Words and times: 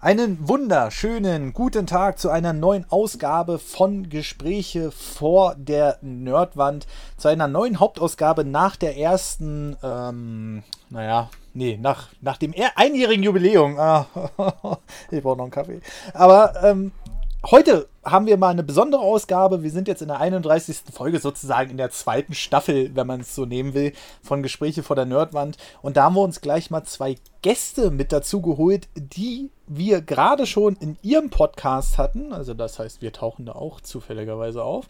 Einen 0.00 0.46
wunderschönen 0.46 1.52
guten 1.52 1.88
Tag 1.88 2.20
zu 2.20 2.30
einer 2.30 2.52
neuen 2.52 2.86
Ausgabe 2.88 3.58
von 3.58 4.08
Gespräche 4.08 4.92
vor 4.92 5.56
der 5.56 5.98
Nerdwand. 6.02 6.86
Zu 7.16 7.26
einer 7.26 7.48
neuen 7.48 7.80
Hauptausgabe 7.80 8.44
nach 8.44 8.76
der 8.76 8.96
ersten, 8.96 9.76
ähm, 9.82 10.62
naja, 10.88 11.30
nee, 11.52 11.76
nach, 11.82 12.10
nach 12.20 12.36
dem 12.36 12.54
einjährigen 12.76 13.24
Jubiläum. 13.24 13.76
Ah, 13.76 14.06
ich 15.10 15.20
brauche 15.20 15.38
noch 15.38 15.46
einen 15.46 15.50
Kaffee. 15.50 15.80
Aber 16.14 16.54
ähm, 16.62 16.92
heute 17.44 17.88
haben 18.04 18.26
wir 18.26 18.36
mal 18.36 18.50
eine 18.50 18.62
besondere 18.62 19.00
Ausgabe. 19.00 19.62
Wir 19.62 19.70
sind 19.70 19.88
jetzt 19.88 20.02
in 20.02 20.08
der 20.08 20.20
31. 20.20 20.78
Folge, 20.92 21.18
sozusagen 21.18 21.70
in 21.70 21.76
der 21.76 21.90
zweiten 21.90 22.34
Staffel, 22.34 22.94
wenn 22.94 23.06
man 23.06 23.20
es 23.20 23.34
so 23.34 23.44
nehmen 23.44 23.74
will, 23.74 23.92
von 24.22 24.42
Gespräche 24.42 24.82
vor 24.82 24.96
der 24.96 25.04
Nerdwand. 25.04 25.56
Und 25.82 25.96
da 25.96 26.04
haben 26.04 26.16
wir 26.16 26.22
uns 26.22 26.40
gleich 26.40 26.70
mal 26.70 26.84
zwei 26.84 27.16
Gäste 27.42 27.90
mit 27.90 28.12
dazu 28.12 28.42
geholt, 28.42 28.88
die 28.96 29.50
wir 29.66 30.00
gerade 30.00 30.46
schon 30.46 30.76
in 30.76 30.96
ihrem 31.02 31.30
Podcast 31.30 31.98
hatten. 31.98 32.32
Also 32.32 32.54
das 32.54 32.78
heißt, 32.78 33.02
wir 33.02 33.12
tauchen 33.12 33.46
da 33.46 33.52
auch 33.52 33.80
zufälligerweise 33.80 34.64
auf. 34.64 34.86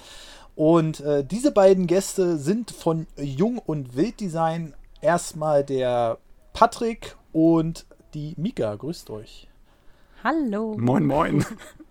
Und 0.54 1.00
äh, 1.00 1.24
diese 1.24 1.52
beiden 1.52 1.86
Gäste 1.86 2.36
sind 2.36 2.70
von 2.70 3.06
Jung 3.16 3.58
und 3.58 3.96
Wilddesign 3.96 4.74
erstmal 5.00 5.64
der 5.64 6.18
Patrick 6.52 7.16
und 7.32 7.86
die 8.14 8.34
Mika. 8.36 8.74
Grüßt 8.74 9.10
euch. 9.10 9.48
Hallo. 10.24 10.76
Moin, 10.76 11.06
moin. 11.06 11.44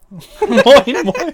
Moin, 0.10 0.96
moin. 1.04 1.34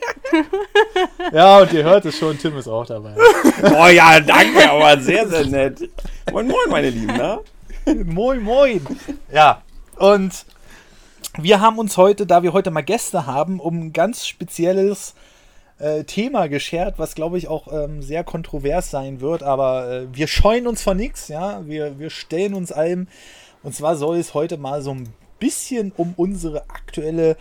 ja, 1.32 1.60
und 1.60 1.74
ihr 1.74 1.84
hört 1.84 2.06
es 2.06 2.18
schon, 2.18 2.38
Tim 2.40 2.58
ist 2.58 2.68
auch 2.68 2.86
dabei. 2.86 3.16
Oh 3.64 3.88
ja, 3.88 4.20
danke, 4.20 4.70
aber 4.70 5.00
sehr, 5.00 5.28
sehr 5.28 5.46
nett. 5.46 5.90
Moin, 6.32 6.48
moin, 6.48 6.70
meine 6.70 6.90
Lieben, 6.90 7.16
ne? 7.16 7.40
moin, 8.06 8.42
moin. 8.42 8.82
Ja, 9.32 9.62
und 9.98 10.46
wir 11.38 11.62
haben 11.62 11.78
uns 11.78 11.98
heute, 11.98 12.26
da 12.26 12.42
wir 12.42 12.54
heute 12.54 12.72
mal 12.72 12.82
Gäste 12.82 13.26
haben, 13.28 13.60
um 13.60 13.80
ein 13.80 13.94
ganz 13.94 14.26
spezielles 14.26 15.14
äh, 15.78 16.04
Thema 16.04 16.48
geschert, 16.48 16.98
was 16.98 17.14
glaube 17.14 17.38
ich 17.38 17.48
auch 17.48 17.72
ähm, 17.72 18.02
sehr 18.02 18.24
kontrovers 18.24 18.90
sein 18.90 19.22
wird, 19.22 19.44
aber 19.44 19.92
äh, 19.92 20.08
wir 20.12 20.28
scheuen 20.28 20.66
uns 20.66 20.82
vor 20.82 20.96
nichts, 20.96 21.28
ja, 21.28 21.66
wir, 21.68 22.00
wir 22.00 22.10
stellen 22.10 22.54
uns 22.54 22.72
allem. 22.72 23.08
Und 23.62 23.76
zwar 23.76 23.96
soll 23.96 24.18
es 24.18 24.34
heute 24.34 24.58
mal 24.58 24.82
so 24.82 24.92
ein 24.92 25.14
bisschen 25.40 25.92
um 25.96 26.14
unsere 26.18 26.70
aktuelle 26.70 27.38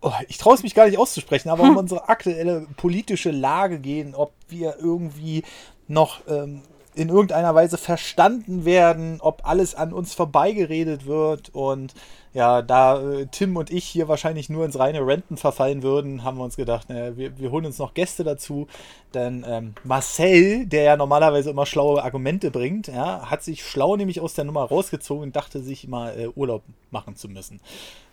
oh, 0.00 0.12
ich 0.28 0.38
traue 0.38 0.54
es 0.54 0.62
mich 0.62 0.74
gar 0.74 0.86
nicht 0.86 0.98
auszusprechen, 0.98 1.48
aber 1.48 1.64
hm. 1.64 1.70
um 1.70 1.76
unsere 1.78 2.08
aktuelle 2.08 2.66
politische 2.76 3.30
Lage 3.30 3.78
gehen, 3.78 4.14
ob 4.14 4.32
wir 4.48 4.76
irgendwie 4.78 5.42
noch 5.88 6.20
ähm, 6.28 6.62
in 6.96 7.10
irgendeiner 7.10 7.54
Weise 7.54 7.76
verstanden 7.76 8.64
werden, 8.64 9.18
ob 9.20 9.46
alles 9.46 9.74
an 9.74 9.92
uns 9.92 10.14
vorbeigeredet 10.14 11.06
wird. 11.06 11.50
Und 11.50 11.94
ja, 12.32 12.62
da 12.62 13.00
äh, 13.00 13.26
Tim 13.30 13.56
und 13.56 13.70
ich 13.70 13.84
hier 13.84 14.08
wahrscheinlich 14.08 14.48
nur 14.48 14.64
ins 14.64 14.78
reine 14.78 15.06
Renten 15.06 15.36
verfallen 15.36 15.82
würden, 15.82 16.24
haben 16.24 16.38
wir 16.38 16.44
uns 16.44 16.56
gedacht, 16.56 16.88
naja, 16.88 17.16
wir, 17.16 17.38
wir 17.38 17.50
holen 17.50 17.66
uns 17.66 17.78
noch 17.78 17.92
Gäste 17.92 18.24
dazu. 18.24 18.66
Denn 19.12 19.44
ähm, 19.46 19.74
Marcel, 19.84 20.66
der 20.66 20.82
ja 20.84 20.96
normalerweise 20.96 21.50
immer 21.50 21.66
schlaue 21.66 22.02
Argumente 22.02 22.50
bringt, 22.50 22.88
ja, 22.88 23.30
hat 23.30 23.42
sich 23.42 23.62
schlau 23.62 23.96
nämlich 23.96 24.20
aus 24.20 24.32
der 24.32 24.44
Nummer 24.44 24.64
rausgezogen 24.64 25.24
und 25.24 25.36
dachte 25.36 25.60
sich 25.60 25.86
mal 25.88 26.18
äh, 26.18 26.28
Urlaub 26.28 26.62
machen 26.90 27.14
zu 27.14 27.28
müssen. 27.28 27.60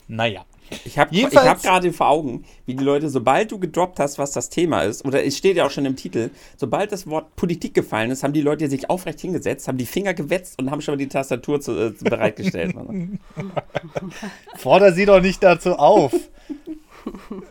Naja. 0.07 0.45
Ich 0.85 0.97
habe 0.97 1.15
hab 1.15 1.61
gerade 1.61 1.93
vor 1.93 2.07
Augen, 2.07 2.45
wie 2.65 2.73
die 2.73 2.83
Leute, 2.83 3.09
sobald 3.09 3.51
du 3.51 3.59
gedroppt 3.59 3.99
hast, 3.99 4.17
was 4.17 4.31
das 4.31 4.49
Thema 4.49 4.81
ist, 4.81 5.05
oder 5.05 5.23
es 5.23 5.37
steht 5.37 5.57
ja 5.57 5.65
auch 5.65 5.71
schon 5.71 5.85
im 5.85 5.95
Titel, 5.95 6.29
sobald 6.57 6.91
das 6.91 7.05
Wort 7.07 7.35
Politik 7.35 7.73
gefallen 7.73 8.11
ist, 8.11 8.23
haben 8.23 8.33
die 8.33 8.41
Leute 8.41 8.67
sich 8.69 8.89
aufrecht 8.89 9.19
hingesetzt, 9.19 9.67
haben 9.67 9.77
die 9.77 9.85
Finger 9.85 10.13
gewetzt 10.13 10.59
und 10.59 10.71
haben 10.71 10.81
schon 10.81 10.93
mal 10.93 10.97
die 10.97 11.09
Tastatur 11.09 11.61
zu, 11.61 11.77
äh, 11.77 11.93
bereitgestellt. 12.01 12.75
Forder 14.55 14.93
sie 14.93 15.05
doch 15.05 15.21
nicht 15.21 15.43
dazu 15.43 15.73
auf. 15.73 16.13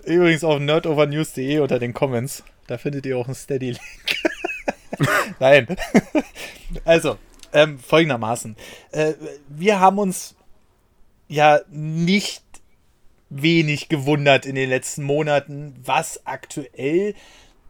Übrigens 0.05 0.45
auf 0.45 0.59
nerdovernews.de 0.59 1.59
unter 1.61 1.79
den 1.79 1.93
Comments. 1.93 2.43
Da 2.67 2.79
findet 2.79 3.07
ihr 3.07 3.19
auch 3.19 3.27
einen 3.27 3.35
Steady-Link. 3.35 3.81
Nein. 5.41 5.67
also, 6.85 7.19
ähm, 7.53 7.79
folgendermaßen. 7.79 8.57
Äh, 8.93 9.15
wir 9.49 9.81
haben 9.81 9.99
uns 9.99 10.35
ja 11.29 11.61
nicht 11.71 12.42
wenig 13.35 13.89
gewundert 13.89 14.47
in 14.47 14.55
den 14.55 14.69
letzten 14.69 15.03
Monaten, 15.05 15.75
was 15.85 16.27
aktuell 16.27 17.15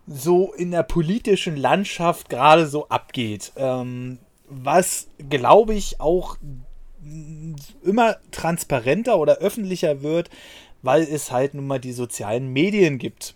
so 0.06 0.52
in 0.52 0.72
der 0.72 0.82
politischen 0.82 1.56
Landschaft 1.56 2.28
gerade 2.28 2.66
so 2.66 2.88
abgeht. 2.88 3.52
Ähm, 3.56 4.18
was, 4.48 5.08
glaube 5.30 5.74
ich, 5.74 6.00
auch 6.00 6.36
immer 7.82 8.16
transparenter 8.30 9.18
oder 9.18 9.38
öffentlicher 9.38 10.02
wird, 10.02 10.30
weil 10.82 11.02
es 11.02 11.30
halt 11.30 11.54
nun 11.54 11.66
mal 11.66 11.78
die 11.78 11.92
sozialen 11.92 12.52
Medien 12.52 12.98
gibt. 12.98 13.34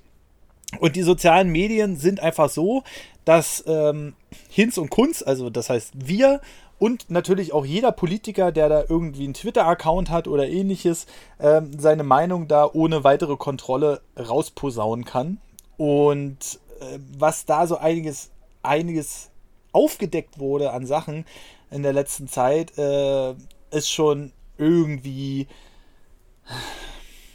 Und 0.81 0.97
die 0.97 1.03
sozialen 1.03 1.50
Medien 1.50 1.97
sind 1.97 2.20
einfach 2.20 2.50
so, 2.50 2.82
dass 3.25 3.64
ähm, 3.66 4.14
Hinz 4.50 4.78
und 4.78 4.91
Kunz, 4.91 5.22
also 5.22 5.48
das 5.50 5.70
heißt 5.70 5.93
wir 5.94 6.41
und 6.78 7.10
natürlich 7.10 7.53
auch 7.53 7.64
jeder 7.64 7.92
Politiker, 7.92 8.53
der 8.53 8.69
da 8.69 8.84
irgendwie 8.88 9.25
einen 9.25 9.34
Twitter-Account 9.34 10.10
hat 10.10 10.28
oder 10.28 10.48
ähnliches, 10.48 11.06
ähm, 11.41 11.78
seine 11.78 12.04
Meinung 12.04 12.48
da 12.48 12.69
ohne 12.70 13.03
weitere 13.03 13.37
Kontrolle 13.37 14.03
rausposaunen 14.19 15.04
kann. 15.04 15.38
Und 15.78 16.60
äh, 16.81 16.98
was 17.16 17.47
da 17.47 17.66
so 17.66 17.78
einiges, 17.78 18.31
einiges 18.62 19.31
aufgedeckt 19.72 20.38
wurde 20.38 20.72
an 20.72 20.87
Sachen 20.87 21.25
in 21.70 21.82
der 21.82 21.92
letzten 21.92 22.28
Zeit, 22.28 22.76
äh, 22.78 23.34
ist 23.70 23.91
schon 23.91 24.32
irgendwie 24.58 25.47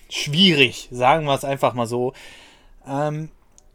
schwierig, 0.09 0.89
sagen 0.91 1.25
wir 1.25 1.33
es 1.33 1.43
einfach 1.43 1.73
mal 1.73 1.87
so. 1.87 2.13
Ähm, 2.87 3.29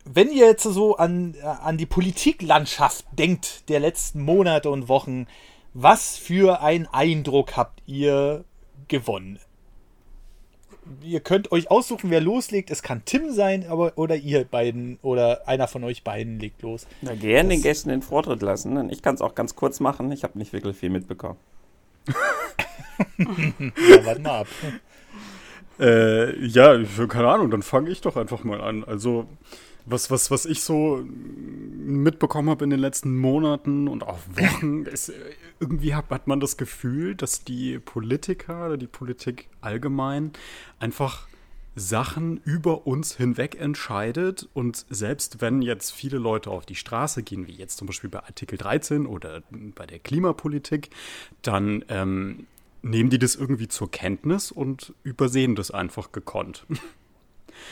wenn 0.04 0.31
ihr 0.31 0.47
jetzt 0.47 0.62
so 0.62 0.97
an, 0.97 1.34
äh, 1.34 1.44
an 1.44 1.77
die 1.77 1.87
Politiklandschaft 1.87 3.04
denkt 3.12 3.69
der 3.69 3.81
letzten 3.81 4.22
Monate 4.22 4.71
und 4.71 4.88
Wochen, 4.88 5.27
was 5.78 6.16
für 6.16 6.62
einen 6.62 6.87
Eindruck 6.87 7.56
habt 7.56 7.82
ihr 7.87 8.44
gewonnen? 8.88 9.38
Ihr 11.03 11.20
könnt 11.20 11.53
euch 11.53 11.70
aussuchen, 11.70 12.10
wer 12.10 12.20
loslegt. 12.20 12.70
Es 12.70 12.82
kann 12.82 13.03
Tim 13.04 13.32
sein, 13.32 13.66
aber 13.69 13.92
oder 13.97 14.16
ihr 14.16 14.44
beiden 14.44 14.98
oder 15.03 15.47
einer 15.47 15.69
von 15.69 15.84
euch 15.84 16.03
beiden 16.03 16.38
legt 16.38 16.62
los. 16.62 16.86
Na, 17.03 17.15
gerne 17.15 17.50
den 17.50 17.62
Gästen 17.62 17.91
den 17.91 18.03
Vortritt 18.03 18.41
lassen. 18.41 18.88
Ich 18.91 19.03
kann 19.03 19.16
es 19.16 19.20
auch 19.20 19.34
ganz 19.34 19.56
kurz 19.56 19.81
machen. 19.81 20.10
Ich 20.12 20.22
habe 20.22 20.38
nicht 20.38 20.53
wirklich 20.53 20.76
viel 20.76 20.91
mitbekommen. 20.91 21.38
ja, 23.19 24.06
warte 24.06 24.20
mal 24.20 24.41
ab. 24.41 24.47
Äh, 25.78 26.47
ja, 26.47 26.82
keine 27.09 27.28
Ahnung, 27.28 27.50
dann 27.50 27.62
fange 27.62 27.91
ich 27.91 28.00
doch 28.00 28.16
einfach 28.16 28.44
mal 28.44 28.60
an. 28.62 28.84
Also, 28.84 29.26
was, 29.86 30.10
was, 30.10 30.30
was 30.30 30.44
ich 30.44 30.62
so 30.62 31.04
mitbekommen 31.06 32.50
habe 32.50 32.64
in 32.64 32.70
den 32.70 32.80
letzten 32.80 33.16
Monaten 33.16 33.88
und 33.88 34.02
auch 34.02 34.19
Wochen, 34.34 34.82
ist, 34.86 35.12
irgendwie 35.60 35.94
hat, 35.94 36.10
hat 36.10 36.26
man 36.26 36.41
das 36.41 36.56
Gefühl, 36.56 37.14
dass 37.14 37.44
die 37.44 37.78
Politiker 37.78 38.66
oder 38.66 38.76
die 38.76 38.88
Politik 38.88 39.48
allgemein 39.60 40.32
einfach 40.80 41.28
Sachen 41.76 42.38
über 42.38 42.86
uns 42.86 43.16
hinweg 43.16 43.60
entscheidet 43.60 44.48
und 44.54 44.86
selbst 44.88 45.42
wenn 45.42 45.60
jetzt 45.60 45.92
viele 45.92 46.16
Leute 46.16 46.50
auf 46.50 46.64
die 46.64 46.74
Straße 46.74 47.22
gehen, 47.22 47.47
wie 47.47 47.53
jetzt 47.53 47.76
zum 47.76 47.86
Beispiel 47.86 48.08
bei 48.08 48.20
Artikel 48.20 48.56
13 48.56 49.06
oder 49.06 49.42
bei 49.50 49.86
der 49.86 49.98
Klimapolitik, 49.98 50.88
dann 51.42 51.84
ähm, 51.88 52.47
nehmen 52.82 53.10
die 53.10 53.18
das 53.18 53.34
irgendwie 53.34 53.68
zur 53.68 53.91
Kenntnis 53.91 54.50
und 54.50 54.94
übersehen 55.03 55.54
das 55.54 55.70
einfach 55.70 56.12
gekonnt. 56.12 56.66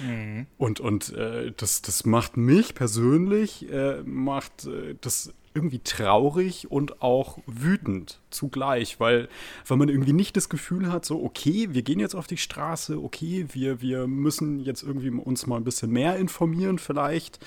Mhm. 0.03 0.47
Und, 0.59 0.81
und 0.81 1.13
äh, 1.13 1.53
das, 1.57 1.83
das 1.83 2.05
macht 2.05 2.37
mich 2.37 2.75
persönlich, 2.75 3.71
äh, 3.71 4.03
macht 4.05 4.67
äh, 4.67 4.97
das 5.01 5.33
irgendwie 5.55 5.79
traurig 5.79 6.71
und 6.71 7.01
auch 7.01 7.39
wütend 7.47 8.21
zugleich, 8.31 8.99
weil, 8.99 9.29
weil 9.69 9.77
man 9.77 9.89
irgendwie 9.89 10.13
nicht 10.13 10.37
das 10.37 10.49
Gefühl 10.49 10.91
hat, 10.91 11.05
so, 11.05 11.23
okay, 11.23 11.69
wir 11.71 11.83
gehen 11.83 12.01
jetzt 12.01 12.17
auf 12.17 12.27
die 12.27 12.37
Straße, 12.37 13.01
okay, 13.01 13.47
wir, 13.53 13.81
wir 13.81 14.09
müssen 14.09 14.59
jetzt 14.59 14.83
irgendwie 14.83 15.11
uns 15.11 15.47
mal 15.47 15.57
ein 15.57 15.65
bisschen 15.65 15.93
mehr 15.93 16.17
informieren 16.17 16.81
vielleicht, 16.81 17.39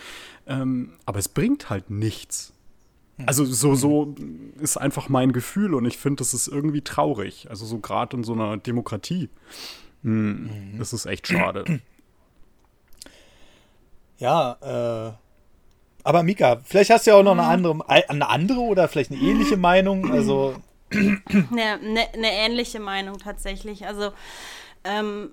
ähm, 0.47 0.93
aber 1.05 1.19
es 1.19 1.27
bringt 1.27 1.69
halt 1.69 1.89
nichts. 1.89 2.53
Also 3.25 3.45
so, 3.45 3.73
so 3.73 4.15
ist 4.59 4.77
einfach 4.77 5.09
mein 5.09 5.31
Gefühl 5.33 5.73
und 5.73 5.85
ich 5.85 5.97
finde, 5.97 6.17
das 6.17 6.35
ist 6.35 6.47
irgendwie 6.47 6.81
traurig. 6.81 7.47
Also 7.49 7.65
so 7.65 7.79
gerade 7.79 8.15
in 8.15 8.23
so 8.23 8.33
einer 8.33 8.57
Demokratie. 8.57 9.29
Hm, 10.03 10.43
mhm. 10.43 10.77
Das 10.77 10.93
ist 10.93 11.07
echt 11.07 11.27
schade. 11.27 11.81
Ja, 14.17 14.57
äh, 14.61 15.13
aber 16.03 16.23
Mika, 16.23 16.61
vielleicht 16.63 16.89
hast 16.89 17.05
du 17.05 17.11
ja 17.11 17.17
auch 17.17 17.23
noch 17.23 17.33
eine 17.33 17.43
andere, 17.43 17.77
eine 17.89 18.29
andere 18.29 18.59
oder 18.59 18.87
vielleicht 18.87 19.11
eine 19.11 19.19
ähnliche 19.19 19.57
Meinung. 19.57 20.11
Also 20.11 20.55
eine, 20.91 21.73
eine, 21.73 22.13
eine 22.13 22.31
ähnliche 22.31 22.79
Meinung 22.79 23.17
tatsächlich. 23.17 23.85
Also 23.85 24.11
ähm, 24.83 25.31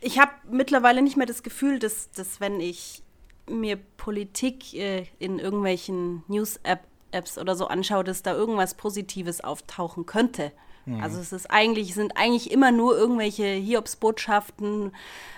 ich 0.00 0.18
habe 0.18 0.32
mittlerweile 0.50 1.02
nicht 1.02 1.16
mehr 1.16 1.26
das 1.26 1.42
Gefühl, 1.42 1.78
dass, 1.78 2.10
dass 2.10 2.40
wenn 2.40 2.60
ich 2.60 3.02
mir 3.48 3.76
Politik 3.76 4.74
äh, 4.74 5.06
in 5.18 5.38
irgendwelchen 5.38 6.22
News-Apps 6.28 7.38
oder 7.38 7.54
so 7.54 7.68
anschaue, 7.68 8.04
dass 8.04 8.22
da 8.22 8.34
irgendwas 8.34 8.74
Positives 8.74 9.42
auftauchen 9.42 10.06
könnte. 10.06 10.52
Mhm. 10.88 11.02
Also 11.02 11.20
es 11.20 11.32
ist 11.32 11.50
eigentlich, 11.50 11.94
sind 11.94 12.16
eigentlich 12.16 12.50
immer 12.50 12.72
nur 12.72 12.96
irgendwelche 12.96 13.46
Hiobsbotschaften, 13.46 14.92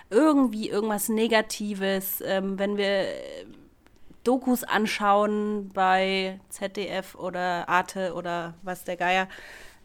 irgendwie 0.08 0.68
irgendwas 0.68 1.08
Negatives. 1.08 2.22
Ähm, 2.24 2.58
wenn 2.58 2.76
wir 2.76 3.06
Dokus 4.24 4.64
anschauen 4.64 5.70
bei 5.74 6.38
ZDF 6.50 7.14
oder 7.14 7.68
Arte 7.68 8.14
oder 8.14 8.54
was 8.62 8.84
der 8.84 8.96
Geier, 8.96 9.28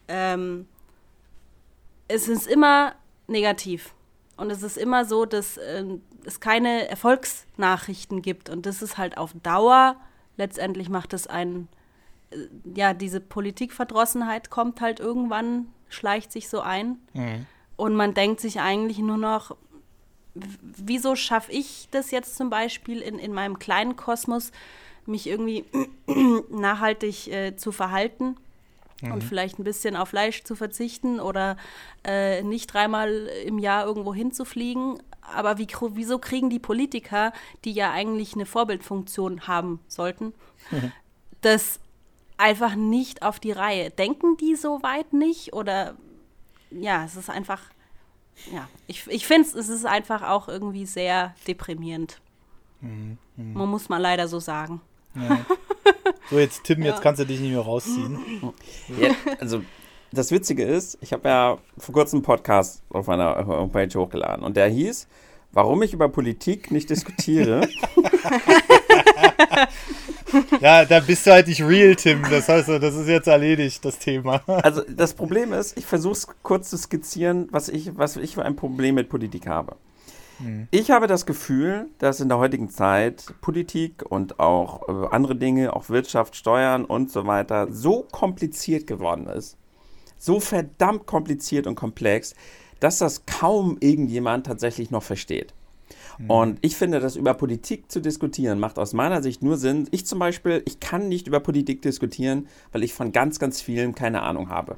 ähm, 0.08 0.68
es 2.08 2.28
ist 2.28 2.46
immer 2.46 2.94
negativ. 3.26 3.92
Und 4.36 4.50
es 4.50 4.62
ist 4.62 4.76
immer 4.76 5.04
so, 5.04 5.24
dass 5.24 5.56
äh, 5.56 5.84
es 6.24 6.40
keine 6.40 6.88
Erfolgsnachrichten 6.88 8.22
gibt. 8.22 8.50
Und 8.50 8.66
das 8.66 8.82
ist 8.82 8.98
halt 8.98 9.18
auf 9.18 9.32
Dauer, 9.42 9.96
letztendlich 10.36 10.88
macht 10.88 11.12
es 11.12 11.26
einen, 11.26 11.68
äh, 11.72 11.75
ja, 12.74 12.94
diese 12.94 13.20
Politikverdrossenheit 13.20 14.50
kommt 14.50 14.80
halt 14.80 15.00
irgendwann, 15.00 15.68
schleicht 15.88 16.32
sich 16.32 16.48
so 16.48 16.60
ein. 16.60 16.98
Mhm. 17.14 17.46
Und 17.76 17.94
man 17.94 18.14
denkt 18.14 18.40
sich 18.40 18.60
eigentlich 18.60 18.98
nur 18.98 19.18
noch, 19.18 19.56
wieso 20.34 21.16
schaffe 21.16 21.52
ich 21.52 21.88
das 21.90 22.10
jetzt 22.10 22.36
zum 22.36 22.50
Beispiel 22.50 23.00
in, 23.00 23.18
in 23.18 23.32
meinem 23.32 23.58
kleinen 23.58 23.96
Kosmos, 23.96 24.52
mich 25.06 25.26
irgendwie 25.26 25.64
nachhaltig 26.50 27.28
äh, 27.28 27.56
zu 27.56 27.72
verhalten? 27.72 28.36
mhm. 29.02 29.12
und 29.12 29.24
vielleicht 29.24 29.58
ein 29.58 29.64
bisschen 29.64 29.96
auf 29.96 30.10
Fleisch 30.10 30.44
zu 30.44 30.54
verzichten 30.54 31.20
oder 31.20 31.56
äh, 32.04 32.42
nicht 32.42 32.72
dreimal 32.72 33.10
im 33.44 33.58
Jahr 33.58 33.86
irgendwo 33.86 34.14
hinzufliegen. 34.14 35.02
Aber 35.34 35.58
wie, 35.58 35.66
wieso 35.92 36.18
kriegen 36.18 36.50
die 36.50 36.58
Politiker, 36.58 37.32
die 37.64 37.72
ja 37.72 37.90
eigentlich 37.90 38.34
eine 38.34 38.46
Vorbildfunktion 38.46 39.46
haben 39.48 39.80
sollten, 39.88 40.34
mhm. 40.70 40.92
das 41.40 41.80
einfach 42.36 42.74
nicht 42.74 43.22
auf 43.22 43.40
die 43.40 43.52
Reihe? 43.52 43.90
Denken 43.90 44.36
die 44.36 44.56
so 44.56 44.82
weit 44.82 45.12
nicht? 45.12 45.52
Oder 45.52 45.94
ja, 46.70 47.04
es 47.04 47.16
ist 47.16 47.30
einfach, 47.30 47.62
ja, 48.52 48.68
ich, 48.86 49.06
ich 49.08 49.26
finde 49.26 49.48
es 49.48 49.68
ist 49.68 49.86
einfach 49.86 50.22
auch 50.22 50.48
irgendwie 50.48 50.86
sehr 50.86 51.34
deprimierend. 51.46 52.20
Mhm. 52.80 53.18
mhm. 53.36 53.52
Man 53.52 53.68
muss 53.68 53.88
mal 53.88 54.00
leider 54.00 54.28
so 54.28 54.40
sagen. 54.40 54.80
Ja. 55.14 55.44
So, 56.28 56.38
jetzt 56.38 56.64
Tim, 56.64 56.82
ja. 56.82 56.88
jetzt 56.88 57.02
kannst 57.02 57.20
du 57.20 57.24
dich 57.24 57.40
nicht 57.40 57.52
mehr 57.52 57.60
rausziehen. 57.60 58.18
Ja, 59.00 59.14
also, 59.38 59.62
das 60.12 60.32
Witzige 60.32 60.64
ist, 60.64 60.98
ich 61.00 61.12
habe 61.12 61.28
ja 61.28 61.58
vor 61.78 61.94
kurzem 61.94 62.18
einen 62.18 62.24
Podcast 62.24 62.82
auf 62.90 63.06
meiner 63.06 63.46
Homepage 63.46 63.98
hochgeladen 63.98 64.44
und 64.44 64.56
der 64.56 64.68
hieß, 64.68 65.08
warum 65.52 65.82
ich 65.82 65.92
über 65.92 66.08
Politik 66.08 66.70
nicht 66.70 66.90
diskutiere. 66.90 67.68
ja, 70.60 70.84
da 70.84 71.00
bist 71.00 71.26
du 71.26 71.32
halt 71.32 71.48
nicht 71.48 71.62
real, 71.62 71.94
Tim. 71.94 72.22
Das 72.30 72.48
heißt, 72.48 72.68
das 72.68 72.94
ist 72.94 73.08
jetzt 73.08 73.28
erledigt, 73.28 73.84
das 73.84 73.98
Thema. 73.98 74.40
Also 74.46 74.82
das 74.88 75.14
Problem 75.14 75.52
ist, 75.52 75.76
ich 75.76 75.86
versuche 75.86 76.12
es 76.12 76.26
kurz 76.42 76.70
zu 76.70 76.78
skizzieren, 76.78 77.48
was 77.50 77.68
ich, 77.68 77.96
was 77.96 78.16
ich 78.16 78.34
für 78.34 78.44
ein 78.44 78.56
Problem 78.56 78.94
mit 78.96 79.08
Politik 79.08 79.46
habe. 79.46 79.76
Mhm. 80.38 80.68
Ich 80.70 80.90
habe 80.90 81.06
das 81.06 81.26
Gefühl, 81.26 81.88
dass 81.98 82.20
in 82.20 82.28
der 82.28 82.38
heutigen 82.38 82.68
Zeit 82.68 83.34
Politik 83.40 84.04
und 84.08 84.38
auch 84.40 84.88
äh, 84.88 85.08
andere 85.10 85.36
Dinge, 85.36 85.74
auch 85.74 85.88
Wirtschaft, 85.88 86.36
Steuern 86.36 86.84
und 86.84 87.10
so 87.10 87.26
weiter, 87.26 87.68
so 87.70 88.06
kompliziert 88.10 88.86
geworden 88.86 89.26
ist, 89.26 89.56
so 90.18 90.40
verdammt 90.40 91.06
kompliziert 91.06 91.66
und 91.66 91.74
komplex, 91.74 92.34
dass 92.80 92.98
das 92.98 93.24
kaum 93.26 93.78
irgendjemand 93.80 94.46
tatsächlich 94.46 94.90
noch 94.90 95.02
versteht. 95.02 95.54
Mhm. 96.18 96.30
Und 96.30 96.58
ich 96.62 96.76
finde, 96.76 97.00
dass 97.00 97.16
über 97.16 97.34
Politik 97.34 97.90
zu 97.90 98.00
diskutieren, 98.00 98.58
macht 98.58 98.78
aus 98.78 98.92
meiner 98.92 99.22
Sicht 99.22 99.42
nur 99.42 99.56
Sinn. 99.56 99.88
Ich 99.90 100.06
zum 100.06 100.18
Beispiel, 100.18 100.62
ich 100.66 100.80
kann 100.80 101.08
nicht 101.08 101.26
über 101.26 101.40
Politik 101.40 101.82
diskutieren, 101.82 102.48
weil 102.72 102.82
ich 102.82 102.94
von 102.94 103.12
ganz, 103.12 103.38
ganz 103.38 103.60
vielen 103.60 103.94
keine 103.94 104.22
Ahnung 104.22 104.48
habe. 104.48 104.76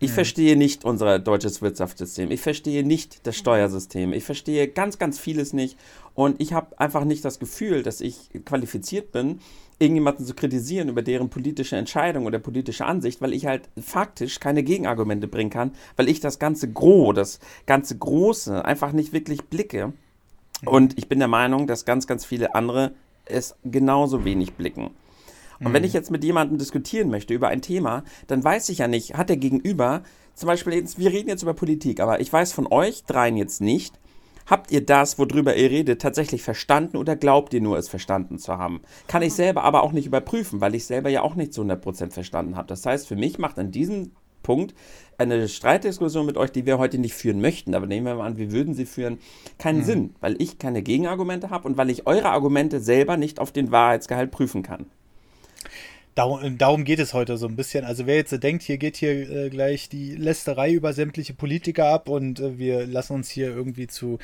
Ich 0.00 0.10
mhm. 0.10 0.14
verstehe 0.14 0.56
nicht 0.56 0.84
unser 0.84 1.18
deutsches 1.18 1.62
Wirtschaftssystem. 1.62 2.30
Ich 2.30 2.40
verstehe 2.40 2.84
nicht 2.84 3.26
das 3.26 3.36
Steuersystem. 3.36 4.12
Ich 4.12 4.24
verstehe 4.24 4.68
ganz, 4.68 4.98
ganz 4.98 5.18
vieles 5.18 5.52
nicht. 5.52 5.78
Und 6.14 6.40
ich 6.40 6.52
habe 6.52 6.78
einfach 6.78 7.04
nicht 7.04 7.24
das 7.24 7.38
Gefühl, 7.38 7.82
dass 7.82 8.00
ich 8.00 8.30
qualifiziert 8.44 9.12
bin, 9.12 9.40
irgendjemanden 9.78 10.24
zu 10.24 10.34
kritisieren 10.34 10.88
über 10.88 11.02
deren 11.02 11.30
politische 11.30 11.76
Entscheidung 11.76 12.26
oder 12.26 12.38
politische 12.38 12.84
Ansicht, 12.84 13.20
weil 13.20 13.32
ich 13.32 13.46
halt 13.46 13.68
faktisch 13.80 14.40
keine 14.40 14.62
Gegenargumente 14.62 15.26
bringen 15.26 15.50
kann, 15.50 15.72
weil 15.96 16.08
ich 16.08 16.20
das 16.20 16.38
ganze 16.38 16.70
Gros, 16.70 17.14
das 17.14 17.40
ganze 17.66 17.98
Große 17.98 18.64
einfach 18.64 18.92
nicht 18.92 19.12
wirklich 19.12 19.44
blicke. 19.44 19.92
Mhm. 20.64 20.72
Und 20.72 20.98
ich 20.98 21.08
bin 21.08 21.18
der 21.18 21.28
Meinung, 21.28 21.66
dass 21.66 21.84
ganz, 21.84 22.06
ganz 22.06 22.24
viele 22.24 22.54
andere 22.54 22.92
es 23.24 23.56
genauso 23.64 24.24
wenig 24.24 24.54
blicken. 24.54 24.90
Und 25.60 25.68
mhm. 25.68 25.72
wenn 25.72 25.84
ich 25.84 25.92
jetzt 25.92 26.10
mit 26.10 26.24
jemandem 26.24 26.58
diskutieren 26.58 27.10
möchte 27.10 27.34
über 27.34 27.48
ein 27.48 27.62
Thema, 27.62 28.04
dann 28.26 28.42
weiß 28.42 28.68
ich 28.68 28.78
ja 28.78 28.88
nicht, 28.88 29.14
hat 29.14 29.28
der 29.28 29.36
Gegenüber, 29.36 30.02
zum 30.34 30.48
Beispiel, 30.48 30.74
jetzt, 30.74 30.98
wir 30.98 31.10
reden 31.10 31.28
jetzt 31.28 31.42
über 31.42 31.54
Politik, 31.54 32.00
aber 32.00 32.20
ich 32.20 32.32
weiß 32.32 32.52
von 32.52 32.66
euch 32.66 33.04
dreien 33.04 33.36
jetzt 33.36 33.60
nicht, 33.60 33.98
Habt 34.46 34.70
ihr 34.70 34.84
das, 34.84 35.18
worüber 35.18 35.56
ihr 35.56 35.70
redet, 35.70 36.02
tatsächlich 36.02 36.42
verstanden 36.42 36.98
oder 36.98 37.16
glaubt 37.16 37.54
ihr 37.54 37.62
nur, 37.62 37.78
es 37.78 37.88
verstanden 37.88 38.38
zu 38.38 38.58
haben? 38.58 38.82
Kann 39.06 39.22
ich 39.22 39.32
selber 39.32 39.64
aber 39.64 39.82
auch 39.82 39.92
nicht 39.92 40.06
überprüfen, 40.06 40.60
weil 40.60 40.74
ich 40.74 40.84
selber 40.84 41.08
ja 41.08 41.22
auch 41.22 41.34
nicht 41.34 41.54
zu 41.54 41.62
100% 41.62 42.10
verstanden 42.10 42.56
habe. 42.56 42.68
Das 42.68 42.84
heißt, 42.84 43.08
für 43.08 43.16
mich 43.16 43.38
macht 43.38 43.58
an 43.58 43.70
diesem 43.70 44.12
Punkt 44.44 44.74
eine 45.18 45.48
Streitdiskussion 45.48 46.26
mit 46.26 46.36
euch, 46.36 46.50
die 46.50 46.66
wir 46.66 46.78
heute 46.78 46.98
nicht 46.98 47.14
führen 47.14 47.40
möchten, 47.40 47.74
aber 47.74 47.86
nehmen 47.86 48.06
wir 48.06 48.14
mal 48.16 48.26
an, 48.26 48.36
wir 48.36 48.52
würden 48.52 48.74
sie 48.74 48.86
führen, 48.86 49.18
keinen 49.58 49.80
mhm. 49.80 49.84
Sinn, 49.84 50.14
weil 50.20 50.40
ich 50.40 50.58
keine 50.58 50.82
Gegenargumente 50.82 51.50
habe 51.50 51.68
und 51.68 51.76
weil 51.76 51.90
ich 51.90 52.06
eure 52.06 52.30
Argumente 52.30 52.80
selber 52.80 53.16
nicht 53.16 53.38
auf 53.38 53.52
den 53.52 53.70
Wahrheitsgehalt 53.70 54.30
prüfen 54.30 54.62
kann. 54.62 54.86
Darum, 56.14 56.58
darum, 56.58 56.84
geht 56.84 57.00
es 57.00 57.12
heute 57.12 57.36
so 57.36 57.48
ein 57.48 57.56
bisschen. 57.56 57.84
Also 57.84 58.06
wer 58.06 58.14
jetzt 58.14 58.40
denkt, 58.40 58.62
hier 58.62 58.78
geht 58.78 58.96
hier 58.96 59.28
äh, 59.28 59.50
gleich 59.50 59.88
die 59.88 60.14
Lästerei 60.14 60.72
über 60.72 60.92
sämtliche 60.92 61.34
Politiker 61.34 61.86
ab 61.86 62.08
und 62.08 62.38
äh, 62.38 62.56
wir 62.56 62.86
lassen 62.86 63.14
uns 63.14 63.28
hier 63.28 63.48
irgendwie 63.48 63.88
zu 63.88 64.18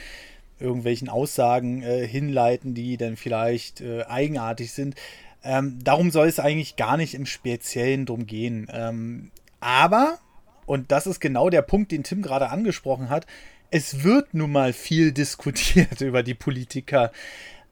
irgendwelchen 0.61 1.09
Aussagen 1.09 1.83
äh, 1.83 2.07
hinleiten, 2.07 2.75
die 2.75 2.97
dann 2.97 3.17
vielleicht 3.17 3.81
äh, 3.81 4.05
eigenartig 4.05 4.73
sind. 4.73 4.95
Ähm, 5.43 5.79
darum 5.83 6.13
soll 6.13 6.29
es 6.29 6.39
eigentlich 6.39 6.77
gar 6.77 6.97
nicht 6.97 7.15
im 7.15 7.27
Speziellen 7.27 8.07
drum 8.07 8.27
gehen. 8.27 8.69
Ähm, 8.73 9.33
aber, 9.61 10.19
und 10.67 10.91
das 10.91 11.07
ist 11.07 11.21
genau 11.21 11.51
der 11.51 11.63
Punkt, 11.63 11.93
den 11.93 12.03
Tim 12.03 12.23
gerade 12.23 12.51
angesprochen 12.51 13.11
hat, 13.11 13.27
es 13.71 14.03
wird 14.03 14.35
nun 14.35 14.53
mal 14.53 14.73
viel 14.73 15.13
diskutiert 15.13 16.01
über 16.01 16.23
die 16.23 16.35
Politiker. 16.35 17.13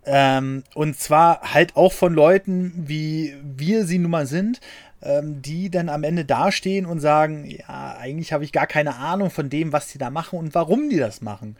Ähm, 0.04 0.64
und 0.74 0.98
zwar 0.98 1.52
halt 1.52 1.76
auch 1.76 1.92
von 1.92 2.14
Leuten, 2.14 2.72
wie 2.76 3.34
wir 3.42 3.84
sie 3.84 3.98
nun 3.98 4.10
mal 4.10 4.26
sind, 4.26 4.60
ähm, 5.02 5.42
die 5.42 5.70
dann 5.70 5.88
am 5.88 6.02
Ende 6.02 6.24
dastehen 6.24 6.86
und 6.86 7.00
sagen, 7.00 7.44
ja, 7.46 7.96
eigentlich 7.98 8.32
habe 8.32 8.44
ich 8.44 8.52
gar 8.52 8.66
keine 8.66 8.96
Ahnung 8.96 9.30
von 9.30 9.50
dem, 9.50 9.72
was 9.72 9.88
die 9.88 9.98
da 9.98 10.10
machen 10.10 10.38
und 10.38 10.54
warum 10.54 10.88
die 10.88 10.96
das 10.96 11.20
machen. 11.20 11.56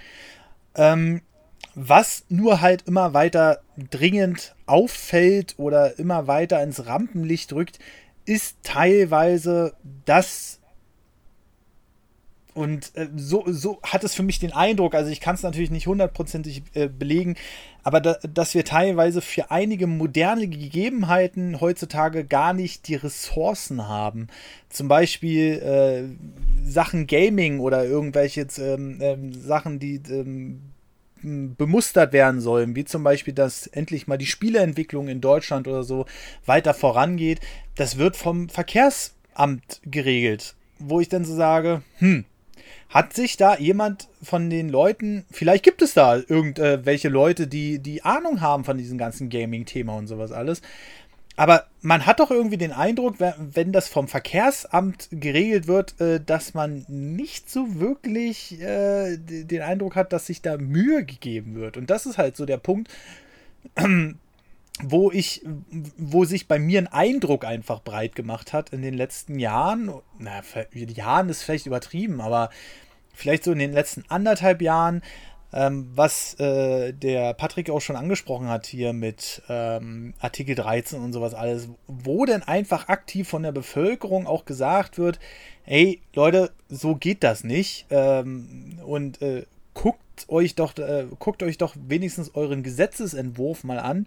Ähm, 0.75 1.21
was 1.75 2.25
nur 2.29 2.61
halt 2.61 2.83
immer 2.87 3.15
weiter 3.15 3.61
dringend 3.91 4.55
auffällt 4.67 5.55
oder 5.59 5.99
immer 5.99 6.27
weiter 6.27 6.63
ins 6.63 6.87
Rampenlicht 6.87 7.53
rückt, 7.53 7.79
ist 8.29 8.59
teilweise, 8.63 9.75
dass 10.05 10.61
und 12.53 12.91
äh, 12.97 13.09
so, 13.15 13.45
so 13.47 13.79
hat 13.85 14.03
es 14.03 14.15
für 14.15 14.25
mich 14.25 14.41
den 14.41 14.53
Eindruck, 14.53 14.97
also 14.97 15.13
ich 15.13 15.21
kann 15.21 15.37
es 15.37 15.45
natürlich 15.45 15.71
nicht 15.71 15.87
hundertprozentig 15.87 16.63
äh, 16.75 16.89
belegen, 16.89 17.37
aber 17.85 18.01
da, 18.01 18.15
dass 18.15 18.55
wir 18.55 18.65
teilweise 18.65 19.21
für 19.21 19.53
einige 19.53 19.87
moderne 19.87 20.49
Gegebenheiten 20.49 21.61
heutzutage 21.61 22.25
gar 22.25 22.53
nicht 22.55 22.89
die 22.89 22.97
Ressourcen 22.97 23.87
haben. 23.87 24.27
Zum 24.71 24.89
Beispiel 24.89 25.53
äh, 25.61 26.69
Sachen 26.69 27.07
Gaming 27.07 27.61
oder 27.61 27.85
irgendwelche 27.85 28.49
ähm, 28.59 28.99
ähm, 29.01 29.33
Sachen, 29.33 29.79
die 29.79 30.03
ähm, 30.11 30.63
bemustert 31.23 32.13
werden 32.13 32.41
sollen, 32.41 32.75
wie 32.77 32.85
zum 32.85 33.03
Beispiel, 33.03 33.35
dass 33.35 33.67
endlich 33.67 34.07
mal 34.07 34.19
die 34.19 34.27
Spieleentwicklung 34.27 35.09
in 35.09 35.21
Deutschland 35.21 35.69
oder 35.69 35.83
so 35.83 36.07
weiter 36.47 36.75
vorangeht. 36.75 37.41
Das 37.75 37.99
wird 37.99 38.17
vom 38.17 38.49
Verkehrsamt 38.49 39.81
geregelt, 39.85 40.55
wo 40.79 41.01
ich 41.01 41.09
dann 41.09 41.25
so 41.25 41.35
sage, 41.35 41.83
hm, 41.99 42.25
hat 42.89 43.13
sich 43.13 43.37
da 43.37 43.57
jemand 43.57 44.09
von 44.23 44.49
den 44.49 44.69
Leuten, 44.69 45.25
vielleicht 45.31 45.63
gibt 45.65 45.83
es 45.83 45.95
da 45.95 46.17
irgendwelche 46.17 47.09
Leute, 47.09 47.47
die, 47.47 47.79
die 47.81 48.03
Ahnung 48.03 48.41
haben 48.41 48.65
von 48.65 48.79
diesem 48.79 48.97
ganzen 48.97 49.29
Gaming-Thema 49.29 49.95
und 49.95 50.07
sowas 50.07 50.33
alles. 50.33 50.63
Aber 51.39 51.67
man 51.83 52.05
hat 52.05 52.19
doch 52.19 52.33
irgendwie 52.33 52.57
den 52.57 52.73
Eindruck, 52.73 53.21
wenn 53.21 53.71
das 53.71 53.87
vom 53.87 54.09
Verkehrsamt 54.09 55.07
geregelt 55.13 55.69
wird, 55.69 56.01
äh, 56.01 56.21
dass 56.21 56.53
man 56.53 56.85
nicht 56.89 57.49
so 57.49 57.79
wirklich 57.79 58.61
äh, 58.61 59.17
den 59.19 59.63
Eindruck 59.63 59.95
hat, 59.95 60.13
dass 60.13 60.27
sich 60.27 60.43
da 60.43 60.57
Mühe 60.57 61.05
gegeben 61.05 61.55
wird. 61.55 61.77
Und 61.77 61.91
das 61.91 62.07
ist 62.07 62.19
halt 62.19 62.37
so 62.37 62.45
der 62.45 62.57
Punkt, 62.57 62.91
wo 64.83 65.13
ich, 65.13 65.47
wo 65.97 66.25
sich 66.25 66.49
bei 66.49 66.59
mir 66.59 66.81
ein 66.81 66.89
Eindruck 66.89 67.45
einfach 67.45 67.83
breit 67.83 68.17
gemacht 68.17 68.53
hat 68.53 68.71
in 68.71 68.83
den 68.83 68.95
letzten 68.95 69.39
Jahren. 69.39 69.93
Na, 70.19 70.43
Jahren 70.73 71.29
ist 71.29 71.45
vielleicht 71.45 71.67
übertrieben, 71.67 72.21
aber 72.21 72.51
vielleicht 73.15 73.45
so 73.45 73.53
in 73.53 73.61
den 73.61 73.73
letzten 73.73 74.03
anderthalb 74.09 74.61
Jahren, 74.61 75.03
ähm, 75.53 75.89
was 75.95 76.35
äh, 76.35 76.93
der 76.93 77.33
Patrick 77.35 77.71
auch 77.71 77.81
schon 77.81 77.97
angesprochen 77.97 78.49
hat 78.49 78.67
hier 78.67 78.93
mit 78.93 79.43
ähm, 79.49 80.15
Artikel 80.21 80.55
13 80.55 81.01
und 81.01 81.13
sowas 81.13 81.35
alles, 81.35 81.69
wo 81.87 82.25
denn 82.25 82.43
einfach 82.43 82.89
aktiv 82.89 83.29
von 83.29 83.43
der 83.43 83.53
Bevölkerung 83.53 84.27
auch 84.27 84.45
gesagt 84.45 84.99
wird, 84.99 85.19
hey 85.63 86.01
Leute, 86.15 86.51
so 86.69 86.95
geht 86.95 87.25
das 87.25 87.45
nicht 87.45 87.87
ähm, 87.91 88.79
und 88.85 89.23
äh, 89.23 89.47
guckt 89.75 90.27
euch 90.29 90.55
doch, 90.55 90.77
äh, 90.77 91.07
guckt 91.19 91.43
euch 91.43 91.57
doch 91.57 91.75
wenigstens 91.77 92.35
euren 92.35 92.63
Gesetzesentwurf 92.63 93.65
mal 93.65 93.79
an. 93.79 94.07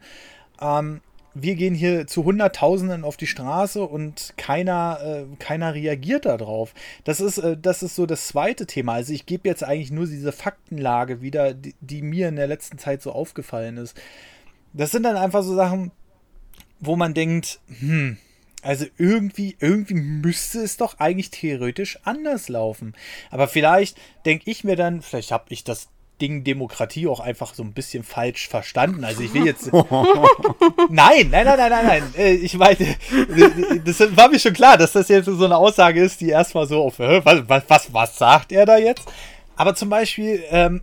Wir 1.34 1.56
gehen 1.56 1.74
hier 1.74 2.08
zu 2.08 2.26
Hunderttausenden 2.26 3.06
auf 3.06 3.16
die 3.16 3.28
Straße 3.28 3.82
und 3.82 4.34
keiner, 4.36 5.00
äh, 5.02 5.36
keiner 5.38 5.74
reagiert 5.74 6.26
darauf. 6.26 6.74
Das 7.06 7.22
ist, 7.22 7.38
äh, 7.38 7.56
das 7.58 7.84
ist 7.84 7.96
so 7.96 8.06
das 8.06 8.28
zweite 8.28 8.66
Thema. 8.66 8.94
Also 8.94 9.14
ich 9.14 9.26
gebe 9.26 9.48
jetzt 9.48 9.64
eigentlich 9.64 9.92
nur 9.92 10.08
diese 10.08 10.34
Faktenlage 10.34 11.22
wieder, 11.22 11.54
die, 11.54 11.74
die, 11.80 12.02
mir 12.02 12.28
in 12.28 12.36
der 12.36 12.48
letzten 12.48 12.78
Zeit 12.78 13.02
so 13.02 13.14
aufgefallen 13.14 13.78
ist. 13.78 13.96
Das 14.74 14.92
sind 14.92 15.04
dann 15.04 15.16
einfach 15.16 15.44
so 15.44 15.56
Sachen, 15.56 15.92
wo 16.82 16.98
man 16.98 17.14
denkt, 17.14 17.62
hm, 17.80 18.18
also 18.62 18.86
irgendwie, 18.98 19.56
irgendwie 19.60 19.96
müsste 19.96 20.60
es 20.60 20.78
doch 20.78 21.00
eigentlich 21.00 21.32
theoretisch 21.32 22.00
anders 22.04 22.50
laufen. 22.50 22.94
Aber 23.30 23.48
vielleicht 23.48 23.98
denke 24.26 24.52
ich 24.52 24.64
mir 24.64 24.76
dann, 24.76 25.02
vielleicht 25.02 25.32
habe 25.32 25.46
ich 25.50 25.64
das 25.64 25.88
Ding 26.22 26.44
Demokratie 26.44 27.08
auch 27.08 27.20
einfach 27.20 27.54
so 27.54 27.64
ein 27.64 27.74
bisschen 27.74 28.04
falsch 28.04 28.48
verstanden. 28.48 29.04
Also 29.04 29.24
ich 29.24 29.34
will 29.34 29.46
jetzt. 29.46 29.72
nein, 30.90 31.30
nein, 31.30 31.30
nein, 31.32 31.46
nein, 31.46 31.70
nein, 31.70 31.86
nein. 31.86 32.04
Äh, 32.16 32.34
ich 32.34 32.56
meine, 32.56 32.78
das 33.84 34.00
war 34.16 34.30
mir 34.30 34.40
schon 34.40 34.54
klar, 34.54 34.78
dass 34.78 34.92
das 34.92 35.10
jetzt 35.10 35.26
so 35.26 35.46
eine 35.46 35.58
Aussage 35.58 36.02
ist, 36.02 36.22
die 36.22 36.30
erstmal 36.30 36.68
so 36.68 36.84
auf, 36.84 37.00
was, 37.00 37.50
was, 37.50 37.64
was, 37.68 37.94
was 37.94 38.18
sagt 38.18 38.52
er 38.52 38.66
da 38.66 38.78
jetzt? 38.78 39.12
Aber 39.56 39.76
zum 39.76 39.90
Beispiel, 39.90 40.44
ähm, 40.52 40.82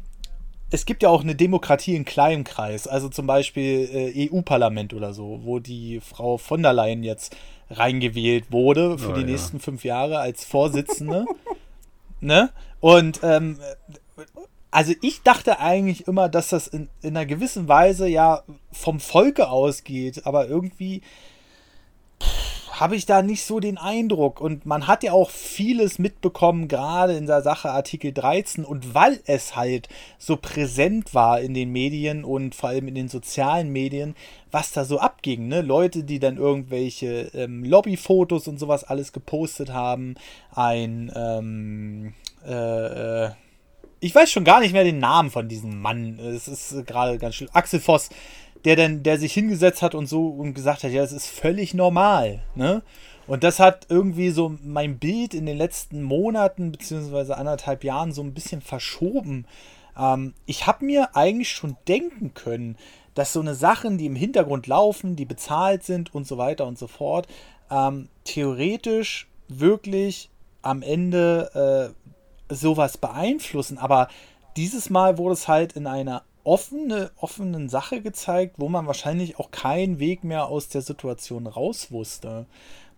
es 0.70 0.84
gibt 0.84 1.02
ja 1.02 1.08
auch 1.08 1.22
eine 1.22 1.34
Demokratie 1.34 1.94
in 1.94 2.04
kleinem 2.04 2.44
Kreis, 2.44 2.86
also 2.86 3.08
zum 3.08 3.26
Beispiel 3.26 3.88
äh, 3.92 4.28
EU-Parlament 4.30 4.92
oder 4.92 5.14
so, 5.14 5.40
wo 5.44 5.60
die 5.60 6.00
Frau 6.00 6.36
von 6.36 6.62
der 6.62 6.74
Leyen 6.74 7.02
jetzt 7.02 7.34
reingewählt 7.70 8.50
wurde 8.50 8.98
für 8.98 9.10
oh, 9.10 9.14
die 9.14 9.22
ja. 9.22 9.26
nächsten 9.26 9.60
fünf 9.60 9.84
Jahre 9.84 10.18
als 10.18 10.44
Vorsitzende. 10.44 11.24
ne? 12.20 12.50
Und 12.80 13.20
ähm, 13.22 13.58
also 14.70 14.92
ich 15.02 15.22
dachte 15.22 15.60
eigentlich 15.60 16.06
immer, 16.06 16.28
dass 16.28 16.48
das 16.50 16.66
in, 16.66 16.88
in 17.02 17.16
einer 17.16 17.26
gewissen 17.26 17.68
Weise 17.68 18.06
ja 18.06 18.42
vom 18.70 19.00
Volke 19.00 19.48
ausgeht, 19.48 20.26
aber 20.26 20.48
irgendwie 20.48 21.02
habe 22.80 22.94
ich 22.94 23.06
da 23.06 23.22
nicht 23.22 23.44
so 23.44 23.60
den 23.60 23.78
Eindruck. 23.78 24.40
Und 24.40 24.66
man 24.66 24.86
hat 24.86 25.02
ja 25.02 25.12
auch 25.12 25.30
vieles 25.30 25.98
mitbekommen, 25.98 26.68
gerade 26.68 27.16
in 27.16 27.26
der 27.26 27.42
Sache 27.42 27.70
Artikel 27.70 28.12
13. 28.12 28.64
Und 28.64 28.94
weil 28.94 29.20
es 29.26 29.56
halt 29.56 29.88
so 30.18 30.36
präsent 30.36 31.14
war 31.14 31.40
in 31.40 31.54
den 31.54 31.70
Medien 31.72 32.24
und 32.24 32.54
vor 32.54 32.68
allem 32.70 32.88
in 32.88 32.94
den 32.94 33.08
sozialen 33.08 33.70
Medien, 33.70 34.14
was 34.50 34.72
da 34.72 34.84
so 34.84 35.00
abging. 35.00 35.48
Ne? 35.48 35.60
Leute, 35.62 36.04
die 36.04 36.20
dann 36.20 36.36
irgendwelche 36.36 37.30
ähm, 37.34 37.64
Lobbyfotos 37.64 38.46
und 38.48 38.58
sowas 38.58 38.84
alles 38.84 39.12
gepostet 39.12 39.72
haben. 39.72 40.14
Ein, 40.54 41.10
ähm, 41.16 42.14
äh, 42.46 43.24
äh, 43.24 43.30
ich 44.00 44.14
weiß 44.14 44.30
schon 44.30 44.44
gar 44.44 44.60
nicht 44.60 44.72
mehr 44.72 44.84
den 44.84 44.98
Namen 44.98 45.30
von 45.30 45.48
diesem 45.48 45.80
Mann. 45.80 46.18
Es 46.18 46.48
ist 46.48 46.86
gerade 46.86 47.18
ganz 47.18 47.34
schlimm. 47.34 47.50
Axel 47.52 47.80
Voss, 47.80 48.10
der 48.64 48.76
dann, 48.76 49.02
der 49.02 49.18
sich 49.18 49.32
hingesetzt 49.32 49.82
hat 49.82 49.94
und 49.94 50.06
so 50.06 50.28
und 50.28 50.54
gesagt 50.54 50.84
hat, 50.84 50.92
ja, 50.92 51.02
es 51.02 51.12
ist 51.12 51.26
völlig 51.26 51.74
normal, 51.74 52.42
ne? 52.54 52.82
Und 53.26 53.44
das 53.44 53.60
hat 53.60 53.86
irgendwie 53.90 54.30
so 54.30 54.56
mein 54.64 54.98
Bild 54.98 55.34
in 55.34 55.44
den 55.44 55.58
letzten 55.58 56.02
Monaten 56.02 56.72
beziehungsweise 56.72 57.36
anderthalb 57.36 57.84
Jahren 57.84 58.12
so 58.12 58.22
ein 58.22 58.32
bisschen 58.32 58.62
verschoben. 58.62 59.44
Ähm, 59.98 60.32
ich 60.46 60.66
habe 60.66 60.86
mir 60.86 61.14
eigentlich 61.14 61.50
schon 61.50 61.76
denken 61.86 62.32
können, 62.32 62.76
dass 63.14 63.34
so 63.34 63.40
eine 63.40 63.54
Sachen, 63.54 63.98
die 63.98 64.06
im 64.06 64.16
Hintergrund 64.16 64.66
laufen, 64.66 65.14
die 65.14 65.26
bezahlt 65.26 65.84
sind 65.84 66.14
und 66.14 66.26
so 66.26 66.38
weiter 66.38 66.66
und 66.66 66.78
so 66.78 66.86
fort, 66.86 67.26
ähm, 67.70 68.08
theoretisch 68.24 69.28
wirklich 69.48 70.30
am 70.62 70.80
Ende 70.82 71.92
äh, 71.94 72.07
sowas 72.48 72.98
beeinflussen. 72.98 73.78
Aber 73.78 74.08
dieses 74.56 74.90
Mal 74.90 75.18
wurde 75.18 75.34
es 75.34 75.48
halt 75.48 75.74
in 75.74 75.86
einer 75.86 76.22
offene, 76.44 77.10
offenen 77.16 77.68
Sache 77.68 78.00
gezeigt, 78.00 78.54
wo 78.58 78.68
man 78.68 78.86
wahrscheinlich 78.86 79.38
auch 79.38 79.50
keinen 79.50 79.98
Weg 79.98 80.24
mehr 80.24 80.46
aus 80.46 80.68
der 80.68 80.82
Situation 80.82 81.46
raus 81.46 81.92
wusste. 81.92 82.46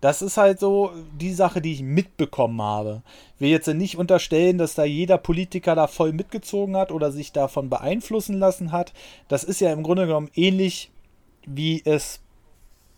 Das 0.00 0.22
ist 0.22 0.36
halt 0.38 0.60
so 0.60 0.92
die 1.20 1.34
Sache, 1.34 1.60
die 1.60 1.72
ich 1.72 1.82
mitbekommen 1.82 2.62
habe. 2.62 3.02
Ich 3.34 3.40
will 3.40 3.50
jetzt 3.50 3.66
nicht 3.66 3.98
unterstellen, 3.98 4.56
dass 4.56 4.74
da 4.74 4.84
jeder 4.84 5.18
Politiker 5.18 5.74
da 5.74 5.88
voll 5.88 6.12
mitgezogen 6.12 6.76
hat 6.76 6.90
oder 6.90 7.12
sich 7.12 7.32
davon 7.32 7.68
beeinflussen 7.68 8.38
lassen 8.38 8.72
hat. 8.72 8.94
Das 9.28 9.44
ist 9.44 9.60
ja 9.60 9.72
im 9.72 9.82
Grunde 9.82 10.06
genommen 10.06 10.30
ähnlich, 10.34 10.90
wie 11.44 11.82
es 11.84 12.20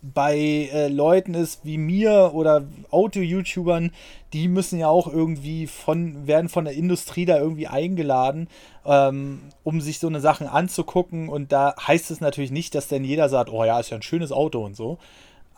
bei 0.03 0.37
äh, 0.37 0.89
Leuten 0.89 1.35
ist 1.35 1.65
wie 1.65 1.79
mir 1.79 2.33
oder 2.35 2.65
Auto-YouTubern, 2.91 3.93
die 4.33 4.49
müssen 4.49 4.79
ja 4.79 4.89
auch 4.89 5.07
irgendwie 5.07 5.69
von, 5.69 6.27
werden 6.27 6.49
von 6.49 6.65
der 6.65 6.75
Industrie 6.75 7.25
da 7.25 7.39
irgendwie 7.39 7.69
eingeladen, 7.69 8.49
ähm, 8.85 9.43
um 9.63 9.81
sich 9.81 10.01
so 10.01 10.09
eine 10.09 10.21
Sachen 10.21 10.49
anzugucken. 10.49 11.29
Und 11.29 11.53
da 11.53 11.75
heißt 11.87 12.11
es 12.11 12.21
natürlich 12.21 12.51
nicht, 12.51 12.75
dass 12.75 12.89
dann 12.89 13.05
jeder 13.05 13.29
sagt, 13.29 13.51
oh 13.51 13.65
ja, 13.65 13.79
ist 13.79 13.91
ja 13.91 13.97
ein 13.97 14.03
schönes 14.03 14.33
Auto 14.33 14.65
und 14.65 14.75
so. 14.75 14.99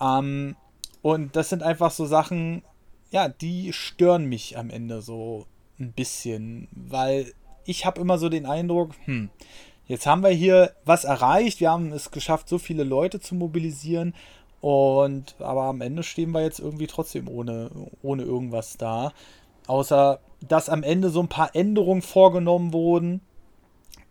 Ähm, 0.01 0.57
und 1.01 1.37
das 1.37 1.49
sind 1.49 1.63
einfach 1.63 1.91
so 1.91 2.05
Sachen, 2.05 2.63
ja, 3.11 3.29
die 3.29 3.73
stören 3.73 4.27
mich 4.27 4.59
am 4.59 4.71
Ende 4.71 5.01
so 5.01 5.47
ein 5.79 5.93
bisschen, 5.93 6.69
weil 6.73 7.33
ich 7.65 7.87
habe 7.87 8.01
immer 8.01 8.19
so 8.19 8.29
den 8.29 8.45
Eindruck, 8.45 8.91
hm, 9.07 9.31
Jetzt 9.87 10.07
haben 10.07 10.23
wir 10.23 10.31
hier 10.31 10.73
was 10.85 11.05
erreicht. 11.05 11.61
Wir 11.61 11.71
haben 11.71 11.93
es 11.93 12.11
geschafft, 12.11 12.49
so 12.49 12.59
viele 12.59 12.85
Leute 12.85 13.21
zu 13.21 13.35
mobilisieren. 13.35 14.15
Und 14.61 15.37
aber 15.41 15.65
am 15.65 15.81
Ende 15.83 16.03
stehen 16.03 16.31
wir 16.33 16.43
jetzt 16.43 16.59
irgendwie 16.59 16.87
trotzdem 16.87 17.29
ohne, 17.29 17.71
ohne 18.03 18.23
irgendwas 18.23 18.77
da. 18.79 19.13
Außer 19.67 20.21
dass 20.49 20.69
am 20.69 20.83
Ende 20.83 21.11
so 21.11 21.21
ein 21.21 21.29
paar 21.29 21.55
Änderungen 21.55 22.03
vorgenommen 22.03 22.73
wurden. 22.73 23.21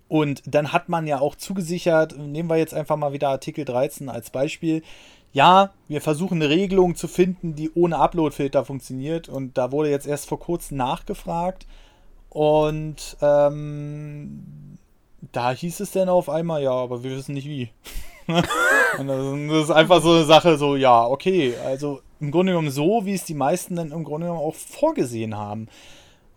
Und 0.08 0.44
dann 0.46 0.72
hat 0.72 0.90
man 0.90 1.08
ja 1.08 1.20
auch 1.20 1.36
zugesichert, 1.36 2.18
nehmen 2.18 2.50
wir 2.50 2.58
jetzt 2.58 2.74
einfach 2.74 2.98
mal 2.98 3.14
wieder 3.14 3.30
Artikel 3.30 3.66
13 3.66 4.10
als 4.10 4.30
Beispiel. 4.30 4.84
Ja, 5.32 5.72
wir 5.88 6.02
versuchen 6.02 6.42
eine 6.42 6.50
Regelung 6.50 6.96
zu 6.96 7.08
finden, 7.08 7.56
die 7.56 7.72
ohne 7.74 7.98
Uploadfilter 7.98 8.66
funktioniert. 8.66 9.30
Und 9.30 9.58
da 9.58 9.72
wurde 9.72 9.90
jetzt 9.90 10.06
erst 10.06 10.28
vor 10.28 10.40
kurzem 10.40 10.78
nachgefragt. 10.78 11.66
Und 12.30 13.18
ähm, 13.22 14.73
da 15.32 15.52
hieß 15.52 15.80
es 15.80 15.92
dann 15.92 16.10
auf 16.10 16.30
einmal, 16.30 16.64
ja, 16.64 16.72
aber 16.72 17.04
wir 17.04 17.12
wissen 17.12 17.34
nicht 17.34 17.48
wie. 17.48 17.70
das 18.28 19.64
ist 19.64 19.72
einfach 19.72 20.02
so 20.02 20.12
eine 20.12 20.26
Sache, 20.26 20.58
so, 20.58 20.76
ja, 20.76 21.06
okay, 21.06 21.56
also 21.66 22.02
im 22.20 22.32
Grunde 22.32 22.54
genommen 22.54 22.72
so, 22.72 23.06
wie 23.06 23.14
es 23.14 23.26
die 23.26 23.34
meisten 23.34 23.76
dann 23.76 23.92
im 23.92 24.04
Grunde 24.04 24.28
genommen 24.28 24.46
auch 24.46 24.56
vorgesehen 24.56 25.38
haben. 25.38 25.68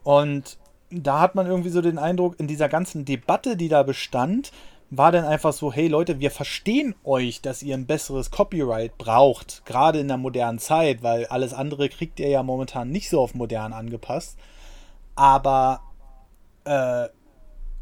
Und 0.03 0.59
da 0.91 1.21
hat 1.21 1.35
man 1.35 1.47
irgendwie 1.47 1.71
so 1.71 1.81
den 1.81 1.99
Eindruck, 1.99 2.39
in 2.39 2.47
dieser 2.47 2.69
ganzen 2.69 3.05
Debatte, 3.05 3.57
die 3.57 3.69
da 3.69 3.83
bestand, 3.83 4.53
war 4.91 5.11
dann 5.11 5.25
einfach 5.25 5.53
so, 5.53 5.73
hey 5.73 5.89
Leute, 5.89 6.21
wir 6.21 6.31
verstehen 6.31 6.95
euch, 7.05 7.41
dass 7.41 7.63
ihr 7.63 7.75
ein 7.75 7.87
besseres 7.87 8.31
Copyright 8.31 8.97
braucht, 8.99 9.65
gerade 9.67 9.99
in 9.99 10.09
der 10.09 10.17
modernen 10.17 10.61
Zeit, 10.61 11.03
weil 11.03 11.27
alles 11.27 11.53
andere 11.53 11.89
kriegt 11.89 12.21
ihr 12.21 12.29
ja 12.29 12.43
momentan 12.43 12.91
nicht 12.91 13.11
so 13.11 13.21
auf 13.21 13.35
modern 13.35 13.73
angepasst. 13.73 14.39
Aber 15.17 15.81
äh, 16.65 17.09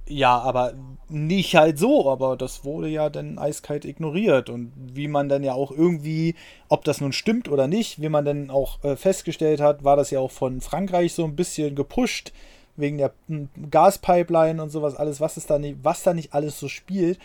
ja, 0.07 0.39
aber 0.39 0.75
nicht 1.09 1.55
halt 1.57 1.79
so, 1.79 2.11
aber 2.11 2.37
das 2.37 2.65
wurde 2.65 2.89
ja 2.89 3.09
dann 3.09 3.39
eiskalt 3.39 3.85
ignoriert 3.85 4.51
und 4.51 4.73
wie 4.77 5.09
man 5.09 5.29
dann 5.29 5.43
ja 5.43 5.55
auch 5.55 5.71
irgendwie, 5.71 6.35
ob 6.69 6.85
das 6.85 7.01
nun 7.01 7.13
stimmt 7.13 7.49
oder 7.49 7.69
nicht, 7.69 8.03
wie 8.03 8.11
man 8.11 8.25
dann 8.25 8.51
auch 8.51 8.83
äh, 8.85 8.97
festgestellt 8.97 9.61
hat, 9.61 9.83
war 9.85 9.97
das 9.97 10.11
ja 10.11 10.21
auch 10.21 10.31
von 10.31 10.61
Frankreich 10.61 11.15
so 11.15 11.25
ein 11.25 11.37
bisschen 11.37 11.75
gepusht 11.75 12.33
wegen 12.77 12.99
der 12.99 13.13
hm, 13.29 13.49
Gaspipeline 13.71 14.63
und 14.63 14.71
sowas 14.71 14.97
alles, 14.97 15.21
was 15.21 15.37
ist 15.37 15.49
da 15.49 15.59
nicht, 15.59 15.79
was 15.83 16.03
da 16.03 16.13
nicht 16.13 16.35
alles 16.35 16.59
so 16.59 16.69
spielt. 16.69 17.19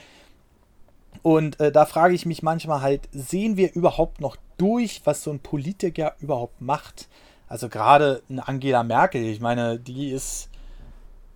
Und 1.22 1.60
äh, 1.60 1.72
da 1.72 1.86
frage 1.86 2.14
ich 2.14 2.26
mich 2.26 2.44
manchmal 2.44 2.82
halt, 2.82 3.10
sehen 3.12 3.58
wir 3.58 3.74
überhaupt 3.74 4.22
noch 4.22 4.38
durch, 4.58 5.02
was 5.06 5.24
so 5.24 5.32
ein 5.32 5.40
Politiker 5.40 6.16
überhaupt 6.22 6.62
macht? 6.62 7.10
Also 7.48 7.68
gerade 7.68 8.22
Angela 8.46 8.84
Merkel, 8.84 9.24
ich 9.24 9.40
meine, 9.40 9.80
die 9.80 10.12
ist 10.12 10.49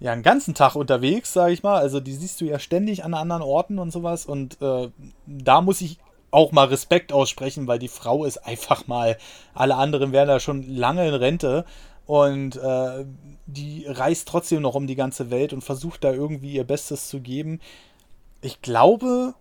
ja 0.04 0.12
einen 0.12 0.22
ganzen 0.22 0.54
Tag 0.54 0.76
unterwegs, 0.76 1.32
sage 1.32 1.54
ich 1.54 1.64
mal. 1.64 1.80
Also 1.80 2.02
die 2.02 2.12
siehst 2.12 2.42
du 2.42 2.46
ja 2.46 2.60
ständig 2.60 3.06
an 3.06 3.14
anderen 3.14 3.42
Orten 3.42 3.80
und 3.80 3.90
sowas. 3.90 4.26
Und 4.26 4.62
äh, 4.62 4.90
da 5.26 5.62
muss 5.62 5.80
ich 5.80 5.98
auch 6.30 6.52
mal 6.52 6.66
Respekt 6.66 7.14
aussprechen, 7.14 7.68
weil 7.68 7.80
die 7.80 7.88
Frau 7.88 8.26
ist 8.26 8.38
einfach 8.40 8.86
mal, 8.88 9.18
alle 9.54 9.76
anderen 9.76 10.12
wären 10.12 10.28
da 10.28 10.42
schon 10.42 10.68
lange 10.68 11.08
in 11.08 11.14
Rente. 11.14 11.64
Und 12.06 12.58
äh, 12.58 13.06
die 13.46 13.86
reist 13.88 14.28
trotzdem 14.28 14.62
noch 14.62 14.76
um 14.76 14.88
die 14.88 14.98
ganze 14.98 15.32
Welt 15.32 15.54
und 15.54 15.64
versucht 15.64 16.04
da 16.04 16.12
irgendwie 16.12 16.52
ihr 16.52 16.66
Bestes 16.66 17.08
zu 17.08 17.22
geben. 17.22 17.62
Ich 18.42 18.62
glaube, 18.62 19.36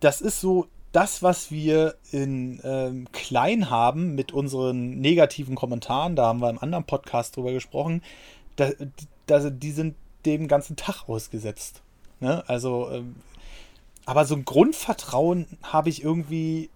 das 0.00 0.20
ist 0.20 0.40
so 0.40 0.66
das, 0.90 1.22
was 1.22 1.52
wir 1.52 1.94
in 2.10 2.60
ähm, 2.64 3.06
klein 3.12 3.70
haben 3.70 4.16
mit 4.16 4.32
unseren 4.32 4.98
negativen 4.98 5.54
Kommentaren. 5.54 6.16
Da 6.16 6.26
haben 6.26 6.40
wir 6.40 6.50
im 6.50 6.58
anderen 6.58 6.84
Podcast 6.84 7.36
drüber 7.36 7.52
gesprochen. 7.52 8.02
Da, 8.56 8.70
also 9.30 9.50
die 9.50 9.72
sind 9.72 9.94
den 10.24 10.48
ganzen 10.48 10.76
Tag 10.76 11.08
ausgesetzt. 11.08 11.82
Ne? 12.20 12.44
Also, 12.48 12.90
ähm, 12.90 13.16
aber 14.04 14.24
so 14.24 14.34
ein 14.34 14.44
Grundvertrauen 14.44 15.46
habe 15.62 15.88
ich 15.88 16.02
irgendwie 16.02 16.70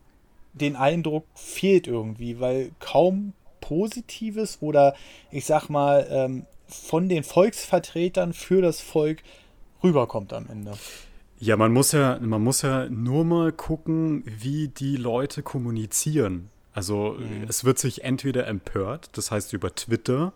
den 0.52 0.76
Eindruck, 0.76 1.24
fehlt 1.34 1.86
irgendwie, 1.86 2.40
weil 2.40 2.70
kaum 2.78 3.32
Positives 3.60 4.58
oder 4.60 4.94
ich 5.30 5.44
sag 5.44 5.68
mal 5.68 6.06
ähm, 6.10 6.46
von 6.68 7.08
den 7.08 7.24
Volksvertretern 7.24 8.32
für 8.32 8.62
das 8.62 8.80
Volk 8.80 9.22
rüberkommt 9.82 10.32
am 10.32 10.46
Ende. 10.48 10.72
Ja, 11.38 11.56
man 11.56 11.72
muss 11.72 11.92
ja, 11.92 12.18
man 12.20 12.42
muss 12.42 12.62
ja 12.62 12.88
nur 12.88 13.24
mal 13.24 13.52
gucken, 13.52 14.24
wie 14.24 14.68
die 14.68 14.96
Leute 14.96 15.42
kommunizieren. 15.42 16.48
Also 16.72 17.16
mhm. 17.18 17.46
es 17.48 17.64
wird 17.64 17.78
sich 17.78 18.04
entweder 18.04 18.46
empört, 18.46 19.10
das 19.14 19.30
heißt 19.30 19.52
über 19.52 19.74
Twitter, 19.74 20.32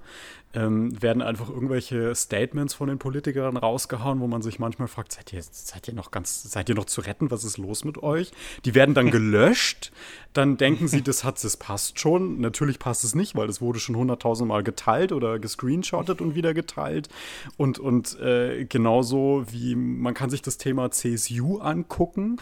ähm, 0.52 1.00
werden 1.00 1.22
einfach 1.22 1.48
irgendwelche 1.48 2.14
Statements 2.14 2.74
von 2.74 2.88
den 2.88 2.98
Politikern 2.98 3.56
rausgehauen, 3.56 4.20
wo 4.20 4.26
man 4.26 4.42
sich 4.42 4.58
manchmal 4.58 4.88
fragt, 4.88 5.12
seid 5.12 5.32
ihr, 5.32 5.42
seid 5.42 5.86
ihr 5.86 5.94
noch 5.94 6.10
ganz, 6.10 6.42
seid 6.42 6.68
ihr 6.68 6.74
noch 6.74 6.86
zu 6.86 7.00
retten? 7.02 7.30
Was 7.30 7.44
ist 7.44 7.56
los 7.56 7.84
mit 7.84 8.02
euch? 8.02 8.32
Die 8.64 8.74
werden 8.74 8.94
dann 8.94 9.10
gelöscht. 9.10 9.92
Dann 10.32 10.56
denken 10.56 10.88
sie, 10.88 11.02
das 11.02 11.24
hat, 11.24 11.42
das 11.42 11.56
passt 11.56 11.98
schon. 12.00 12.40
Natürlich 12.40 12.78
passt 12.78 13.04
es 13.04 13.14
nicht, 13.14 13.36
weil 13.36 13.48
es 13.48 13.60
wurde 13.60 13.78
schon 13.78 13.96
hunderttausendmal 13.96 14.62
geteilt 14.62 15.12
oder 15.12 15.38
gescreenshottet 15.38 16.20
und 16.20 16.34
wieder 16.34 16.54
geteilt. 16.54 17.08
Und, 17.56 17.78
und 17.78 18.18
äh, 18.20 18.64
genauso 18.64 19.44
wie 19.50 19.74
man 19.74 20.14
kann 20.14 20.30
sich 20.30 20.42
das 20.42 20.58
Thema 20.58 20.90
CSU 20.90 21.58
angucken 21.58 22.38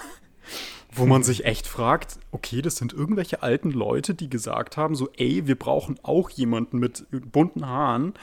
wo 0.90 1.06
man 1.06 1.22
sich 1.22 1.44
echt 1.44 1.66
fragt, 1.66 2.18
okay, 2.32 2.62
das 2.62 2.76
sind 2.76 2.92
irgendwelche 2.92 3.42
alten 3.42 3.70
Leute, 3.70 4.14
die 4.14 4.30
gesagt 4.30 4.76
haben, 4.76 4.94
so, 4.94 5.10
ey, 5.16 5.46
wir 5.46 5.54
brauchen 5.54 5.98
auch 6.02 6.30
jemanden 6.30 6.78
mit 6.78 7.06
bunten 7.30 7.66
Haaren, 7.66 8.14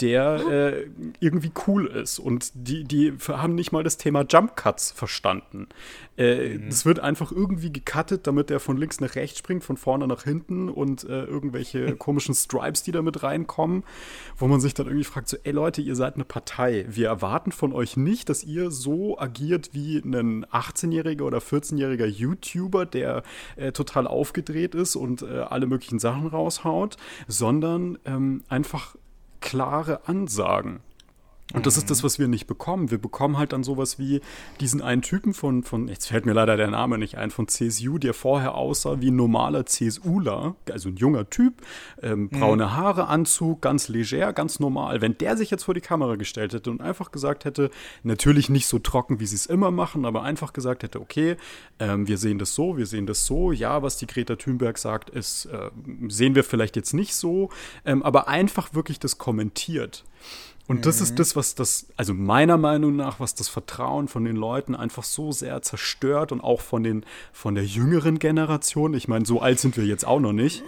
der 0.00 0.46
äh, 0.48 0.86
irgendwie 1.20 1.50
cool 1.66 1.86
ist. 1.86 2.18
Und 2.18 2.52
die, 2.54 2.84
die 2.84 3.12
haben 3.28 3.54
nicht 3.54 3.72
mal 3.72 3.82
das 3.82 3.96
Thema 3.96 4.24
Jump 4.28 4.56
Cuts 4.56 4.92
verstanden. 4.92 5.68
Äh, 6.16 6.58
mhm. 6.58 6.68
Das 6.68 6.84
wird 6.86 7.00
einfach 7.00 7.32
irgendwie 7.32 7.72
gecuttet, 7.72 8.26
damit 8.26 8.50
der 8.50 8.60
von 8.60 8.76
links 8.76 9.00
nach 9.00 9.14
rechts 9.16 9.38
springt, 9.38 9.64
von 9.64 9.76
vorne 9.76 10.06
nach 10.06 10.24
hinten 10.24 10.68
und 10.68 11.04
äh, 11.04 11.24
irgendwelche 11.24 11.96
komischen 11.96 12.34
Stripes, 12.34 12.82
die 12.82 12.92
da 12.92 13.02
mit 13.02 13.22
reinkommen, 13.22 13.82
wo 14.36 14.46
man 14.46 14.60
sich 14.60 14.74
dann 14.74 14.86
irgendwie 14.86 15.04
fragt, 15.04 15.28
so, 15.28 15.36
ey 15.42 15.52
Leute, 15.52 15.82
ihr 15.82 15.96
seid 15.96 16.14
eine 16.14 16.24
Partei. 16.24 16.86
Wir 16.88 17.08
erwarten 17.08 17.50
von 17.50 17.72
euch 17.72 17.96
nicht, 17.96 18.28
dass 18.28 18.44
ihr 18.44 18.70
so 18.70 19.18
agiert 19.18 19.70
wie 19.72 19.98
ein 19.98 20.44
18-jähriger 20.46 21.22
oder 21.22 21.38
14-jähriger 21.38 22.11
YouTuber, 22.12 22.86
der 22.86 23.22
äh, 23.56 23.72
total 23.72 24.06
aufgedreht 24.06 24.74
ist 24.74 24.96
und 24.96 25.22
äh, 25.22 25.40
alle 25.40 25.66
möglichen 25.66 25.98
Sachen 25.98 26.26
raushaut, 26.26 26.96
sondern 27.26 27.98
ähm, 28.04 28.42
einfach 28.48 28.96
klare 29.40 30.06
Ansagen. 30.06 30.80
Und 31.52 31.66
das 31.66 31.76
ist 31.76 31.90
das, 31.90 32.02
was 32.02 32.18
wir 32.18 32.28
nicht 32.28 32.46
bekommen. 32.46 32.90
Wir 32.90 32.98
bekommen 32.98 33.38
halt 33.38 33.52
dann 33.52 33.62
sowas 33.62 33.98
wie 33.98 34.20
diesen 34.60 34.80
einen 34.80 35.02
Typen 35.02 35.34
von, 35.34 35.62
von, 35.62 35.88
jetzt 35.88 36.06
fällt 36.06 36.26
mir 36.26 36.32
leider 36.32 36.56
der 36.56 36.70
Name 36.70 36.98
nicht 36.98 37.16
ein, 37.18 37.30
von 37.30 37.48
CSU, 37.48 37.98
der 37.98 38.14
vorher 38.14 38.54
aussah 38.54 39.00
wie 39.00 39.10
ein 39.10 39.16
normaler 39.16 39.66
CSUler, 39.66 40.56
also 40.70 40.88
ein 40.88 40.96
junger 40.96 41.28
Typ, 41.28 41.54
ähm, 42.02 42.28
braune 42.28 42.66
mhm. 42.66 42.76
Haare, 42.76 43.06
Anzug, 43.08 43.60
ganz 43.60 43.88
leger, 43.88 44.32
ganz 44.32 44.60
normal. 44.60 45.00
Wenn 45.00 45.18
der 45.18 45.36
sich 45.36 45.50
jetzt 45.50 45.64
vor 45.64 45.74
die 45.74 45.80
Kamera 45.80 46.16
gestellt 46.16 46.52
hätte 46.54 46.70
und 46.70 46.80
einfach 46.80 47.10
gesagt 47.10 47.44
hätte, 47.44 47.70
natürlich 48.02 48.48
nicht 48.48 48.66
so 48.66 48.78
trocken, 48.78 49.20
wie 49.20 49.26
sie 49.26 49.36
es 49.36 49.46
immer 49.46 49.70
machen, 49.70 50.04
aber 50.04 50.22
einfach 50.22 50.52
gesagt 50.52 50.82
hätte, 50.82 51.00
okay, 51.00 51.36
ähm, 51.78 52.08
wir 52.08 52.18
sehen 52.18 52.38
das 52.38 52.54
so, 52.54 52.76
wir 52.76 52.86
sehen 52.86 53.06
das 53.06 53.26
so, 53.26 53.52
ja, 53.52 53.82
was 53.82 53.96
die 53.96 54.06
Greta 54.06 54.36
Thunberg 54.36 54.78
sagt, 54.78 55.10
ist, 55.10 55.46
äh, 55.46 55.70
sehen 56.08 56.34
wir 56.34 56.44
vielleicht 56.44 56.76
jetzt 56.76 56.94
nicht 56.94 57.14
so, 57.14 57.50
ähm, 57.84 58.02
aber 58.02 58.28
einfach 58.28 58.74
wirklich 58.74 58.98
das 58.98 59.18
kommentiert 59.18 60.04
und 60.68 60.86
das 60.86 61.00
ist 61.00 61.12
mhm. 61.12 61.16
das, 61.16 61.36
was 61.36 61.54
das, 61.54 61.86
also 61.96 62.14
meiner 62.14 62.56
Meinung 62.56 62.96
nach, 62.96 63.20
was 63.20 63.34
das 63.34 63.48
Vertrauen 63.48 64.08
von 64.08 64.24
den 64.24 64.36
Leuten 64.36 64.74
einfach 64.74 65.02
so 65.02 65.32
sehr 65.32 65.60
zerstört 65.62 66.32
und 66.32 66.40
auch 66.40 66.60
von 66.60 66.82
den, 66.82 67.04
von 67.32 67.54
der 67.54 67.64
jüngeren 67.64 68.18
Generation. 68.18 68.94
Ich 68.94 69.08
meine, 69.08 69.26
so 69.26 69.40
alt 69.40 69.58
sind 69.58 69.76
wir 69.76 69.84
jetzt 69.84 70.06
auch 70.06 70.20
noch 70.20 70.32
nicht. 70.32 70.62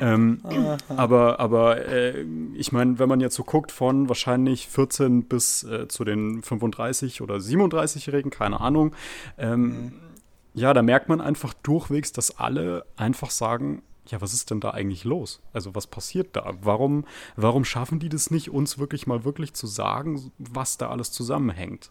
Ähm, 0.00 0.42
aber 0.88 1.40
aber 1.40 1.86
äh, 1.88 2.24
ich 2.54 2.72
meine, 2.72 2.98
wenn 2.98 3.08
man 3.08 3.20
jetzt 3.20 3.36
so 3.36 3.42
guckt, 3.42 3.72
von 3.72 4.08
wahrscheinlich 4.08 4.68
14 4.68 5.24
bis 5.24 5.64
äh, 5.64 5.88
zu 5.88 6.04
den 6.04 6.42
35 6.42 7.22
oder 7.22 7.36
37-Jährigen, 7.36 8.30
keine 8.30 8.60
Ahnung, 8.60 8.94
ähm, 9.38 9.62
mhm. 9.62 9.92
ja, 10.52 10.74
da 10.74 10.82
merkt 10.82 11.08
man 11.08 11.20
einfach 11.20 11.54
durchwegs, 11.54 12.12
dass 12.12 12.38
alle 12.38 12.84
einfach 12.96 13.30
sagen, 13.30 13.82
ja, 14.10 14.20
was 14.20 14.34
ist 14.34 14.50
denn 14.50 14.60
da 14.60 14.70
eigentlich 14.70 15.04
los? 15.04 15.40
Also 15.52 15.74
was 15.74 15.86
passiert 15.86 16.36
da? 16.36 16.54
Warum, 16.62 17.04
warum 17.36 17.64
schaffen 17.64 17.98
die 17.98 18.08
das 18.08 18.30
nicht, 18.30 18.50
uns 18.50 18.78
wirklich 18.78 19.06
mal 19.06 19.24
wirklich 19.24 19.54
zu 19.54 19.66
sagen, 19.66 20.32
was 20.38 20.78
da 20.78 20.90
alles 20.90 21.12
zusammenhängt? 21.12 21.90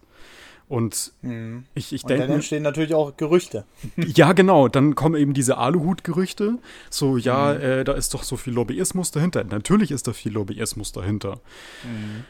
Und 0.68 1.12
mhm. 1.22 1.64
ich, 1.74 1.94
ich 1.94 2.02
denke. 2.02 2.26
Dann 2.26 2.36
entstehen 2.36 2.62
natürlich 2.62 2.94
auch 2.94 3.16
Gerüchte. 3.16 3.64
Ja, 3.96 4.32
genau. 4.32 4.68
Dann 4.68 4.94
kommen 4.94 5.16
eben 5.16 5.32
diese 5.32 5.56
Aluhut-Gerüchte. 5.56 6.58
So, 6.90 7.16
ja, 7.16 7.54
mhm. 7.54 7.60
äh, 7.60 7.84
da 7.84 7.92
ist 7.92 8.12
doch 8.14 8.22
so 8.22 8.36
viel 8.36 8.52
Lobbyismus 8.52 9.10
dahinter. 9.10 9.44
Natürlich 9.44 9.90
ist 9.90 10.06
da 10.06 10.12
viel 10.12 10.32
Lobbyismus 10.32 10.92
dahinter. 10.92 11.40
Mhm. 11.84 12.24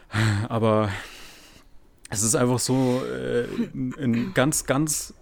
Aber 0.47 0.89
es 2.09 2.23
ist 2.23 2.35
einfach 2.35 2.59
so 2.59 3.01
äh, 3.05 3.45
ein 3.73 4.31
ganz, 4.33 4.65
ganz 4.65 5.13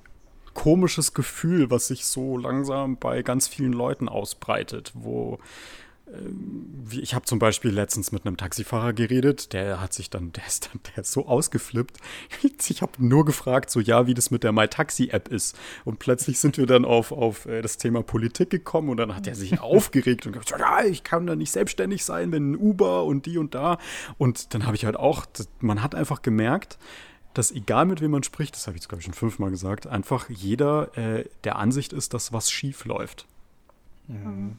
komisches 0.58 1.14
Gefühl, 1.14 1.70
was 1.70 1.88
sich 1.88 2.08
so 2.08 2.36
langsam 2.36 2.98
bei 2.98 3.22
ganz 3.22 3.48
vielen 3.48 3.74
Leuten 3.74 4.10
ausbreitet, 4.10 4.92
wo 4.96 5.38
ähm, 6.12 6.84
ich 6.90 7.14
habe 7.14 7.26
zum 7.26 7.38
Beispiel 7.38 7.70
letztens 7.70 8.12
mit 8.12 8.26
einem 8.26 8.38
Taxifahrer 8.38 8.94
geredet, 8.94 9.54
der 9.54 9.80
hat 9.80 9.94
sich 9.94 10.10
dann, 10.10 10.32
der 10.34 10.48
ist 10.48 10.66
dann, 10.66 10.82
der 10.96 11.04
ist 11.04 11.12
so 11.12 11.28
ausgeflippt. 11.28 11.98
Ich 12.70 12.82
habe 12.82 12.94
nur 12.98 13.24
gefragt, 13.24 13.70
so 13.70 13.80
ja, 13.80 14.08
wie 14.08 14.16
das 14.16 14.32
mit 14.32 14.44
der 14.44 14.52
MyTaxi-App 14.52 15.28
ist. 15.28 15.56
Und 15.86 16.00
plötzlich 16.00 16.40
sind 16.40 16.58
wir 16.58 16.66
dann 16.66 16.86
auf, 16.86 17.12
auf 17.12 17.46
äh, 17.46 17.62
das 17.62 17.78
Thema 17.78 18.02
Politik 18.02 18.50
gekommen 18.50 18.90
und 18.90 18.98
dann 18.98 19.16
hat 19.16 19.28
er 19.28 19.36
sich 19.36 19.60
aufgeregt 19.62 20.26
und 20.26 20.32
gesagt, 20.32 20.60
ja, 20.60 20.84
ich 20.84 21.04
kann 21.04 21.28
da 21.28 21.36
nicht 21.36 21.52
selbstständig 21.52 22.04
sein, 22.04 22.32
wenn 22.32 22.56
Uber 22.56 23.04
und 23.04 23.28
die 23.28 23.38
und 23.38 23.54
da. 23.54 23.78
Und 24.18 24.56
dann 24.56 24.66
habe 24.66 24.76
ich 24.76 24.86
halt 24.86 24.98
auch, 24.98 25.28
man 25.60 25.84
hat 25.84 25.94
einfach 25.94 26.24
gemerkt, 26.24 26.80
dass 27.38 27.52
egal 27.52 27.86
mit 27.86 28.02
wem 28.02 28.12
man 28.12 28.24
spricht, 28.24 28.56
das 28.56 28.68
habe 28.68 28.78
ich 28.78 28.84
jetzt 28.84 28.90
glaube 28.90 29.02
ich 29.02 29.06
schon 29.06 29.14
fünfmal 29.14 29.50
gesagt, 29.50 29.88
einfach 29.88 30.30
jeder 30.30 30.98
äh, 30.98 31.26
der 31.44 31.58
Ansicht 31.58 31.94
ist, 31.94 32.14
dass 32.14 32.34
was 32.34 32.50
schief 32.52 32.86
läuft. 32.86 33.26
Mhm. 34.08 34.58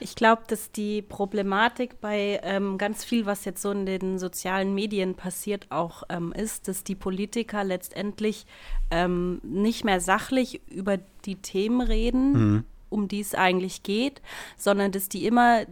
Ich 0.00 0.16
glaube, 0.16 0.42
dass 0.48 0.72
die 0.72 1.00
Problematik 1.00 2.00
bei 2.00 2.40
ähm, 2.42 2.76
ganz 2.76 3.04
viel, 3.04 3.24
was 3.24 3.44
jetzt 3.44 3.62
so 3.62 3.70
in 3.70 3.86
den 3.86 4.18
sozialen 4.18 4.74
Medien 4.74 5.14
passiert, 5.14 5.66
auch 5.70 6.02
ähm, 6.08 6.32
ist, 6.32 6.66
dass 6.66 6.82
die 6.82 6.96
Politiker 6.96 7.62
letztendlich 7.62 8.46
ähm, 8.90 9.40
nicht 9.44 9.84
mehr 9.84 10.00
sachlich 10.00 10.60
über 10.68 10.98
die 11.24 11.36
Themen 11.36 11.80
reden, 11.80 12.32
mhm. 12.32 12.64
Um 12.88 13.08
die 13.08 13.20
es 13.20 13.34
eigentlich 13.34 13.82
geht, 13.82 14.22
sondern 14.56 14.92
dass 14.92 15.08
die 15.08 15.26
immer 15.26 15.66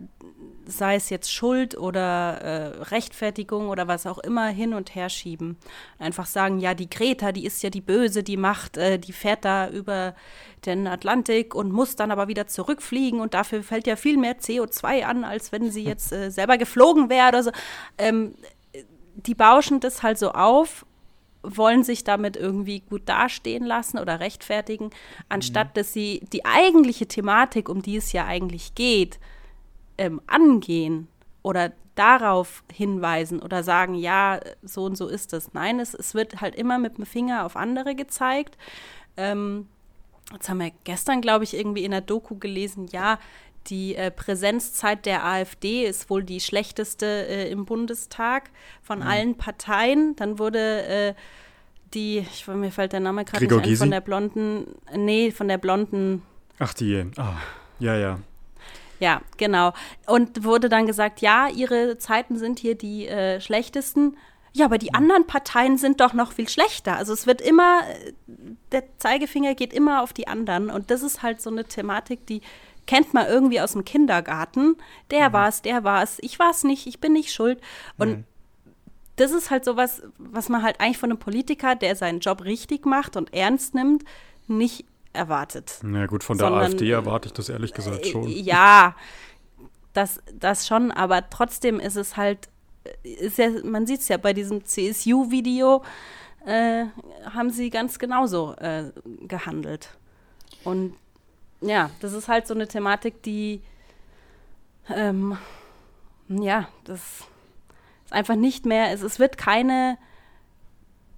sei 0.66 0.96
es 0.96 1.10
jetzt 1.10 1.32
Schuld 1.32 1.76
oder 1.76 2.40
äh, 2.40 2.82
Rechtfertigung 2.84 3.68
oder 3.68 3.88
was 3.88 4.06
auch 4.06 4.18
immer, 4.18 4.46
hin 4.48 4.74
und 4.74 4.94
her 4.94 5.08
schieben. 5.08 5.56
Einfach 5.98 6.26
sagen, 6.26 6.60
ja, 6.60 6.74
die 6.74 6.88
Greta, 6.88 7.32
die 7.32 7.44
ist 7.44 7.62
ja 7.62 7.70
die 7.70 7.80
Böse, 7.80 8.22
die 8.22 8.36
macht, 8.36 8.76
äh, 8.76 8.98
die 8.98 9.12
fährt 9.12 9.44
da 9.44 9.68
über 9.68 10.14
den 10.66 10.86
Atlantik 10.86 11.54
und 11.54 11.72
muss 11.72 11.96
dann 11.96 12.10
aber 12.10 12.28
wieder 12.28 12.46
zurückfliegen 12.46 13.20
und 13.20 13.34
dafür 13.34 13.62
fällt 13.62 13.86
ja 13.86 13.96
viel 13.96 14.16
mehr 14.16 14.38
CO2 14.38 15.02
an, 15.04 15.24
als 15.24 15.52
wenn 15.52 15.70
sie 15.70 15.84
jetzt 15.84 16.12
äh, 16.12 16.30
selber 16.30 16.58
geflogen 16.58 17.10
wäre 17.10 17.28
oder 17.28 17.42
so. 17.42 17.50
Ähm, 17.98 18.34
die 19.14 19.34
bauschen 19.34 19.80
das 19.80 20.02
halt 20.02 20.18
so 20.18 20.32
auf 20.32 20.86
wollen 21.42 21.82
sich 21.82 22.04
damit 22.04 22.36
irgendwie 22.36 22.80
gut 22.80 23.08
dastehen 23.08 23.64
lassen 23.64 23.98
oder 23.98 24.20
rechtfertigen, 24.20 24.90
anstatt 25.28 25.68
mhm. 25.68 25.74
dass 25.74 25.92
sie 25.92 26.20
die 26.32 26.44
eigentliche 26.44 27.06
Thematik, 27.06 27.68
um 27.68 27.82
die 27.82 27.96
es 27.96 28.12
ja 28.12 28.26
eigentlich 28.26 28.74
geht, 28.74 29.18
ähm, 29.98 30.20
angehen 30.26 31.08
oder 31.42 31.72
darauf 31.94 32.64
hinweisen 32.72 33.40
oder 33.40 33.62
sagen, 33.62 33.94
ja, 33.94 34.40
so 34.62 34.84
und 34.84 34.96
so 34.96 35.08
ist 35.08 35.32
es. 35.32 35.52
Nein, 35.52 35.78
es, 35.78 35.94
es 35.94 36.14
wird 36.14 36.40
halt 36.40 36.54
immer 36.54 36.78
mit 36.78 36.96
dem 36.96 37.06
Finger 37.06 37.44
auf 37.44 37.56
andere 37.56 37.94
gezeigt. 37.94 38.56
Ähm, 39.16 39.68
jetzt 40.32 40.48
haben 40.48 40.60
wir 40.60 40.72
gestern, 40.84 41.20
glaube 41.20 41.44
ich, 41.44 41.54
irgendwie 41.54 41.84
in 41.84 41.90
der 41.90 42.00
Doku 42.00 42.36
gelesen, 42.36 42.86
ja, 42.90 43.18
die 43.68 43.94
äh, 43.94 44.10
Präsenzzeit 44.10 45.06
der 45.06 45.24
AfD 45.24 45.84
ist 45.84 46.10
wohl 46.10 46.22
die 46.22 46.40
schlechteste 46.40 47.06
äh, 47.06 47.50
im 47.50 47.64
Bundestag 47.64 48.50
von 48.82 49.00
mhm. 49.00 49.06
allen 49.06 49.34
Parteien. 49.36 50.16
Dann 50.16 50.38
wurde 50.38 50.82
äh, 50.84 51.14
die, 51.94 52.18
ich, 52.18 52.46
mir 52.46 52.72
fällt 52.72 52.92
der 52.92 53.00
Name 53.00 53.24
gerade 53.24 53.44
nicht 53.44 53.68
ein, 53.68 53.76
von 53.76 53.90
der 53.90 54.00
blonden, 54.00 54.66
nee, 54.94 55.30
von 55.30 55.48
der 55.48 55.58
blonden. 55.58 56.22
Ach 56.58 56.74
die, 56.74 57.04
ah, 57.16 57.36
ja, 57.78 57.96
ja. 57.96 58.18
Ja, 59.00 59.20
genau. 59.36 59.72
Und 60.06 60.44
wurde 60.44 60.68
dann 60.68 60.86
gesagt, 60.86 61.20
ja, 61.20 61.48
ihre 61.48 61.98
Zeiten 61.98 62.38
sind 62.38 62.60
hier 62.60 62.76
die 62.76 63.08
äh, 63.08 63.40
schlechtesten. 63.40 64.16
Ja, 64.52 64.66
aber 64.66 64.78
die 64.78 64.94
anderen 64.94 65.26
Parteien 65.26 65.76
sind 65.76 66.00
doch 66.00 66.12
noch 66.12 66.32
viel 66.32 66.48
schlechter. 66.48 66.96
Also 66.96 67.12
es 67.12 67.26
wird 67.26 67.40
immer, 67.40 67.80
äh, 67.88 68.12
der 68.70 68.84
Zeigefinger 68.98 69.56
geht 69.56 69.72
immer 69.72 70.02
auf 70.02 70.12
die 70.12 70.28
anderen. 70.28 70.70
Und 70.70 70.92
das 70.92 71.02
ist 71.02 71.22
halt 71.22 71.40
so 71.40 71.50
eine 71.50 71.64
Thematik, 71.64 72.26
die 72.26 72.42
kennt 72.86 73.14
man 73.14 73.26
irgendwie 73.26 73.60
aus 73.60 73.72
dem 73.72 73.84
Kindergarten. 73.84 74.76
Der 75.10 75.28
mhm. 75.28 75.32
war 75.32 75.48
es, 75.48 75.62
der 75.62 75.84
war 75.84 76.02
es, 76.02 76.18
ich 76.20 76.38
war 76.38 76.50
es 76.50 76.64
nicht, 76.64 76.86
ich 76.86 77.00
bin 77.00 77.12
nicht 77.12 77.32
schuld. 77.32 77.60
Und 77.98 78.08
mhm. 78.10 78.24
das 79.16 79.32
ist 79.32 79.50
halt 79.50 79.64
sowas, 79.64 80.02
was 80.18 80.48
man 80.48 80.62
halt 80.62 80.80
eigentlich 80.80 80.98
von 80.98 81.10
einem 81.10 81.18
Politiker, 81.18 81.74
der 81.74 81.96
seinen 81.96 82.20
Job 82.20 82.44
richtig 82.44 82.86
macht 82.86 83.16
und 83.16 83.32
ernst 83.32 83.74
nimmt, 83.74 84.04
nicht 84.46 84.84
erwartet. 85.12 85.78
Na 85.82 86.06
gut, 86.06 86.24
von 86.24 86.38
der 86.38 86.48
Sondern, 86.48 86.64
AfD 86.64 86.90
erwarte 86.90 87.28
ich 87.28 87.32
das 87.32 87.48
ehrlich 87.48 87.72
gesagt 87.72 88.06
schon. 88.06 88.26
Äh, 88.26 88.40
Ja, 88.40 88.96
das, 89.92 90.20
das 90.32 90.66
schon, 90.66 90.90
aber 90.90 91.28
trotzdem 91.28 91.78
ist 91.78 91.96
es 91.96 92.16
halt, 92.16 92.48
ist 93.02 93.38
ja, 93.38 93.50
man 93.64 93.86
sieht 93.86 94.00
es 94.00 94.08
ja 94.08 94.16
bei 94.16 94.32
diesem 94.32 94.64
CSU-Video, 94.64 95.82
äh, 96.46 96.86
haben 97.30 97.50
sie 97.50 97.70
ganz 97.70 97.98
genauso 97.98 98.54
äh, 98.56 98.90
gehandelt. 99.26 99.90
Und 100.64 100.94
ja, 101.62 101.90
das 102.00 102.12
ist 102.12 102.28
halt 102.28 102.46
so 102.46 102.54
eine 102.54 102.68
Thematik, 102.68 103.22
die, 103.22 103.60
ähm, 104.88 105.38
ja, 106.28 106.68
das 106.84 107.00
ist 108.04 108.12
einfach 108.12 108.36
nicht 108.36 108.66
mehr, 108.66 108.92
es, 108.92 109.02
es 109.02 109.18
wird 109.18 109.38
keine 109.38 109.96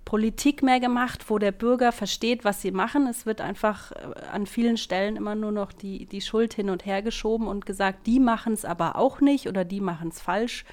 Politik 0.04 0.62
mehr 0.62 0.80
gemacht, 0.80 1.30
wo 1.30 1.38
der 1.38 1.52
Bürger 1.52 1.90
versteht, 1.90 2.44
was 2.44 2.61
sie 2.61 2.70
machen. 2.70 3.07
Es 3.07 3.24
wird 3.24 3.40
einfach 3.40 3.92
äh, 3.92 4.26
an 4.33 4.46
vielen 4.46 4.76
Stellen 4.76 5.16
immer 5.16 5.35
nur 5.35 5.50
noch 5.50 5.72
die, 5.72 6.07
die 6.07 6.20
Schuld 6.20 6.54
hin 6.54 6.70
und 6.70 6.85
her 6.85 7.02
geschoben 7.02 7.48
und 7.48 7.66
gesagt, 7.66 8.07
die 8.07 8.20
machen 8.20 8.52
es 8.52 8.64
aber 8.64 8.96
auch 8.96 9.20
nicht 9.20 9.48
oder 9.48 9.64
die 9.64 9.80
machen 9.80 10.09
es 10.09 10.20
falsch. 10.20 10.64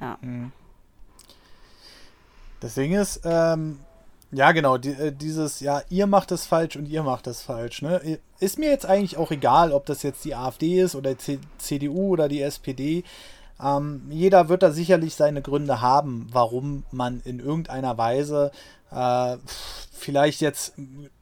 Ja. 0.00 0.18
Das 2.60 2.74
Ding 2.74 2.92
ist, 2.92 3.22
ähm, 3.24 3.80
ja 4.30 4.52
genau, 4.52 4.76
die, 4.78 4.90
äh, 4.90 5.12
dieses, 5.12 5.60
ja, 5.60 5.82
ihr 5.88 6.06
macht 6.06 6.32
es 6.32 6.46
falsch 6.46 6.76
und 6.76 6.86
ihr 6.86 7.02
macht 7.02 7.26
es 7.26 7.42
falsch. 7.42 7.82
Ne? 7.82 8.18
Ist 8.40 8.58
mir 8.58 8.68
jetzt 8.70 8.86
eigentlich 8.86 9.16
auch 9.16 9.30
egal, 9.30 9.72
ob 9.72 9.86
das 9.86 10.02
jetzt 10.02 10.24
die 10.24 10.34
AfD 10.34 10.80
ist 10.80 10.94
oder 10.94 11.14
die 11.14 11.40
CDU 11.58 12.08
oder 12.10 12.28
die 12.28 12.42
SPD. 12.42 13.04
Ähm, 13.60 14.02
jeder 14.10 14.48
wird 14.48 14.62
da 14.62 14.70
sicherlich 14.70 15.14
seine 15.14 15.42
Gründe 15.42 15.80
haben, 15.80 16.28
warum 16.30 16.84
man 16.90 17.20
in 17.24 17.40
irgendeiner 17.40 17.98
Weise 17.98 18.52
äh, 18.90 19.36
vielleicht 19.92 20.40
jetzt 20.40 20.74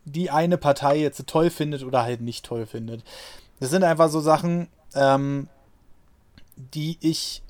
die 0.05 0.31
eine 0.31 0.59
Partei 0.59 0.99
jetzt 0.99 1.27
toll 1.27 1.51
findet 1.51 1.83
oder 1.83 2.03
halt 2.03 2.21
nicht 2.21 2.45
toll 2.45 2.67
findet. 2.67 3.05
Das 3.61 3.71
sind 3.71 3.85
einfach 3.85 4.11
so 4.11 4.21
Sachen, 4.21 4.69
ähm, 4.95 5.49
die 6.57 6.99
ich, 7.01 7.43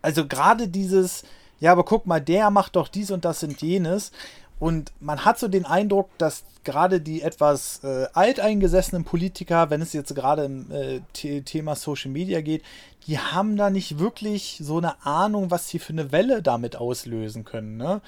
also 0.00 0.26
gerade 0.26 0.68
dieses, 0.68 1.24
ja, 1.60 1.72
aber 1.72 1.84
guck 1.84 2.06
mal, 2.06 2.20
der 2.20 2.50
macht 2.50 2.76
doch 2.76 2.88
dies 2.88 3.10
und 3.10 3.24
das 3.24 3.42
und 3.42 3.60
jenes. 3.62 4.12
Und 4.58 4.92
man 5.00 5.24
hat 5.24 5.38
so 5.38 5.48
den 5.48 5.64
Eindruck, 5.64 6.10
dass 6.18 6.44
gerade 6.64 7.00
die 7.00 7.22
etwas 7.22 7.82
äh, 7.84 8.06
alteingesessenen 8.12 9.04
Politiker, 9.04 9.70
wenn 9.70 9.80
es 9.80 9.92
jetzt 9.92 10.14
gerade 10.14 10.44
im 10.44 10.70
äh, 10.70 11.00
Thema 11.42 11.76
Social 11.76 12.10
Media 12.10 12.40
geht, 12.40 12.62
die 13.06 13.18
haben 13.18 13.56
da 13.56 13.70
nicht 13.70 13.98
wirklich 13.98 14.60
so 14.62 14.78
eine 14.78 15.04
Ahnung, 15.06 15.50
was 15.50 15.68
sie 15.68 15.78
für 15.78 15.92
eine 15.92 16.12
Welle 16.12 16.42
damit 16.42 16.76
auslösen 16.76 17.44
können. 17.44 17.76
Ne? 17.76 18.00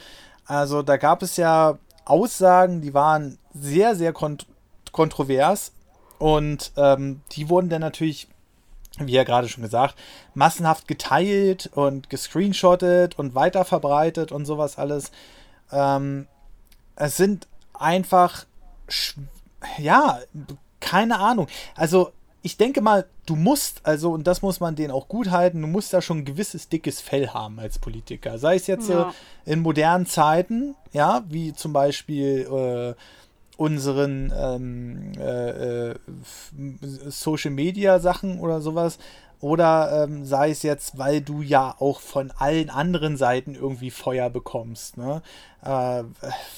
Also 0.44 0.82
da 0.82 0.96
gab 0.96 1.22
es 1.22 1.36
ja 1.36 1.78
Aussagen, 2.04 2.80
die 2.80 2.92
waren 2.94 3.38
sehr, 3.54 3.94
sehr 3.94 4.12
kont 4.12 4.46
kontrovers 4.92 5.72
und 6.18 6.72
ähm, 6.76 7.20
die 7.32 7.48
wurden 7.48 7.68
dann 7.68 7.80
natürlich 7.80 8.26
wie 9.06 9.12
ja 9.12 9.24
gerade 9.24 9.48
schon 9.48 9.62
gesagt, 9.62 9.96
massenhaft 10.34 10.88
geteilt 10.88 11.70
und 11.74 12.10
gescreenshottet 12.10 13.18
und 13.18 13.34
weiterverbreitet 13.34 14.32
und 14.32 14.46
sowas 14.46 14.78
alles. 14.78 15.10
Ähm, 15.72 16.26
es 16.96 17.16
sind 17.16 17.48
einfach, 17.74 18.44
ja, 19.78 20.20
keine 20.80 21.18
Ahnung. 21.18 21.46
Also 21.74 22.12
ich 22.42 22.56
denke 22.56 22.80
mal, 22.80 23.06
du 23.26 23.36
musst, 23.36 23.80
also, 23.84 24.12
und 24.12 24.26
das 24.26 24.42
muss 24.42 24.60
man 24.60 24.74
denen 24.74 24.90
auch 24.90 25.08
gut 25.08 25.30
halten, 25.30 25.60
du 25.60 25.66
musst 25.66 25.92
da 25.92 26.00
schon 26.00 26.18
ein 26.18 26.24
gewisses 26.24 26.68
dickes 26.68 27.00
Fell 27.00 27.28
haben 27.28 27.58
als 27.58 27.78
Politiker. 27.78 28.38
Sei 28.38 28.56
es 28.56 28.66
jetzt 28.66 28.88
ja. 28.88 29.10
äh, 29.46 29.52
in 29.52 29.60
modernen 29.60 30.06
Zeiten, 30.06 30.74
ja, 30.92 31.22
wie 31.28 31.52
zum 31.52 31.72
Beispiel 31.72 32.96
äh, 32.96 33.00
unseren 33.60 34.32
ähm, 34.34 35.12
äh, 35.18 35.90
äh 35.90 35.94
Social 37.10 37.50
Media 37.50 37.98
Sachen 37.98 38.40
oder 38.40 38.62
sowas, 38.62 38.98
oder 39.40 40.04
ähm, 40.04 40.24
sei 40.24 40.50
es 40.50 40.62
jetzt, 40.62 40.98
weil 40.98 41.20
du 41.20 41.42
ja 41.42 41.74
auch 41.78 42.00
von 42.00 42.30
allen 42.38 42.70
anderen 42.70 43.18
Seiten 43.18 43.54
irgendwie 43.54 43.90
Feuer 43.90 44.30
bekommst, 44.30 44.96
ne? 44.96 45.22
Äh, 45.62 46.04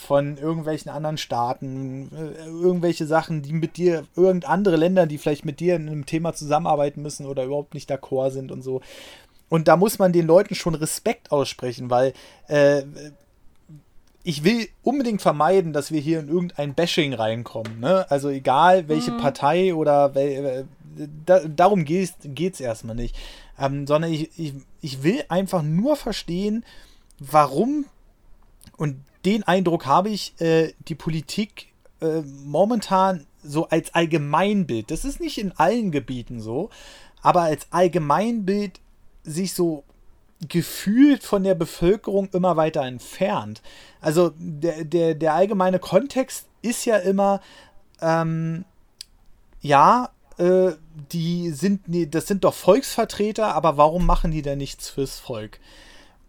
von 0.04 0.36
irgendwelchen 0.36 0.90
anderen 0.90 1.18
Staaten, 1.18 2.10
äh, 2.12 2.46
irgendwelche 2.46 3.06
Sachen, 3.06 3.42
die 3.42 3.52
mit 3.52 3.76
dir, 3.76 4.04
irgend 4.14 4.48
andere 4.48 4.76
Länder, 4.76 5.06
die 5.06 5.18
vielleicht 5.18 5.44
mit 5.44 5.58
dir 5.58 5.74
in 5.74 5.88
einem 5.88 6.06
Thema 6.06 6.34
zusammenarbeiten 6.34 7.02
müssen 7.02 7.26
oder 7.26 7.44
überhaupt 7.44 7.74
nicht 7.74 7.90
d'accord 7.90 8.30
sind 8.30 8.52
und 8.52 8.62
so. 8.62 8.80
Und 9.48 9.68
da 9.68 9.76
muss 9.76 9.98
man 9.98 10.12
den 10.12 10.26
Leuten 10.26 10.54
schon 10.54 10.74
Respekt 10.74 11.30
aussprechen, 11.30 11.90
weil 11.90 12.14
äh, 12.48 12.82
ich 14.24 14.44
will 14.44 14.68
unbedingt 14.82 15.22
vermeiden, 15.22 15.72
dass 15.72 15.90
wir 15.90 16.00
hier 16.00 16.20
in 16.20 16.28
irgendein 16.28 16.74
Bashing 16.74 17.12
reinkommen. 17.12 17.80
Ne? 17.80 18.08
Also 18.10 18.28
egal, 18.28 18.88
welche 18.88 19.12
mhm. 19.12 19.18
Partei 19.18 19.74
oder 19.74 20.14
wel, 20.14 20.66
äh, 20.96 21.08
da, 21.26 21.40
darum 21.40 21.84
geht 21.84 22.14
es 22.36 22.60
erstmal 22.60 22.94
nicht. 22.94 23.16
Ähm, 23.58 23.86
sondern 23.86 24.12
ich, 24.12 24.30
ich, 24.38 24.54
ich 24.80 25.02
will 25.02 25.24
einfach 25.28 25.62
nur 25.62 25.96
verstehen, 25.96 26.64
warum, 27.18 27.86
und 28.76 28.96
den 29.24 29.42
Eindruck 29.42 29.86
habe 29.86 30.08
ich, 30.08 30.40
äh, 30.40 30.72
die 30.88 30.94
Politik 30.94 31.68
äh, 32.00 32.22
momentan 32.44 33.26
so 33.42 33.68
als 33.68 33.94
Allgemeinbild, 33.94 34.90
das 34.90 35.04
ist 35.04 35.20
nicht 35.20 35.38
in 35.38 35.52
allen 35.52 35.90
Gebieten 35.90 36.40
so, 36.40 36.70
aber 37.22 37.42
als 37.42 37.66
Allgemeinbild 37.70 38.80
sich 39.24 39.54
so 39.54 39.84
gefühlt 40.48 41.22
von 41.22 41.44
der 41.44 41.54
Bevölkerung 41.54 42.28
immer 42.32 42.56
weiter 42.56 42.82
entfernt. 42.82 43.62
Also 44.00 44.32
der, 44.36 44.84
der, 44.84 45.14
der 45.14 45.34
allgemeine 45.34 45.78
Kontext 45.78 46.46
ist 46.62 46.84
ja 46.84 46.96
immer, 46.96 47.40
ähm, 48.00 48.64
ja, 49.60 50.10
äh, 50.38 50.72
die 51.12 51.50
sind, 51.50 51.82
das 52.14 52.26
sind 52.26 52.44
doch 52.44 52.54
Volksvertreter, 52.54 53.54
aber 53.54 53.76
warum 53.76 54.06
machen 54.06 54.30
die 54.30 54.42
denn 54.42 54.58
nichts 54.58 54.88
fürs 54.88 55.18
Volk? 55.18 55.60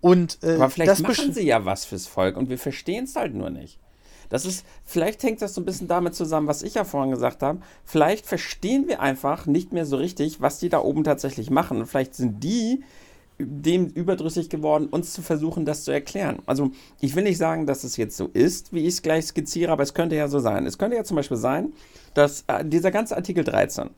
Und, 0.01 0.39
äh, 0.43 0.55
aber 0.55 0.69
vielleicht 0.69 1.01
machen 1.01 1.33
sie 1.33 1.45
ja 1.45 1.65
was 1.65 1.85
fürs 1.85 2.07
Volk 2.07 2.37
und 2.37 2.49
wir 2.49 2.57
verstehen 2.57 3.05
es 3.05 3.15
halt 3.15 3.33
nur 3.33 3.49
nicht. 3.49 3.79
Das 4.29 4.45
ist, 4.45 4.65
vielleicht 4.83 5.21
hängt 5.23 5.41
das 5.41 5.53
so 5.53 5.61
ein 5.61 5.65
bisschen 5.65 5.87
damit 5.87 6.15
zusammen, 6.15 6.47
was 6.47 6.63
ich 6.63 6.73
ja 6.73 6.85
vorhin 6.85 7.11
gesagt 7.11 7.43
habe. 7.43 7.59
Vielleicht 7.85 8.25
verstehen 8.25 8.87
wir 8.87 8.99
einfach 8.99 9.45
nicht 9.45 9.73
mehr 9.73 9.85
so 9.85 9.95
richtig, 9.95 10.41
was 10.41 10.57
die 10.57 10.69
da 10.69 10.79
oben 10.79 11.03
tatsächlich 11.03 11.49
machen. 11.51 11.79
Und 11.79 11.85
vielleicht 11.85 12.15
sind 12.15 12.43
die 12.43 12.83
dem 13.45 13.87
überdrüssig 13.87 14.49
geworden, 14.49 14.87
uns 14.87 15.13
zu 15.13 15.21
versuchen, 15.21 15.65
das 15.65 15.83
zu 15.83 15.91
erklären. 15.91 16.39
Also 16.45 16.71
ich 16.99 17.15
will 17.15 17.23
nicht 17.23 17.37
sagen, 17.37 17.65
dass 17.65 17.83
es 17.83 17.97
jetzt 17.97 18.17
so 18.17 18.27
ist, 18.27 18.73
wie 18.73 18.81
ich 18.81 18.95
es 18.95 19.01
gleich 19.01 19.25
skizziere, 19.25 19.71
aber 19.71 19.83
es 19.83 19.93
könnte 19.93 20.15
ja 20.15 20.27
so 20.27 20.39
sein. 20.39 20.65
Es 20.65 20.77
könnte 20.77 20.95
ja 20.95 21.03
zum 21.03 21.15
Beispiel 21.15 21.37
sein, 21.37 21.73
dass 22.13 22.43
äh, 22.47 22.65
dieser 22.65 22.91
ganze 22.91 23.15
Artikel 23.15 23.43
13, 23.43 23.89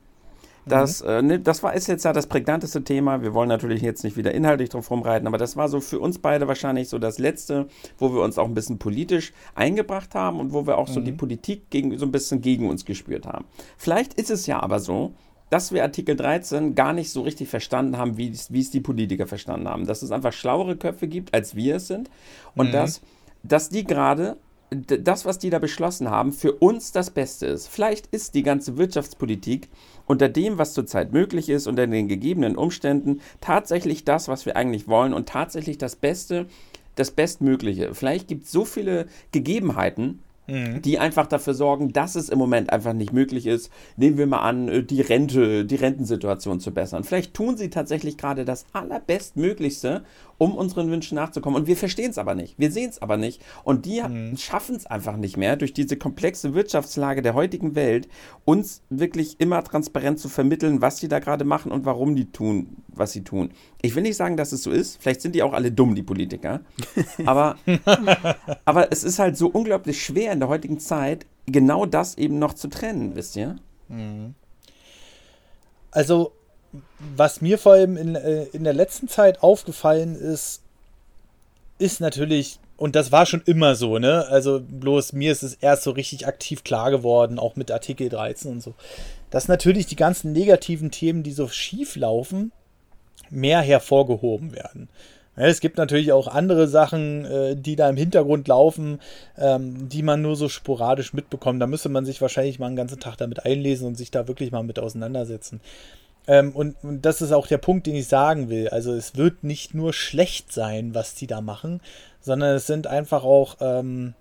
das, 0.66 1.02
mhm. 1.02 1.08
äh, 1.08 1.22
ne, 1.22 1.40
das 1.40 1.62
war, 1.62 1.74
ist 1.74 1.86
jetzt 1.86 2.04
ja 2.04 2.12
das 2.12 2.26
prägnanteste 2.26 2.82
Thema. 2.82 3.22
Wir 3.22 3.34
wollen 3.34 3.48
natürlich 3.48 3.82
jetzt 3.82 4.02
nicht 4.02 4.16
wieder 4.16 4.34
inhaltlich 4.34 4.68
drauf 4.68 4.90
rumreiten, 4.90 5.28
aber 5.28 5.38
das 5.38 5.56
war 5.56 5.68
so 5.68 5.80
für 5.80 6.00
uns 6.00 6.18
beide 6.18 6.48
wahrscheinlich 6.48 6.88
so 6.88 6.98
das 6.98 7.18
Letzte, 7.18 7.68
wo 7.98 8.12
wir 8.12 8.22
uns 8.22 8.36
auch 8.36 8.46
ein 8.46 8.54
bisschen 8.54 8.78
politisch 8.78 9.32
eingebracht 9.54 10.14
haben 10.14 10.40
und 10.40 10.52
wo 10.52 10.66
wir 10.66 10.78
auch 10.78 10.88
mhm. 10.88 10.92
so 10.92 11.00
die. 11.00 11.16
Politik 11.16 11.70
gegen, 11.70 11.96
so 11.96 12.04
ein 12.04 12.12
bisschen 12.12 12.42
gegen 12.42 12.68
uns 12.68 12.84
gespürt 12.84 13.26
haben. 13.26 13.46
Vielleicht 13.78 14.14
ist 14.14 14.30
es 14.30 14.46
ja 14.46 14.60
aber 14.60 14.80
so, 14.80 15.14
dass 15.50 15.72
wir 15.72 15.82
Artikel 15.82 16.16
13 16.16 16.74
gar 16.74 16.92
nicht 16.92 17.10
so 17.10 17.22
richtig 17.22 17.48
verstanden 17.48 17.96
haben, 17.98 18.16
wie 18.16 18.30
es 18.30 18.70
die 18.70 18.80
Politiker 18.80 19.26
verstanden 19.26 19.68
haben. 19.68 19.86
Dass 19.86 20.02
es 20.02 20.10
einfach 20.10 20.32
schlauere 20.32 20.76
Köpfe 20.76 21.06
gibt, 21.08 21.34
als 21.34 21.54
wir 21.54 21.76
es 21.76 21.86
sind. 21.86 22.10
Und 22.54 22.68
mhm. 22.68 22.72
dass, 22.72 23.00
dass 23.42 23.68
die 23.68 23.84
gerade 23.84 24.36
das, 24.70 25.24
was 25.24 25.38
die 25.38 25.50
da 25.50 25.58
beschlossen 25.58 26.10
haben, 26.10 26.32
für 26.32 26.52
uns 26.52 26.90
das 26.90 27.10
Beste 27.10 27.46
ist. 27.46 27.68
Vielleicht 27.68 28.06
ist 28.08 28.34
die 28.34 28.42
ganze 28.42 28.76
Wirtschaftspolitik 28.76 29.68
unter 30.06 30.28
dem, 30.28 30.58
was 30.58 30.74
zurzeit 30.74 31.12
möglich 31.12 31.48
ist, 31.48 31.66
unter 31.66 31.86
den 31.86 32.08
gegebenen 32.08 32.56
Umständen, 32.56 33.20
tatsächlich 33.40 34.04
das, 34.04 34.28
was 34.28 34.44
wir 34.44 34.56
eigentlich 34.56 34.88
wollen 34.88 35.14
und 35.14 35.28
tatsächlich 35.28 35.78
das 35.78 35.94
Beste, 35.94 36.46
das 36.96 37.12
Bestmögliche. 37.12 37.94
Vielleicht 37.94 38.26
gibt 38.26 38.44
es 38.44 38.52
so 38.52 38.64
viele 38.64 39.06
Gegebenheiten, 39.30 40.22
Mhm. 40.46 40.82
die 40.82 40.98
einfach 40.98 41.26
dafür 41.26 41.54
sorgen, 41.54 41.92
dass 41.92 42.14
es 42.14 42.28
im 42.28 42.38
Moment 42.38 42.70
einfach 42.72 42.92
nicht 42.92 43.12
möglich 43.12 43.46
ist. 43.46 43.70
Nehmen 43.96 44.16
wir 44.16 44.26
mal 44.26 44.42
an, 44.42 44.68
äh, 44.68 44.82
die 44.84 45.00
Rente, 45.00 45.64
die 45.64 45.74
Rentensituation 45.74 46.60
zu 46.60 46.72
bessern. 46.72 47.02
Vielleicht 47.04 47.34
tun 47.34 47.56
sie 47.56 47.70
tatsächlich 47.70 48.16
gerade 48.16 48.44
das 48.44 48.66
Allerbestmöglichste, 48.72 50.04
um 50.38 50.54
unseren 50.54 50.90
Wünschen 50.90 51.16
nachzukommen. 51.16 51.60
Und 51.60 51.66
wir 51.66 51.76
verstehen 51.76 52.10
es 52.10 52.18
aber 52.18 52.34
nicht. 52.34 52.58
Wir 52.58 52.70
sehen 52.70 52.90
es 52.90 53.00
aber 53.00 53.16
nicht. 53.16 53.42
Und 53.64 53.86
die 53.86 54.02
mhm. 54.02 54.36
schaffen 54.36 54.76
es 54.76 54.86
einfach 54.86 55.16
nicht 55.16 55.36
mehr, 55.36 55.56
durch 55.56 55.72
diese 55.72 55.96
komplexe 55.96 56.54
Wirtschaftslage 56.54 57.22
der 57.22 57.34
heutigen 57.34 57.74
Welt, 57.74 58.08
uns 58.44 58.82
wirklich 58.90 59.36
immer 59.38 59.62
transparent 59.64 60.18
zu 60.18 60.28
vermitteln, 60.28 60.80
was 60.80 60.98
sie 60.98 61.08
da 61.08 61.18
gerade 61.18 61.44
machen 61.44 61.72
und 61.72 61.84
warum 61.84 62.14
die 62.16 62.30
tun, 62.30 62.76
was 62.88 63.12
sie 63.12 63.24
tun. 63.24 63.50
Ich 63.82 63.94
will 63.94 64.02
nicht 64.02 64.16
sagen, 64.16 64.36
dass 64.36 64.52
es 64.52 64.62
so 64.62 64.70
ist. 64.70 65.00
Vielleicht 65.00 65.22
sind 65.22 65.34
die 65.34 65.42
auch 65.42 65.52
alle 65.52 65.72
dumm, 65.72 65.94
die 65.94 66.02
Politiker. 66.02 66.60
Aber, 67.24 67.56
aber 68.64 68.92
es 68.92 69.04
ist 69.04 69.18
halt 69.18 69.36
so 69.36 69.48
unglaublich 69.48 70.02
schwer 70.02 70.32
in 70.32 70.40
der 70.40 70.48
heutigen 70.48 70.78
Zeit, 70.78 71.26
genau 71.46 71.86
das 71.86 72.18
eben 72.18 72.38
noch 72.38 72.54
zu 72.54 72.68
trennen, 72.68 73.14
wisst 73.14 73.36
ihr? 73.36 73.56
Mhm. 73.88 74.34
Also, 75.90 76.32
was 77.16 77.40
mir 77.40 77.58
vor 77.58 77.72
allem 77.72 77.96
in, 77.96 78.14
äh, 78.14 78.44
in 78.52 78.64
der 78.64 78.74
letzten 78.74 79.08
Zeit 79.08 79.42
aufgefallen 79.42 80.14
ist, 80.14 80.62
ist 81.78 82.00
natürlich, 82.00 82.58
und 82.76 82.96
das 82.96 83.12
war 83.12 83.26
schon 83.26 83.42
immer 83.44 83.74
so, 83.74 83.98
ne? 83.98 84.26
Also 84.28 84.60
bloß 84.60 85.12
mir 85.12 85.32
ist 85.32 85.42
es 85.42 85.54
erst 85.54 85.82
so 85.82 85.90
richtig 85.90 86.26
aktiv 86.26 86.64
klar 86.64 86.90
geworden, 86.90 87.38
auch 87.38 87.56
mit 87.56 87.70
Artikel 87.70 88.08
13 88.08 88.52
und 88.52 88.62
so, 88.62 88.74
dass 89.30 89.48
natürlich 89.48 89.86
die 89.86 89.96
ganzen 89.96 90.32
negativen 90.32 90.90
Themen, 90.90 91.22
die 91.22 91.32
so 91.32 91.48
schief 91.48 91.96
laufen, 91.96 92.52
mehr 93.30 93.60
hervorgehoben 93.60 94.54
werden. 94.54 94.88
Es 95.36 95.60
gibt 95.60 95.76
natürlich 95.76 96.12
auch 96.12 96.28
andere 96.28 96.66
Sachen, 96.66 97.26
äh, 97.26 97.56
die 97.56 97.76
da 97.76 97.90
im 97.90 97.96
Hintergrund 97.96 98.48
laufen, 98.48 99.00
ähm, 99.36 99.88
die 99.88 100.02
man 100.02 100.22
nur 100.22 100.34
so 100.34 100.48
sporadisch 100.48 101.12
mitbekommt. 101.12 101.60
Da 101.60 101.66
müsste 101.66 101.90
man 101.90 102.06
sich 102.06 102.22
wahrscheinlich 102.22 102.58
mal 102.58 102.68
einen 102.68 102.76
ganzen 102.76 103.00
Tag 103.00 103.18
damit 103.18 103.44
einlesen 103.44 103.86
und 103.86 103.96
sich 103.96 104.10
da 104.10 104.28
wirklich 104.28 104.50
mal 104.50 104.62
mit 104.62 104.78
auseinandersetzen. 104.78 105.60
Ähm, 106.26 106.52
und, 106.52 106.76
und, 106.82 107.02
das 107.02 107.22
ist 107.22 107.32
auch 107.32 107.46
der 107.46 107.58
Punkt, 107.58 107.86
den 107.86 107.94
ich 107.94 108.08
sagen 108.08 108.48
will. 108.48 108.68
Also 108.68 108.92
es 108.92 109.16
wird 109.16 109.44
nicht 109.44 109.74
nur 109.74 109.92
schlecht 109.92 110.52
sein, 110.52 110.94
was 110.94 111.14
die 111.14 111.26
da 111.26 111.40
machen, 111.40 111.80
sondern 112.20 112.56
es 112.56 112.66
sind 112.66 112.86
einfach 112.86 113.24
auch 113.24 113.56
ähm, 113.60 114.14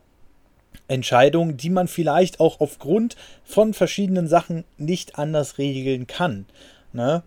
Entscheidungen, 0.88 1.58
die 1.58 1.70
man 1.70 1.88
vielleicht 1.88 2.40
auch 2.40 2.60
aufgrund 2.60 3.16
von 3.44 3.74
verschiedenen 3.74 4.28
Sachen 4.28 4.64
nicht 4.78 5.18
anders 5.18 5.58
regeln 5.58 6.06
kann. 6.08 6.46
Ne? 6.94 7.24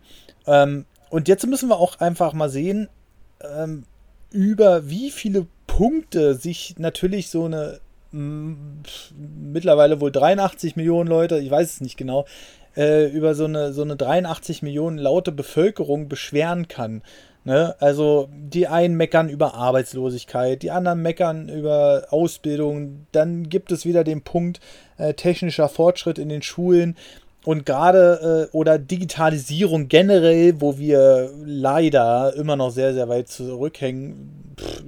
Ähm, 0.47 0.87
und 1.11 1.29
jetzt 1.29 1.47
müssen 1.47 1.69
wir 1.69 1.79
auch 1.79 2.01
einfach 2.01 2.33
mal 2.33 2.51
sehen, 2.51 2.89
ähm, 3.41 3.85
über 4.31 4.89
wie 4.89 5.11
viele 5.11 5.47
Punkte 5.67 6.35
sich 6.35 6.75
natürlich 6.79 7.31
so 7.31 7.45
eine 7.47 7.81
mittlerweile 8.11 10.01
wohl 10.01 10.11
83 10.11 10.77
Millionen 10.77 11.09
Leute, 11.09 11.39
ich 11.39 11.51
weiß 11.51 11.75
es 11.75 11.81
nicht 11.83 11.99
genau, 11.99 12.25
äh, 12.79 13.07
über 13.07 13.35
so 13.35 13.45
eine, 13.45 13.73
so 13.73 13.83
eine 13.83 13.97
83 13.97 14.63
Millionen 14.63 14.99
laute 14.99 15.33
Bevölkerung 15.33 16.09
beschweren 16.09 16.69
kann. 16.69 17.03
Ne? 17.45 17.75
Also 17.81 18.29
die 18.33 18.69
einen 18.69 18.97
meckern 18.97 19.29
über 19.29 19.55
Arbeitslosigkeit, 19.55 20.63
die 20.63 20.71
anderen 20.71 21.03
meckern 21.03 21.49
über 21.49 22.07
Ausbildung, 22.11 23.07
dann 23.11 23.49
gibt 23.49 23.73
es 23.73 23.85
wieder 23.85 24.05
den 24.05 24.23
Punkt 24.23 24.61
äh, 24.97 25.15
technischer 25.15 25.69
Fortschritt 25.69 26.19
in 26.19 26.29
den 26.29 26.43
Schulen. 26.43 26.97
Und 27.45 27.67
gerade 27.67 28.49
äh, 28.53 28.57
oder 28.57 28.79
Digitalisierung 28.79 29.89
generell, 29.89 30.61
wo 30.61 30.79
wir 30.79 31.31
leider 31.45 32.35
immer 32.35 32.57
noch 32.57 32.71
sehr, 32.71 32.95
sehr 32.95 33.09
weit 33.09 33.29
zurückhängen, 33.29 34.55
pff, 34.57 34.83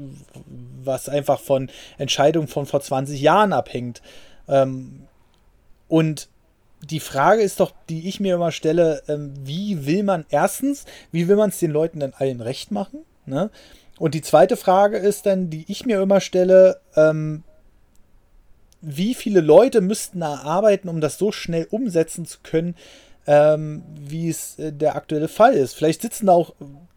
was 0.84 1.08
einfach 1.08 1.40
von 1.40 1.70
Entscheidungen 1.98 2.48
von 2.48 2.66
vor 2.66 2.80
20 2.80 3.20
Jahren 3.20 3.52
abhängt. 3.52 4.02
Ähm, 4.48 5.06
und 5.88 6.28
die 6.82 7.00
Frage 7.00 7.42
ist 7.42 7.60
doch, 7.60 7.72
die 7.88 8.08
ich 8.08 8.20
mir 8.20 8.34
immer 8.34 8.52
stelle, 8.52 9.02
ähm, 9.08 9.32
wie 9.44 9.86
will 9.86 10.02
man 10.02 10.24
erstens, 10.30 10.84
wie 11.12 11.28
will 11.28 11.36
man 11.36 11.50
es 11.50 11.58
den 11.58 11.70
Leuten 11.70 12.00
denn 12.00 12.14
allen 12.14 12.40
recht 12.40 12.70
machen? 12.70 13.00
Ne? 13.26 13.50
Und 13.98 14.14
die 14.14 14.22
zweite 14.22 14.56
Frage 14.56 14.96
ist 14.96 15.26
dann, 15.26 15.50
die 15.50 15.64
ich 15.68 15.84
mir 15.84 16.00
immer 16.00 16.20
stelle, 16.20 16.80
ähm, 16.96 17.42
wie 18.80 19.14
viele 19.14 19.40
Leute 19.40 19.82
müssten 19.82 20.20
da 20.20 20.36
arbeiten, 20.36 20.88
um 20.88 21.00
das 21.00 21.18
so 21.18 21.32
schnell 21.32 21.66
umsetzen 21.70 22.24
zu 22.24 22.38
können, 22.42 22.74
ähm, 23.26 23.82
wie 23.94 24.30
es 24.30 24.58
äh, 24.58 24.72
der 24.72 24.96
aktuelle 24.96 25.28
Fall 25.28 25.52
ist. 25.52 25.74
Vielleicht 25.74 26.00
sitzen 26.00 26.26
da 26.26 26.32
auch 26.32 26.54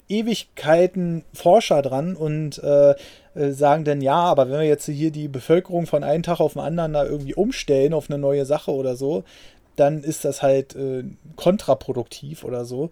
Ewigkeiten 0.07 1.23
Forscher 1.33 1.81
dran 1.81 2.15
und 2.15 2.61
äh, 2.63 2.95
äh, 3.35 3.51
sagen 3.51 3.83
dann, 3.83 4.01
ja, 4.01 4.15
aber 4.15 4.49
wenn 4.49 4.59
wir 4.59 4.67
jetzt 4.67 4.85
hier 4.85 5.11
die 5.11 5.27
Bevölkerung 5.27 5.87
von 5.87 6.03
einem 6.03 6.23
Tag 6.23 6.39
auf 6.39 6.53
den 6.53 6.61
anderen 6.61 6.93
da 6.93 7.05
irgendwie 7.05 7.33
umstellen 7.33 7.93
auf 7.93 8.09
eine 8.09 8.19
neue 8.19 8.45
Sache 8.45 8.71
oder 8.71 8.95
so, 8.95 9.23
dann 9.75 10.03
ist 10.03 10.25
das 10.25 10.41
halt 10.41 10.75
äh, 10.75 11.03
kontraproduktiv 11.35 12.43
oder 12.43 12.65
so. 12.65 12.89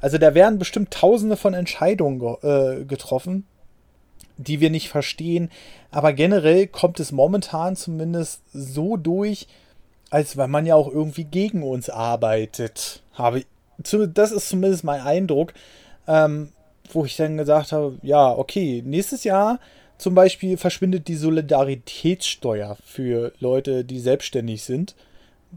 Also 0.00 0.18
da 0.18 0.34
werden 0.34 0.58
bestimmt 0.58 0.90
tausende 0.90 1.36
von 1.36 1.54
Entscheidungen 1.54 2.18
ge 2.18 2.36
äh, 2.42 2.84
getroffen, 2.84 3.46
die 4.36 4.60
wir 4.60 4.70
nicht 4.70 4.88
verstehen. 4.88 5.50
Aber 5.90 6.12
generell 6.12 6.66
kommt 6.66 7.00
es 7.00 7.12
momentan 7.12 7.76
zumindest 7.76 8.42
so 8.52 8.96
durch, 8.96 9.46
als 10.10 10.36
wenn 10.36 10.50
man 10.50 10.66
ja 10.66 10.74
auch 10.74 10.88
irgendwie 10.88 11.24
gegen 11.24 11.62
uns 11.62 11.88
arbeitet. 11.90 13.02
Habe 13.14 13.44
das 13.78 14.30
ist 14.30 14.48
zumindest 14.48 14.84
mein 14.84 15.00
Eindruck, 15.00 15.52
ähm, 16.06 16.50
wo 16.92 17.04
ich 17.04 17.16
dann 17.16 17.36
gesagt 17.36 17.72
habe, 17.72 17.98
ja, 18.02 18.30
okay, 18.30 18.82
nächstes 18.84 19.24
Jahr 19.24 19.58
zum 19.98 20.14
Beispiel 20.14 20.56
verschwindet 20.56 21.08
die 21.08 21.16
Solidaritätssteuer 21.16 22.76
für 22.84 23.32
Leute, 23.40 23.84
die 23.84 24.00
selbstständig 24.00 24.62
sind. 24.62 24.94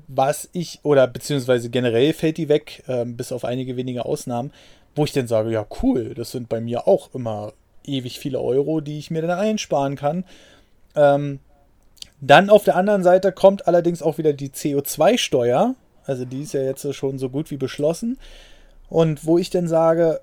Was 0.08 0.50
ich, 0.54 0.80
oder 0.84 1.08
beziehungsweise 1.08 1.70
generell 1.70 2.14
fällt 2.14 2.38
die 2.38 2.50
weg, 2.50 2.84
ähm, 2.88 3.18
bis 3.18 3.32
auf 3.32 3.46
einige 3.46 3.78
wenige 3.78 4.06
Ausnahmen, 4.06 4.52
wo 4.96 5.06
ich 5.06 5.14
dann 5.14 5.28
sage, 5.28 5.52
ja, 5.52 5.66
cool, 5.82 6.14
das 6.14 6.32
sind 6.32 6.50
bei 6.50 6.60
mir 6.60 6.88
auch 6.88 7.14
immer 7.14 7.54
ewig 7.84 8.20
viele 8.20 8.42
Euro, 8.42 8.82
die 8.82 9.00
ich 9.00 9.12
mir 9.12 9.22
dann 9.22 9.40
einsparen 9.40 9.96
kann. 9.96 10.26
Ähm, 10.96 11.40
dann 12.20 12.50
auf 12.50 12.64
der 12.64 12.76
anderen 12.76 13.04
Seite 13.04 13.32
kommt 13.32 13.68
allerdings 13.68 14.02
auch 14.02 14.18
wieder 14.18 14.34
die 14.34 14.50
CO2-Steuer. 14.50 15.76
Also 16.06 16.26
die 16.26 16.42
ist 16.42 16.54
ja 16.54 16.62
jetzt 16.62 16.94
schon 16.96 17.20
so 17.20 17.30
gut 17.30 17.52
wie 17.52 17.58
beschlossen. 17.58 18.18
Und 18.90 19.26
wo 19.26 19.38
ich 19.38 19.50
dann 19.50 19.68
sage, 19.68 20.22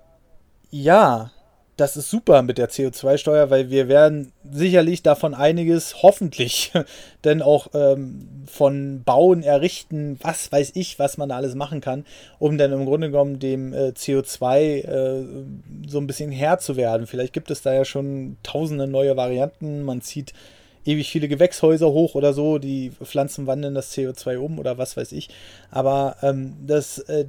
ja, 0.71 1.31
das 1.77 1.97
ist 1.97 2.09
super 2.09 2.41
mit 2.41 2.57
der 2.57 2.69
CO2-Steuer, 2.69 3.49
weil 3.49 3.69
wir 3.69 3.87
werden 3.87 4.31
sicherlich 4.49 5.03
davon 5.03 5.33
einiges, 5.33 6.01
hoffentlich, 6.03 6.71
denn 7.23 7.41
auch 7.41 7.67
ähm, 7.73 8.45
von 8.45 9.03
Bauen, 9.03 9.43
Errichten, 9.43 10.17
was 10.21 10.51
weiß 10.51 10.71
ich, 10.75 10.99
was 10.99 11.17
man 11.17 11.29
da 11.29 11.35
alles 11.35 11.55
machen 11.55 11.81
kann, 11.81 12.05
um 12.39 12.57
dann 12.57 12.71
im 12.71 12.85
Grunde 12.85 13.11
genommen 13.11 13.39
dem 13.39 13.73
äh, 13.73 13.89
CO2 13.89 14.57
äh, 14.57 15.25
so 15.87 15.97
ein 15.97 16.07
bisschen 16.07 16.31
Herr 16.31 16.59
zu 16.59 16.77
werden. 16.77 17.07
Vielleicht 17.07 17.33
gibt 17.33 17.51
es 17.51 17.61
da 17.61 17.73
ja 17.73 17.83
schon 17.83 18.37
tausende 18.43 18.87
neue 18.87 19.17
Varianten. 19.17 19.83
Man 19.83 20.01
zieht 20.01 20.33
ewig 20.85 21.09
viele 21.09 21.27
Gewächshäuser 21.27 21.91
hoch 21.91 22.15
oder 22.15 22.33
so, 22.33 22.57
die 22.57 22.91
Pflanzen 23.03 23.47
wandeln 23.47 23.73
das 23.73 23.93
CO2 23.93 24.37
um 24.37 24.59
oder 24.59 24.77
was 24.77 24.95
weiß 24.95 25.11
ich. 25.11 25.29
Aber 25.71 26.17
ähm, 26.21 26.55
das, 26.65 26.99
äh, 26.99 27.25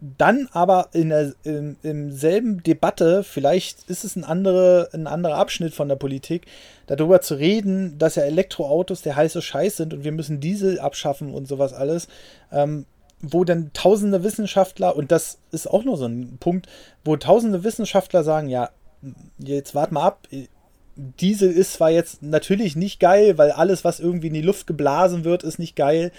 dann 0.00 0.48
aber 0.52 0.88
in 0.92 1.08
der, 1.08 1.32
im, 1.44 1.76
im, 1.82 2.12
selben 2.12 2.62
Debatte, 2.62 3.22
vielleicht 3.22 3.88
ist 3.88 4.04
es 4.04 4.14
ein, 4.16 4.24
andere, 4.24 4.90
ein 4.92 5.06
anderer 5.06 5.36
Abschnitt 5.36 5.74
von 5.74 5.88
der 5.88 5.96
Politik, 5.96 6.46
darüber 6.86 7.20
zu 7.20 7.34
reden, 7.34 7.98
dass 7.98 8.16
ja 8.16 8.24
Elektroautos 8.24 9.02
der 9.02 9.16
heiße 9.16 9.40
Scheiß 9.40 9.78
sind 9.78 9.94
und 9.94 10.04
wir 10.04 10.12
müssen 10.12 10.40
Diesel 10.40 10.78
abschaffen 10.78 11.32
und 11.32 11.48
sowas 11.48 11.72
alles, 11.72 12.08
ähm, 12.52 12.84
wo 13.20 13.44
dann 13.44 13.70
tausende 13.72 14.22
Wissenschaftler, 14.22 14.96
und 14.96 15.10
das 15.10 15.38
ist 15.50 15.68
auch 15.68 15.84
nur 15.84 15.96
so 15.96 16.06
ein 16.06 16.36
Punkt, 16.38 16.66
wo 17.04 17.16
tausende 17.16 17.64
Wissenschaftler 17.64 18.22
sagen, 18.22 18.48
ja, 18.48 18.70
jetzt 19.38 19.74
wart 19.74 19.92
mal 19.92 20.04
ab, 20.04 20.28
Diesel 20.96 21.50
ist 21.50 21.74
zwar 21.74 21.90
jetzt 21.90 22.22
natürlich 22.22 22.74
nicht 22.74 23.00
geil, 23.00 23.36
weil 23.36 23.50
alles, 23.50 23.84
was 23.84 24.00
irgendwie 24.00 24.28
in 24.28 24.34
die 24.34 24.42
Luft 24.42 24.66
geblasen 24.66 25.24
wird, 25.24 25.42
ist 25.42 25.58
nicht 25.58 25.76
geil. 25.76 26.10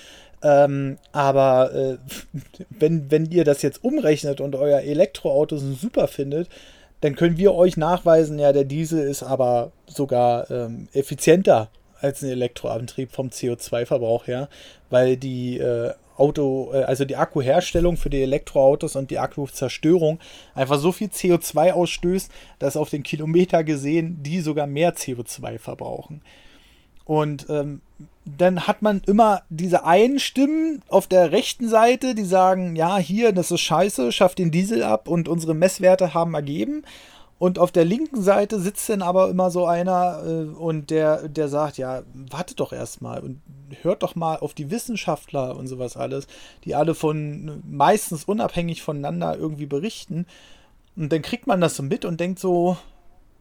Ähm, 0.44 0.98
aber 1.12 1.74
äh, 1.74 1.98
wenn, 2.70 3.10
wenn 3.12 3.26
ihr 3.26 3.44
das 3.44 3.62
jetzt 3.62 3.84
umrechnet 3.84 4.42
und 4.42 4.56
euer 4.56 4.82
Elektroauto 4.82 5.58
super 5.58 6.08
findet, 6.08 6.50
dann 7.02 7.16
können 7.16 7.38
wir 7.38 7.54
euch 7.54 7.78
nachweisen, 7.78 8.40
ja, 8.40 8.54
der 8.54 8.64
Diesel 8.64 9.08
ist 9.08 9.24
aber 9.24 9.72
sogar 9.86 10.50
ähm, 10.50 10.88
effizienter 10.94 11.70
als 12.00 12.22
ein 12.22 12.30
Elektroantrieb 12.30 13.12
vom 13.12 13.30
CO2-Verbrauch 13.30 14.28
her, 14.28 14.50
weil 14.90 15.18
die 15.18 15.60
äh, 15.60 15.94
Auto, 16.18 16.72
äh, 16.74 16.84
also 16.84 17.06
die 17.06 17.16
Akkuherstellung 17.16 17.98
für 17.98 18.10
die 18.10 18.22
Elektroautos 18.22 18.96
und 18.96 19.12
die 19.12 19.20
Akkuzerstörung 19.20 20.20
einfach 20.56 20.80
so 20.80 20.92
viel 20.92 21.10
CO2 21.10 21.72
ausstößt, 21.72 22.32
dass 22.60 22.78
auf 22.78 22.90
den 22.90 23.04
Kilometer 23.04 23.64
gesehen 23.64 24.22
die 24.24 24.42
sogar 24.42 24.68
mehr 24.68 24.96
CO2 24.96 25.60
verbrauchen. 25.60 26.22
Und 27.08 27.46
ähm, 27.50 27.80
dann 28.26 28.68
hat 28.68 28.82
man 28.82 29.02
immer 29.08 29.44
diese 29.50 29.86
einen 29.86 30.20
Stimmen 30.20 30.82
auf 30.90 31.08
der 31.08 31.32
rechten 31.32 31.70
Seite, 31.70 32.16
die 32.16 32.26
sagen, 32.26 32.76
ja, 32.76 32.98
hier, 32.98 33.32
das 33.32 33.50
ist 33.50 33.62
scheiße, 33.62 34.12
schafft 34.12 34.40
den 34.40 34.52
Diesel 34.52 34.84
ab 34.84 35.08
und 35.08 35.30
unsere 35.30 35.54
Messwerte 35.54 36.14
haben 36.14 36.34
ergeben. 36.34 36.84
Und 37.40 37.60
auf 37.60 37.72
der 37.72 37.86
linken 37.86 38.22
Seite 38.22 38.60
sitzt 38.60 38.90
dann 38.90 39.02
aber 39.02 39.30
immer 39.30 39.52
so 39.52 39.66
einer 39.66 40.22
äh, 40.26 40.60
und 40.60 40.90
der, 40.90 41.30
der 41.30 41.48
sagt, 41.48 41.78
ja, 41.78 42.04
wartet 42.14 42.60
doch 42.60 42.74
erstmal 42.74 43.22
und 43.22 43.40
hört 43.84 44.04
doch 44.04 44.16
mal 44.16 44.40
auf 44.40 44.54
die 44.54 44.70
Wissenschaftler 44.70 45.56
und 45.56 45.68
sowas 45.68 45.96
alles, 45.96 46.28
die 46.66 46.76
alle 46.76 46.94
von 46.94 47.64
meistens 47.66 48.26
unabhängig 48.26 48.82
voneinander 48.82 49.38
irgendwie 49.38 49.68
berichten. 49.68 50.26
Und 50.98 51.14
dann 51.14 51.22
kriegt 51.22 51.48
man 51.48 51.62
das 51.62 51.78
so 51.78 51.84
mit 51.84 52.04
und 52.04 52.20
denkt 52.20 52.40
so, 52.40 52.76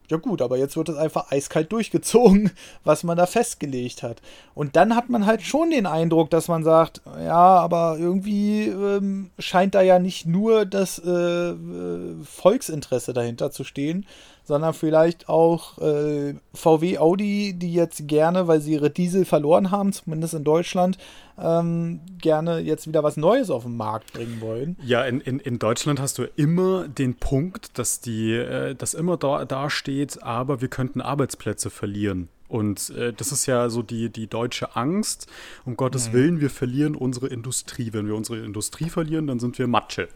ja 0.09 0.17
gut, 0.17 0.41
aber 0.41 0.57
jetzt 0.57 0.77
wird 0.77 0.89
es 0.89 0.97
einfach 0.97 1.31
eiskalt 1.31 1.71
durchgezogen, 1.71 2.51
was 2.83 3.03
man 3.03 3.17
da 3.17 3.25
festgelegt 3.25 4.03
hat. 4.03 4.21
Und 4.53 4.75
dann 4.75 4.95
hat 4.95 5.09
man 5.09 5.25
halt 5.25 5.41
schon 5.41 5.69
den 5.71 5.85
Eindruck, 5.85 6.29
dass 6.29 6.47
man 6.47 6.63
sagt, 6.63 7.01
ja, 7.19 7.33
aber 7.33 7.97
irgendwie 7.99 8.67
ähm, 8.67 9.31
scheint 9.39 9.75
da 9.75 9.81
ja 9.81 9.99
nicht 9.99 10.25
nur 10.25 10.65
das 10.65 10.99
äh, 10.99 11.09
äh 11.11 12.15
Volksinteresse 12.23 13.13
dahinter 13.13 13.51
zu 13.51 13.63
stehen, 13.63 14.05
sondern 14.47 14.73
vielleicht 14.73 15.27
auch 15.27 15.77
äh, 15.79 16.35
VW, 16.53 16.99
Audi, 16.99 17.53
die 17.53 17.73
jetzt 17.73 18.07
gerne, 18.07 18.47
weil 18.47 18.61
sie 18.61 18.73
ihre 18.73 18.89
Diesel 18.89 19.25
verloren 19.25 19.71
haben, 19.71 19.91
zumindest 19.91 20.35
in 20.35 20.45
Deutschland, 20.45 20.97
ähm, 21.37 21.99
gerne 22.21 22.59
jetzt 22.59 22.87
wieder 22.87 23.03
was 23.03 23.17
Neues 23.17 23.49
auf 23.49 23.63
den 23.63 23.75
Markt 23.75 24.13
bringen 24.13 24.39
wollen. 24.39 24.77
Ja, 24.81 25.03
in, 25.03 25.19
in, 25.19 25.41
in 25.41 25.59
Deutschland 25.59 25.99
hast 25.99 26.17
du 26.17 26.23
immer 26.37 26.87
den 26.87 27.15
Punkt, 27.15 27.77
dass 27.77 27.99
die, 27.99 28.31
äh, 28.31 28.73
dass 28.73 28.93
immer 28.93 29.17
da, 29.17 29.43
da 29.43 29.69
steht, 29.69 30.23
aber 30.23 30.61
wir 30.61 30.69
könnten 30.69 31.01
Arbeitsplätze 31.01 31.69
verlieren. 31.69 32.29
Und 32.47 32.91
äh, 32.91 33.11
das 33.11 33.33
ist 33.33 33.47
ja 33.47 33.69
so 33.69 33.81
die, 33.81 34.09
die 34.09 34.27
deutsche 34.27 34.77
Angst. 34.77 35.27
Um 35.65 35.75
Gottes 35.75 36.07
mhm. 36.07 36.13
Willen, 36.13 36.39
wir 36.39 36.49
verlieren 36.49 36.95
unsere 36.95 37.27
Industrie. 37.27 37.91
Wenn 37.91 38.07
wir 38.07 38.15
unsere 38.15 38.39
Industrie 38.39 38.89
verlieren, 38.89 39.27
dann 39.27 39.39
sind 39.39 39.59
wir 39.59 39.67
Matsche. 39.67 40.07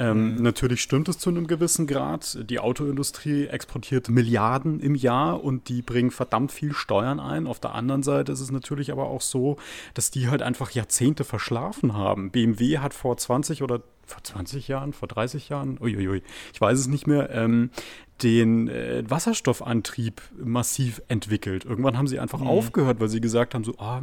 Ähm, 0.00 0.36
mhm. 0.36 0.42
Natürlich 0.42 0.80
stimmt 0.80 1.08
es 1.10 1.18
zu 1.18 1.28
einem 1.28 1.46
gewissen 1.46 1.86
Grad. 1.86 2.38
Die 2.48 2.58
Autoindustrie 2.58 3.46
exportiert 3.46 4.08
Milliarden 4.08 4.80
im 4.80 4.94
Jahr 4.94 5.44
und 5.44 5.68
die 5.68 5.82
bringen 5.82 6.10
verdammt 6.10 6.52
viel 6.52 6.72
Steuern 6.72 7.20
ein. 7.20 7.46
Auf 7.46 7.60
der 7.60 7.74
anderen 7.74 8.02
Seite 8.02 8.32
ist 8.32 8.40
es 8.40 8.50
natürlich 8.50 8.90
aber 8.92 9.08
auch 9.08 9.20
so, 9.20 9.58
dass 9.92 10.10
die 10.10 10.28
halt 10.28 10.40
einfach 10.40 10.70
Jahrzehnte 10.70 11.24
verschlafen 11.24 11.92
haben. 11.92 12.30
BMW 12.30 12.78
hat 12.78 12.94
vor 12.94 13.18
20 13.18 13.62
oder 13.62 13.82
vor 14.10 14.22
20 14.22 14.68
Jahren, 14.68 14.92
vor 14.92 15.08
30 15.08 15.48
Jahren, 15.48 15.78
uiuiui, 15.80 16.22
ich 16.52 16.60
weiß 16.60 16.78
es 16.78 16.88
nicht 16.88 17.06
mehr, 17.06 17.30
ähm, 17.30 17.70
den 18.22 18.68
äh, 18.68 19.02
Wasserstoffantrieb 19.08 20.20
massiv 20.38 21.00
entwickelt. 21.08 21.64
Irgendwann 21.64 21.96
haben 21.96 22.06
sie 22.06 22.18
einfach 22.18 22.40
mhm. 22.40 22.48
aufgehört, 22.48 23.00
weil 23.00 23.08
sie 23.08 23.20
gesagt 23.20 23.54
haben, 23.54 23.64
so, 23.64 23.74
ah, 23.78 24.02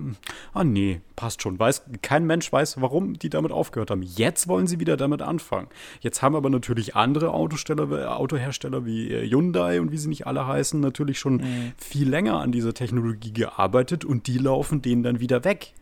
ah, 0.53 0.63
nee, 0.63 1.01
passt 1.15 1.41
schon. 1.41 1.59
Weiß, 1.59 1.83
kein 2.01 2.25
Mensch 2.25 2.51
weiß, 2.51 2.81
warum 2.81 3.19
die 3.19 3.29
damit 3.29 3.51
aufgehört 3.51 3.91
haben. 3.91 4.01
Jetzt 4.01 4.47
wollen 4.47 4.67
sie 4.67 4.79
wieder 4.79 4.97
damit 4.97 5.21
anfangen. 5.21 5.67
Jetzt 6.01 6.21
haben 6.21 6.35
aber 6.35 6.49
natürlich 6.49 6.95
andere 6.95 7.31
Autosteller, 7.31 8.17
Autohersteller 8.17 8.85
wie 8.85 9.11
äh, 9.11 9.29
Hyundai 9.29 9.79
und 9.81 9.91
wie 9.91 9.97
sie 9.97 10.09
nicht 10.09 10.25
alle 10.27 10.47
heißen, 10.47 10.79
natürlich 10.79 11.19
schon 11.19 11.37
mhm. 11.37 11.73
viel 11.77 12.09
länger 12.09 12.39
an 12.39 12.51
dieser 12.51 12.73
Technologie 12.73 13.33
gearbeitet 13.33 14.05
und 14.05 14.27
die 14.27 14.37
laufen 14.37 14.81
denen 14.81 15.03
dann 15.03 15.19
wieder 15.19 15.43
weg. 15.43 15.73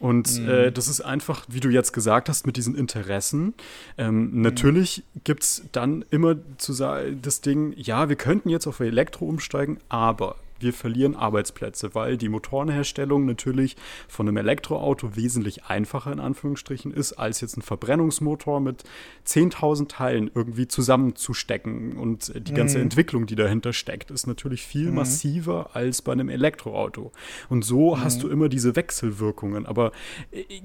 Und 0.00 0.40
mhm. 0.40 0.48
äh, 0.48 0.72
das 0.72 0.88
ist 0.88 1.02
einfach, 1.02 1.44
wie 1.48 1.60
du 1.60 1.68
jetzt 1.68 1.92
gesagt 1.92 2.28
hast, 2.28 2.46
mit 2.46 2.56
diesen 2.56 2.74
Interessen. 2.74 3.54
Ähm, 3.98 4.30
mhm. 4.30 4.40
Natürlich 4.42 5.04
gibt 5.24 5.44
es 5.44 5.62
dann 5.72 6.04
immer 6.10 6.36
zu 6.56 6.72
sagen, 6.72 7.20
das 7.22 7.42
Ding, 7.42 7.74
ja, 7.76 8.08
wir 8.08 8.16
könnten 8.16 8.48
jetzt 8.48 8.66
auf 8.66 8.80
Elektro 8.80 9.26
umsteigen, 9.26 9.78
aber 9.90 10.36
wir 10.60 10.72
verlieren 10.72 11.16
Arbeitsplätze, 11.16 11.94
weil 11.94 12.16
die 12.16 12.28
Motorenherstellung 12.28 13.26
natürlich 13.26 13.76
von 14.08 14.28
einem 14.28 14.36
Elektroauto 14.36 15.16
wesentlich 15.16 15.64
einfacher 15.64 16.12
in 16.12 16.20
Anführungsstrichen 16.20 16.92
ist, 16.92 17.14
als 17.14 17.40
jetzt 17.40 17.56
ein 17.56 17.62
Verbrennungsmotor 17.62 18.60
mit 18.60 18.84
10.000 19.26 19.88
Teilen 19.88 20.30
irgendwie 20.34 20.68
zusammenzustecken. 20.68 21.96
Und 21.96 22.32
die 22.34 22.54
ganze 22.54 22.78
mhm. 22.78 22.84
Entwicklung, 22.84 23.26
die 23.26 23.36
dahinter 23.36 23.72
steckt, 23.72 24.10
ist 24.10 24.26
natürlich 24.26 24.62
viel 24.62 24.88
mhm. 24.88 24.96
massiver 24.96 25.70
als 25.74 26.02
bei 26.02 26.12
einem 26.12 26.28
Elektroauto. 26.28 27.12
Und 27.48 27.64
so 27.64 27.96
mhm. 27.96 28.00
hast 28.04 28.22
du 28.22 28.28
immer 28.28 28.48
diese 28.48 28.76
Wechselwirkungen. 28.76 29.66
Aber 29.66 29.92
ich, 30.30 30.62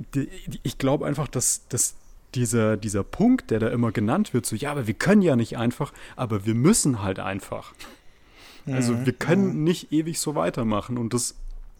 ich 0.64 0.78
glaube 0.78 1.06
einfach, 1.06 1.28
dass, 1.28 1.68
dass 1.68 1.96
dieser, 2.36 2.78
dieser 2.78 3.04
Punkt, 3.04 3.52
der 3.52 3.60
da 3.60 3.70
immer 3.70 3.92
genannt 3.92 4.34
wird, 4.34 4.46
so, 4.46 4.56
ja, 4.56 4.72
aber 4.72 4.88
wir 4.88 4.94
können 4.94 5.22
ja 5.22 5.36
nicht 5.36 5.58
einfach, 5.58 5.94
aber 6.16 6.46
wir 6.46 6.56
müssen 6.56 7.02
halt 7.02 7.20
einfach. 7.20 7.74
Also 8.68 8.94
mhm. 8.94 9.06
wir 9.06 9.14
können 9.14 9.64
nicht 9.64 9.92
ewig 9.92 10.20
so 10.20 10.36
weitermachen 10.36 10.98
und 10.98 11.14
das 11.14 11.36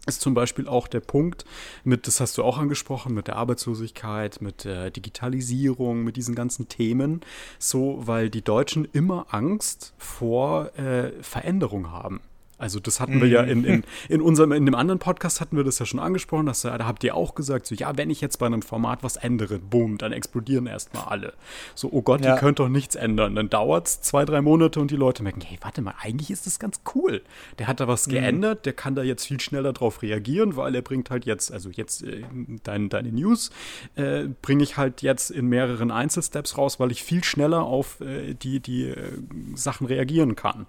ist 0.06 0.20
zum 0.20 0.34
Beispiel 0.34 0.68
auch 0.68 0.86
der 0.86 1.00
Punkt 1.00 1.44
mit, 1.84 2.06
das 2.06 2.20
hast 2.20 2.38
du 2.38 2.44
auch 2.44 2.58
angesprochen, 2.58 3.12
mit 3.12 3.26
der 3.26 3.36
Arbeitslosigkeit, 3.36 4.40
mit 4.40 4.64
der 4.64 4.90
Digitalisierung, 4.90 6.04
mit 6.04 6.16
diesen 6.16 6.34
ganzen 6.34 6.68
Themen, 6.68 7.20
so, 7.58 7.98
weil 8.06 8.30
die 8.30 8.42
Deutschen 8.42 8.86
immer 8.92 9.26
Angst 9.30 9.94
vor 9.98 10.76
äh, 10.78 11.10
Veränderung 11.22 11.90
haben. 11.90 12.20
Also 12.58 12.80
das 12.80 13.00
hatten 13.00 13.20
wir 13.20 13.28
ja 13.28 13.42
in, 13.42 13.64
in, 13.64 13.84
in 14.08 14.22
unserem, 14.22 14.52
in 14.52 14.64
dem 14.64 14.74
anderen 14.74 14.98
Podcast 14.98 15.40
hatten 15.40 15.56
wir 15.56 15.64
das 15.64 15.78
ja 15.78 15.86
schon 15.86 16.00
angesprochen, 16.00 16.46
dass, 16.46 16.62
da 16.62 16.78
habt 16.86 17.04
ihr 17.04 17.14
auch 17.14 17.34
gesagt, 17.34 17.66
so 17.66 17.74
ja, 17.74 17.96
wenn 17.96 18.08
ich 18.08 18.20
jetzt 18.20 18.38
bei 18.38 18.46
einem 18.46 18.62
Format 18.62 19.02
was 19.02 19.16
ändere, 19.16 19.58
boom, 19.58 19.98
dann 19.98 20.12
explodieren 20.12 20.66
erstmal 20.66 21.04
alle. 21.04 21.34
So, 21.74 21.90
oh 21.92 22.02
Gott, 22.02 22.24
ja. 22.24 22.34
ihr 22.34 22.40
könnt 22.40 22.58
doch 22.58 22.68
nichts 22.68 22.94
ändern. 22.94 23.34
Dann 23.34 23.50
dauert 23.50 23.88
es 23.88 24.00
zwei, 24.00 24.24
drei 24.24 24.40
Monate 24.40 24.80
und 24.80 24.90
die 24.90 24.96
Leute 24.96 25.22
merken, 25.22 25.42
hey, 25.42 25.58
warte 25.60 25.82
mal, 25.82 25.94
eigentlich 26.00 26.30
ist 26.30 26.46
das 26.46 26.58
ganz 26.58 26.80
cool. 26.94 27.22
Der 27.58 27.66
hat 27.66 27.80
da 27.80 27.88
was 27.88 28.06
mhm. 28.06 28.12
geändert, 28.12 28.64
der 28.64 28.72
kann 28.72 28.94
da 28.94 29.02
jetzt 29.02 29.26
viel 29.26 29.40
schneller 29.40 29.72
drauf 29.72 30.00
reagieren, 30.00 30.56
weil 30.56 30.74
er 30.74 30.82
bringt 30.82 31.10
halt 31.10 31.26
jetzt, 31.26 31.52
also 31.52 31.68
jetzt 31.70 32.04
äh, 32.04 32.22
dein, 32.62 32.88
deine 32.88 33.12
News 33.12 33.50
äh, 33.96 34.24
bringe 34.40 34.62
ich 34.62 34.76
halt 34.76 35.02
jetzt 35.02 35.30
in 35.30 35.46
mehreren 35.46 35.90
Einzelsteps 35.90 36.56
raus, 36.56 36.80
weil 36.80 36.90
ich 36.90 37.02
viel 37.02 37.22
schneller 37.22 37.64
auf 37.64 38.00
äh, 38.00 38.34
die, 38.34 38.60
die 38.60 38.84
äh, 38.84 39.12
Sachen 39.54 39.86
reagieren 39.86 40.36
kann. 40.36 40.66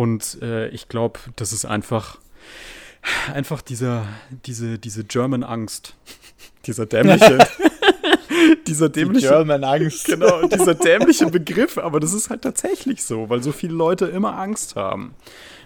Und 0.00 0.40
äh, 0.40 0.68
ich 0.68 0.88
glaube, 0.88 1.20
das 1.36 1.52
ist 1.52 1.66
einfach, 1.66 2.16
einfach 3.34 3.60
dieser, 3.60 4.06
diese, 4.46 4.78
diese 4.78 5.04
German 5.04 5.42
Angst. 5.44 5.94
dieser 6.66 6.86
dämliche. 6.86 7.36
dieser 8.66 8.88
dämliche. 8.88 9.26
Die 9.26 9.34
German 9.34 9.62
Angst. 9.62 10.06
Genau, 10.08 10.46
dieser 10.46 10.74
dämliche 10.74 11.26
Begriff, 11.26 11.76
aber 11.76 12.00
das 12.00 12.14
ist 12.14 12.30
halt 12.30 12.40
tatsächlich 12.40 13.04
so, 13.04 13.28
weil 13.28 13.42
so 13.42 13.52
viele 13.52 13.74
Leute 13.74 14.06
immer 14.06 14.38
Angst 14.38 14.74
haben. 14.74 15.14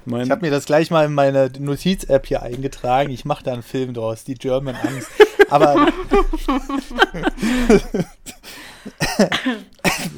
Mein 0.05 0.23
ich 0.23 0.31
habe 0.33 0.45
mir 0.45 0.51
das 0.51 0.65
gleich 0.65 0.91
mal 0.91 1.07
in 1.07 1.15
meine 1.15 1.53
Notiz-App 1.57 2.27
hier 2.27 2.43
eingetragen. 2.43 3.11
Ich 3.11 3.25
mache 3.25 3.45
da 3.45 3.53
einen 3.53 3.63
Film 3.63 3.95
draus, 3.95 4.25
die 4.25 4.35
German 4.35 4.75
Angst. 4.75 5.11
Aber 5.49 5.93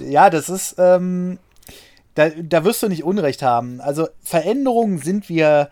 ja, 0.08 0.30
das 0.30 0.48
ist, 0.48 0.76
ähm, 0.78 1.38
da, 2.16 2.30
da 2.30 2.64
wirst 2.64 2.82
du 2.82 2.88
nicht 2.88 3.04
Unrecht 3.04 3.42
haben. 3.42 3.80
Also 3.80 4.08
Veränderungen 4.22 4.98
sind 4.98 5.28
wir, 5.28 5.68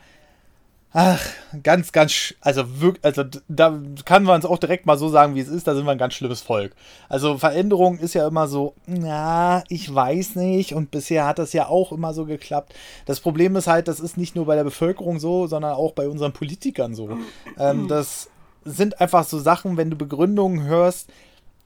ach, 0.92 1.24
ganz, 1.62 1.90
ganz, 1.90 2.34
also 2.42 2.80
wirklich, 2.80 3.02
also 3.02 3.24
da 3.48 3.80
kann 4.04 4.24
man 4.24 4.40
es 4.40 4.44
auch 4.44 4.58
direkt 4.58 4.84
mal 4.84 4.98
so 4.98 5.08
sagen, 5.08 5.34
wie 5.34 5.40
es 5.40 5.48
ist, 5.48 5.66
da 5.66 5.74
sind 5.74 5.86
wir 5.86 5.92
ein 5.92 5.98
ganz 5.98 6.12
schlimmes 6.12 6.42
Volk. 6.42 6.76
Also 7.08 7.38
Veränderung 7.38 7.98
ist 7.98 8.14
ja 8.14 8.28
immer 8.28 8.46
so, 8.46 8.74
na, 8.86 9.64
ich 9.68 9.92
weiß 9.92 10.36
nicht 10.36 10.74
und 10.74 10.90
bisher 10.90 11.26
hat 11.26 11.38
das 11.38 11.54
ja 11.54 11.66
auch 11.66 11.92
immer 11.92 12.12
so 12.12 12.26
geklappt. 12.26 12.74
Das 13.06 13.20
Problem 13.20 13.56
ist 13.56 13.66
halt, 13.66 13.88
das 13.88 13.98
ist 13.98 14.18
nicht 14.18 14.36
nur 14.36 14.44
bei 14.44 14.54
der 14.54 14.64
Bevölkerung 14.64 15.18
so, 15.18 15.46
sondern 15.46 15.72
auch 15.72 15.92
bei 15.92 16.08
unseren 16.08 16.34
Politikern 16.34 16.94
so. 16.94 17.18
Ähm, 17.58 17.88
das 17.88 18.28
sind 18.66 19.00
einfach 19.00 19.24
so 19.24 19.38
Sachen, 19.38 19.78
wenn 19.78 19.88
du 19.88 19.96
Begründungen 19.96 20.64
hörst, 20.64 21.08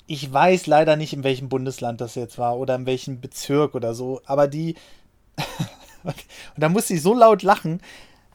ich 0.08 0.32
weiß 0.32 0.66
leider 0.66 0.96
nicht, 0.96 1.12
in 1.12 1.22
welchem 1.22 1.48
Bundesland 1.48 2.00
das 2.00 2.14
jetzt 2.14 2.38
war 2.38 2.56
oder 2.58 2.74
in 2.74 2.86
welchem 2.86 3.20
Bezirk 3.20 3.74
oder 3.74 3.94
so, 3.94 4.20
aber 4.24 4.48
die, 4.48 4.74
und 6.02 6.14
da 6.56 6.68
musste 6.68 6.94
ich 6.94 7.02
so 7.02 7.14
laut 7.14 7.42
lachen, 7.42 7.80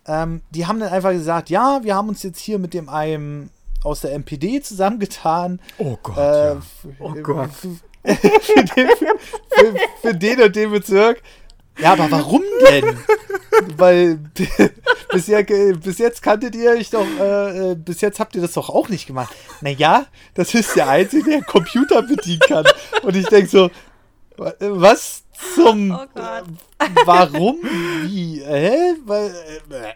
ähm, 0.06 0.42
die 0.52 0.68
haben 0.68 0.80
dann 0.80 0.94
einfach 0.94 1.12
gesagt, 1.12 1.50
ja, 1.50 1.80
wir 1.84 1.96
haben 1.96 2.10
uns 2.10 2.22
jetzt 2.24 2.40
hier 2.40 2.60
mit 2.60 2.74
dem 2.74 2.90
einem 2.90 3.50
aus 3.84 4.02
der 4.02 4.14
MPD 4.14 4.62
zusammengetan. 4.62 5.60
Oh 5.78 5.98
Gott. 6.04 6.18
Äh, 6.18 6.54
ja. 6.54 6.62
Oh 7.00 7.14
Gott. 7.22 7.50
Für, 8.06 8.64
den, 8.76 8.90
für, 9.50 9.76
für 10.02 10.14
den 10.14 10.42
und 10.42 10.56
den 10.58 10.72
Bezirk. 10.72 11.24
Ja, 11.80 11.94
aber 11.94 12.12
warum 12.12 12.42
denn? 12.70 12.98
Weil 13.78 14.18
bisher, 15.12 15.44
bis 15.44 15.98
jetzt 15.98 16.22
kanntet 16.22 16.56
ihr 16.56 16.72
euch 16.72 16.90
doch, 16.90 17.06
äh, 17.20 17.72
äh, 17.72 17.76
bis 17.76 18.02
jetzt 18.02 18.20
habt 18.20 18.36
ihr 18.36 18.42
das 18.42 18.54
doch 18.54 18.70
auch 18.70 18.90
nicht 18.90 19.08
gemacht. 19.08 19.36
Naja, 19.62 20.06
das 20.34 20.54
ist 20.54 20.76
der 20.76 20.90
Einzige, 20.90 21.30
der 21.30 21.44
Computer 21.44 22.02
bedienen 22.02 22.40
kann. 22.40 22.66
Und 23.04 23.16
ich 23.16 23.28
denke 23.28 23.50
so, 23.50 23.72
was 24.38 25.24
zum. 25.56 25.92
Oh 25.92 26.06
Gott. 26.14 26.44
Warum? 27.06 27.60
Wie? 28.04 28.42
Hä? 28.44 28.96
Weil, 29.06 29.34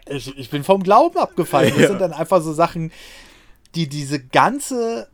äh, 0.06 0.16
ich, 0.16 0.36
ich 0.36 0.50
bin 0.50 0.64
vom 0.64 0.82
Glauben 0.82 1.18
abgefallen. 1.18 1.72
Das 1.72 1.82
ja. 1.82 1.88
sind 1.88 2.00
dann 2.00 2.12
einfach 2.12 2.42
so 2.42 2.52
Sachen, 2.52 2.92
die 3.74 3.88
diese 3.88 4.20
ganze 4.20 5.08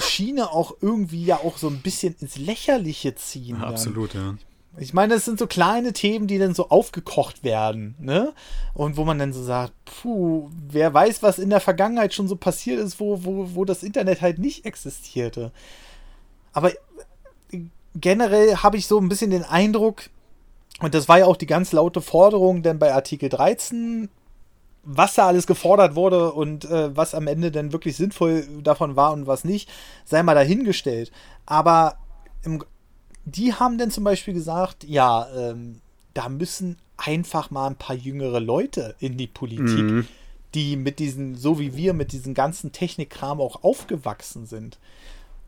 Schiene 0.00 0.50
auch 0.50 0.76
irgendwie 0.80 1.24
ja 1.24 1.36
auch 1.36 1.58
so 1.58 1.68
ein 1.68 1.80
bisschen 1.80 2.16
ins 2.20 2.36
Lächerliche 2.36 3.14
ziehen. 3.14 3.58
Ja, 3.60 3.68
absolut, 3.68 4.14
ja. 4.14 4.34
Ich 4.78 4.92
meine, 4.92 5.14
es 5.14 5.24
sind 5.24 5.38
so 5.38 5.46
kleine 5.46 5.92
Themen, 5.92 6.26
die 6.26 6.38
dann 6.38 6.54
so 6.54 6.68
aufgekocht 6.68 7.44
werden, 7.44 7.94
ne? 7.98 8.34
Und 8.74 8.96
wo 8.96 9.04
man 9.04 9.18
dann 9.18 9.32
so 9.32 9.42
sagt, 9.42 9.72
puh, 9.84 10.50
wer 10.68 10.92
weiß, 10.92 11.22
was 11.22 11.38
in 11.38 11.50
der 11.50 11.60
Vergangenheit 11.60 12.12
schon 12.12 12.28
so 12.28 12.36
passiert 12.36 12.80
ist, 12.80 13.00
wo, 13.00 13.24
wo, 13.24 13.54
wo 13.54 13.64
das 13.64 13.82
Internet 13.82 14.20
halt 14.20 14.38
nicht 14.38 14.66
existierte. 14.66 15.52
Aber 16.52 16.72
generell 17.94 18.56
habe 18.56 18.76
ich 18.76 18.86
so 18.86 18.98
ein 18.98 19.08
bisschen 19.08 19.30
den 19.30 19.44
Eindruck, 19.44 20.10
und 20.80 20.94
das 20.94 21.08
war 21.08 21.18
ja 21.18 21.26
auch 21.26 21.36
die 21.36 21.46
ganz 21.46 21.72
laute 21.72 22.02
Forderung, 22.02 22.62
denn 22.62 22.78
bei 22.78 22.92
Artikel 22.92 23.30
13, 23.30 24.10
was 24.82 25.14
da 25.14 25.26
alles 25.26 25.46
gefordert 25.46 25.96
wurde 25.96 26.32
und 26.32 26.64
äh, 26.66 26.94
was 26.94 27.14
am 27.14 27.26
Ende 27.26 27.50
denn 27.50 27.72
wirklich 27.72 27.96
sinnvoll 27.96 28.46
davon 28.62 28.94
war 28.94 29.12
und 29.12 29.26
was 29.26 29.44
nicht, 29.44 29.70
sei 30.04 30.22
mal 30.22 30.34
dahingestellt. 30.34 31.10
Aber 31.46 31.96
im 32.44 32.62
die 33.26 33.52
haben 33.52 33.76
dann 33.76 33.90
zum 33.90 34.04
Beispiel 34.04 34.32
gesagt, 34.32 34.84
ja, 34.84 35.28
ähm, 35.36 35.80
da 36.14 36.28
müssen 36.28 36.78
einfach 36.96 37.50
mal 37.50 37.66
ein 37.66 37.76
paar 37.76 37.96
jüngere 37.96 38.40
Leute 38.40 38.94
in 39.00 39.18
die 39.18 39.26
Politik, 39.26 39.66
mhm. 39.66 40.08
die 40.54 40.76
mit 40.76 40.98
diesen, 40.98 41.34
so 41.34 41.58
wie 41.58 41.76
wir, 41.76 41.92
mit 41.92 42.12
diesem 42.12 42.32
ganzen 42.32 42.72
Technikkram 42.72 43.40
auch 43.40 43.62
aufgewachsen 43.62 44.46
sind. 44.46 44.78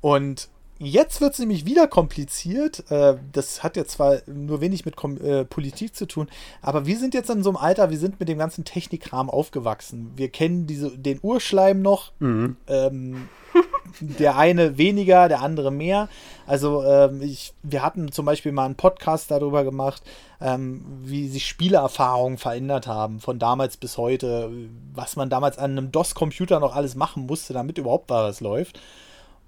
Und 0.00 0.50
Jetzt 0.80 1.20
wird 1.20 1.32
es 1.32 1.40
nämlich 1.40 1.66
wieder 1.66 1.88
kompliziert. 1.88 2.88
Äh, 2.90 3.16
das 3.32 3.64
hat 3.64 3.76
jetzt 3.76 3.92
zwar 3.92 4.18
nur 4.26 4.60
wenig 4.60 4.84
mit 4.84 4.94
äh, 5.20 5.44
Politik 5.44 5.96
zu 5.96 6.06
tun, 6.06 6.28
aber 6.62 6.86
wir 6.86 6.96
sind 6.98 7.14
jetzt 7.14 7.30
in 7.30 7.42
so 7.42 7.50
einem 7.50 7.56
Alter, 7.56 7.90
wir 7.90 7.98
sind 7.98 8.20
mit 8.20 8.28
dem 8.28 8.38
ganzen 8.38 8.64
Technikkram 8.64 9.28
aufgewachsen. 9.28 10.12
Wir 10.14 10.28
kennen 10.28 10.68
diese, 10.68 10.96
den 10.96 11.18
Urschleim 11.20 11.82
noch. 11.82 12.12
Mhm. 12.20 12.56
Ähm, 12.68 13.28
der 14.01 14.36
eine 14.36 14.78
weniger, 14.78 15.28
der 15.28 15.43
andere 15.43 15.70
mehr. 15.70 16.09
Also 16.47 16.84
ähm, 16.84 17.22
ich, 17.22 17.53
wir 17.62 17.82
hatten 17.82 18.11
zum 18.12 18.24
Beispiel 18.24 18.53
mal 18.53 18.64
einen 18.64 18.74
Podcast 18.74 19.30
darüber 19.30 19.64
gemacht, 19.64 20.03
ähm, 20.41 20.84
wie 21.03 21.28
sich 21.28 21.47
Spielerfahrungen 21.47 22.39
verändert 22.39 22.86
haben, 22.86 23.20
von 23.20 23.39
damals 23.39 23.76
bis 23.76 23.99
heute, 23.99 24.51
was 24.95 25.16
man 25.16 25.30
damals 25.30 25.59
an 25.59 25.72
einem 25.72 25.93
DOS-Computer 25.93 26.61
noch 26.61 26.74
alles 26.74 26.95
machen 26.95 27.26
musste, 27.26 27.53
damit 27.53 27.78
überhaupt 27.78 28.11
was 28.11 28.41
läuft. 28.41 28.80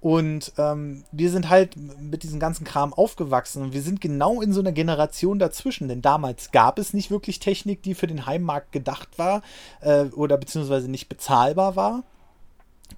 Und 0.01 0.53
ähm, 0.57 1.03
wir 1.11 1.29
sind 1.29 1.49
halt 1.49 1.75
mit 1.77 2.23
diesem 2.23 2.39
ganzen 2.39 2.65
Kram 2.65 2.91
aufgewachsen 2.91 3.61
und 3.61 3.73
wir 3.73 3.83
sind 3.83 4.01
genau 4.01 4.41
in 4.41 4.51
so 4.51 4.59
einer 4.59 4.71
Generation 4.71 5.37
dazwischen, 5.37 5.87
denn 5.87 6.01
damals 6.01 6.51
gab 6.51 6.79
es 6.79 6.95
nicht 6.95 7.11
wirklich 7.11 7.39
Technik, 7.39 7.83
die 7.83 7.93
für 7.93 8.07
den 8.07 8.25
Heimmarkt 8.25 8.71
gedacht 8.71 9.09
war 9.17 9.43
äh, 9.81 10.05
oder 10.05 10.37
beziehungsweise 10.37 10.89
nicht 10.89 11.07
bezahlbar 11.07 11.75
war. 11.75 12.03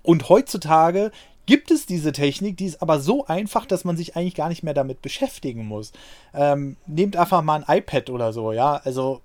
Und 0.02 0.30
heutzutage 0.30 1.12
gibt 1.46 1.72
es 1.72 1.86
diese 1.86 2.12
Technik, 2.12 2.58
die 2.58 2.66
ist 2.66 2.82
aber 2.82 3.00
so 3.00 3.26
einfach, 3.26 3.66
dass 3.66 3.84
man 3.84 3.98
sich 3.98 4.16
eigentlich 4.16 4.36
gar 4.36 4.50
nicht 4.50 4.64
mehr 4.64 4.74
damit 4.74 5.02
beschäftigen 5.02 5.66
muss. 5.66 5.92
Ähm, 6.34 6.78
nehmt 6.88 7.16
einfach 7.16 7.42
mal 7.42 7.64
ein 7.64 7.78
iPad 7.78 8.10
oder 8.10 8.34
so, 8.34 8.52
ja. 8.52 8.82
Also, 8.84 9.22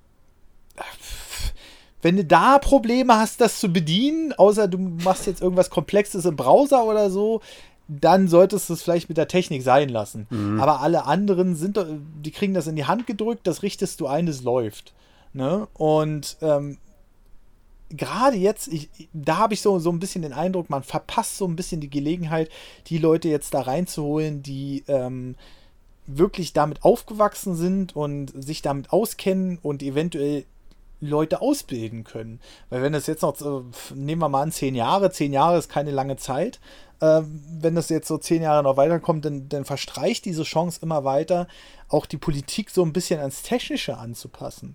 wenn 2.02 2.16
du 2.16 2.24
da 2.24 2.58
Probleme 2.58 3.16
hast, 3.16 3.40
das 3.40 3.60
zu 3.60 3.68
bedienen, 3.72 4.32
außer 4.32 4.68
du 4.68 4.78
machst 4.78 5.26
jetzt 5.26 5.42
irgendwas 5.42 5.70
Komplexes 5.70 6.24
im 6.24 6.36
Browser 6.36 6.84
oder 6.84 7.10
so, 7.10 7.40
dann 7.88 8.28
solltest 8.28 8.68
du 8.68 8.74
es 8.74 8.82
vielleicht 8.82 9.08
mit 9.08 9.16
der 9.16 9.28
Technik 9.28 9.62
sein 9.62 9.88
lassen. 9.88 10.26
Mhm. 10.30 10.60
Aber 10.60 10.80
alle 10.80 11.06
anderen 11.06 11.56
sind, 11.56 11.78
die 12.22 12.30
kriegen 12.30 12.54
das 12.54 12.66
in 12.66 12.76
die 12.76 12.84
Hand 12.84 13.06
gedrückt, 13.06 13.46
das 13.46 13.62
richtest 13.62 14.00
du 14.00 14.06
ein, 14.06 14.28
es 14.28 14.42
läuft. 14.42 14.92
Ne? 15.32 15.66
Und 15.74 16.36
ähm, 16.42 16.78
gerade 17.90 18.36
jetzt, 18.36 18.68
ich, 18.68 18.88
da 19.12 19.38
habe 19.38 19.54
ich 19.54 19.62
so, 19.62 19.78
so 19.78 19.90
ein 19.90 19.98
bisschen 19.98 20.22
den 20.22 20.32
Eindruck, 20.32 20.70
man 20.70 20.82
verpasst 20.82 21.38
so 21.38 21.46
ein 21.46 21.56
bisschen 21.56 21.80
die 21.80 21.90
Gelegenheit, 21.90 22.50
die 22.86 22.98
Leute 22.98 23.28
jetzt 23.28 23.54
da 23.54 23.62
reinzuholen, 23.62 24.42
die 24.42 24.84
ähm, 24.88 25.36
wirklich 26.06 26.52
damit 26.52 26.84
aufgewachsen 26.84 27.54
sind 27.54 27.94
und 27.94 28.32
sich 28.42 28.62
damit 28.62 28.92
auskennen 28.92 29.58
und 29.62 29.82
eventuell 29.82 30.44
Leute 31.00 31.40
ausbilden 31.40 32.04
können. 32.04 32.40
Weil 32.70 32.82
wenn 32.82 32.92
das 32.92 33.06
jetzt 33.06 33.22
noch, 33.22 33.36
nehmen 33.94 34.20
wir 34.20 34.28
mal 34.28 34.42
an, 34.42 34.52
zehn 34.52 34.74
Jahre, 34.74 35.10
zehn 35.10 35.32
Jahre 35.32 35.58
ist 35.58 35.68
keine 35.68 35.92
lange 35.92 36.16
Zeit, 36.16 36.60
äh, 37.00 37.22
wenn 37.60 37.74
das 37.74 37.88
jetzt 37.88 38.08
so 38.08 38.18
zehn 38.18 38.42
Jahre 38.42 38.62
noch 38.62 38.76
weiterkommt, 38.76 39.24
dann, 39.24 39.48
dann 39.48 39.64
verstreicht 39.64 40.24
diese 40.24 40.42
Chance 40.42 40.80
immer 40.82 41.04
weiter, 41.04 41.46
auch 41.88 42.06
die 42.06 42.16
Politik 42.16 42.70
so 42.70 42.82
ein 42.82 42.92
bisschen 42.92 43.20
ans 43.20 43.42
Technische 43.42 43.98
anzupassen. 43.98 44.74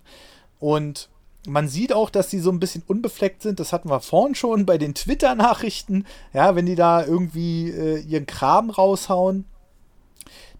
Und 0.60 1.10
man 1.46 1.68
sieht 1.68 1.92
auch, 1.92 2.10
dass 2.10 2.30
sie 2.30 2.40
so 2.40 2.50
ein 2.50 2.60
bisschen 2.60 2.82
unbefleckt 2.86 3.42
sind. 3.42 3.60
Das 3.60 3.72
hatten 3.72 3.90
wir 3.90 4.00
vorhin 4.00 4.34
schon 4.34 4.66
bei 4.66 4.78
den 4.78 4.94
Twitter-Nachrichten. 4.94 6.06
Ja, 6.32 6.56
wenn 6.56 6.66
die 6.66 6.74
da 6.74 7.04
irgendwie 7.04 7.70
äh, 7.70 8.00
ihren 8.00 8.26
Kram 8.26 8.70
raushauen, 8.70 9.44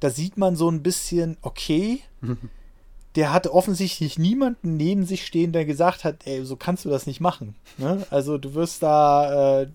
da 0.00 0.10
sieht 0.10 0.36
man 0.36 0.56
so 0.56 0.70
ein 0.70 0.82
bisschen, 0.82 1.38
okay, 1.40 2.00
der 3.16 3.32
hatte 3.32 3.54
offensichtlich 3.54 4.18
niemanden 4.18 4.76
neben 4.76 5.06
sich 5.06 5.24
stehen, 5.24 5.52
der 5.52 5.64
gesagt 5.64 6.04
hat, 6.04 6.26
ey, 6.26 6.44
so 6.44 6.56
kannst 6.56 6.84
du 6.84 6.90
das 6.90 7.06
nicht 7.06 7.20
machen. 7.20 7.54
Ne? 7.78 8.04
Also 8.10 8.38
du 8.38 8.54
wirst 8.54 8.82
da, 8.82 9.62
äh, 9.62 9.68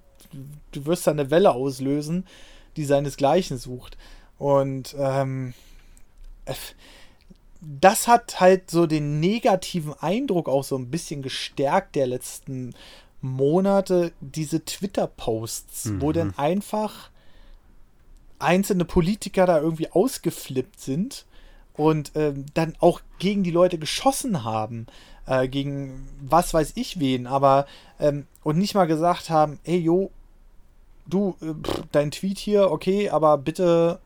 du 0.72 0.86
wirst 0.86 1.07
da 1.07 1.12
eine 1.12 1.32
Welle 1.32 1.51
auslösen, 1.51 2.26
die 2.76 2.86
seinesgleichen 2.86 3.57
sucht. 3.57 3.97
Und 4.38 4.95
ähm, 4.97 5.53
das 7.62 8.07
hat 8.07 8.39
halt 8.39 8.72
so 8.72 8.86
den 8.86 9.20
negativen 9.20 9.93
Eindruck 9.99 10.47
auch 10.47 10.64
so 10.64 10.78
ein 10.78 10.89
bisschen 10.89 11.22
gestärkt 11.22 11.95
der 11.95 12.07
letzten 12.07 12.74
Monate, 13.22 14.14
diese 14.22 14.64
Twitter-Posts, 14.64 15.86
mhm. 15.86 16.01
wo 16.01 16.12
dann 16.12 16.38
einfach 16.38 17.10
einzelne 18.39 18.86
Politiker 18.86 19.45
da 19.45 19.60
irgendwie 19.60 19.91
ausgeflippt 19.91 20.80
sind 20.80 21.26
und 21.74 22.12
ähm, 22.16 22.45
dann 22.53 22.76
auch 22.80 23.01
gegen 23.20 23.43
die 23.43 23.51
Leute 23.51 23.78
geschossen 23.78 24.45
haben, 24.45 24.88
äh, 25.26 25.47
gegen 25.47 26.07
was 26.22 26.53
weiß 26.53 26.74
ich 26.76 26.99
wen, 26.99 27.28
aber 27.28 27.68
ähm, 27.99 28.26
und 28.43 28.57
nicht 28.57 28.76
mal 28.76 28.88
gesagt 28.88 29.30
haben, 29.30 29.60
ey 29.66 29.78
jo, 29.78 30.12
du, 31.07 31.36
äh, 31.41 31.53
pff, 31.53 31.84
dein 31.91 32.12
Tweet 32.12 32.38
hier, 32.38 32.72
okay, 32.72 33.10
aber 33.10 33.38
bitte, 33.38 33.99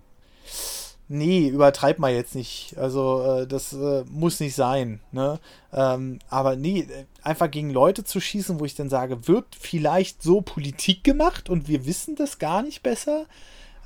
nee, 1.13 1.47
übertreib 1.47 1.99
mal 1.99 2.13
jetzt 2.13 2.35
nicht. 2.35 2.75
Also, 2.77 3.21
äh, 3.21 3.47
das 3.47 3.73
äh, 3.73 4.03
muss 4.09 4.39
nicht 4.39 4.55
sein, 4.55 4.99
ne? 5.11 5.39
Ähm, 5.71 6.19
aber 6.29 6.55
nee, 6.55 6.87
einfach 7.21 7.49
gegen 7.49 7.69
Leute 7.69 8.03
zu 8.03 8.19
schießen, 8.19 8.59
wo 8.59 8.65
ich 8.65 8.75
dann 8.75 8.89
sage, 8.89 9.27
wird 9.27 9.45
vielleicht 9.57 10.21
so 10.23 10.41
Politik 10.41 11.03
gemacht 11.03 11.49
und 11.49 11.67
wir 11.67 11.85
wissen 11.85 12.15
das 12.15 12.39
gar 12.39 12.63
nicht 12.63 12.83
besser? 12.83 13.25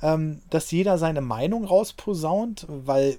Ähm, 0.00 0.40
dass 0.50 0.70
jeder 0.70 0.96
seine 0.96 1.20
Meinung 1.20 1.64
rausposaunt, 1.64 2.66
weil 2.68 3.18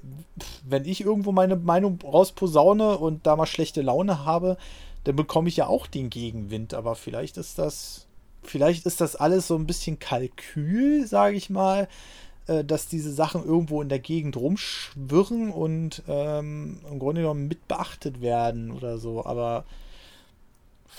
wenn 0.66 0.86
ich 0.86 1.02
irgendwo 1.02 1.32
meine 1.32 1.58
Meinung 1.58 2.00
rausposaune 2.02 2.98
und 2.98 3.28
da 3.28 3.36
mal 3.36 3.46
schlechte 3.46 3.82
Laune 3.82 4.26
habe, 4.26 4.58
dann 5.04 5.16
bekomme 5.16 5.50
ich 5.50 5.58
ja 5.58 5.68
auch 5.68 5.88
den 5.88 6.10
Gegenwind. 6.10 6.74
Aber 6.74 6.96
vielleicht 6.96 7.38
ist 7.38 7.60
das 7.60 8.08
vielleicht 8.44 8.86
ist 8.86 9.02
das 9.02 9.16
alles 9.16 9.48
so 9.48 9.56
ein 9.56 9.68
bisschen 9.68 10.00
Kalkül, 10.00 11.06
sage 11.06 11.36
ich 11.36 11.50
mal, 11.50 11.88
dass 12.48 12.88
diese 12.88 13.12
Sachen 13.12 13.46
irgendwo 13.46 13.82
in 13.82 13.90
der 13.90 14.00
Gegend 14.00 14.36
rumschwirren 14.36 15.52
und 15.52 16.02
ähm, 16.08 16.80
im 16.90 17.00
Grunde 17.00 17.22
genommen 17.22 17.48
mit 17.48 17.68
beachtet 17.68 18.22
werden 18.22 18.72
oder 18.72 18.98
so. 18.98 19.24
Aber 19.24 19.66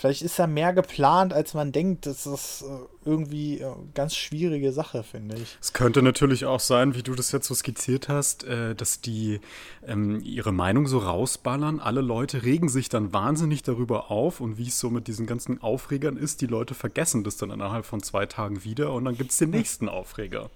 vielleicht 0.01 0.23
ist 0.23 0.39
da 0.39 0.47
mehr 0.47 0.73
geplant, 0.73 1.31
als 1.31 1.53
man 1.53 1.71
denkt. 1.71 2.07
Das 2.07 2.25
ist 2.25 2.63
äh, 2.63 2.65
irgendwie 3.05 3.63
eine 3.63 3.73
äh, 3.73 3.75
ganz 3.93 4.15
schwierige 4.15 4.71
Sache, 4.71 5.03
finde 5.03 5.35
ich. 5.35 5.57
Es 5.61 5.73
könnte 5.73 6.01
natürlich 6.01 6.45
auch 6.45 6.59
sein, 6.59 6.95
wie 6.95 7.03
du 7.03 7.13
das 7.13 7.31
jetzt 7.31 7.47
so 7.47 7.53
skizziert 7.53 8.09
hast, 8.09 8.43
äh, 8.43 8.73
dass 8.73 9.01
die 9.01 9.39
ähm, 9.85 10.19
ihre 10.23 10.51
Meinung 10.51 10.87
so 10.87 10.97
rausballern. 10.97 11.79
Alle 11.79 12.01
Leute 12.01 12.43
regen 12.43 12.69
sich 12.69 12.89
dann 12.89 13.13
wahnsinnig 13.13 13.61
darüber 13.61 14.09
auf 14.09 14.41
und 14.41 14.57
wie 14.57 14.67
es 14.67 14.79
so 14.79 14.89
mit 14.89 15.07
diesen 15.07 15.27
ganzen 15.27 15.61
Aufregern 15.61 16.17
ist, 16.17 16.41
die 16.41 16.47
Leute 16.47 16.73
vergessen 16.73 17.23
das 17.23 17.37
dann 17.37 17.51
innerhalb 17.51 17.85
von 17.85 18.01
zwei 18.01 18.25
Tagen 18.25 18.63
wieder 18.63 18.93
und 18.93 19.05
dann 19.05 19.17
gibt 19.17 19.31
es 19.31 19.37
den 19.37 19.51
nächsten 19.51 19.87
Aufreger. 19.87 20.49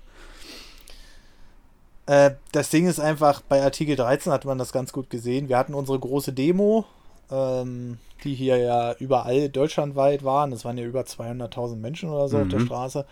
Äh, 2.05 2.31
das 2.51 2.69
Ding 2.69 2.87
ist 2.87 2.99
einfach, 2.99 3.41
bei 3.41 3.63
Artikel 3.63 3.95
13 3.95 4.31
hat 4.31 4.45
man 4.45 4.57
das 4.57 4.71
ganz 4.71 4.93
gut 4.93 5.09
gesehen. 5.09 5.49
Wir 5.49 5.57
hatten 5.57 5.73
unsere 5.73 5.99
große 5.99 6.33
Demo 6.33 6.85
ähm, 7.31 7.97
die 8.23 8.33
hier 8.33 8.57
ja 8.57 8.93
überall 8.93 9.49
deutschlandweit 9.49 10.23
waren. 10.23 10.51
Es 10.51 10.65
waren 10.65 10.77
ja 10.77 10.85
über 10.85 11.01
200.000 11.01 11.75
Menschen 11.75 12.09
oder 12.09 12.27
so 12.27 12.37
mhm. 12.37 12.43
auf 12.43 12.49
der 12.49 12.59
mhm. 12.59 12.65
Straße. 12.65 13.05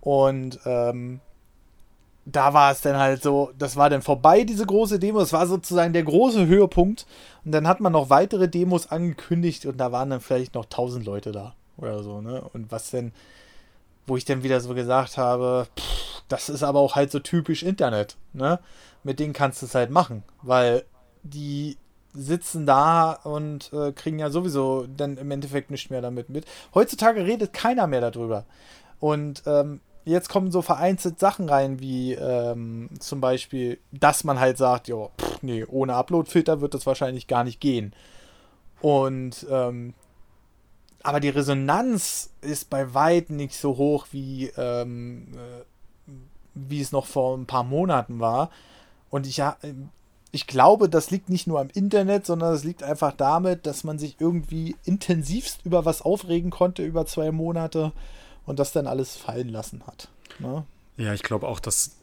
Und 0.00 0.60
ähm, 0.64 1.20
da 2.24 2.52
war 2.52 2.72
es 2.72 2.82
dann 2.82 2.98
halt 2.98 3.22
so, 3.22 3.52
das 3.58 3.76
war 3.76 3.88
dann 3.88 4.02
vorbei, 4.02 4.44
diese 4.44 4.66
große 4.66 4.98
Demo. 4.98 5.20
Das 5.20 5.32
war 5.32 5.46
sozusagen 5.46 5.92
der 5.92 6.02
große 6.02 6.46
Höhepunkt. 6.46 7.06
Und 7.44 7.52
dann 7.52 7.66
hat 7.66 7.80
man 7.80 7.92
noch 7.92 8.10
weitere 8.10 8.48
Demos 8.48 8.90
angekündigt 8.90 9.66
und 9.66 9.78
da 9.78 9.92
waren 9.92 10.10
dann 10.10 10.20
vielleicht 10.20 10.54
noch 10.54 10.64
1000 10.64 11.04
Leute 11.04 11.32
da 11.32 11.54
oder 11.78 12.02
so. 12.02 12.20
Ne? 12.20 12.42
Und 12.52 12.70
was 12.70 12.90
denn, 12.90 13.12
wo 14.06 14.16
ich 14.16 14.24
dann 14.24 14.42
wieder 14.42 14.60
so 14.60 14.74
gesagt 14.74 15.16
habe, 15.16 15.66
pff, 15.78 16.17
das 16.28 16.48
ist 16.48 16.62
aber 16.62 16.80
auch 16.80 16.96
halt 16.96 17.10
so 17.10 17.18
typisch 17.18 17.62
Internet. 17.62 18.16
Ne? 18.32 18.60
Mit 19.02 19.18
denen 19.18 19.32
kannst 19.32 19.62
du 19.62 19.66
es 19.66 19.74
halt 19.74 19.90
machen, 19.90 20.22
weil 20.42 20.84
die 21.22 21.76
sitzen 22.12 22.66
da 22.66 23.12
und 23.12 23.72
äh, 23.72 23.92
kriegen 23.92 24.18
ja 24.18 24.30
sowieso 24.30 24.86
dann 24.86 25.16
im 25.16 25.30
Endeffekt 25.30 25.70
nicht 25.70 25.90
mehr 25.90 26.00
damit 26.00 26.30
mit. 26.30 26.46
Heutzutage 26.74 27.24
redet 27.24 27.52
keiner 27.52 27.86
mehr 27.86 28.00
darüber. 28.00 28.44
Und 28.98 29.42
ähm, 29.46 29.80
jetzt 30.04 30.28
kommen 30.28 30.50
so 30.50 30.62
vereinzelt 30.62 31.20
Sachen 31.20 31.48
rein, 31.48 31.80
wie 31.80 32.14
ähm, 32.14 32.90
zum 32.98 33.20
Beispiel, 33.20 33.78
dass 33.92 34.24
man 34.24 34.40
halt 34.40 34.58
sagt, 34.58 34.88
jo, 34.88 35.10
nee, 35.42 35.64
ohne 35.64 35.94
Uploadfilter 35.94 36.60
wird 36.60 36.74
das 36.74 36.86
wahrscheinlich 36.86 37.26
gar 37.26 37.44
nicht 37.44 37.60
gehen. 37.60 37.92
Und 38.80 39.46
ähm, 39.50 39.94
aber 41.02 41.20
die 41.20 41.28
Resonanz 41.28 42.30
ist 42.40 42.70
bei 42.70 42.92
weitem 42.92 43.36
nicht 43.36 43.54
so 43.54 43.76
hoch, 43.76 44.08
wie, 44.10 44.50
ähm, 44.56 45.28
äh, 45.34 45.64
wie 46.54 46.80
es 46.80 46.92
noch 46.92 47.06
vor 47.06 47.36
ein 47.36 47.46
paar 47.46 47.64
Monaten 47.64 48.20
war. 48.20 48.50
Und 49.10 49.26
ich, 49.26 49.42
ich 50.30 50.46
glaube, 50.46 50.88
das 50.88 51.10
liegt 51.10 51.28
nicht 51.28 51.46
nur 51.46 51.60
am 51.60 51.70
Internet, 51.72 52.26
sondern 52.26 52.54
es 52.54 52.64
liegt 52.64 52.82
einfach 52.82 53.12
damit, 53.12 53.66
dass 53.66 53.84
man 53.84 53.98
sich 53.98 54.16
irgendwie 54.18 54.76
intensivst 54.84 55.60
über 55.64 55.84
was 55.84 56.02
aufregen 56.02 56.50
konnte 56.50 56.84
über 56.84 57.06
zwei 57.06 57.30
Monate 57.32 57.92
und 58.46 58.58
das 58.58 58.72
dann 58.72 58.86
alles 58.86 59.16
fallen 59.16 59.48
lassen 59.48 59.82
hat. 59.86 60.08
Ne? 60.38 60.64
Ja, 60.96 61.14
ich 61.14 61.22
glaube 61.22 61.46
auch, 61.46 61.60
dass 61.60 61.97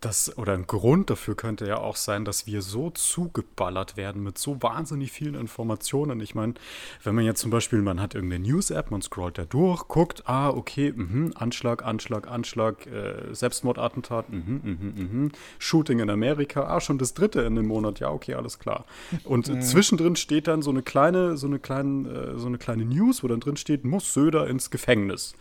das, 0.00 0.36
oder 0.36 0.52
ein 0.52 0.66
Grund 0.66 1.08
dafür 1.08 1.34
könnte 1.34 1.66
ja 1.66 1.78
auch 1.78 1.96
sein, 1.96 2.24
dass 2.24 2.46
wir 2.46 2.60
so 2.60 2.90
zugeballert 2.90 3.96
werden 3.96 4.22
mit 4.22 4.36
so 4.36 4.62
wahnsinnig 4.62 5.10
vielen 5.10 5.34
Informationen. 5.34 6.20
Ich 6.20 6.34
meine, 6.34 6.54
wenn 7.02 7.14
man 7.14 7.24
jetzt 7.24 7.40
zum 7.40 7.50
Beispiel, 7.50 7.80
man 7.80 8.00
hat 8.00 8.14
irgendeine 8.14 8.44
News-App, 8.44 8.90
man 8.90 9.00
scrollt 9.00 9.38
da 9.38 9.44
durch, 9.44 9.88
guckt, 9.88 10.24
ah, 10.26 10.50
okay, 10.50 10.92
mh, 10.94 11.32
Anschlag, 11.36 11.84
Anschlag, 11.84 12.28
Anschlag, 12.28 12.86
äh, 12.86 13.34
Selbstmordattentat, 13.34 14.30
mh, 14.30 14.42
mh, 14.62 15.02
mh, 15.02 15.30
Shooting 15.58 16.00
in 16.00 16.10
Amerika, 16.10 16.64
ah, 16.64 16.80
schon 16.80 16.98
das 16.98 17.14
dritte 17.14 17.40
in 17.42 17.54
dem 17.54 17.66
Monat, 17.66 17.98
ja, 17.98 18.10
okay, 18.10 18.34
alles 18.34 18.58
klar. 18.58 18.84
Und 19.24 19.48
mhm. 19.48 19.62
zwischendrin 19.62 20.16
steht 20.16 20.46
dann 20.46 20.60
so 20.60 20.70
eine 20.70 20.82
kleine, 20.82 21.36
so 21.36 21.46
eine 21.46 21.58
kleine, 21.58 22.08
äh, 22.08 22.38
so 22.38 22.46
eine 22.46 22.58
kleine 22.58 22.84
News, 22.84 23.22
wo 23.22 23.28
dann 23.28 23.40
drin 23.40 23.56
steht, 23.56 23.84
muss 23.84 24.12
Söder 24.12 24.46
ins 24.46 24.70
Gefängnis 24.70 25.34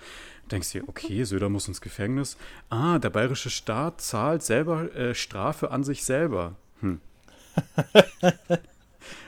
denkst 0.52 0.72
dir, 0.72 0.88
okay, 0.88 1.24
Söder 1.24 1.50
muss 1.50 1.68
ins 1.68 1.82
Gefängnis. 1.82 2.38
Ah, 2.70 3.00
der 3.00 3.10
bayerische 3.10 3.50
Staat 3.50 4.02
zahlt 4.02 4.44
selber 4.44 4.94
äh, 4.96 5.16
Strafe 5.16 5.72
an 5.72 5.84
sich 5.84 6.04
selber. 6.04 6.56
Hm. 6.82 7.00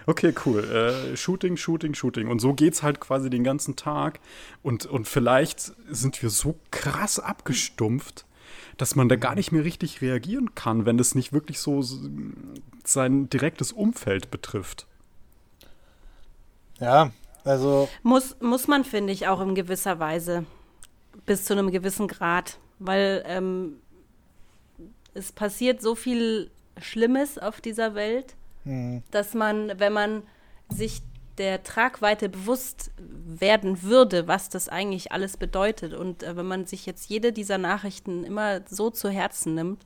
Okay, 0.08 0.34
cool. 0.46 0.64
Äh, 0.64 1.18
Shooting, 1.18 1.58
Shooting, 1.58 1.94
Shooting. 1.94 2.30
Und 2.30 2.40
so 2.40 2.54
geht's 2.54 2.82
halt 2.82 3.02
quasi 3.02 3.30
den 3.30 3.44
ganzen 3.44 3.76
Tag. 3.76 4.22
Und, 4.64 4.86
und 4.86 5.06
vielleicht 5.08 5.74
sind 5.90 6.22
wir 6.22 6.30
so 6.30 6.58
krass 6.72 7.20
abgestumpft, 7.20 8.26
dass 8.78 8.96
man 8.96 9.10
da 9.10 9.18
gar 9.18 9.36
nicht 9.36 9.52
mehr 9.52 9.66
richtig 9.66 10.02
reagieren 10.02 10.56
kann, 10.56 10.86
wenn 10.86 10.98
das 10.98 11.14
nicht 11.14 11.34
wirklich 11.34 11.60
so 11.60 11.84
sein 12.86 13.30
direktes 13.30 13.74
Umfeld 13.74 14.32
betrifft. 14.32 14.88
Ja, 16.80 17.12
also. 17.44 17.90
Muss, 18.02 18.38
muss 18.40 18.68
man, 18.68 18.86
finde 18.86 19.12
ich, 19.12 19.28
auch 19.28 19.42
in 19.42 19.56
gewisser 19.56 20.00
Weise 20.00 20.46
bis 21.26 21.46
zu 21.46 21.54
einem 21.54 21.72
gewissen 21.72 22.08
Grad, 22.08 22.60
weil 22.80 23.24
ähm, 23.26 23.78
es 25.14 25.32
passiert 25.32 25.82
so 25.82 25.96
viel 25.96 26.52
Schlimmes 26.80 27.38
auf 27.38 27.62
dieser 27.62 27.96
Welt, 27.96 28.36
mhm. 28.64 29.04
dass 29.12 29.34
man, 29.34 29.80
wenn 29.80 29.94
man 29.94 30.24
sich 30.70 31.02
der 31.38 31.64
Tragweite 31.64 32.30
bewusst 32.30 32.92
werden 32.98 33.84
würde, 33.84 34.28
was 34.28 34.50
das 34.50 34.70
eigentlich 34.70 35.12
alles 35.12 35.38
bedeutet. 35.38 35.94
Und 35.94 36.24
äh, 36.24 36.36
wenn 36.36 36.48
man 36.48 36.66
sich 36.66 36.86
jetzt 36.86 37.10
jede 37.10 37.32
dieser 37.32 37.58
Nachrichten 37.58 38.24
immer 38.24 38.62
so 38.68 38.90
zu 38.90 39.10
Herzen 39.10 39.54
nimmt 39.54 39.84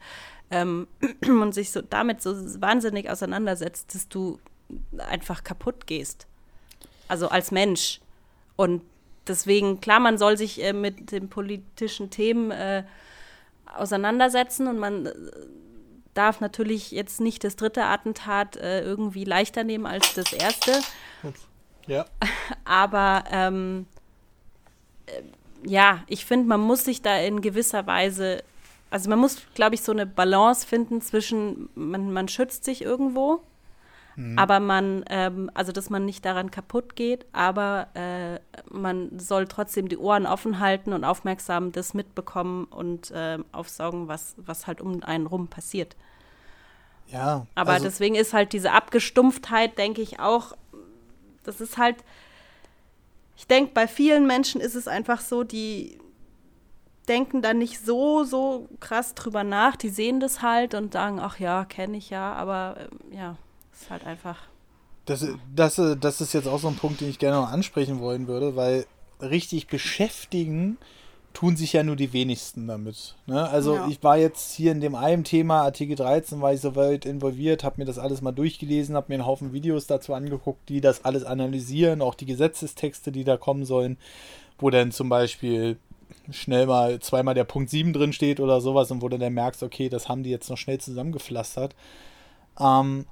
ähm, 0.50 0.88
und 1.26 1.54
sich 1.54 1.72
so 1.72 1.82
damit 1.82 2.22
so 2.22 2.36
wahnsinnig 2.62 3.10
auseinandersetzt, 3.10 3.94
dass 3.94 4.08
du 4.08 4.40
einfach 4.98 5.44
kaputt 5.44 5.88
gehst. 5.88 6.28
Also 7.08 7.28
als 7.28 7.52
Mensch. 7.52 8.00
Und 8.56 8.82
deswegen, 9.32 9.82
klar, 9.82 10.00
man 10.00 10.18
soll 10.18 10.38
sich 10.38 10.64
äh, 10.64 10.74
mit 10.74 11.12
den 11.12 11.30
politischen 11.30 12.10
Themen 12.10 12.52
äh, 12.52 12.84
auseinandersetzen 13.66 14.68
und 14.68 14.78
man 14.78 15.06
äh, 15.08 15.14
darf 16.14 16.42
natürlich 16.42 16.92
jetzt 16.92 17.22
nicht 17.22 17.44
das 17.44 17.56
dritte 17.56 17.86
Attentat 17.86 18.58
äh, 18.58 18.82
irgendwie 18.82 19.24
leichter 19.24 19.64
nehmen 19.64 19.86
als 19.86 20.14
das 20.14 20.34
erste. 20.34 20.72
Ja. 21.88 22.06
Aber 22.66 23.24
ähm, 23.32 23.88
äh, 25.06 25.22
ja, 25.64 26.04
ich 26.08 26.26
finde, 26.26 26.48
man 26.48 26.60
muss 26.60 26.86
sich 26.86 27.02
da 27.02 27.18
in 27.18 27.42
gewisser 27.42 27.88
Weise, 27.88 28.44
also 28.90 29.10
man 29.10 29.20
muss, 29.20 29.38
glaube 29.54 29.76
ich, 29.76 29.82
so 29.82 29.92
eine 29.92 30.06
Balance 30.06 30.68
finden 30.68 31.02
zwischen, 31.02 31.70
man, 31.76 32.12
man 32.12 32.28
schützt 32.28 32.66
sich 32.66 32.82
irgendwo 32.82 33.42
Mhm. 34.22 34.38
Aber 34.38 34.60
man, 34.60 35.04
ähm, 35.10 35.50
also 35.54 35.72
dass 35.72 35.90
man 35.90 36.06
nicht 36.06 36.24
daran 36.26 36.52
kaputt 36.52 36.96
geht, 36.96 37.26
aber 37.32 37.88
äh, 37.96 38.40
man 38.70 39.18
soll 39.20 39.48
trotzdem 39.48 39.88
die 39.88 39.98
Ohren 39.98 40.28
offen 40.28 40.60
halten 40.60 40.94
und 40.94 41.04
aufmerksam 41.04 41.72
das 41.72 41.94
mitbekommen 41.94 42.66
und 42.66 43.10
äh, 43.12 43.40
aufsaugen, 43.52 44.08
was, 44.08 44.36
was 44.38 44.68
halt 44.68 44.80
um 44.80 45.04
einen 45.04 45.26
rum 45.26 45.48
passiert. 45.48 45.96
Ja. 47.08 47.48
Aber 47.56 47.74
also 47.74 47.86
deswegen 47.86 48.16
ist 48.16 48.34
halt 48.34 48.54
diese 48.54 48.72
Abgestumpftheit, 48.72 49.78
denke 49.78 50.02
ich 50.02 50.20
auch, 50.20 50.54
das 51.44 51.60
ist 51.60 51.78
halt, 51.78 51.98
ich 53.36 53.48
denke, 53.48 53.72
bei 53.74 53.88
vielen 53.88 54.28
Menschen 54.28 54.62
ist 54.62 54.76
es 54.76 54.88
einfach 54.88 55.20
so, 55.20 55.44
die 55.44 55.98
denken 57.08 57.42
dann 57.42 57.58
nicht 57.58 57.84
so, 57.84 58.24
so 58.24 58.70
krass 58.80 59.16
drüber 59.16 59.44
nach. 59.44 59.76
Die 59.76 59.90
sehen 59.90 60.20
das 60.20 60.44
halt 60.44 60.76
und 60.76 60.94
sagen, 60.94 61.20
ach 61.20 61.40
ja, 61.40 61.66
kenne 61.66 61.98
ich 61.98 62.12
ja, 62.12 62.34
aber 62.34 62.78
äh, 63.12 63.16
ja 63.16 63.36
ist 63.82 63.90
halt 63.90 64.06
einfach. 64.06 64.38
Das, 65.06 65.26
das, 65.56 65.82
das 66.00 66.22
ist 66.22 66.34
jetzt 66.34 66.48
auch 66.48 66.60
so 66.60 66.68
ein 66.68 66.76
Punkt, 66.76 67.02
den 67.02 67.10
ich 67.10 67.20
gerne 67.20 67.38
noch 67.38 67.52
ansprechen 67.52 68.00
wollen 68.00 68.28
würde, 68.28 68.56
weil 68.56 68.86
richtig 69.20 69.68
beschäftigen 69.68 70.78
tun 71.34 71.56
sich 71.56 71.74
ja 71.74 71.84
nur 71.84 71.96
die 71.96 72.14
wenigsten 72.14 72.68
damit. 72.68 73.16
Ne? 73.26 73.50
Also 73.50 73.76
ja. 73.76 73.88
ich 73.88 74.04
war 74.04 74.18
jetzt 74.18 74.54
hier 74.54 74.72
in 74.72 74.82
dem 74.82 74.96
einen 74.96 75.24
Thema, 75.24 75.62
Artikel 75.62 75.96
13, 75.96 76.42
war 76.42 76.54
ich 76.54 76.62
so 76.62 76.76
weit 76.76 77.06
involviert, 77.06 77.64
habe 77.64 77.76
mir 77.78 77.86
das 77.86 77.98
alles 77.98 78.22
mal 78.22 78.34
durchgelesen, 78.34 78.96
habe 78.96 79.08
mir 79.10 79.16
einen 79.16 79.26
Haufen 79.26 79.54
Videos 79.54 79.88
dazu 79.88 80.14
angeguckt, 80.14 80.68
die 80.70 80.82
das 80.82 81.06
alles 81.06 81.24
analysieren, 81.24 82.02
auch 82.02 82.16
die 82.16 82.26
Gesetzestexte, 82.26 83.12
die 83.12 83.24
da 83.24 83.38
kommen 83.38 83.66
sollen, 83.66 83.98
wo 84.60 84.70
dann 84.70 84.92
zum 84.92 85.10
Beispiel 85.10 85.78
schnell 86.30 86.66
mal 86.66 87.00
zweimal 87.00 87.34
der 87.34 87.46
Punkt 87.46 87.70
7 87.70 87.94
drin 87.94 88.14
steht 88.14 88.40
oder 88.40 88.60
sowas 88.60 88.92
und 88.92 89.02
wo 89.02 89.08
du 89.08 89.18
dann 89.18 89.34
merkst, 89.34 89.64
okay, 89.64 89.88
das 89.88 90.10
haben 90.10 90.24
die 90.24 90.30
jetzt 90.30 90.50
noch 90.50 90.58
schnell 90.58 90.80
zusammengepflastert. 90.80 91.76
Ähm, 92.60 93.06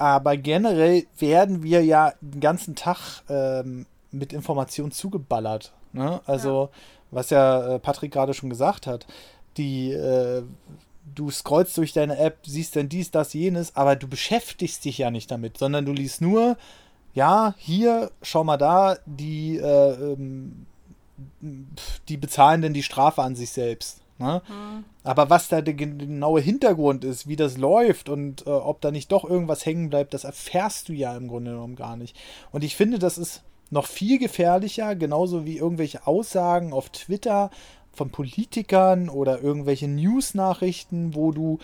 aber 0.00 0.38
generell 0.38 1.04
werden 1.18 1.62
wir 1.62 1.84
ja 1.84 2.14
den 2.22 2.40
ganzen 2.40 2.74
Tag 2.74 3.22
ähm, 3.28 3.84
mit 4.10 4.32
Informationen 4.32 4.92
zugeballert. 4.92 5.74
Ne? 5.92 6.22
Also, 6.24 6.70
ja. 6.72 6.78
was 7.10 7.28
ja 7.28 7.74
äh, 7.74 7.78
Patrick 7.78 8.10
gerade 8.10 8.32
schon 8.32 8.48
gesagt 8.48 8.86
hat, 8.86 9.06
die, 9.58 9.92
äh, 9.92 10.42
du 11.14 11.30
scrollst 11.30 11.76
durch 11.76 11.92
deine 11.92 12.16
App, 12.16 12.38
siehst 12.46 12.76
dann 12.76 12.88
dies, 12.88 13.10
das, 13.10 13.34
jenes, 13.34 13.76
aber 13.76 13.94
du 13.94 14.08
beschäftigst 14.08 14.86
dich 14.86 14.96
ja 14.96 15.10
nicht 15.10 15.30
damit, 15.30 15.58
sondern 15.58 15.84
du 15.84 15.92
liest 15.92 16.22
nur, 16.22 16.56
ja, 17.12 17.54
hier, 17.58 18.10
schau 18.22 18.42
mal 18.42 18.56
da, 18.56 18.96
die, 19.04 19.58
äh, 19.58 20.12
ähm, 20.12 20.64
die 22.08 22.16
bezahlen 22.16 22.62
denn 22.62 22.72
die 22.72 22.82
Strafe 22.82 23.22
an 23.22 23.36
sich 23.36 23.50
selbst. 23.50 24.00
Ne? 24.20 24.42
Mhm. 24.48 24.84
Aber 25.02 25.30
was 25.30 25.48
da 25.48 25.62
der 25.62 25.74
genaue 25.74 26.40
Hintergrund 26.40 27.04
ist, 27.04 27.26
wie 27.26 27.36
das 27.36 27.56
läuft 27.56 28.08
und 28.08 28.46
äh, 28.46 28.50
ob 28.50 28.80
da 28.80 28.90
nicht 28.90 29.10
doch 29.10 29.24
irgendwas 29.24 29.64
hängen 29.64 29.90
bleibt, 29.90 30.14
das 30.14 30.24
erfährst 30.24 30.88
du 30.88 30.92
ja 30.92 31.16
im 31.16 31.28
Grunde 31.28 31.52
genommen 31.52 31.76
gar 31.76 31.96
nicht. 31.96 32.16
Und 32.52 32.62
ich 32.62 32.76
finde, 32.76 32.98
das 32.98 33.18
ist 33.18 33.42
noch 33.70 33.86
viel 33.86 34.18
gefährlicher, 34.18 34.94
genauso 34.96 35.46
wie 35.46 35.58
irgendwelche 35.58 36.06
Aussagen 36.06 36.72
auf 36.72 36.90
Twitter 36.90 37.50
von 37.92 38.10
Politikern 38.10 39.08
oder 39.08 39.40
irgendwelche 39.40 39.88
News-Nachrichten, 39.88 41.14
wo 41.14 41.32
du 41.32 41.58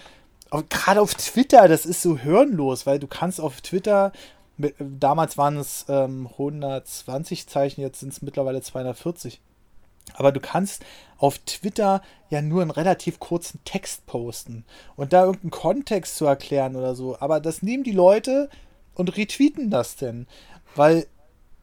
gerade 0.69 1.01
auf 1.01 1.15
Twitter, 1.15 1.69
das 1.69 1.87
ist 1.87 2.03
so 2.03 2.17
hirnlos, 2.17 2.87
weil 2.87 2.99
du 2.99 3.07
kannst 3.07 3.41
auf 3.41 3.61
Twitter 3.61 4.13
mit, 4.57 4.75
damals 4.79 5.37
waren 5.37 5.59
es 5.59 5.85
ähm, 5.89 6.29
120 6.33 7.47
Zeichen, 7.47 7.83
jetzt 7.83 8.01
sind 8.01 8.13
es 8.13 8.23
mittlerweile 8.23 8.63
240. 8.63 9.41
Aber 10.15 10.33
du 10.33 10.41
kannst 10.41 10.85
auf 11.19 11.39
Twitter 11.39 12.03
ja 12.31 12.43
nur 12.43 12.63
einen 12.63 12.71
relativ 12.71 13.21
kurzen 13.21 13.61
Text 13.65 14.07
posten 14.07 14.65
und 14.97 15.13
da 15.13 15.25
irgendeinen 15.25 15.51
Kontext 15.51 16.17
zu 16.17 16.27
erklären 16.27 16.77
oder 16.77 16.95
so. 16.95 17.19
Aber 17.21 17.41
das 17.41 17.63
nehmen 17.63 17.85
die 17.85 17.93
Leute 17.93 18.51
und 18.95 19.17
retweeten 19.17 19.71
das 19.71 19.97
denn. 19.97 20.27
Weil 20.75 21.07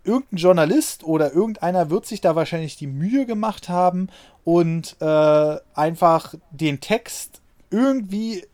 irgendein 0.03 0.37
Journalist 0.37 1.03
oder 1.03 1.33
irgendeiner 1.33 1.89
wird 1.89 2.05
sich 2.05 2.21
da 2.21 2.35
wahrscheinlich 2.35 2.75
die 2.75 2.87
Mühe 2.87 3.25
gemacht 3.25 3.69
haben 3.69 4.09
und 4.43 4.97
äh, 4.99 5.57
einfach 5.73 6.35
den 6.51 6.81
Text 6.81 7.41
irgendwie, 7.69 8.45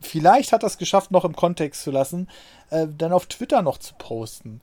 vielleicht 0.00 0.52
hat 0.52 0.62
das 0.62 0.78
geschafft, 0.78 1.10
noch 1.10 1.24
im 1.24 1.34
Kontext 1.34 1.82
zu 1.82 1.90
lassen, 1.90 2.28
äh, 2.70 2.86
dann 2.96 3.12
auf 3.12 3.26
Twitter 3.26 3.62
noch 3.62 3.78
zu 3.78 3.94
posten. 3.94 4.60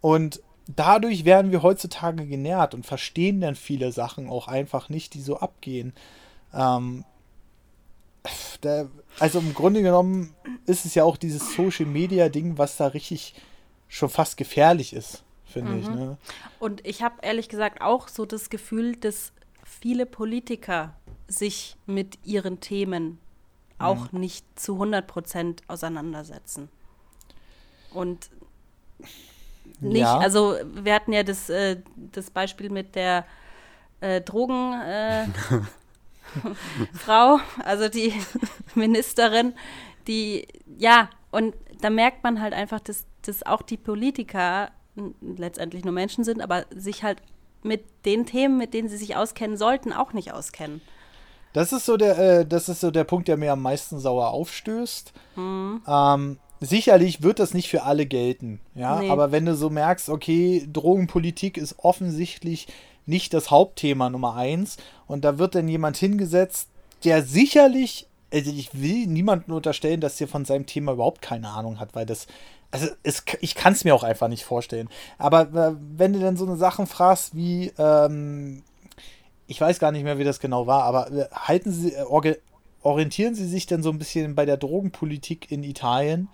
Und 0.00 0.40
dadurch 0.76 1.24
werden 1.24 1.50
wir 1.50 1.62
heutzutage 1.62 2.26
genährt 2.26 2.74
und 2.74 2.86
verstehen 2.86 3.40
dann 3.40 3.54
viele 3.54 3.92
Sachen 3.92 4.28
auch 4.28 4.48
einfach 4.48 4.88
nicht, 4.88 5.14
die 5.14 5.20
so 5.20 5.38
abgehen. 5.38 5.92
Ähm, 6.52 7.04
der, 8.62 8.88
also 9.18 9.38
im 9.38 9.54
Grunde 9.54 9.82
genommen 9.82 10.34
ist 10.66 10.84
es 10.84 10.94
ja 10.94 11.04
auch 11.04 11.16
dieses 11.16 11.54
Social 11.54 11.86
Media 11.86 12.28
Ding, 12.28 12.58
was 12.58 12.76
da 12.76 12.88
richtig 12.88 13.34
schon 13.88 14.08
fast 14.08 14.36
gefährlich 14.36 14.92
ist, 14.92 15.24
finde 15.46 15.72
mhm. 15.72 15.80
ich. 15.80 15.88
Ne? 15.88 16.18
Und 16.58 16.86
ich 16.86 17.02
habe 17.02 17.16
ehrlich 17.22 17.48
gesagt 17.48 17.80
auch 17.80 18.08
so 18.08 18.26
das 18.26 18.50
Gefühl, 18.50 18.96
dass 18.96 19.32
viele 19.64 20.06
Politiker 20.06 20.94
sich 21.28 21.76
mit 21.86 22.18
ihren 22.24 22.60
Themen 22.60 23.18
auch 23.78 24.12
mhm. 24.12 24.20
nicht 24.20 24.44
zu 24.58 24.74
100 24.74 25.06
Prozent 25.06 25.62
auseinandersetzen. 25.68 26.68
Und 27.92 28.30
nicht. 29.80 30.00
Ja. 30.00 30.18
Also 30.18 30.56
wir 30.64 30.94
hatten 30.94 31.12
ja 31.12 31.22
das, 31.22 31.48
äh, 31.50 31.76
das 31.96 32.30
Beispiel 32.30 32.70
mit 32.70 32.94
der 32.94 33.24
äh, 34.00 34.20
Drogenfrau, 34.20 35.30
äh, 37.06 37.40
also 37.64 37.88
die 37.88 38.12
Ministerin, 38.74 39.54
die, 40.06 40.48
ja, 40.78 41.10
und 41.30 41.54
da 41.80 41.90
merkt 41.90 42.24
man 42.24 42.40
halt 42.40 42.54
einfach, 42.54 42.80
dass, 42.80 43.06
dass 43.22 43.44
auch 43.44 43.62
die 43.62 43.76
Politiker 43.76 44.70
letztendlich 45.20 45.84
nur 45.84 45.94
Menschen 45.94 46.24
sind, 46.24 46.42
aber 46.42 46.64
sich 46.74 47.02
halt 47.02 47.22
mit 47.62 47.84
den 48.04 48.26
Themen, 48.26 48.58
mit 48.58 48.74
denen 48.74 48.88
sie 48.88 48.96
sich 48.96 49.16
auskennen 49.16 49.56
sollten, 49.56 49.92
auch 49.92 50.12
nicht 50.12 50.32
auskennen. 50.32 50.80
Das 51.52 51.72
ist 51.72 51.84
so 51.84 51.96
der, 51.96 52.18
äh, 52.18 52.46
das 52.46 52.68
ist 52.68 52.80
so 52.80 52.90
der 52.90 53.04
Punkt, 53.04 53.28
der 53.28 53.36
mir 53.36 53.52
am 53.52 53.62
meisten 53.62 53.98
sauer 53.98 54.30
aufstößt. 54.30 55.12
Mhm. 55.36 55.82
Ähm, 55.86 56.38
sicherlich 56.60 57.22
wird 57.22 57.38
das 57.38 57.54
nicht 57.54 57.68
für 57.68 57.82
alle 57.82 58.06
gelten, 58.06 58.60
ja. 58.74 59.00
Nee. 59.00 59.10
Aber 59.10 59.32
wenn 59.32 59.46
du 59.46 59.56
so 59.56 59.70
merkst, 59.70 60.08
okay, 60.08 60.66
Drogenpolitik 60.70 61.56
ist 61.56 61.78
offensichtlich 61.78 62.68
nicht 63.06 63.34
das 63.34 63.50
Hauptthema 63.50 64.10
Nummer 64.10 64.36
eins 64.36 64.76
und 65.06 65.24
da 65.24 65.38
wird 65.38 65.54
dann 65.54 65.68
jemand 65.68 65.96
hingesetzt, 65.96 66.68
der 67.04 67.22
sicherlich, 67.22 68.06
also 68.32 68.50
ich 68.50 68.70
will 68.74 69.06
niemandem 69.06 69.54
unterstellen, 69.54 70.00
dass 70.00 70.16
der 70.16 70.28
von 70.28 70.44
seinem 70.44 70.66
Thema 70.66 70.92
überhaupt 70.92 71.22
keine 71.22 71.48
Ahnung 71.48 71.80
hat, 71.80 71.94
weil 71.94 72.06
das, 72.06 72.26
also 72.70 72.86
es, 73.02 73.24
ich 73.40 73.54
kann 73.54 73.72
es 73.72 73.84
mir 73.84 73.94
auch 73.94 74.04
einfach 74.04 74.28
nicht 74.28 74.44
vorstellen. 74.44 74.88
Aber 75.18 75.42
äh, 75.42 75.74
wenn 75.96 76.12
du 76.12 76.20
dann 76.20 76.36
so 76.36 76.46
eine 76.46 76.56
Sachen 76.56 76.86
fragst 76.86 77.34
wie, 77.34 77.72
ähm, 77.78 78.62
ich 79.46 79.60
weiß 79.60 79.78
gar 79.78 79.92
nicht 79.92 80.04
mehr, 80.04 80.18
wie 80.18 80.24
das 80.24 80.40
genau 80.40 80.66
war, 80.66 80.84
aber 80.84 81.10
äh, 81.10 81.28
halten 81.32 81.72
Sie, 81.72 81.94
äh, 81.94 82.04
orientieren 82.82 83.34
Sie 83.34 83.46
sich 83.46 83.66
denn 83.66 83.82
so 83.82 83.90
ein 83.90 83.98
bisschen 83.98 84.34
bei 84.34 84.46
der 84.46 84.56
Drogenpolitik 84.56 85.50
in 85.50 85.62
Italien? 85.62 86.28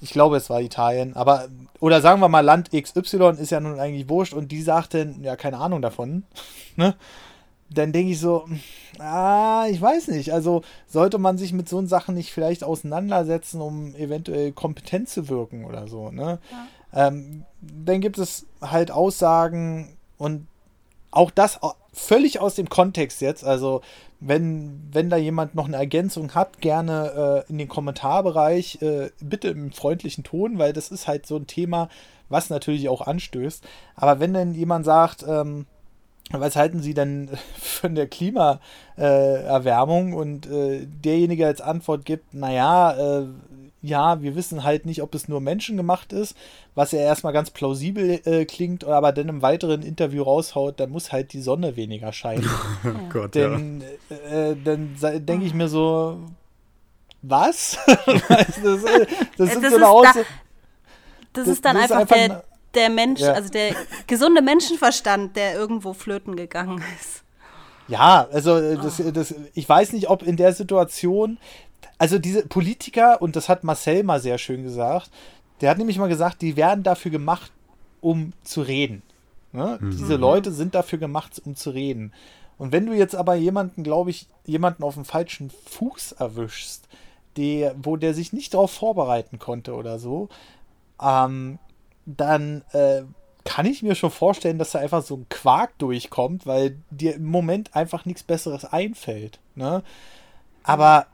Ich 0.00 0.10
glaube, 0.10 0.36
es 0.36 0.50
war 0.50 0.60
Italien, 0.60 1.16
aber, 1.16 1.48
oder 1.80 2.00
sagen 2.00 2.20
wir 2.20 2.28
mal, 2.28 2.40
Land 2.40 2.70
XY 2.72 3.36
ist 3.38 3.50
ja 3.50 3.60
nun 3.60 3.80
eigentlich 3.80 4.08
wurscht 4.08 4.34
und 4.34 4.52
die 4.52 4.60
sagte, 4.60 5.14
ja, 5.22 5.36
keine 5.36 5.58
Ahnung 5.58 5.80
davon, 5.82 6.24
ne? 6.76 6.94
Dann 7.70 7.92
denke 7.92 8.12
ich 8.12 8.20
so, 8.20 8.46
ah, 8.98 9.66
ich 9.68 9.80
weiß 9.80 10.08
nicht, 10.08 10.32
also 10.32 10.62
sollte 10.86 11.18
man 11.18 11.38
sich 11.38 11.52
mit 11.52 11.68
so 11.68 11.84
Sachen 11.86 12.14
nicht 12.14 12.32
vielleicht 12.32 12.62
auseinandersetzen, 12.62 13.60
um 13.60 13.94
eventuell 13.96 14.52
kompetent 14.52 15.08
zu 15.08 15.28
wirken 15.28 15.64
oder 15.64 15.88
so, 15.88 16.10
ne? 16.10 16.38
Ähm, 16.92 17.44
dann 17.60 18.00
gibt 18.00 18.18
es 18.18 18.46
halt 18.60 18.90
Aussagen 18.90 19.96
und 20.18 20.46
auch 21.14 21.30
das 21.30 21.60
völlig 21.92 22.40
aus 22.40 22.56
dem 22.56 22.68
Kontext 22.68 23.20
jetzt. 23.20 23.44
Also, 23.44 23.82
wenn, 24.20 24.88
wenn 24.92 25.10
da 25.10 25.16
jemand 25.16 25.54
noch 25.54 25.66
eine 25.66 25.76
Ergänzung 25.76 26.34
hat, 26.34 26.60
gerne 26.60 27.44
äh, 27.46 27.50
in 27.50 27.58
den 27.58 27.68
Kommentarbereich, 27.68 28.82
äh, 28.82 29.10
bitte 29.20 29.48
im 29.48 29.70
freundlichen 29.72 30.24
Ton, 30.24 30.58
weil 30.58 30.72
das 30.72 30.90
ist 30.90 31.06
halt 31.06 31.26
so 31.26 31.36
ein 31.36 31.46
Thema, 31.46 31.88
was 32.28 32.50
natürlich 32.50 32.88
auch 32.88 33.02
anstößt. 33.02 33.64
Aber 33.96 34.20
wenn 34.20 34.34
dann 34.34 34.54
jemand 34.54 34.84
sagt, 34.84 35.24
ähm, 35.28 35.66
was 36.30 36.56
halten 36.56 36.80
Sie 36.80 36.94
denn 36.94 37.28
von 37.60 37.94
der 37.94 38.06
Klimaerwärmung 38.06 40.12
äh, 40.12 40.16
und 40.16 40.48
derjenige 40.50 41.46
als 41.46 41.60
Antwort 41.60 42.04
gibt, 42.04 42.34
naja, 42.34 43.20
äh, 43.20 43.26
ja, 43.86 44.22
wir 44.22 44.34
wissen 44.34 44.64
halt 44.64 44.86
nicht, 44.86 45.02
ob 45.02 45.14
es 45.14 45.28
nur 45.28 45.40
menschengemacht 45.42 46.12
ist, 46.14 46.34
was 46.74 46.92
ja 46.92 47.00
erstmal 47.00 47.32
ganz 47.34 47.50
plausibel 47.50 48.20
äh, 48.24 48.46
klingt, 48.46 48.84
aber 48.84 49.12
dann 49.12 49.28
im 49.28 49.42
weiteren 49.42 49.82
Interview 49.82 50.22
raushaut, 50.22 50.80
dann 50.80 50.90
muss 50.90 51.12
halt 51.12 51.34
die 51.34 51.42
Sonne 51.42 51.76
weniger 51.76 52.12
scheinen. 52.12 52.48
Oh 52.84 52.88
Gott, 53.12 53.36
ja. 53.36 53.50
Denn 53.50 53.82
äh, 54.08 54.54
dann 54.64 54.96
denke 55.26 55.44
ich 55.44 55.52
mir 55.54 55.68
so, 55.68 56.18
was? 57.22 57.78
das, 57.86 58.58
ist- 58.58 58.84
äh, 58.86 59.06
das 59.36 59.50
sind 59.52 59.62
Das 59.64 59.72
so 59.74 59.76
eine 59.76 60.08
ist 60.08 60.16
da- 60.16 60.22
Das, 61.34 61.48
ist 61.48 61.64
dann 61.64 61.76
das 61.76 61.84
ist 61.86 61.92
einfach, 61.92 62.16
einfach 62.16 62.16
der, 62.16 62.44
der 62.74 62.90
Mensch, 62.90 63.20
Ja. 63.20 63.32
also 63.32 63.48
der 63.50 63.74
gesunde 64.06 64.40
Menschenverstand, 64.42 65.36
der 65.36 65.54
irgendwo 65.54 65.92
flöten 65.92 66.36
gegangen 66.36 66.82
ist. 67.00 67.22
Ja, 67.88 68.26
also 68.32 68.56
äh, 68.56 68.76
das, 68.76 69.02
das, 69.12 69.34
ich 69.52 69.68
weiß 69.68 69.92
nicht, 69.92 70.08
ob 70.08 70.22
in 70.22 70.36
der 70.36 70.54
Situation, 70.54 71.36
also 71.98 72.18
diese 72.18 72.46
Politiker, 72.46 73.20
und 73.22 73.36
das 73.36 73.48
hat 73.48 73.64
Marcel 73.64 74.02
mal 74.02 74.20
sehr 74.20 74.38
schön 74.38 74.62
gesagt, 74.62 75.10
der 75.60 75.70
hat 75.70 75.78
nämlich 75.78 75.98
mal 75.98 76.08
gesagt, 76.08 76.42
die 76.42 76.56
werden 76.56 76.82
dafür 76.82 77.10
gemacht, 77.10 77.52
um 78.00 78.32
zu 78.42 78.62
reden. 78.62 79.02
Ne? 79.52 79.78
Diese 79.80 80.16
Leute 80.16 80.50
sind 80.50 80.74
dafür 80.74 80.98
gemacht, 80.98 81.40
um 81.44 81.54
zu 81.54 81.70
reden. 81.70 82.12
Und 82.58 82.72
wenn 82.72 82.86
du 82.86 82.92
jetzt 82.92 83.14
aber 83.14 83.34
jemanden, 83.34 83.82
glaube 83.82 84.10
ich, 84.10 84.26
jemanden 84.44 84.82
auf 84.82 84.94
dem 84.94 85.04
falschen 85.04 85.50
Fuß 85.50 86.12
erwischst, 86.12 86.88
der, 87.36 87.74
wo 87.80 87.96
der 87.96 88.14
sich 88.14 88.32
nicht 88.32 88.54
darauf 88.54 88.72
vorbereiten 88.72 89.38
konnte 89.38 89.74
oder 89.74 89.98
so, 89.98 90.28
ähm, 91.00 91.58
dann 92.06 92.62
äh, 92.72 93.02
kann 93.44 93.66
ich 93.66 93.82
mir 93.82 93.94
schon 93.94 94.10
vorstellen, 94.10 94.58
dass 94.58 94.72
da 94.72 94.78
einfach 94.78 95.02
so 95.02 95.16
ein 95.16 95.26
Quark 95.28 95.78
durchkommt, 95.78 96.46
weil 96.46 96.78
dir 96.90 97.14
im 97.14 97.26
Moment 97.26 97.74
einfach 97.76 98.04
nichts 98.04 98.22
Besseres 98.22 98.64
einfällt. 98.64 99.38
Ne? 99.54 99.82
Aber 100.62 101.06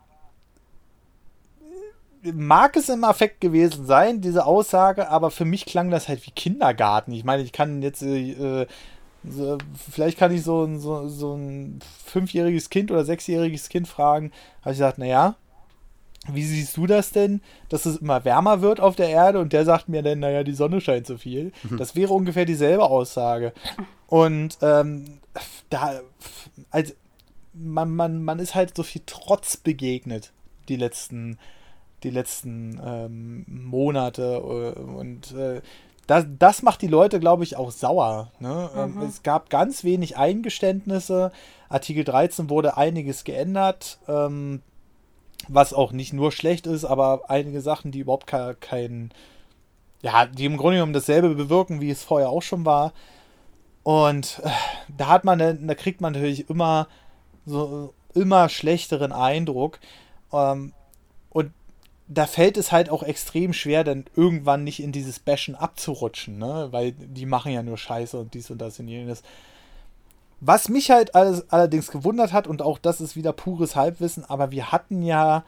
mag 2.23 2.77
es 2.77 2.89
im 2.89 3.05
Affekt 3.05 3.41
gewesen 3.41 3.87
sein, 3.87 4.21
diese 4.21 4.45
Aussage, 4.47 5.09
aber 5.09 5.31
für 5.31 5.45
mich 5.45 5.65
klang 5.67 5.91
das 5.91 6.09
halt 6.09 6.27
wie 6.27 6.31
Kindergarten. 6.33 7.13
Ich 7.13 7.25
meine, 7.25 7.43
ich 7.43 7.53
kann 7.53 7.83
jetzt, 7.83 8.03
äh, 8.03 8.67
so, 9.29 9.59
vielleicht 9.91 10.19
kann 10.19 10.33
ich 10.35 10.43
so, 10.43 10.65
ein- 10.65 10.81
so, 10.81 11.09
so 11.09 11.35
ein 11.35 11.81
fünfjähriges 12.07 12.71
Kind 12.71 12.91
oder 12.91 13.05
sechsjähriges 13.05 13.69
Kind 13.69 13.87
fragen, 13.89 14.33
habe 14.63 14.73
ich 14.73 14.79
gesagt, 14.79 14.99
naja, 14.99 15.37
wie 16.31 16.45
siehst 16.45 16.77
du 16.77 16.87
das 16.87 17.13
denn, 17.13 17.41
dass 17.71 17.87
es 17.87 17.97
immer 17.97 18.25
wärmer 18.27 18.61
wird 18.61 18.79
auf 18.81 18.95
der 18.97 19.09
Erde 19.09 19.39
und 19.41 19.55
der 19.55 19.65
sagt 19.65 19.89
mir 19.89 20.03
dann, 20.03 20.19
naja, 20.21 20.43
die 20.45 20.53
Sonne 20.55 20.81
scheint 20.83 21.07
so 21.07 21.17
viel. 21.17 21.53
Das 21.79 21.97
wäre 21.97 22.13
ungefähr 22.13 22.45
dieselbe 22.45 22.85
Aussage. 22.85 23.55
Und 24.07 24.59
ähm, 24.61 25.19
da, 25.71 26.01
also, 26.71 26.93
man, 27.55 27.95
man, 27.95 28.23
man 28.23 28.39
ist 28.39 28.55
halt 28.55 28.77
so 28.77 28.83
viel 28.83 29.01
Trotz 29.07 29.57
begegnet, 29.57 30.33
die 30.69 30.77
letzten, 30.77 31.39
die 32.03 32.11
letzten 32.11 32.81
ähm, 32.85 33.45
Monate. 33.49 34.75
äh, 34.77 34.81
Und 34.81 35.33
äh, 35.33 35.61
das, 36.07 36.27
das 36.39 36.63
macht 36.63 36.83
die 36.83 36.89
Leute, 36.89 37.21
glaube 37.21 37.45
ich, 37.45 37.57
auch 37.57 37.71
sauer. 37.71 38.33
Ne? 38.41 38.71
Ähm, 38.77 39.01
Es 39.09 39.23
gab 39.23 39.51
ganz 39.51 39.85
wenig 39.85 40.17
Eingeständnisse. 40.17 41.31
Artikel 41.69 42.05
13 42.05 42.51
wurde 42.51 42.77
einiges 42.77 43.25
geändert. 43.25 43.99
Ähm, 44.09 44.63
was 45.49 45.73
auch 45.73 45.93
nicht 45.93 46.13
nur 46.13 46.33
schlecht 46.33 46.67
ist, 46.67 46.85
aber 46.85 47.23
einige 47.29 47.61
Sachen, 47.63 47.93
die 47.93 48.01
überhaupt 48.01 48.27
ke- 48.27 48.57
kein, 48.61 49.11
ja, 50.03 50.27
die 50.27 50.45
im 50.45 50.59
Grunde 50.59 50.77
genommen 50.77 50.93
dasselbe 50.93 51.31
bewirken, 51.35 51.81
wie 51.81 51.91
es 51.91 52.03
vorher 52.05 52.29
auch 52.29 52.43
schon 52.43 52.65
war. 52.67 52.93
Und 53.83 54.41
äh, 54.45 54.51
da 54.99 55.09
hat 55.09 55.25
man, 55.25 55.39
da 55.67 55.75
kriegt 55.75 56.01
man 56.03 56.13
natürlich 56.13 56.51
immer 56.51 56.89
so 57.47 57.95
immer 58.15 58.49
schlechteren 58.49 59.13
Eindruck. 59.13 59.79
Ähm, 60.33 60.73
und 61.31 61.53
da 62.13 62.27
fällt 62.27 62.57
es 62.57 62.73
halt 62.73 62.91
auch 62.91 63.05
extrem 63.05 63.53
schwer, 63.53 63.85
dann 63.85 64.05
irgendwann 64.17 64.65
nicht 64.65 64.83
in 64.83 64.91
dieses 64.91 65.21
Bashen 65.21 65.55
abzurutschen, 65.55 66.39
ne? 66.39 66.67
Weil 66.73 66.91
die 66.93 67.25
machen 67.25 67.53
ja 67.53 67.63
nur 67.63 67.79
Scheiße 67.79 68.19
und 68.19 68.35
dies 68.35 68.51
und 68.51 68.59
das 68.59 68.81
und 68.81 68.89
jenes. 68.89 69.23
Was 70.41 70.69
mich 70.69 70.91
halt 70.91 71.15
alles, 71.15 71.49
allerdings 71.53 71.91
gewundert 71.91 72.33
hat, 72.33 72.49
und 72.49 72.63
auch 72.63 72.79
das 72.79 73.01
ist 73.01 73.15
wieder 73.15 73.33
pures 73.33 73.77
Halbwissen, 73.77 74.25
aber 74.29 74.51
wir 74.51 74.73
hatten 74.73 75.03
ja 75.03 75.45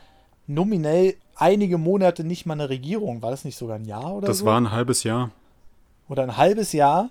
nominell 0.46 1.16
einige 1.34 1.78
Monate 1.78 2.22
nicht 2.22 2.46
mal 2.46 2.54
eine 2.54 2.68
Regierung. 2.68 3.22
War 3.22 3.30
das 3.32 3.44
nicht 3.44 3.56
sogar 3.56 3.76
ein 3.76 3.84
Jahr 3.86 4.14
oder 4.14 4.28
Das 4.28 4.38
so? 4.38 4.44
war 4.44 4.60
ein 4.60 4.70
halbes 4.70 5.02
Jahr. 5.02 5.30
oder 6.08 6.22
ein 6.22 6.36
halbes 6.36 6.72
Jahr. 6.72 7.10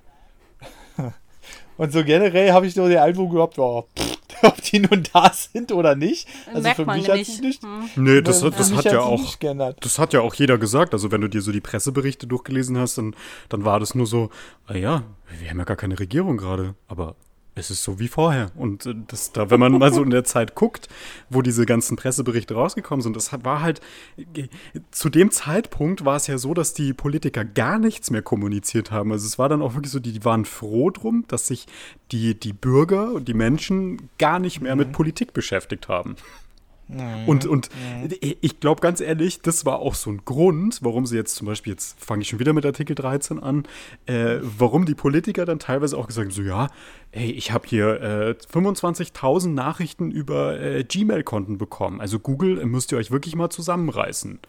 Und 1.77 1.91
so 1.91 2.03
generell 2.05 2.51
habe 2.53 2.67
ich 2.67 2.75
nur 2.75 2.87
den 2.87 2.99
Eindruck 2.99 3.31
gehabt, 3.31 3.57
ja, 3.57 3.81
pff, 3.81 4.17
ob 4.47 4.61
die 4.61 4.79
nun 4.79 5.03
da 5.13 5.31
sind 5.33 5.71
oder 5.71 5.95
nicht. 5.95 6.27
Also 6.47 6.61
Merkt 6.61 6.75
für 6.77 6.85
man 6.85 6.97
mich 6.97 7.09
hat 7.09 7.25
sich 7.25 7.41
nicht, 7.41 7.63
Hm. 7.63 7.89
Nee, 7.95 8.21
das, 8.21 8.41
das 8.41 8.69
mich 8.69 8.77
hat 8.79 8.85
ja 8.85 9.01
auch. 9.01 9.35
Das 9.79 9.99
hat 9.99 10.13
ja 10.13 10.21
auch 10.21 10.33
jeder 10.33 10.57
gesagt. 10.57 10.93
Also 10.93 11.11
wenn 11.11 11.21
du 11.21 11.27
dir 11.27 11.41
so 11.41 11.51
die 11.51 11.61
Presseberichte 11.61 12.27
durchgelesen 12.27 12.77
hast, 12.77 12.97
dann, 12.97 13.15
dann 13.49 13.65
war 13.65 13.79
das 13.79 13.95
nur 13.95 14.05
so, 14.05 14.29
ah 14.67 14.75
ja, 14.75 15.03
wir 15.39 15.49
haben 15.49 15.59
ja 15.59 15.65
gar 15.65 15.77
keine 15.77 15.99
Regierung 15.99 16.37
gerade, 16.37 16.75
aber 16.87 17.15
es 17.53 17.69
ist 17.69 17.83
so 17.83 17.99
wie 17.99 18.07
vorher. 18.07 18.51
Und 18.55 18.85
äh, 18.85 18.95
das 19.07 19.31
da, 19.31 19.49
wenn 19.49 19.59
man 19.59 19.77
mal 19.77 19.93
so 19.93 20.03
in 20.03 20.09
der 20.09 20.23
Zeit 20.23 20.55
guckt, 20.55 20.87
wo 21.29 21.41
diese 21.41 21.65
ganzen 21.65 21.97
Presseberichte 21.97 22.53
rausgekommen 22.53 23.01
sind, 23.01 23.15
das 23.15 23.31
war 23.43 23.61
halt, 23.61 23.81
äh, 24.17 24.47
zu 24.91 25.09
dem 25.09 25.31
Zeitpunkt 25.31 26.05
war 26.05 26.15
es 26.15 26.27
ja 26.27 26.37
so, 26.37 26.53
dass 26.53 26.73
die 26.73 26.93
Politiker 26.93 27.43
gar 27.43 27.77
nichts 27.77 28.09
mehr 28.09 28.21
kommuniziert 28.21 28.91
haben. 28.91 29.11
Also 29.11 29.27
es 29.27 29.37
war 29.37 29.49
dann 29.49 29.61
auch 29.61 29.73
wirklich 29.73 29.91
so, 29.91 29.99
die, 29.99 30.13
die 30.13 30.25
waren 30.25 30.45
froh 30.45 30.89
drum, 30.89 31.25
dass 31.27 31.47
sich 31.47 31.67
die, 32.11 32.39
die 32.39 32.53
Bürger 32.53 33.13
und 33.13 33.27
die 33.27 33.33
Menschen 33.33 34.09
gar 34.17 34.39
nicht 34.39 34.61
mehr 34.61 34.75
mit 34.75 34.91
Politik 34.91 35.33
beschäftigt 35.33 35.87
haben. 35.87 36.15
Und, 37.25 37.45
und 37.45 37.69
ich 38.19 38.59
glaube 38.59 38.81
ganz 38.81 38.99
ehrlich, 38.99 39.41
das 39.41 39.65
war 39.65 39.79
auch 39.79 39.95
so 39.95 40.09
ein 40.11 40.21
Grund, 40.25 40.79
warum 40.81 41.05
sie 41.05 41.15
jetzt 41.15 41.35
zum 41.35 41.47
Beispiel, 41.47 41.73
jetzt 41.73 42.03
fange 42.03 42.21
ich 42.21 42.29
schon 42.29 42.39
wieder 42.39 42.53
mit 42.53 42.65
Artikel 42.65 42.95
13 42.95 43.41
an, 43.41 43.63
äh, 44.05 44.37
warum 44.41 44.85
die 44.85 44.95
Politiker 44.95 45.45
dann 45.45 45.59
teilweise 45.59 45.97
auch 45.97 46.07
gesagt 46.07 46.27
haben, 46.27 46.33
so 46.33 46.41
ja, 46.41 46.67
ey, 47.11 47.31
ich 47.31 47.51
habe 47.51 47.67
hier 47.67 48.01
äh, 48.01 48.35
25.000 48.53 49.49
Nachrichten 49.49 50.11
über 50.11 50.59
äh, 50.59 50.83
Gmail-Konten 50.83 51.57
bekommen. 51.57 52.01
Also 52.01 52.19
Google 52.19 52.59
äh, 52.59 52.65
müsst 52.65 52.91
ihr 52.91 52.97
euch 52.97 53.11
wirklich 53.11 53.35
mal 53.35 53.49
zusammenreißen. 53.49 54.39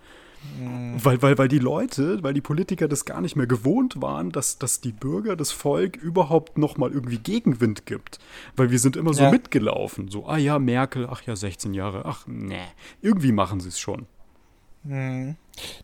Weil, 1.04 1.22
weil, 1.22 1.38
weil 1.38 1.48
die 1.48 1.58
Leute, 1.58 2.22
weil 2.22 2.34
die 2.34 2.40
Politiker 2.40 2.88
das 2.88 3.04
gar 3.04 3.20
nicht 3.20 3.36
mehr 3.36 3.46
gewohnt 3.46 4.02
waren, 4.02 4.30
dass, 4.30 4.58
dass 4.58 4.80
die 4.80 4.92
Bürger, 4.92 5.36
das 5.36 5.52
Volk 5.52 5.96
überhaupt 5.96 6.58
noch 6.58 6.76
mal 6.76 6.90
irgendwie 6.90 7.18
Gegenwind 7.18 7.86
gibt. 7.86 8.18
Weil 8.56 8.70
wir 8.70 8.78
sind 8.78 8.96
immer 8.96 9.14
so 9.14 9.22
Ja. 9.22 9.30
mitgelaufen. 9.30 10.08
So, 10.08 10.26
ah 10.26 10.36
ja, 10.36 10.58
Merkel, 10.58 11.06
ach 11.10 11.22
ja, 11.22 11.36
16 11.36 11.74
Jahre, 11.74 12.04
ach 12.04 12.26
nee. 12.26 12.58
Irgendwie 13.00 13.32
machen 13.32 13.60
sie 13.60 13.68
es 13.68 13.78
schon. 13.78 14.06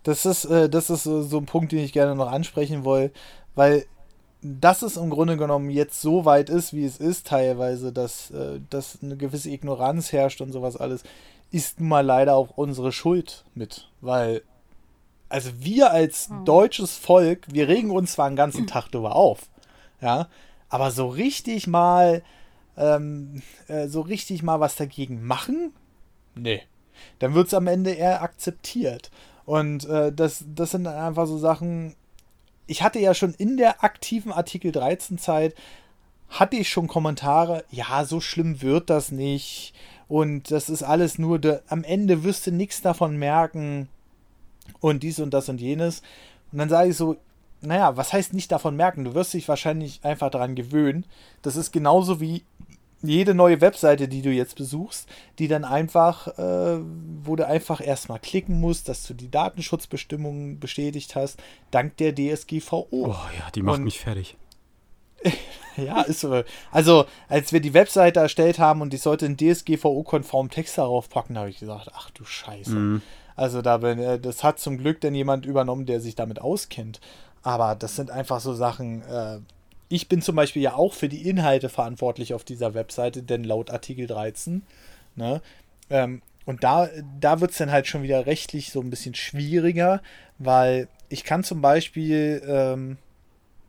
Das 0.02 0.26
ist, 0.26 0.44
äh, 0.46 0.68
das 0.68 0.90
ist 0.90 1.04
so, 1.04 1.22
so 1.22 1.38
ein 1.38 1.46
Punkt, 1.46 1.72
den 1.72 1.78
ich 1.80 1.92
gerne 1.92 2.14
noch 2.16 2.30
ansprechen 2.30 2.84
will, 2.84 3.12
weil 3.54 3.86
dass 4.40 4.82
es 4.82 4.96
im 4.96 5.11
Grunde 5.11 5.36
genommen 5.36 5.68
jetzt 5.68 6.00
so 6.00 6.24
weit 6.24 6.48
ist, 6.48 6.72
wie 6.72 6.84
es 6.84 6.98
ist, 6.98 7.26
teilweise, 7.26 7.92
dass, 7.92 8.30
äh, 8.30 8.61
dass 8.70 8.98
eine 9.02 9.16
gewisse 9.16 9.50
Ignoranz 9.50 10.12
herrscht 10.12 10.40
und 10.40 10.52
sowas 10.52 10.76
alles, 10.76 11.02
ist 11.51 11.80
nun 11.80 11.88
mal 11.88 12.05
leider 12.05 12.34
auch 12.34 12.51
unsere 12.57 12.92
Schuld 12.92 13.44
mit. 13.55 13.90
Weil, 14.01 14.42
also 15.28 15.51
wir 15.59 15.90
als 15.90 16.28
hm. 16.28 16.44
deutsches 16.44 16.96
Volk, 16.96 17.46
wir 17.51 17.68
regen 17.68 17.90
uns 17.90 18.12
zwar 18.12 18.26
einen 18.26 18.36
ganzen 18.36 18.66
Tag 18.66 18.88
darüber 18.90 19.16
auf, 19.16 19.49
ja, 20.01 20.28
aber 20.68 20.90
so 20.90 21.09
richtig 21.09 21.66
mal, 21.66 22.22
ähm, 22.76 23.42
äh, 23.68 23.88
so 23.88 24.03
richtig 24.03 24.42
mal 24.42 24.61
was 24.61 24.76
dagegen 24.76 25.26
machen, 25.26 25.72
nee. 26.34 26.62
Dann 27.18 27.34
wird 27.34 27.49
es 27.49 27.55
am 27.55 27.66
Ende 27.66 27.92
eher 27.92 28.22
akzeptiert. 28.22 29.11
Und 29.44 29.86
äh, 29.86 30.12
das, 30.12 30.44
das 30.55 30.72
sind 30.72 30.86
einfach 30.86 31.26
so 31.26 31.38
Sachen, 31.38 31.94
ich 32.66 32.82
hatte 32.82 32.99
ja 32.99 33.14
schon 33.14 33.34
in 33.34 33.57
der 33.57 33.82
aktiven 33.82 34.32
Artikel 34.32 34.72
13 34.72 35.18
Zeit, 35.18 35.55
hatte 36.28 36.57
ich 36.57 36.68
schon 36.68 36.86
Kommentare, 36.86 37.64
ja, 37.70 38.05
so 38.05 38.20
schlimm 38.20 38.61
wird 38.61 38.90
das 38.90 39.11
nicht. 39.11 39.72
Und 40.09 40.50
das 40.50 40.70
ist 40.70 40.82
alles 40.82 41.18
nur, 41.18 41.38
de, 41.38 41.61
am 41.68 41.84
Ende 41.84 42.24
wirst 42.24 42.46
du 42.46 42.50
nichts 42.50 42.80
davon 42.80 43.16
merken. 43.16 43.88
Und 44.80 45.02
dies 45.02 45.20
und 45.20 45.32
das 45.32 45.48
und 45.48 45.61
jenes. 45.61 46.02
Und 46.52 46.59
dann 46.59 46.68
sage 46.68 46.90
ich 46.90 46.96
so, 46.96 47.16
naja, 47.61 47.96
was 47.96 48.12
heißt 48.12 48.34
nicht 48.34 48.52
davon 48.52 48.76
merken? 48.76 49.04
Du 49.04 49.14
wirst 49.14 49.34
dich 49.34 49.48
wahrscheinlich 49.48 50.00
einfach 50.04 50.30
daran 50.30 50.54
gewöhnen. 50.54 51.04
Das 51.42 51.56
ist 51.56 51.72
genauso 51.72 52.20
wie 52.20 52.44
jede 53.02 53.34
neue 53.34 53.61
Webseite, 53.61 54.09
die 54.09 54.22
du 54.22 54.30
jetzt 54.30 54.56
besuchst, 54.56 55.09
die 55.38 55.48
dann 55.48 55.64
einfach, 55.64 56.26
äh, 56.38 56.80
wo 57.22 57.36
du 57.36 57.46
einfach 57.46 57.80
erstmal 57.80 58.18
klicken 58.18 58.61
musst, 58.61 58.88
dass 58.88 59.06
du 59.06 59.14
die 59.14 59.30
Datenschutzbestimmungen 59.30 60.59
bestätigt 60.59 61.14
hast, 61.14 61.40
dank 61.70 61.96
der 61.98 62.14
DSGVO. 62.14 62.86
Oh 62.90 63.14
ja, 63.38 63.50
die 63.54 63.62
macht 63.62 63.78
und, 63.78 63.84
mich 63.84 64.00
fertig. 64.00 64.36
ja, 65.76 66.02
ist 66.02 66.20
so. 66.20 66.42
Also, 66.70 67.06
als 67.28 67.52
wir 67.52 67.60
die 67.60 67.74
Webseite 67.74 68.20
erstellt 68.20 68.58
haben 68.58 68.80
und 68.80 68.94
ich 68.94 69.02
sollte 69.02 69.26
einen 69.26 69.36
DSGVO-konformen 69.36 70.50
Text 70.50 70.78
darauf 70.78 71.08
packen, 71.08 71.38
habe 71.38 71.50
ich 71.50 71.58
gesagt, 71.58 71.90
ach 71.94 72.10
du 72.10 72.24
Scheiße. 72.24 72.74
Mhm. 72.74 73.02
Also, 73.36 73.62
da 73.62 73.78
bin, 73.78 73.98
äh, 73.98 74.18
das 74.18 74.44
hat 74.44 74.58
zum 74.58 74.78
Glück 74.78 75.00
dann 75.00 75.14
jemand 75.14 75.46
übernommen, 75.46 75.86
der 75.86 76.00
sich 76.00 76.14
damit 76.14 76.40
auskennt. 76.40 77.00
Aber 77.42 77.74
das 77.74 77.96
sind 77.96 78.10
einfach 78.10 78.40
so 78.40 78.54
Sachen, 78.54 79.02
äh, 79.02 79.38
ich 79.88 80.08
bin 80.08 80.20
zum 80.20 80.36
Beispiel 80.36 80.62
ja 80.62 80.74
auch 80.74 80.92
für 80.92 81.08
die 81.08 81.28
Inhalte 81.28 81.68
verantwortlich 81.68 82.34
auf 82.34 82.44
dieser 82.44 82.74
Webseite, 82.74 83.22
denn 83.22 83.44
laut 83.44 83.70
Artikel 83.70 84.06
13, 84.06 84.62
ne, 85.16 85.40
ähm, 85.90 86.22
und 86.44 86.64
da, 86.64 86.88
da 87.20 87.42
wird 87.42 87.50
es 87.50 87.58
dann 87.58 87.70
halt 87.70 87.86
schon 87.86 88.02
wieder 88.02 88.24
rechtlich 88.24 88.72
so 88.72 88.80
ein 88.80 88.88
bisschen 88.88 89.14
schwieriger, 89.14 90.00
weil 90.38 90.88
ich 91.10 91.22
kann 91.22 91.44
zum 91.44 91.60
Beispiel 91.60 92.42
ähm, 92.46 92.96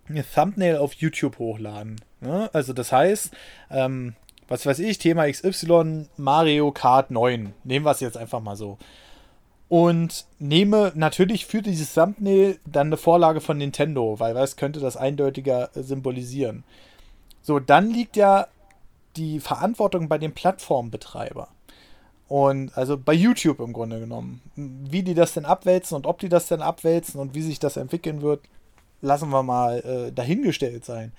ein 0.10 0.24
Thumbnail 0.34 0.78
auf 0.78 0.94
YouTube 0.94 1.40
hochladen. 1.40 2.02
Ne? 2.22 2.50
Also 2.54 2.74
das 2.74 2.92
heißt, 2.92 3.32
ähm, 3.70 4.16
was 4.48 4.66
weiß 4.66 4.80
ich, 4.80 4.98
Thema 4.98 5.30
XY, 5.30 6.08
Mario 6.18 6.72
Kart 6.72 7.12
9. 7.12 7.54
Nehmen 7.64 7.86
wir 7.86 7.92
es 7.92 8.00
jetzt 8.00 8.18
einfach 8.18 8.42
mal 8.42 8.56
so 8.56 8.78
und 9.70 10.26
nehme 10.40 10.92
natürlich 10.96 11.46
für 11.46 11.62
dieses 11.62 11.94
Thumbnail 11.94 12.60
dann 12.66 12.88
eine 12.88 12.98
Vorlage 12.98 13.40
von 13.40 13.58
Nintendo, 13.58 14.20
weil 14.20 14.34
was 14.36 14.56
könnte 14.56 14.80
das 14.80 14.98
eindeutiger 14.98 15.70
symbolisieren. 15.76 16.64
So, 17.44 17.60
dann 17.60 17.92
liegt 17.92 18.18
ja 18.18 18.48
die 19.16 19.40
Verantwortung 19.40 20.10
bei 20.10 20.18
dem 20.18 20.34
Plattformbetreiber. 20.34 21.50
Und 22.28 22.76
also 22.78 22.98
bei 22.98 23.14
YouTube 23.14 23.60
im 23.60 23.74
Grunde 23.74 24.00
genommen. 24.00 24.42
Wie 24.56 25.04
die 25.04 25.14
das 25.14 25.34
denn 25.34 25.46
abwälzen 25.46 25.96
und 25.96 26.06
ob 26.06 26.20
die 26.20 26.30
das 26.30 26.48
denn 26.48 26.62
abwälzen 26.62 27.20
und 27.20 27.34
wie 27.34 27.42
sich 27.42 27.60
das 27.60 27.78
entwickeln 27.78 28.22
wird, 28.22 28.42
lassen 29.02 29.30
wir 29.30 29.44
mal 29.44 29.80
äh, 29.80 30.12
dahingestellt 30.12 30.86
sein. 30.86 31.12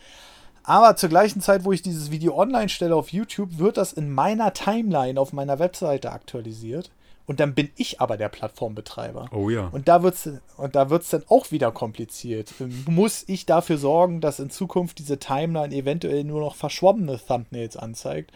Aber 0.63 0.97
zur 0.97 1.09
gleichen 1.09 1.41
Zeit, 1.41 1.65
wo 1.65 1.73
ich 1.73 1.83
dieses 1.83 2.11
Video 2.11 2.37
online 2.37 2.69
stelle 2.69 2.95
auf 2.95 3.11
YouTube, 3.13 3.59
wird 3.59 3.77
das 3.77 3.93
in 3.93 4.11
meiner 4.11 4.53
Timeline 4.53 5.21
auf 5.21 5.33
meiner 5.33 5.59
Webseite 5.59 6.13
aktualisiert. 6.13 6.91
Und 7.27 7.39
dann 7.39 7.55
bin 7.55 7.71
ich 7.77 8.01
aber 8.01 8.17
der 8.17 8.29
Plattformbetreiber. 8.29 9.29
Oh 9.33 9.51
ja. 9.51 9.69
Und 9.69 9.87
da 9.87 10.03
wird 10.03 10.15
es 10.15 10.29
und 10.57 10.75
da 10.75 10.91
wird's 10.91 11.11
dann 11.11 11.23
auch 11.29 11.53
wieder 11.53 11.71
kompliziert. 11.71 12.53
Muss 12.89 13.25
ich 13.29 13.47
dafür 13.47 13.79
sorgen, 13.79 14.21
dass 14.21 14.41
in 14.41 14.51
Zukunft 14.51 14.99
diese 14.99 15.19
Timeline 15.19 15.73
eventuell 15.73 16.25
nur 16.25 16.41
noch 16.41 16.57
verschwommene 16.57 17.21
Thumbnails 17.25 17.77
anzeigt? 17.77 18.33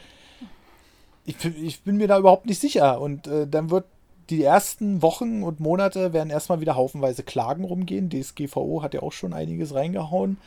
Ich, 1.26 1.44
ich 1.44 1.82
bin 1.82 1.96
mir 1.96 2.06
da 2.06 2.18
überhaupt 2.18 2.46
nicht 2.46 2.60
sicher. 2.60 3.00
Und 3.00 3.26
äh, 3.26 3.48
dann 3.48 3.70
wird 3.70 3.86
die 4.30 4.42
ersten 4.42 5.02
Wochen 5.02 5.42
und 5.42 5.60
Monate 5.60 6.12
werden 6.12 6.30
erstmal 6.30 6.60
wieder 6.60 6.76
haufenweise 6.76 7.22
Klagen 7.22 7.64
rumgehen. 7.64 8.10
DSGVO 8.10 8.82
hat 8.82 8.94
ja 8.94 9.02
auch 9.02 9.12
schon 9.12 9.32
einiges 9.32 9.74
reingehauen. 9.74 10.38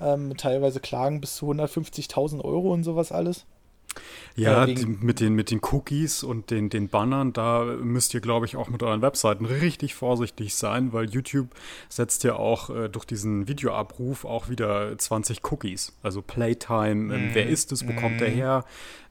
Ähm, 0.00 0.36
teilweise 0.36 0.80
Klagen 0.80 1.20
bis 1.20 1.36
zu 1.36 1.50
150.000 1.50 2.42
Euro 2.44 2.72
und 2.72 2.84
sowas 2.84 3.12
alles. 3.12 3.46
Ja, 4.36 4.64
äh, 4.64 4.74
die, 4.74 4.86
mit, 4.86 5.20
den, 5.20 5.34
mit 5.34 5.50
den 5.50 5.60
Cookies 5.62 6.22
und 6.22 6.50
den, 6.50 6.68
den 6.68 6.88
Bannern, 6.88 7.32
da 7.32 7.64
müsst 7.64 8.12
ihr, 8.12 8.20
glaube 8.20 8.44
ich, 8.46 8.56
auch 8.56 8.68
mit 8.68 8.82
euren 8.82 9.00
Webseiten 9.00 9.46
richtig 9.46 9.94
vorsichtig 9.94 10.54
sein, 10.54 10.92
weil 10.92 11.08
YouTube 11.08 11.48
setzt 11.88 12.22
ja 12.24 12.36
auch 12.36 12.68
äh, 12.70 12.88
durch 12.88 13.06
diesen 13.06 13.48
Videoabruf 13.48 14.24
auch 14.24 14.48
wieder 14.48 14.96
20 14.96 15.40
Cookies. 15.50 15.96
Also 16.02 16.20
Playtime, 16.20 17.14
äh, 17.14 17.34
wer 17.34 17.48
ist 17.48 17.72
es, 17.72 17.86
wo 17.86 17.92
mm. 17.92 17.96
kommt 17.96 18.20
der 18.20 18.30
mhm. 18.30 18.34
her? 18.34 18.64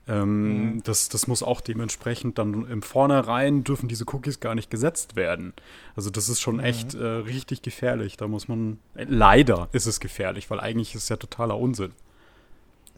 Ähm, 0.07 0.75
mm. 0.75 0.83
das, 0.83 1.09
das 1.09 1.25
muss 1.25 1.41
auch 1.41 1.61
dementsprechend 1.61 2.37
dann 2.37 2.69
im 2.69 2.83
Vornherein 2.83 3.63
dürfen 3.63 3.89
diese 3.89 4.05
Cookies 4.07 4.39
gar 4.39 4.53
nicht 4.53 4.69
gesetzt 4.69 5.15
werden. 5.15 5.53
Also 5.95 6.11
das 6.11 6.29
ist 6.29 6.39
schon 6.39 6.57
mm. 6.57 6.65
echt 6.65 6.93
äh, 6.93 7.03
richtig 7.03 7.63
gefährlich. 7.63 8.17
Da 8.17 8.27
muss 8.27 8.47
man, 8.47 8.77
äh, 8.93 9.05
leider 9.09 9.69
ist 9.71 9.87
es 9.87 9.99
gefährlich, 9.99 10.51
weil 10.51 10.59
eigentlich 10.59 10.93
ist 10.93 11.03
es 11.03 11.09
ja 11.09 11.15
totaler 11.15 11.57
Unsinn. 11.57 11.93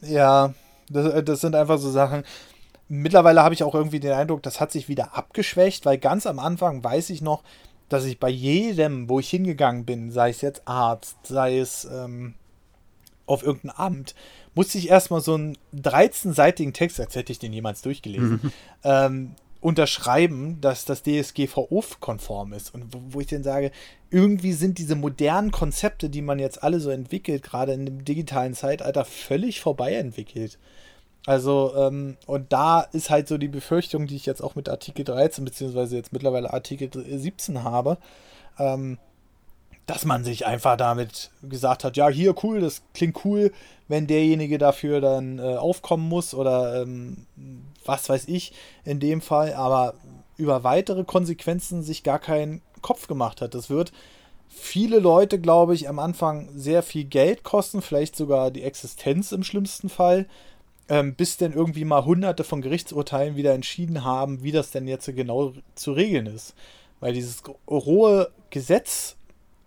Ja, 0.02 0.54
das, 0.90 1.12
äh, 1.12 1.22
das 1.22 1.40
sind 1.40 1.54
einfach 1.54 1.78
so 1.78 1.90
Sachen. 1.90 2.24
Mittlerweile 2.88 3.42
habe 3.42 3.54
ich 3.54 3.62
auch 3.62 3.74
irgendwie 3.74 4.00
den 4.00 4.12
Eindruck, 4.12 4.42
das 4.42 4.60
hat 4.60 4.72
sich 4.72 4.88
wieder 4.88 5.16
abgeschwächt, 5.16 5.84
weil 5.84 5.98
ganz 5.98 6.26
am 6.26 6.38
Anfang 6.38 6.82
weiß 6.82 7.10
ich 7.10 7.20
noch, 7.20 7.42
dass 7.88 8.04
ich 8.04 8.18
bei 8.18 8.30
jedem, 8.30 9.08
wo 9.08 9.20
ich 9.20 9.28
hingegangen 9.28 9.84
bin, 9.84 10.10
sei 10.10 10.30
es 10.30 10.40
jetzt 10.40 10.66
Arzt, 10.66 11.16
sei 11.24 11.58
es 11.58 11.84
ähm, 11.84 12.34
auf 13.26 13.42
irgendein 13.42 13.76
Amt, 13.76 14.14
musste 14.54 14.78
ich 14.78 14.88
erstmal 14.88 15.20
so 15.20 15.34
einen 15.34 15.56
13-seitigen 15.74 16.72
Text, 16.72 16.98
als 17.00 17.14
hätte 17.14 17.32
ich 17.32 17.38
den 17.38 17.52
jemals 17.52 17.82
durchgelesen, 17.82 18.40
mhm. 18.42 18.52
ähm, 18.84 19.34
unterschreiben, 19.60 20.60
dass 20.60 20.84
das 20.84 21.02
DSGVO-konform 21.02 22.52
ist. 22.52 22.72
Und 22.74 22.94
wo, 22.94 23.00
wo, 23.10 23.20
ich 23.20 23.26
dann 23.26 23.42
sage, 23.42 23.72
irgendwie 24.10 24.52
sind 24.52 24.78
diese 24.78 24.94
modernen 24.94 25.50
Konzepte, 25.50 26.08
die 26.08 26.22
man 26.22 26.38
jetzt 26.38 26.62
alle 26.62 26.80
so 26.80 26.90
entwickelt, 26.90 27.42
gerade 27.42 27.72
in 27.72 27.84
dem 27.84 28.04
digitalen 28.04 28.54
Zeitalter, 28.54 29.04
völlig 29.04 29.60
vorbei 29.60 29.94
entwickelt. 29.94 30.58
Also, 31.26 31.74
ähm, 31.76 32.16
und 32.26 32.52
da 32.52 32.80
ist 32.80 33.10
halt 33.10 33.28
so 33.28 33.36
die 33.36 33.48
Befürchtung, 33.48 34.06
die 34.06 34.16
ich 34.16 34.26
jetzt 34.26 34.42
auch 34.42 34.54
mit 34.54 34.68
Artikel 34.68 35.04
13, 35.04 35.44
beziehungsweise 35.44 35.96
jetzt 35.96 36.12
mittlerweile 36.12 36.52
Artikel 36.52 36.90
17 36.90 37.64
habe, 37.64 37.98
ähm, 38.58 38.98
dass 39.86 40.04
man 40.04 40.22
sich 40.22 40.46
einfach 40.46 40.76
damit 40.76 41.30
gesagt 41.42 41.82
hat, 41.82 41.96
ja, 41.96 42.08
hier 42.08 42.34
cool, 42.44 42.60
das 42.60 42.82
klingt 42.94 43.24
cool, 43.24 43.52
wenn 43.88 44.06
derjenige 44.06 44.58
dafür 44.58 45.00
dann 45.00 45.38
äh, 45.38 45.56
aufkommen 45.56 46.08
muss 46.08 46.34
oder 46.34 46.82
ähm, 46.82 47.26
was 47.88 48.08
weiß 48.08 48.28
ich 48.28 48.52
in 48.84 49.00
dem 49.00 49.20
Fall, 49.20 49.54
aber 49.54 49.94
über 50.36 50.62
weitere 50.62 51.04
Konsequenzen 51.04 51.82
sich 51.82 52.04
gar 52.04 52.18
keinen 52.18 52.62
Kopf 52.82 53.08
gemacht 53.08 53.40
hat. 53.40 53.54
Das 53.54 53.70
wird 53.70 53.92
viele 54.48 54.98
Leute, 54.98 55.40
glaube 55.40 55.74
ich, 55.74 55.88
am 55.88 55.98
Anfang 55.98 56.48
sehr 56.54 56.82
viel 56.82 57.04
Geld 57.04 57.42
kosten, 57.42 57.82
vielleicht 57.82 58.16
sogar 58.16 58.50
die 58.50 58.62
Existenz 58.62 59.32
im 59.32 59.42
schlimmsten 59.42 59.88
Fall, 59.88 60.26
ähm, 60.88 61.14
bis 61.14 61.36
denn 61.36 61.52
irgendwie 61.52 61.84
mal 61.84 62.04
hunderte 62.04 62.44
von 62.44 62.62
Gerichtsurteilen 62.62 63.36
wieder 63.36 63.52
entschieden 63.52 64.04
haben, 64.04 64.42
wie 64.42 64.52
das 64.52 64.70
denn 64.70 64.88
jetzt 64.88 65.06
genau 65.14 65.52
zu 65.74 65.92
regeln 65.92 66.26
ist. 66.26 66.54
Weil 67.00 67.12
dieses 67.12 67.42
rohe 67.68 68.30
Gesetz 68.50 69.16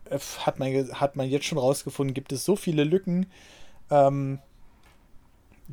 äh, 0.09 0.17
hat 0.39 0.59
man, 0.59 0.71
hat 0.93 1.15
man 1.15 1.29
jetzt 1.29 1.45
schon 1.45 1.57
rausgefunden, 1.57 2.13
gibt 2.13 2.31
es 2.31 2.45
so 2.45 2.55
viele 2.55 2.83
Lücken, 2.83 3.27
ähm, 3.89 4.39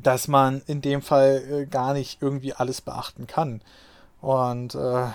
dass 0.01 0.27
man 0.27 0.61
in 0.67 0.81
dem 0.81 1.01
Fall 1.01 1.43
äh, 1.49 1.65
gar 1.65 1.93
nicht 1.93 2.21
irgendwie 2.21 2.53
alles 2.53 2.81
beachten 2.81 3.27
kann. 3.27 3.61
Und 4.21 4.75
äh, 4.75 5.07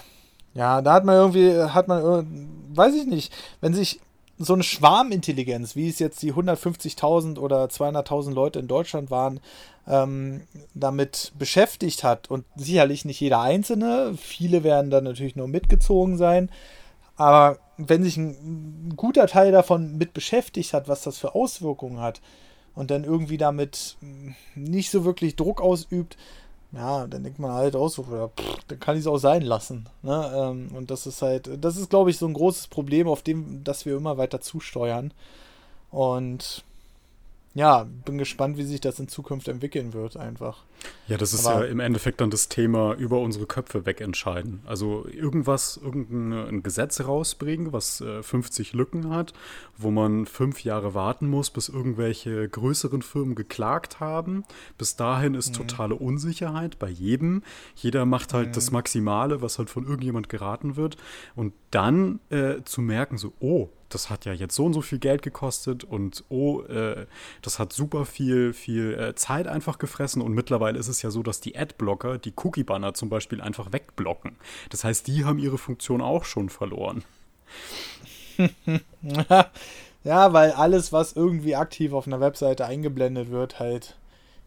ja, 0.54 0.82
da 0.82 0.92
hat 0.92 1.04
man 1.04 1.16
irgendwie, 1.16 1.62
hat 1.62 1.88
man, 1.88 2.48
weiß 2.74 2.94
ich 2.94 3.06
nicht, 3.06 3.32
wenn 3.60 3.74
sich 3.74 4.00
so 4.38 4.54
eine 4.54 4.62
Schwarmintelligenz, 4.62 5.76
wie 5.76 5.88
es 5.88 5.98
jetzt 5.98 6.22
die 6.22 6.32
150.000 6.32 7.38
oder 7.38 7.64
200.000 7.66 8.32
Leute 8.32 8.58
in 8.58 8.68
Deutschland 8.68 9.10
waren, 9.10 9.40
ähm, 9.86 10.42
damit 10.74 11.32
beschäftigt 11.38 12.04
hat 12.04 12.30
und 12.30 12.44
sicherlich 12.56 13.04
nicht 13.04 13.20
jeder 13.20 13.40
Einzelne, 13.40 14.14
viele 14.16 14.64
werden 14.64 14.90
dann 14.90 15.04
natürlich 15.04 15.36
nur 15.36 15.46
mitgezogen 15.46 16.16
sein, 16.16 16.50
aber 17.16 17.58
wenn 17.76 18.02
sich 18.02 18.16
ein, 18.16 18.88
ein 18.88 18.96
guter 18.96 19.26
Teil 19.26 19.52
davon 19.52 19.96
mit 19.98 20.14
beschäftigt 20.14 20.72
hat, 20.72 20.88
was 20.88 21.02
das 21.02 21.18
für 21.18 21.34
Auswirkungen 21.34 22.00
hat, 22.00 22.20
und 22.74 22.90
dann 22.90 23.04
irgendwie 23.04 23.38
damit 23.38 23.96
nicht 24.54 24.90
so 24.90 25.04
wirklich 25.04 25.36
Druck 25.36 25.60
ausübt, 25.60 26.16
ja, 26.72 27.06
dann 27.06 27.22
denkt 27.22 27.38
man 27.38 27.52
halt 27.52 27.76
auch 27.76 27.88
so, 27.88 28.04
ja, 28.10 28.30
dann 28.66 28.80
kann 28.80 28.96
ich 28.96 29.02
es 29.02 29.06
auch 29.06 29.18
sein 29.18 29.42
lassen. 29.42 29.88
Ne? 30.02 30.32
Ähm, 30.34 30.70
und 30.74 30.90
das 30.90 31.06
ist 31.06 31.22
halt, 31.22 31.48
das 31.60 31.76
ist, 31.76 31.88
glaube 31.88 32.10
ich, 32.10 32.18
so 32.18 32.26
ein 32.26 32.34
großes 32.34 32.66
Problem, 32.66 33.06
auf 33.06 33.22
dem, 33.22 33.62
dass 33.62 33.86
wir 33.86 33.96
immer 33.96 34.18
weiter 34.18 34.40
zusteuern. 34.40 35.12
Und 35.90 36.64
ja, 37.54 37.86
bin 38.04 38.18
gespannt, 38.18 38.58
wie 38.58 38.64
sich 38.64 38.80
das 38.80 38.98
in 38.98 39.06
Zukunft 39.06 39.46
entwickeln 39.46 39.92
wird, 39.92 40.16
einfach. 40.16 40.64
Ja, 41.06 41.16
das 41.16 41.32
ist 41.32 41.46
Aber 41.46 41.64
ja 41.64 41.70
im 41.70 41.78
Endeffekt 41.78 42.20
dann 42.20 42.30
das 42.30 42.48
Thema 42.48 42.94
über 42.94 43.20
unsere 43.20 43.46
Köpfe 43.46 43.86
wegentscheiden. 43.86 44.60
Also 44.66 45.06
irgendwas, 45.06 45.76
irgendein 45.76 46.64
Gesetz 46.64 47.00
rausbringen, 47.00 47.72
was 47.72 48.00
äh, 48.00 48.24
50 48.24 48.72
Lücken 48.72 49.10
hat, 49.10 49.34
wo 49.78 49.92
man 49.92 50.26
fünf 50.26 50.64
Jahre 50.64 50.94
warten 50.94 51.28
muss, 51.28 51.50
bis 51.50 51.68
irgendwelche 51.68 52.48
größeren 52.48 53.02
Firmen 53.02 53.36
geklagt 53.36 54.00
haben. 54.00 54.42
Bis 54.76 54.96
dahin 54.96 55.34
ist 55.34 55.50
mhm. 55.50 55.68
totale 55.68 55.94
Unsicherheit 55.94 56.80
bei 56.80 56.88
jedem. 56.88 57.44
Jeder 57.76 58.04
macht 58.04 58.34
halt 58.34 58.48
mhm. 58.48 58.52
das 58.52 58.72
Maximale, 58.72 59.42
was 59.42 59.58
halt 59.58 59.70
von 59.70 59.84
irgendjemand 59.84 60.28
geraten 60.28 60.74
wird. 60.74 60.96
Und 61.36 61.52
dann 61.70 62.18
äh, 62.30 62.62
zu 62.64 62.82
merken, 62.82 63.16
so, 63.16 63.32
oh, 63.38 63.68
das 63.94 64.10
hat 64.10 64.24
ja 64.24 64.32
jetzt 64.32 64.54
so 64.54 64.64
und 64.64 64.74
so 64.74 64.82
viel 64.82 64.98
Geld 64.98 65.22
gekostet 65.22 65.84
und 65.84 66.24
oh, 66.28 66.62
äh, 66.62 67.06
das 67.42 67.58
hat 67.58 67.72
super 67.72 68.04
viel, 68.04 68.52
viel 68.52 68.94
äh, 68.94 69.14
Zeit 69.14 69.46
einfach 69.46 69.78
gefressen 69.78 70.20
und 70.20 70.32
mittlerweile 70.32 70.78
ist 70.78 70.88
es 70.88 71.02
ja 71.02 71.10
so, 71.10 71.22
dass 71.22 71.40
die 71.40 71.56
Adblocker 71.56 72.18
die 72.18 72.32
Cookie-Banner 72.36 72.94
zum 72.94 73.08
Beispiel 73.08 73.40
einfach 73.40 73.72
wegblocken. 73.72 74.36
Das 74.70 74.84
heißt, 74.84 75.06
die 75.06 75.24
haben 75.24 75.38
ihre 75.38 75.58
Funktion 75.58 76.00
auch 76.00 76.24
schon 76.24 76.48
verloren. 76.48 77.04
ja, 80.04 80.32
weil 80.32 80.52
alles, 80.52 80.92
was 80.92 81.12
irgendwie 81.12 81.54
aktiv 81.54 81.92
auf 81.92 82.06
einer 82.06 82.20
Webseite 82.20 82.66
eingeblendet 82.66 83.30
wird, 83.30 83.60
halt 83.60 83.96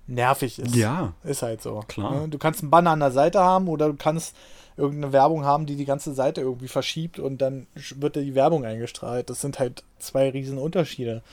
nervig 0.07 0.59
ist. 0.59 0.75
Ja. 0.75 1.13
Ist 1.23 1.41
halt 1.41 1.61
so. 1.61 1.83
Klar. 1.87 2.21
Ne? 2.21 2.29
Du 2.29 2.37
kannst 2.37 2.61
einen 2.61 2.71
Banner 2.71 2.91
an 2.91 2.99
der 2.99 3.11
Seite 3.11 3.39
haben 3.39 3.67
oder 3.67 3.87
du 3.87 3.95
kannst 3.95 4.35
irgendeine 4.78 5.11
Werbung 5.11 5.43
haben, 5.43 5.65
die 5.65 5.75
die 5.75 5.86
ganze 5.86 6.13
Seite 6.13 6.41
irgendwie 6.41 6.67
verschiebt 6.67 7.19
und 7.19 7.39
dann 7.39 7.67
wird 7.95 8.15
die 8.15 8.36
Werbung 8.36 8.63
eingestrahlt. 8.63 9.30
Das 9.30 9.41
sind 9.41 9.59
halt 9.59 9.84
zwei 9.99 10.30
riesen 10.30 10.57
Unterschiede. 10.57 11.23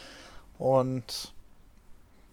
Und 0.58 1.32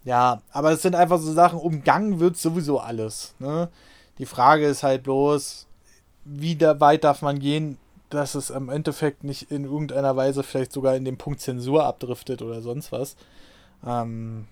ja, 0.04 0.42
aber 0.52 0.72
es 0.72 0.82
sind 0.82 0.96
einfach 0.96 1.20
so 1.20 1.32
Sachen, 1.34 1.60
umgangen 1.60 2.20
wird 2.20 2.38
sowieso 2.38 2.80
alles. 2.80 3.36
Ne? 3.40 3.70
Die 4.18 4.26
Frage 4.26 4.66
ist 4.66 4.84
halt 4.84 5.04
bloß, 5.04 5.68
wie 6.24 6.56
da 6.56 6.80
weit 6.80 7.04
darf 7.04 7.22
man 7.22 7.40
gehen, 7.40 7.78
dass 8.10 8.36
es 8.36 8.50
im 8.50 8.70
Endeffekt 8.70 9.24
nicht 9.24 9.52
in 9.52 9.66
irgendeiner 9.66 10.16
Weise 10.16 10.44
vielleicht 10.44 10.72
sogar 10.72 10.96
in 10.96 11.06
den 11.06 11.18
Punkt 11.18 11.42
Zensur 11.42 11.86
abdriftet 11.86 12.42
oder 12.42 12.62
sonst 12.62 12.92
was. 12.92 13.16
Ähm, 13.86 14.48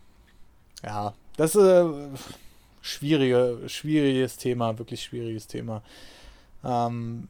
ja, 0.84 1.14
das 1.38 1.56
ist 1.56 1.64
äh, 1.64 1.86
schwierige, 2.82 3.60
schwieriges 3.68 4.38
Thema, 4.38 4.78
wirklich 4.78 5.04
schwieriges 5.04 5.48
Thema. 5.48 5.82
Ähm, 6.64 7.28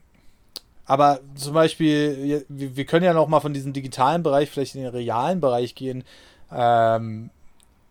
aber 0.86 1.20
zum 1.36 1.54
Beispiel, 1.54 2.46
wir, 2.50 2.86
können 2.86 3.06
ja 3.06 3.14
noch 3.14 3.28
mal 3.28 3.42
von 3.42 3.54
diesem 3.54 3.74
digitalen 3.74 4.24
Bereich 4.24 4.50
vielleicht 4.50 4.74
in 4.74 4.82
den 4.82 4.90
realen 4.90 5.40
Bereich 5.40 5.76
gehen. 5.76 6.04
Ähm, 6.52 7.30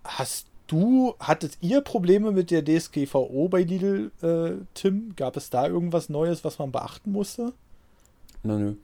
hast 0.02 0.48
du, 0.66 1.14
hattet 1.20 1.58
ihr 1.60 1.80
Probleme 1.80 2.32
mit 2.32 2.50
der 2.50 2.64
DSGVO 2.64 3.48
bei 3.48 3.62
Lidl, 3.62 4.10
äh, 4.20 4.64
Tim? 4.74 5.14
Gab 5.14 5.36
es 5.36 5.48
da 5.48 5.68
irgendwas 5.68 6.08
Neues, 6.08 6.44
was 6.44 6.58
man 6.58 6.72
beachten 6.72 7.12
musste? 7.12 7.52
Nö, 8.42 8.58
nö. 8.58 8.74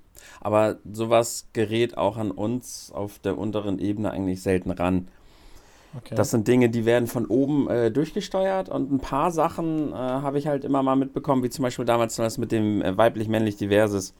Aber 0.41 0.77
sowas 0.91 1.49
gerät 1.53 1.99
auch 1.99 2.17
an 2.17 2.31
uns 2.31 2.93
auf 2.93 3.19
der 3.19 3.37
unteren 3.37 3.79
Ebene 3.79 4.11
eigentlich 4.11 4.43
selten 4.43 4.71
ran. 4.71 5.09
Okay. 5.99 6.15
Das 6.15 6.31
sind 6.31 6.49
Dinge, 6.49 6.69
die 6.71 6.85
werden 6.85 7.07
von 7.07 7.27
oben 7.27 7.69
äh, 7.69 7.91
durchgesteuert 7.91 8.69
und 8.69 8.93
ein 8.93 8.99
paar 8.99 9.31
Sachen 9.31 9.93
äh, 9.93 9.95
habe 9.95 10.39
ich 10.39 10.47
halt 10.47 10.65
immer 10.65 10.83
mal 10.83 10.97
mitbekommen, 10.97 11.43
wie 11.43 11.51
zum 11.51 11.63
Beispiel 11.63 11.85
damals 11.85 12.17
das 12.17 12.39
mit 12.39 12.53
dem 12.53 12.83
äh, 12.83 12.97
weiblich-männlich 12.97 13.57
Diverses, 13.57 14.15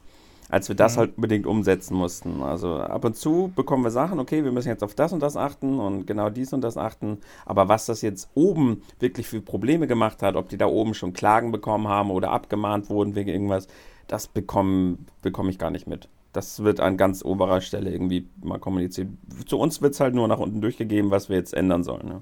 als 0.49 0.69
wir 0.69 0.75
das 0.75 0.95
mhm. 0.95 0.99
halt 0.99 1.17
unbedingt 1.17 1.45
umsetzen 1.45 1.95
mussten. 1.95 2.41
Also 2.41 2.77
ab 2.77 3.03
und 3.03 3.17
zu 3.17 3.51
bekommen 3.55 3.83
wir 3.83 3.91
Sachen, 3.91 4.19
okay, 4.19 4.43
wir 4.43 4.51
müssen 4.53 4.69
jetzt 4.69 4.83
auf 4.83 4.95
das 4.95 5.11
und 5.11 5.19
das 5.19 5.35
achten 5.35 5.79
und 5.79 6.05
genau 6.07 6.29
dies 6.29 6.53
und 6.53 6.61
das 6.61 6.77
achten, 6.77 7.19
aber 7.45 7.67
was 7.67 7.85
das 7.85 8.01
jetzt 8.01 8.29
oben 8.35 8.81
wirklich 8.99 9.27
für 9.27 9.41
Probleme 9.41 9.87
gemacht 9.87 10.21
hat, 10.21 10.35
ob 10.35 10.47
die 10.47 10.57
da 10.57 10.67
oben 10.67 10.93
schon 10.93 11.13
Klagen 11.13 11.51
bekommen 11.51 11.87
haben 11.87 12.09
oder 12.09 12.31
abgemahnt 12.31 12.89
wurden 12.89 13.15
wegen 13.15 13.29
irgendwas, 13.29 13.67
das 14.07 14.27
bekomme 14.27 14.97
bekomm 15.21 15.49
ich 15.49 15.59
gar 15.59 15.71
nicht 15.71 15.87
mit. 15.87 16.07
Das 16.35 16.63
wird 16.63 16.81
an 16.81 16.97
ganz 16.97 17.23
oberer 17.23 17.61
Stelle 17.61 17.91
irgendwie 17.91 18.27
mal 18.43 18.59
kommuniziert. 18.59 19.07
Zu 19.45 19.57
uns 19.57 19.81
wird 19.81 19.93
es 19.93 20.01
halt 20.01 20.15
nur 20.15 20.27
nach 20.27 20.39
unten 20.39 20.59
durchgegeben, 20.59 21.09
was 21.09 21.29
wir 21.29 21.37
jetzt 21.37 21.53
ändern 21.53 21.85
sollen. 21.85 22.07
Ne? 22.07 22.21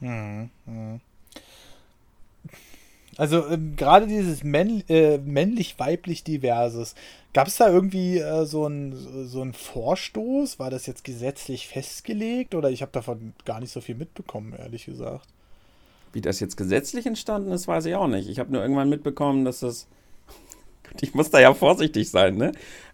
Hm, 0.00 0.50
hm. 0.66 1.00
Also 3.16 3.46
ähm, 3.48 3.74
gerade 3.76 4.06
dieses 4.06 4.44
Männ 4.44 4.84
äh, 4.88 5.18
männlich-weiblich 5.18 6.22
diverses, 6.22 6.94
gab 7.34 7.48
es 7.48 7.56
da 7.56 7.68
irgendwie 7.68 8.18
äh, 8.18 8.46
so 8.46 8.66
einen 8.66 9.26
so 9.26 9.44
Vorstoß? 9.52 10.60
War 10.60 10.70
das 10.70 10.86
jetzt 10.86 11.02
gesetzlich 11.02 11.66
festgelegt 11.66 12.54
oder 12.54 12.70
ich 12.70 12.80
habe 12.80 12.92
davon 12.92 13.34
gar 13.44 13.58
nicht 13.58 13.72
so 13.72 13.80
viel 13.80 13.96
mitbekommen, 13.96 14.54
ehrlich 14.56 14.84
gesagt. 14.86 15.26
Wie 16.12 16.20
das 16.20 16.38
jetzt 16.38 16.56
gesetzlich 16.56 17.06
entstanden 17.06 17.50
ist, 17.50 17.66
weiß 17.66 17.86
ich 17.86 17.96
auch 17.96 18.06
nicht. 18.06 18.28
Ich 18.28 18.38
habe 18.38 18.52
nur 18.52 18.62
irgendwann 18.62 18.88
mitbekommen, 18.88 19.44
dass 19.44 19.60
das 19.60 19.88
ich 21.00 21.12
muss 21.14 21.30
da 21.30 21.40
ja 21.40 21.52
vorsichtig 21.54 22.08
sein, 22.08 22.36
ne? 22.36 22.52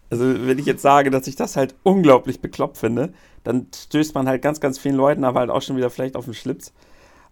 Also, 0.09 0.25
wenn 0.25 0.57
ich 0.57 0.65
jetzt 0.65 0.81
sage, 0.81 1.11
dass 1.11 1.27
ich 1.27 1.35
das 1.35 1.55
halt 1.55 1.75
unglaublich 1.83 2.41
bekloppt 2.41 2.77
finde, 2.77 3.13
dann 3.43 3.67
stößt 3.73 4.15
man 4.15 4.27
halt 4.27 4.41
ganz, 4.41 4.59
ganz 4.59 4.79
vielen 4.79 4.95
Leuten 4.95 5.23
aber 5.23 5.41
halt 5.41 5.49
auch 5.49 5.61
schon 5.61 5.77
wieder 5.77 5.89
vielleicht 5.89 6.15
auf 6.15 6.25
den 6.25 6.33
Schlips. 6.33 6.73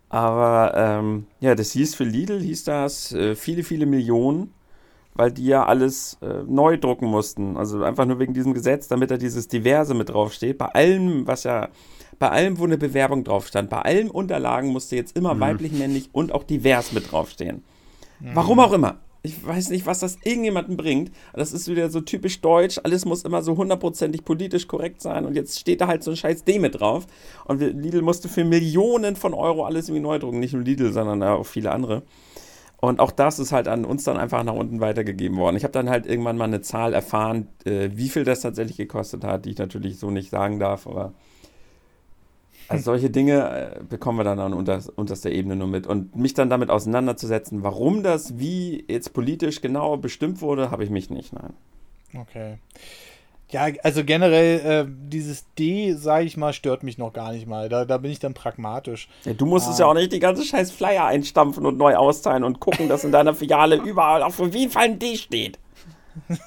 Aber 0.09 0.73
ähm, 0.75 1.25
ja, 1.39 1.55
das 1.55 1.71
hieß 1.71 1.95
für 1.95 2.05
Lidl, 2.05 2.39
hieß 2.39 2.63
das 2.63 3.11
äh, 3.11 3.35
viele, 3.35 3.63
viele 3.63 3.85
Millionen, 3.85 4.53
weil 5.15 5.31
die 5.31 5.45
ja 5.45 5.65
alles 5.65 6.17
äh, 6.21 6.43
neu 6.47 6.77
drucken 6.77 7.07
mussten. 7.07 7.57
Also 7.57 7.83
einfach 7.83 8.05
nur 8.05 8.19
wegen 8.19 8.33
diesem 8.33 8.53
Gesetz, 8.53 8.87
damit 8.87 9.11
da 9.11 9.17
dieses 9.17 9.47
Diverse 9.47 9.93
mit 9.93 10.09
draufsteht. 10.09 10.57
Bei 10.57 10.67
allem, 10.67 11.27
was 11.27 11.43
ja, 11.43 11.69
bei 12.19 12.29
allem, 12.29 12.57
wo 12.57 12.63
eine 12.63 12.77
Bewerbung 12.77 13.23
drauf 13.23 13.47
stand, 13.47 13.69
bei 13.69 13.81
allen 13.81 14.09
Unterlagen 14.09 14.69
musste 14.69 14.95
jetzt 14.95 15.17
immer 15.17 15.33
mhm. 15.33 15.39
weiblich, 15.41 15.71
männlich 15.73 16.09
und 16.13 16.31
auch 16.31 16.43
divers 16.43 16.93
mit 16.93 17.11
draufstehen. 17.11 17.63
Mhm. 18.19 18.29
Warum 18.33 18.59
auch 18.59 18.71
immer. 18.71 18.99
Ich 19.23 19.45
weiß 19.45 19.69
nicht, 19.69 19.85
was 19.85 19.99
das 19.99 20.17
irgendjemandem 20.23 20.77
bringt. 20.77 21.11
Das 21.33 21.51
ist 21.51 21.67
wieder 21.67 21.89
so 21.89 22.01
typisch 22.01 22.39
deutsch. 22.41 22.79
Alles 22.83 23.05
muss 23.05 23.23
immer 23.23 23.41
so 23.41 23.57
hundertprozentig 23.57 24.23
politisch 24.23 24.67
korrekt 24.67 25.01
sein. 25.01 25.25
Und 25.25 25.35
jetzt 25.35 25.59
steht 25.59 25.81
da 25.81 25.87
halt 25.87 26.03
so 26.03 26.11
ein 26.11 26.17
scheiß 26.17 26.43
D 26.43 26.59
mit 26.59 26.79
drauf. 26.79 27.07
Und 27.45 27.59
Lidl 27.59 28.01
musste 28.01 28.29
für 28.29 28.45
Millionen 28.45 29.15
von 29.15 29.33
Euro 29.33 29.65
alles 29.65 29.89
irgendwie 29.89 30.03
neu 30.03 30.19
drucken. 30.19 30.39
Nicht 30.39 30.53
nur 30.53 30.63
Lidl, 30.63 30.93
sondern 30.93 31.21
auch 31.23 31.45
viele 31.45 31.71
andere. 31.71 32.03
Und 32.79 32.99
auch 32.99 33.11
das 33.11 33.39
ist 33.39 33.51
halt 33.51 33.67
an 33.67 33.85
uns 33.85 34.03
dann 34.03 34.17
einfach 34.17 34.43
nach 34.43 34.53
unten 34.53 34.79
weitergegeben 34.79 35.37
worden. 35.37 35.57
Ich 35.57 35.63
habe 35.63 35.73
dann 35.73 35.89
halt 35.89 36.05
irgendwann 36.05 36.37
mal 36.37 36.45
eine 36.45 36.61
Zahl 36.61 36.93
erfahren, 36.93 37.47
äh, 37.65 37.89
wie 37.93 38.09
viel 38.09 38.23
das 38.23 38.41
tatsächlich 38.41 38.77
gekostet 38.77 39.23
hat, 39.23 39.45
die 39.45 39.51
ich 39.51 39.57
natürlich 39.57 39.97
so 39.97 40.11
nicht 40.11 40.29
sagen 40.29 40.59
darf, 40.59 40.85
aber 40.85 41.13
also 42.69 42.83
solche 42.83 43.09
Dinge 43.09 43.77
äh, 43.79 43.83
bekommen 43.83 44.19
wir 44.19 44.23
dann 44.23 44.39
an 44.39 44.53
unter, 44.53 44.81
unterster 44.95 45.31
Ebene 45.31 45.55
nur 45.55 45.67
mit. 45.67 45.87
Und 45.87 46.15
mich 46.15 46.33
dann 46.33 46.49
damit 46.49 46.69
auseinanderzusetzen, 46.69 47.63
warum 47.63 48.03
das 48.03 48.37
wie 48.39 48.85
jetzt 48.87 49.13
politisch 49.13 49.61
genau 49.61 49.97
bestimmt 49.97 50.41
wurde, 50.41 50.71
habe 50.71 50.83
ich 50.83 50.89
mich 50.89 51.09
nicht, 51.09 51.33
nein. 51.33 51.53
Okay. 52.13 52.57
Ja, 53.49 53.67
also 53.83 54.03
generell, 54.03 54.59
äh, 54.59 54.85
dieses 54.89 55.45
D, 55.57 55.93
sage 55.93 56.25
ich 56.25 56.35
mal, 56.35 56.51
stört 56.51 56.83
mich 56.83 56.97
noch 56.97 57.13
gar 57.13 57.31
nicht 57.31 57.47
mal. 57.47 57.69
Da, 57.69 57.85
da 57.85 57.97
bin 57.97 58.11
ich 58.11 58.19
dann 58.19 58.33
pragmatisch. 58.33 59.07
Ja, 59.23 59.33
du 59.33 59.45
musst 59.45 59.69
es 59.69 59.77
ja 59.77 59.85
ah. 59.85 59.89
auch 59.89 59.93
nicht 59.93 60.11
die 60.11 60.19
ganze 60.19 60.43
scheiß 60.43 60.71
Flyer 60.71 61.05
einstampfen 61.05 61.65
und 61.65 61.77
neu 61.77 61.95
austeilen 61.95 62.43
und 62.43 62.59
gucken, 62.59 62.89
dass 62.89 63.05
in 63.05 63.13
deiner 63.13 63.33
Filiale 63.33 63.77
überall 63.77 64.21
auf 64.21 64.39
jeden 64.39 64.71
Fall 64.71 64.83
ein 64.83 64.99
D 64.99 65.15
steht. 65.15 65.59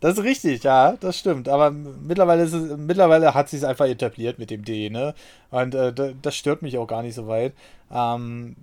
Das 0.00 0.16
ist 0.16 0.24
richtig, 0.24 0.62
ja, 0.62 0.92
das 0.92 1.18
stimmt. 1.18 1.48
Aber 1.48 1.70
mittlerweile, 1.70 2.44
ist 2.44 2.52
es, 2.52 2.76
mittlerweile 2.76 3.34
hat 3.34 3.48
sich 3.48 3.66
einfach 3.66 3.86
etabliert 3.86 4.38
mit 4.38 4.50
dem 4.50 4.64
D, 4.64 4.90
ne? 4.90 5.14
Und 5.50 5.74
äh, 5.74 5.92
das 6.22 6.36
stört 6.36 6.62
mich 6.62 6.78
auch 6.78 6.86
gar 6.86 7.02
nicht 7.02 7.16
so 7.16 7.26
weit. 7.26 7.52
Ähm, 7.92 8.54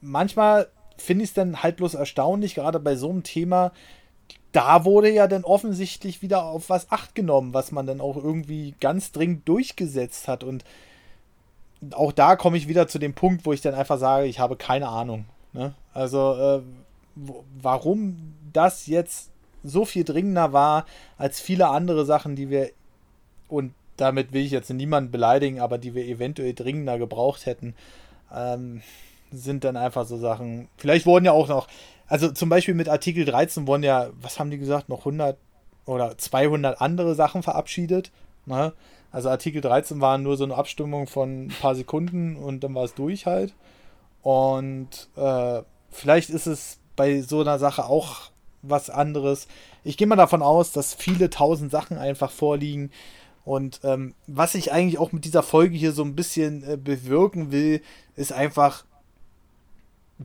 manchmal 0.00 0.68
finde 0.96 1.24
ich 1.24 1.30
es 1.30 1.34
dann 1.34 1.62
halt 1.62 1.76
bloß 1.76 1.94
erstaunlich, 1.94 2.54
gerade 2.54 2.78
bei 2.78 2.94
so 2.94 3.10
einem 3.10 3.24
Thema. 3.24 3.72
Da 4.52 4.84
wurde 4.84 5.10
ja 5.10 5.26
dann 5.26 5.42
offensichtlich 5.42 6.22
wieder 6.22 6.44
auf 6.44 6.70
was 6.70 6.90
Acht 6.92 7.16
genommen, 7.16 7.52
was 7.52 7.72
man 7.72 7.86
dann 7.86 8.00
auch 8.00 8.16
irgendwie 8.16 8.74
ganz 8.80 9.10
dringend 9.10 9.48
durchgesetzt 9.48 10.28
hat. 10.28 10.44
Und 10.44 10.64
auch 11.92 12.12
da 12.12 12.36
komme 12.36 12.56
ich 12.56 12.68
wieder 12.68 12.86
zu 12.86 13.00
dem 13.00 13.14
Punkt, 13.14 13.44
wo 13.44 13.52
ich 13.52 13.60
dann 13.60 13.74
einfach 13.74 13.98
sage, 13.98 14.26
ich 14.26 14.38
habe 14.38 14.54
keine 14.54 14.88
Ahnung. 14.88 15.24
Ne? 15.52 15.74
Also, 15.92 16.34
äh, 16.34 16.62
warum 17.60 18.34
das 18.52 18.86
jetzt 18.86 19.30
so 19.64 19.84
viel 19.84 20.04
dringender 20.04 20.52
war 20.52 20.86
als 21.18 21.40
viele 21.40 21.68
andere 21.68 22.04
Sachen, 22.04 22.36
die 22.36 22.50
wir, 22.50 22.70
und 23.48 23.74
damit 23.96 24.32
will 24.32 24.44
ich 24.44 24.50
jetzt 24.50 24.70
niemanden 24.70 25.10
beleidigen, 25.10 25.60
aber 25.60 25.78
die 25.78 25.94
wir 25.94 26.04
eventuell 26.04 26.54
dringender 26.54 26.98
gebraucht 26.98 27.46
hätten, 27.46 27.74
ähm, 28.32 28.82
sind 29.32 29.64
dann 29.64 29.76
einfach 29.76 30.06
so 30.06 30.16
Sachen. 30.16 30.68
Vielleicht 30.76 31.06
wurden 31.06 31.24
ja 31.24 31.32
auch 31.32 31.48
noch, 31.48 31.66
also 32.06 32.30
zum 32.30 32.48
Beispiel 32.48 32.74
mit 32.74 32.88
Artikel 32.88 33.24
13 33.24 33.66
wurden 33.66 33.82
ja, 33.82 34.10
was 34.20 34.38
haben 34.38 34.50
die 34.50 34.58
gesagt, 34.58 34.88
noch 34.88 35.00
100 35.00 35.36
oder 35.86 36.16
200 36.16 36.80
andere 36.80 37.14
Sachen 37.14 37.42
verabschiedet. 37.42 38.10
Ne? 38.46 38.72
Also 39.10 39.28
Artikel 39.28 39.60
13 39.60 40.00
war 40.00 40.18
nur 40.18 40.36
so 40.36 40.44
eine 40.44 40.56
Abstimmung 40.56 41.06
von 41.06 41.46
ein 41.46 41.54
paar 41.60 41.74
Sekunden 41.74 42.36
und 42.36 42.64
dann 42.64 42.74
war 42.74 42.84
es 42.84 42.94
durch 42.94 43.26
halt. 43.26 43.54
Und 44.22 45.08
äh, 45.16 45.62
vielleicht 45.90 46.30
ist 46.30 46.46
es 46.46 46.78
bei 46.96 47.20
so 47.20 47.40
einer 47.40 47.58
Sache 47.58 47.84
auch 47.84 48.30
was 48.66 48.90
anderes. 48.90 49.46
Ich 49.82 49.96
gehe 49.96 50.06
mal 50.06 50.16
davon 50.16 50.42
aus, 50.42 50.72
dass 50.72 50.94
viele 50.94 51.30
tausend 51.30 51.70
Sachen 51.70 51.98
einfach 51.98 52.30
vorliegen 52.30 52.90
Und 53.44 53.80
ähm, 53.84 54.14
was 54.26 54.54
ich 54.54 54.72
eigentlich 54.72 54.98
auch 54.98 55.12
mit 55.12 55.24
dieser 55.24 55.42
Folge 55.42 55.76
hier 55.76 55.92
so 55.92 56.02
ein 56.02 56.16
bisschen 56.16 56.64
äh, 56.64 56.76
bewirken 56.76 57.52
will, 57.52 57.82
ist 58.16 58.32
einfach, 58.32 58.84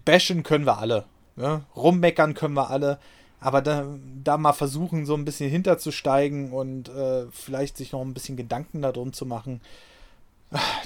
bashen 0.06 0.44
können 0.44 0.66
wir 0.66 0.78
alle. 0.78 1.06
Ne? 1.36 1.64
Rummeckern 1.76 2.34
können 2.34 2.54
wir 2.54 2.70
alle. 2.70 3.00
Aber 3.42 3.62
da, 3.62 3.86
da 4.24 4.38
mal 4.38 4.54
versuchen, 4.54 5.06
so 5.06 5.16
ein 5.16 5.26
bisschen 5.26 5.50
hinterzusteigen 5.50 6.52
und 6.52 6.90
äh, 6.90 7.26
vielleicht 7.32 7.78
sich 7.78 7.92
noch 7.92 8.02
ein 8.02 8.14
bisschen 8.14 8.38
Gedanken 8.38 8.82
darum 8.82 9.14
zu 9.14 9.26
machen, 9.26 9.62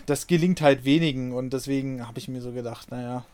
das 0.05 0.27
gelingt 0.27 0.61
halt 0.61 0.85
wenigen. 0.85 1.33
Und 1.33 1.53
deswegen 1.53 2.07
habe 2.07 2.19
ich 2.19 2.27
mir 2.27 2.41
so 2.41 2.51
gedacht, 2.51 2.91
naja, 2.91 3.25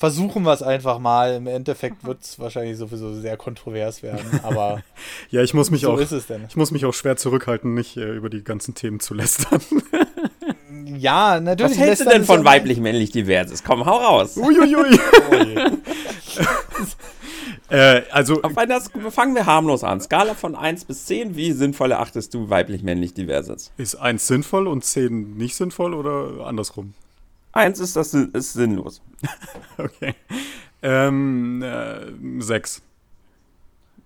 versuchen 0.00 0.44
wir 0.44 0.52
es 0.54 0.62
einfach 0.62 0.98
mal. 0.98 1.34
Im 1.34 1.46
Endeffekt 1.46 2.04
wird 2.04 2.22
es 2.22 2.38
wahrscheinlich 2.38 2.78
sowieso 2.78 3.14
sehr 3.14 3.36
kontrovers 3.36 4.02
werden, 4.02 4.40
aber 4.42 4.82
ja, 5.30 5.42
ich 5.42 5.54
muss 5.54 5.70
mich 5.70 5.82
so 5.82 5.92
auch, 5.92 6.00
ist 6.00 6.10
es 6.10 6.26
denn. 6.26 6.46
Ich 6.48 6.56
muss 6.56 6.72
mich 6.72 6.84
auch 6.86 6.94
schwer 6.94 7.16
zurückhalten, 7.16 7.74
nicht 7.74 7.96
äh, 7.96 8.10
über 8.12 8.30
die 8.30 8.42
ganzen 8.42 8.74
Themen 8.74 8.98
zu 8.98 9.14
lästern. 9.14 9.60
ja, 10.86 11.38
natürlich. 11.38 11.72
Was 11.72 11.78
hältst 11.78 12.06
du 12.06 12.08
denn 12.08 12.24
von 12.24 12.44
weiblich-männlich 12.44 13.12
diverses? 13.12 13.62
Komm, 13.62 13.84
hau 13.84 13.98
raus. 13.98 14.38
Uiuiui. 14.38 14.98
äh, 17.68 18.02
also, 18.10 18.40
Auf 18.40 18.56
einer, 18.56 18.80
fangen 19.10 19.34
wir 19.34 19.44
harmlos 19.44 19.84
an. 19.84 20.00
Skala 20.00 20.32
von 20.32 20.54
1 20.54 20.86
bis 20.86 21.04
10, 21.04 21.36
wie 21.36 21.52
sinnvoll 21.52 21.92
erachtest 21.92 22.32
du 22.32 22.48
weiblich-männlich 22.48 23.12
diverses? 23.12 23.70
Ist 23.76 23.96
1 23.96 24.26
sinnvoll 24.26 24.66
und 24.66 24.82
10 24.82 25.36
nicht 25.36 25.56
sinnvoll 25.56 25.92
oder 25.92 26.46
andersrum? 26.46 26.94
1 27.52 27.80
ist, 27.80 27.96
das, 27.96 28.14
ist 28.14 28.52
sinnlos. 28.52 29.02
okay. 29.78 30.14
Ähm, 30.82 31.62
äh, 31.62 32.12
6. 32.40 32.82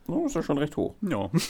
Oh, 0.06 0.26
ist 0.26 0.34
ja 0.34 0.42
schon 0.42 0.58
recht 0.58 0.76
hoch. 0.76 0.94
Ja. 1.00 1.30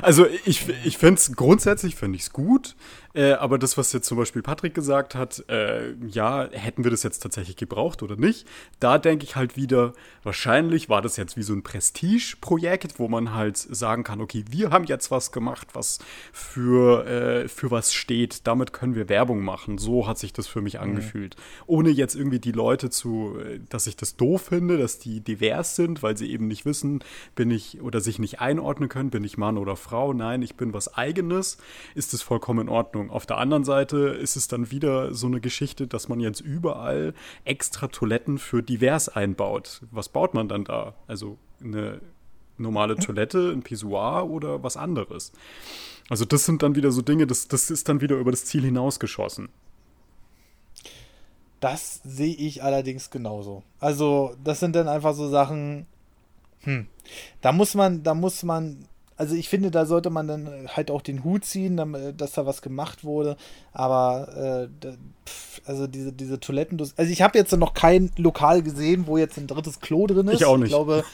Also 0.00 0.26
ich, 0.46 0.68
ich 0.84 0.98
finde 0.98 1.18
es 1.18 1.36
grundsätzlich 1.36 1.94
finde 1.94 2.16
ich 2.16 2.22
es 2.22 2.32
gut, 2.32 2.74
äh, 3.14 3.32
aber 3.32 3.58
das, 3.58 3.76
was 3.76 3.92
jetzt 3.92 4.06
zum 4.06 4.16
Beispiel 4.16 4.42
Patrick 4.42 4.74
gesagt 4.74 5.14
hat, 5.14 5.44
äh, 5.48 5.92
ja, 6.08 6.48
hätten 6.50 6.82
wir 6.82 6.90
das 6.90 7.02
jetzt 7.02 7.20
tatsächlich 7.20 7.56
gebraucht 7.56 8.02
oder 8.02 8.16
nicht, 8.16 8.46
da 8.80 8.98
denke 8.98 9.24
ich 9.24 9.36
halt 9.36 9.56
wieder, 9.56 9.92
wahrscheinlich 10.22 10.88
war 10.88 11.02
das 11.02 11.16
jetzt 11.16 11.36
wie 11.36 11.42
so 11.42 11.52
ein 11.52 11.62
Prestige-Projekt, 11.62 12.98
wo 12.98 13.08
man 13.08 13.34
halt 13.34 13.58
sagen 13.58 14.02
kann, 14.02 14.20
okay, 14.20 14.44
wir 14.48 14.70
haben 14.70 14.84
jetzt 14.84 15.10
was 15.10 15.30
gemacht, 15.30 15.68
was 15.74 15.98
für, 16.32 17.06
äh, 17.06 17.48
für 17.48 17.70
was 17.70 17.92
steht, 17.92 18.46
damit 18.46 18.72
können 18.72 18.94
wir 18.94 19.08
Werbung 19.10 19.44
machen. 19.44 19.76
So 19.76 20.06
hat 20.06 20.18
sich 20.18 20.32
das 20.32 20.46
für 20.46 20.62
mich 20.62 20.80
angefühlt. 20.80 21.36
Ohne 21.66 21.90
jetzt 21.90 22.14
irgendwie 22.14 22.40
die 22.40 22.52
Leute 22.52 22.88
zu, 22.88 23.36
äh, 23.38 23.60
dass 23.68 23.86
ich 23.86 23.96
das 23.96 24.16
doof 24.16 24.42
finde, 24.42 24.78
dass 24.78 24.98
die 24.98 25.20
divers 25.20 25.76
sind, 25.76 26.02
weil 26.02 26.16
sie 26.16 26.30
eben 26.30 26.48
nicht 26.48 26.64
wissen, 26.64 27.04
bin 27.34 27.50
ich 27.50 27.81
oder 27.82 28.00
sich 28.00 28.18
nicht 28.18 28.40
einordnen 28.40 28.88
können, 28.88 29.10
bin 29.10 29.24
ich 29.24 29.36
Mann 29.36 29.58
oder 29.58 29.76
Frau, 29.76 30.12
nein, 30.12 30.42
ich 30.42 30.56
bin 30.56 30.72
was 30.72 30.94
eigenes, 30.94 31.58
ist 31.94 32.14
es 32.14 32.22
vollkommen 32.22 32.60
in 32.60 32.68
Ordnung. 32.68 33.10
Auf 33.10 33.26
der 33.26 33.38
anderen 33.38 33.64
Seite 33.64 33.98
ist 33.98 34.36
es 34.36 34.48
dann 34.48 34.70
wieder 34.70 35.14
so 35.14 35.26
eine 35.26 35.40
Geschichte, 35.40 35.86
dass 35.86 36.08
man 36.08 36.20
jetzt 36.20 36.40
überall 36.40 37.14
extra 37.44 37.88
Toiletten 37.88 38.38
für 38.38 38.62
divers 38.62 39.08
einbaut. 39.08 39.82
Was 39.90 40.08
baut 40.08 40.34
man 40.34 40.48
dann 40.48 40.64
da? 40.64 40.94
Also 41.06 41.38
eine 41.62 42.00
normale 42.58 42.96
Toilette, 42.96 43.50
ein 43.50 43.62
Pissoir 43.62 44.28
oder 44.28 44.62
was 44.62 44.76
anderes? 44.76 45.32
Also 46.08 46.24
das 46.24 46.44
sind 46.44 46.62
dann 46.62 46.74
wieder 46.74 46.92
so 46.92 47.02
Dinge, 47.02 47.26
das, 47.26 47.48
das 47.48 47.70
ist 47.70 47.88
dann 47.88 48.00
wieder 48.00 48.16
über 48.16 48.30
das 48.30 48.44
Ziel 48.44 48.62
hinausgeschossen. 48.62 49.48
Das 51.62 52.00
sehe 52.02 52.34
ich 52.34 52.64
allerdings 52.64 53.10
genauso. 53.10 53.62
Also, 53.78 54.34
das 54.42 54.58
sind 54.58 54.74
dann 54.74 54.88
einfach 54.88 55.14
so 55.14 55.28
Sachen, 55.28 55.86
hm. 56.64 56.86
Da 57.40 57.52
muss 57.52 57.74
man, 57.74 58.02
da 58.02 58.14
muss 58.14 58.42
man, 58.42 58.86
also 59.16 59.34
ich 59.34 59.48
finde, 59.48 59.70
da 59.70 59.86
sollte 59.86 60.10
man 60.10 60.28
dann 60.28 60.68
halt 60.68 60.90
auch 60.90 61.02
den 61.02 61.24
Hut 61.24 61.44
ziehen, 61.44 61.76
dass 62.16 62.32
da 62.32 62.46
was 62.46 62.62
gemacht 62.62 63.04
wurde. 63.04 63.36
Aber 63.72 64.68
äh, 64.82 64.88
also 65.66 65.86
diese, 65.86 66.12
diese 66.12 66.40
Toiletten, 66.40 66.80
also 66.80 67.12
ich 67.12 67.22
habe 67.22 67.38
jetzt 67.38 67.52
noch 67.52 67.74
kein 67.74 68.10
Lokal 68.16 68.62
gesehen, 68.62 69.06
wo 69.06 69.18
jetzt 69.18 69.36
ein 69.38 69.46
drittes 69.46 69.80
Klo 69.80 70.06
drin 70.06 70.28
ist. 70.28 70.40
Ich 70.40 70.44
auch 70.44 70.56
nicht. 70.56 70.66
Ich 70.66 70.70
glaube, 70.72 71.04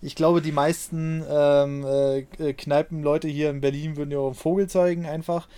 ich 0.00 0.14
glaube 0.14 0.42
die 0.42 0.52
meisten 0.52 1.24
ähm, 1.28 1.84
äh, 1.84 2.52
Kneipenleute 2.52 3.28
hier 3.28 3.50
in 3.50 3.60
Berlin 3.60 3.96
würden 3.96 4.10
ja 4.10 4.18
auch 4.18 4.26
einen 4.26 4.34
Vogel 4.34 4.68
zeigen 4.68 5.06
einfach. 5.06 5.48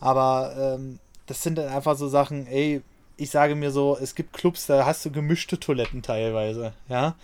Aber 0.00 0.76
ähm, 0.76 0.98
das 1.26 1.42
sind 1.42 1.58
dann 1.58 1.68
einfach 1.68 1.96
so 1.96 2.08
Sachen, 2.08 2.46
ey, 2.46 2.82
ich 3.16 3.30
sage 3.30 3.54
mir 3.54 3.70
so, 3.70 3.96
es 4.00 4.14
gibt 4.14 4.32
Clubs, 4.32 4.66
da 4.66 4.84
hast 4.84 5.04
du 5.04 5.10
gemischte 5.10 5.60
Toiletten 5.60 6.02
teilweise, 6.02 6.72
ja. 6.88 7.14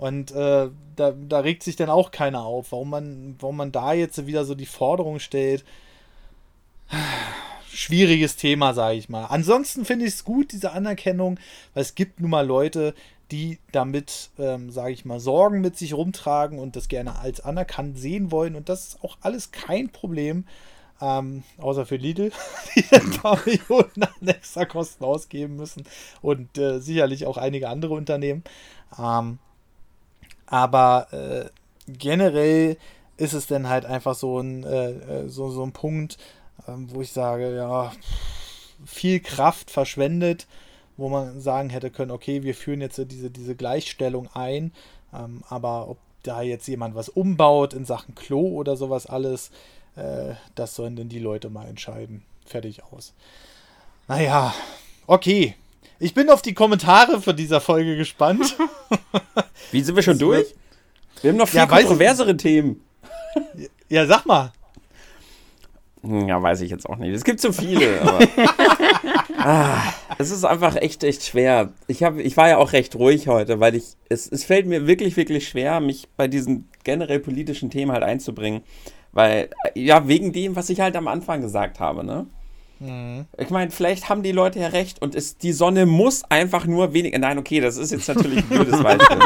Und 0.00 0.30
äh, 0.30 0.70
da, 0.96 1.12
da 1.12 1.40
regt 1.40 1.62
sich 1.62 1.76
dann 1.76 1.90
auch 1.90 2.10
keiner 2.10 2.42
auf, 2.42 2.72
warum 2.72 2.88
man, 2.88 3.36
warum 3.38 3.58
man 3.58 3.70
da 3.70 3.92
jetzt 3.92 4.26
wieder 4.26 4.46
so 4.46 4.54
die 4.54 4.64
Forderung 4.64 5.18
stellt. 5.18 5.62
Schwieriges 7.70 8.36
Thema, 8.36 8.72
sage 8.72 8.96
ich 8.96 9.10
mal. 9.10 9.26
Ansonsten 9.26 9.84
finde 9.84 10.06
ich 10.06 10.14
es 10.14 10.24
gut, 10.24 10.52
diese 10.52 10.72
Anerkennung, 10.72 11.38
weil 11.74 11.82
es 11.82 11.94
gibt 11.94 12.18
nun 12.18 12.30
mal 12.30 12.46
Leute, 12.46 12.94
die 13.30 13.58
damit, 13.72 14.30
ähm, 14.38 14.70
sage 14.70 14.92
ich 14.92 15.04
mal, 15.04 15.20
Sorgen 15.20 15.60
mit 15.60 15.76
sich 15.76 15.92
rumtragen 15.92 16.58
und 16.58 16.76
das 16.76 16.88
gerne 16.88 17.18
als 17.18 17.40
anerkannt 17.40 17.98
sehen 17.98 18.30
wollen. 18.30 18.56
Und 18.56 18.70
das 18.70 18.88
ist 18.88 19.04
auch 19.04 19.18
alles 19.20 19.52
kein 19.52 19.90
Problem. 19.90 20.46
Ähm, 21.02 21.42
außer 21.58 21.84
für 21.84 21.96
Lidl, 21.96 22.32
die 22.74 22.84
ein 22.90 23.10
paar 23.10 23.38
Millionen 23.44 24.02
an 24.02 24.28
extra 24.28 24.64
Kosten 24.64 25.04
ausgeben 25.04 25.56
müssen. 25.56 25.84
Und 26.22 26.56
äh, 26.56 26.78
sicherlich 26.78 27.26
auch 27.26 27.36
einige 27.36 27.68
andere 27.68 27.92
Unternehmen. 27.92 28.44
Ähm, 28.98 29.38
aber 30.50 31.06
äh, 31.12 31.48
generell 31.86 32.76
ist 33.16 33.32
es 33.32 33.46
dann 33.46 33.68
halt 33.68 33.86
einfach 33.86 34.14
so 34.14 34.40
ein, 34.40 34.64
äh, 34.64 34.90
äh 34.90 35.28
so, 35.28 35.50
so 35.50 35.62
ein 35.62 35.72
Punkt, 35.72 36.18
äh, 36.66 36.72
wo 36.74 37.00
ich 37.00 37.12
sage, 37.12 37.54
ja, 37.54 37.92
viel 38.84 39.20
Kraft 39.20 39.70
verschwendet, 39.70 40.46
wo 40.96 41.08
man 41.08 41.40
sagen 41.40 41.70
hätte 41.70 41.90
können, 41.90 42.10
okay, 42.10 42.42
wir 42.42 42.54
führen 42.54 42.80
jetzt 42.80 42.98
diese, 42.98 43.30
diese 43.30 43.54
Gleichstellung 43.54 44.28
ein, 44.34 44.72
ähm, 45.14 45.42
aber 45.48 45.88
ob 45.88 45.98
da 46.22 46.42
jetzt 46.42 46.66
jemand 46.66 46.94
was 46.94 47.08
umbaut 47.08 47.72
in 47.72 47.84
Sachen 47.84 48.14
Klo 48.14 48.40
oder 48.48 48.76
sowas 48.76 49.06
alles, 49.06 49.50
äh, 49.96 50.34
das 50.54 50.74
sollen 50.74 50.96
denn 50.96 51.08
die 51.08 51.18
Leute 51.18 51.48
mal 51.48 51.66
entscheiden. 51.66 52.22
Fertig 52.44 52.82
aus. 52.84 53.14
Naja, 54.08 54.52
okay. 55.06 55.54
Ich 56.02 56.14
bin 56.14 56.30
auf 56.30 56.40
die 56.40 56.54
Kommentare 56.54 57.20
von 57.20 57.36
dieser 57.36 57.60
Folge 57.60 57.94
gespannt. 57.94 58.56
Wie 59.70 59.82
sind 59.82 59.94
wir 59.94 60.02
schon 60.02 60.18
durch? 60.18 60.54
Wir 61.20 61.30
haben 61.30 61.36
noch 61.36 61.48
viel 61.48 61.58
ja, 61.58 61.66
kontroversere 61.66 62.38
Themen. 62.38 62.82
Ja, 63.90 64.06
sag 64.06 64.24
mal. 64.24 64.50
Ja, 66.02 66.42
weiß 66.42 66.62
ich 66.62 66.70
jetzt 66.70 66.88
auch 66.88 66.96
nicht. 66.96 67.14
Es 67.14 67.22
gibt 67.22 67.40
so 67.40 67.52
viele, 67.52 68.00
aber. 68.02 68.20
ah, 69.36 69.82
es 70.16 70.30
ist 70.30 70.44
einfach 70.44 70.76
echt, 70.76 71.04
echt 71.04 71.22
schwer. 71.22 71.74
Ich, 71.86 72.02
hab, 72.02 72.16
ich 72.16 72.34
war 72.38 72.48
ja 72.48 72.56
auch 72.56 72.72
recht 72.72 72.96
ruhig 72.96 73.28
heute, 73.28 73.60
weil 73.60 73.74
ich. 73.74 73.84
Es, 74.08 74.26
es 74.26 74.44
fällt 74.44 74.66
mir 74.66 74.86
wirklich, 74.86 75.18
wirklich 75.18 75.46
schwer, 75.46 75.80
mich 75.80 76.08
bei 76.16 76.28
diesen 76.28 76.70
generell 76.82 77.20
politischen 77.20 77.68
Themen 77.68 77.92
halt 77.92 78.04
einzubringen. 78.04 78.62
Weil, 79.12 79.50
ja, 79.74 80.08
wegen 80.08 80.32
dem, 80.32 80.56
was 80.56 80.70
ich 80.70 80.80
halt 80.80 80.96
am 80.96 81.08
Anfang 81.08 81.42
gesagt 81.42 81.78
habe, 81.78 82.04
ne? 82.04 82.26
Mhm. 82.80 83.26
Ich 83.38 83.50
meine, 83.50 83.70
vielleicht 83.70 84.08
haben 84.08 84.22
die 84.22 84.32
Leute 84.32 84.58
ja 84.58 84.68
recht 84.68 85.00
und 85.02 85.14
ist, 85.14 85.42
die 85.42 85.52
Sonne 85.52 85.86
muss 85.86 86.24
einfach 86.24 86.66
nur 86.66 86.92
weniger. 86.92 87.18
Nein, 87.18 87.38
okay, 87.38 87.60
das 87.60 87.76
ist 87.76 87.92
jetzt 87.92 88.08
natürlich 88.08 88.38
ein 88.38 88.48
blödes 88.48 88.82
Beispiel. 88.82 89.18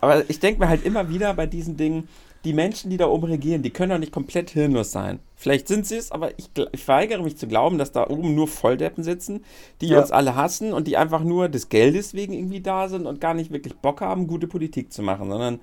Aber 0.00 0.28
ich 0.28 0.40
denke 0.40 0.60
mir 0.60 0.68
halt 0.68 0.84
immer 0.84 1.08
wieder 1.08 1.34
bei 1.34 1.46
diesen 1.46 1.76
Dingen, 1.76 2.08
die 2.44 2.52
Menschen, 2.52 2.90
die 2.90 2.96
da 2.96 3.08
oben 3.08 3.24
regieren, 3.24 3.62
die 3.62 3.70
können 3.70 3.90
doch 3.90 3.98
nicht 3.98 4.12
komplett 4.12 4.50
hirnlos 4.50 4.92
sein. 4.92 5.18
Vielleicht 5.34 5.68
sind 5.68 5.84
sie 5.84 5.96
es, 5.96 6.12
aber 6.12 6.30
ich, 6.38 6.48
ich, 6.72 6.86
weigere 6.86 7.22
mich 7.22 7.36
zu 7.36 7.48
glauben, 7.48 7.76
dass 7.76 7.92
da 7.92 8.08
oben 8.08 8.34
nur 8.34 8.46
Volldeppen 8.46 9.02
sitzen, 9.02 9.44
die 9.80 9.88
ja. 9.88 10.00
uns 10.00 10.12
alle 10.12 10.36
hassen 10.36 10.72
und 10.72 10.86
die 10.86 10.96
einfach 10.96 11.24
nur 11.24 11.48
des 11.48 11.68
Geldes 11.68 12.14
wegen 12.14 12.32
irgendwie 12.32 12.60
da 12.60 12.88
sind 12.88 13.06
und 13.06 13.20
gar 13.20 13.34
nicht 13.34 13.50
wirklich 13.50 13.74
Bock 13.74 14.00
haben, 14.00 14.28
gute 14.28 14.46
Politik 14.46 14.92
zu 14.92 15.02
machen, 15.02 15.28
sondern 15.28 15.60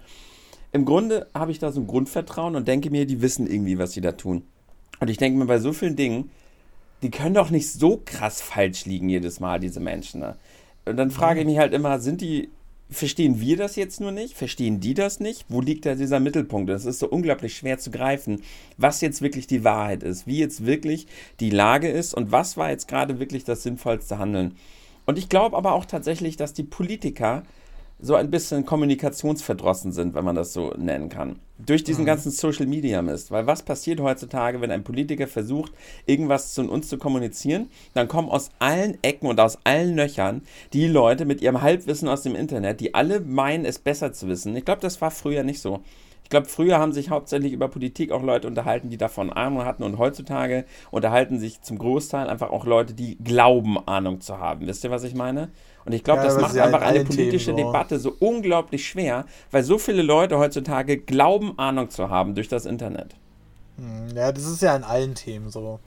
im 0.74 0.86
Grunde 0.86 1.28
habe 1.34 1.52
ich 1.52 1.60
da 1.60 1.72
so 1.72 1.80
ein 1.80 1.88
Grundvertrauen 1.88 2.56
und 2.56 2.68
denke 2.68 2.90
mir, 2.90 3.06
die 3.06 3.22
wissen 3.22 3.48
irgendwie, 3.48 3.78
was 3.78 3.94
sie 3.94 4.02
da 4.02 4.12
tun. 4.12 4.44
Und 5.00 5.10
ich 5.10 5.18
denke 5.18 5.40
mir 5.40 5.46
bei 5.46 5.60
so 5.60 5.72
vielen 5.72 5.96
Dingen, 5.96 6.32
die 7.04 7.12
können 7.12 7.36
doch 7.36 7.50
nicht 7.50 7.70
so 7.70 8.02
krass 8.04 8.42
falsch 8.42 8.86
liegen 8.86 9.10
jedes 9.10 9.40
Mal, 9.40 9.60
diese 9.60 9.80
Menschen. 9.80 10.22
Ne? 10.22 10.38
Und 10.86 10.98
dann 10.98 11.12
frage 11.12 11.42
ich 11.42 11.46
mich 11.46 11.58
halt 11.58 11.74
immer, 11.74 12.00
sind 12.00 12.22
die, 12.22 12.50
verstehen 12.90 13.40
wir 13.40 13.58
das 13.58 13.76
jetzt 13.76 14.00
nur 14.02 14.12
nicht? 14.12 14.36
Verstehen 14.36 14.80
die 14.80 14.94
das 14.94 15.20
nicht? 15.20 15.46
Wo 15.50 15.62
liegt 15.62 15.86
da 15.86 15.96
dieser 15.96 16.20
Mittelpunkt? 16.20 16.70
Das 16.70 16.86
ist 16.86 17.00
so 17.00 17.10
unglaublich 17.10 17.56
schwer 17.56 17.78
zu 17.78 17.92
greifen, 17.92 18.42
was 18.78 19.02
jetzt 19.02 19.22
wirklich 19.22 19.48
die 19.48 19.64
Wahrheit 19.64 20.04
ist, 20.04 20.28
wie 20.28 20.40
jetzt 20.40 20.66
wirklich 20.66 21.08
die 21.40 21.50
Lage 21.50 21.90
ist 21.90 22.14
und 22.14 22.32
was 22.32 22.58
war 22.58 22.70
jetzt 22.70 22.88
gerade 22.88 23.20
wirklich 23.20 23.44
das 23.44 23.64
sinnvollste 23.64 24.18
Handeln. 24.18 24.56
Und 25.06 25.18
ich 25.18 25.28
glaube 25.28 25.58
aber 25.58 25.74
auch 25.74 25.86
tatsächlich, 25.86 26.38
dass 26.38 26.54
die 26.54 26.64
Politiker 26.64 27.44
so 28.00 28.16
ein 28.16 28.30
bisschen 28.30 28.66
kommunikationsverdrossen 28.66 29.92
sind, 29.92 30.14
wenn 30.14 30.26
man 30.26 30.36
das 30.36 30.52
so 30.52 30.74
nennen 30.78 31.10
kann. 31.10 31.40
Durch 31.58 31.84
diesen 31.84 32.02
mhm. 32.02 32.08
ganzen 32.08 32.32
Social 32.32 32.66
Media 32.66 33.02
Mist. 33.02 33.32
Weil 33.32 33.48
was 33.48 33.64
passiert 33.64 34.02
heutzutage, 34.02 34.60
wenn 34.60 34.72
ein 34.72 34.84
Politiker 34.84 35.28
versucht, 35.28 35.72
irgendwas 36.06 36.54
zu 36.54 36.70
uns 36.70 36.90
zu 36.90 36.98
kommunizieren? 36.98 37.70
Dann 37.94 38.08
kommen 38.08 38.30
aus 38.30 38.50
allen 38.60 38.98
Ecken 39.04 39.28
und 39.28 39.40
aus 39.40 39.58
allen 39.64 39.96
Löchern 39.96 40.42
die 40.74 40.88
Leute 40.88 41.26
mit 41.26 41.42
ihrem 41.42 41.62
Halbwissen 41.62 42.10
aus 42.10 42.24
dem 42.24 42.36
Internet, 42.36 42.82
die 42.82 42.94
alle 42.94 43.22
meinen, 43.22 43.66
es 43.66 43.80
besser 43.80 44.12
zu 44.12 44.28
wissen. 44.28 44.56
Ich 44.56 44.66
glaube, 44.66 44.82
das 44.82 45.00
war 45.00 45.12
früher 45.12 45.44
nicht 45.44 45.62
so. 45.62 45.82
Ich 46.24 46.30
glaube, 46.30 46.48
früher 46.48 46.80
haben 46.80 46.94
sich 46.94 47.10
hauptsächlich 47.10 47.54
über 47.54 47.68
Politik 47.68 48.12
auch 48.12 48.24
Leute 48.24 48.48
unterhalten, 48.48 48.90
die 48.90 48.98
davon 48.98 49.32
Ahnung 49.32 49.66
hatten. 49.66 49.84
Und 49.84 49.98
heutzutage 49.98 50.66
unterhalten 50.92 51.40
sich 51.40 51.62
zum 51.62 51.78
Großteil 51.78 52.28
einfach 52.30 52.50
auch 52.50 52.66
Leute, 52.66 52.94
die 52.94 53.18
glauben, 53.18 53.78
Ahnung 53.88 54.22
zu 54.22 54.40
haben. 54.40 54.66
Wisst 54.68 54.84
ihr, 54.84 54.92
was 54.92 55.04
ich 55.04 55.14
meine? 55.16 55.52
Und 55.86 55.94
ich 55.94 56.04
glaube, 56.04 56.22
Ja, 56.22 56.24
das 56.24 56.38
macht 56.38 56.58
einfach 56.58 56.82
in 56.82 56.88
eine 56.88 57.02
politische 57.02 57.54
Themen. 57.54 57.58
Debatte 57.58 58.00
so 58.00 58.16
unglaublich 58.20 58.88
schwer, 58.88 59.26
weil 59.52 59.64
so 59.64 59.78
viele 59.78 60.02
Leute 60.02 60.38
heutzutage 60.40 60.98
glauben, 60.98 61.60
Ahnung 61.60 61.90
zu 61.90 62.10
haben 62.10 62.36
durch 62.36 62.48
das 62.48 62.66
Internet. 62.66 63.16
Hm, 63.78 64.16
Ja, 64.16 64.32
das 64.32 64.46
ist 64.46 64.62
ja 64.62 64.76
in 64.76 64.84
allen 64.84 65.16
Themen 65.16 65.50
so. 65.50 65.80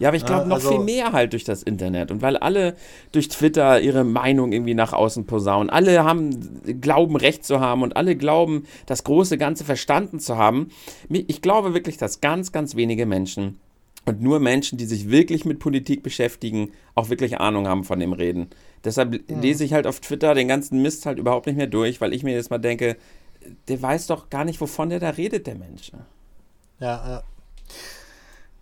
Ja, 0.00 0.08
aber 0.08 0.16
ich 0.16 0.24
glaube 0.24 0.48
noch 0.48 0.56
also- 0.56 0.70
viel 0.70 0.80
mehr 0.80 1.12
halt 1.12 1.34
durch 1.34 1.44
das 1.44 1.62
Internet 1.62 2.10
und 2.10 2.22
weil 2.22 2.38
alle 2.38 2.74
durch 3.12 3.28
Twitter 3.28 3.80
ihre 3.80 4.02
Meinung 4.02 4.50
irgendwie 4.50 4.74
nach 4.74 4.94
außen 4.94 5.26
posaunen. 5.26 5.68
Alle 5.68 6.02
haben 6.02 6.80
glauben 6.80 7.16
recht 7.16 7.44
zu 7.44 7.60
haben 7.60 7.82
und 7.82 7.96
alle 7.96 8.16
glauben 8.16 8.64
das 8.86 9.04
große 9.04 9.36
Ganze 9.36 9.64
verstanden 9.64 10.18
zu 10.18 10.38
haben. 10.38 10.70
Ich 11.10 11.42
glaube 11.42 11.74
wirklich, 11.74 11.98
dass 11.98 12.22
ganz 12.22 12.50
ganz 12.50 12.76
wenige 12.76 13.04
Menschen 13.04 13.60
und 14.06 14.22
nur 14.22 14.40
Menschen, 14.40 14.78
die 14.78 14.86
sich 14.86 15.10
wirklich 15.10 15.44
mit 15.44 15.58
Politik 15.58 16.02
beschäftigen, 16.02 16.72
auch 16.94 17.10
wirklich 17.10 17.38
Ahnung 17.38 17.68
haben 17.68 17.84
von 17.84 18.00
dem 18.00 18.14
Reden. 18.14 18.48
Deshalb 18.82 19.20
lese 19.28 19.64
ich 19.64 19.74
halt 19.74 19.86
auf 19.86 20.00
Twitter 20.00 20.34
den 20.34 20.48
ganzen 20.48 20.80
Mist 20.80 21.04
halt 21.04 21.18
überhaupt 21.18 21.46
nicht 21.46 21.56
mehr 21.56 21.66
durch, 21.66 22.00
weil 22.00 22.14
ich 22.14 22.22
mir 22.22 22.32
jetzt 22.32 22.50
mal 22.50 22.56
denke, 22.56 22.96
der 23.68 23.82
weiß 23.82 24.06
doch 24.06 24.30
gar 24.30 24.46
nicht, 24.46 24.62
wovon 24.62 24.88
der 24.88 25.00
da 25.00 25.10
redet, 25.10 25.46
der 25.46 25.56
Mensch. 25.56 25.92
Ja, 26.80 27.06
ja. 27.06 27.22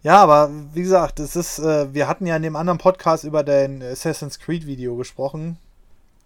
Ja, 0.03 0.23
aber 0.23 0.51
wie 0.75 0.83
gesagt, 0.83 1.19
es 1.19 1.35
ist, 1.35 1.59
äh, 1.59 1.93
wir 1.93 2.07
hatten 2.07 2.25
ja 2.27 2.37
in 2.37 2.43
dem 2.43 2.55
anderen 2.55 2.79
Podcast 2.79 3.25
über 3.25 3.43
dein 3.43 3.83
Assassin's 3.83 4.39
Creed 4.39 4.65
Video 4.65 4.95
gesprochen 4.97 5.59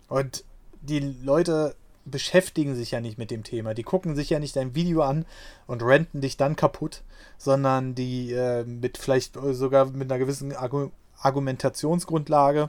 und 0.08 0.44
die 0.82 0.98
Leute 0.98 1.74
beschäftigen 2.04 2.74
sich 2.74 2.90
ja 2.90 3.00
nicht 3.00 3.16
mit 3.16 3.30
dem 3.30 3.44
Thema. 3.44 3.72
Die 3.72 3.82
gucken 3.82 4.14
sich 4.14 4.28
ja 4.28 4.38
nicht 4.38 4.56
dein 4.56 4.74
Video 4.74 5.02
an 5.02 5.24
und 5.66 5.82
renten 5.82 6.20
dich 6.20 6.36
dann 6.36 6.54
kaputt, 6.54 7.02
sondern 7.38 7.94
die 7.94 8.32
äh, 8.32 8.64
mit 8.64 8.98
vielleicht 8.98 9.38
sogar 9.52 9.86
mit 9.86 10.10
einer 10.10 10.18
gewissen 10.18 10.54
Argu 10.54 10.90
Argumentationsgrundlage, 11.18 12.68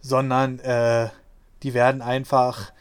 sondern 0.00 0.58
äh, 0.58 1.08
die 1.62 1.72
werden 1.74 2.02
einfach 2.02 2.72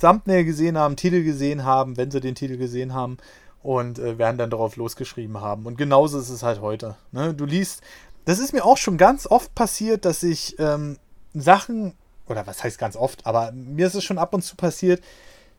Thumbnail 0.00 0.44
gesehen 0.44 0.78
haben, 0.78 0.96
Titel 0.96 1.24
gesehen 1.24 1.64
haben, 1.64 1.96
wenn 1.96 2.10
sie 2.10 2.20
den 2.20 2.36
Titel 2.36 2.56
gesehen 2.56 2.94
haben 2.94 3.18
und 3.62 3.98
äh, 3.98 4.18
werden 4.18 4.38
dann 4.38 4.50
darauf 4.50 4.76
losgeschrieben 4.76 5.40
haben. 5.40 5.66
Und 5.66 5.76
genauso 5.76 6.18
ist 6.18 6.30
es 6.30 6.42
halt 6.42 6.60
heute. 6.60 6.96
Ne? 7.12 7.34
Du 7.34 7.44
liest, 7.44 7.82
das 8.24 8.38
ist 8.38 8.52
mir 8.52 8.64
auch 8.64 8.76
schon 8.76 8.96
ganz 8.96 9.26
oft 9.26 9.54
passiert, 9.54 10.04
dass 10.04 10.22
ich 10.22 10.58
ähm, 10.58 10.98
Sachen, 11.34 11.94
oder 12.26 12.46
was 12.46 12.62
heißt 12.62 12.78
ganz 12.78 12.96
oft, 12.96 13.26
aber 13.26 13.52
mir 13.52 13.86
ist 13.86 13.94
es 13.94 14.04
schon 14.04 14.18
ab 14.18 14.34
und 14.34 14.42
zu 14.42 14.56
passiert, 14.56 15.02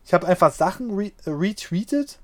ich 0.04 0.12
habe 0.12 0.26
einfach 0.26 0.52
Sachen 0.52 0.94
re 0.94 1.12
retweetet, 1.26 2.18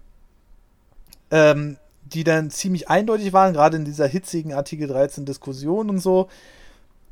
ähm, 1.31 1.78
die 2.03 2.24
dann 2.24 2.51
ziemlich 2.51 2.89
eindeutig 2.89 3.33
waren, 3.33 3.55
gerade 3.55 3.76
in 3.76 3.85
dieser 3.85 4.07
hitzigen 4.07 4.53
Artikel 4.53 4.89
13 4.89 5.24
Diskussion 5.24 5.89
und 5.89 6.01
so. 6.01 6.28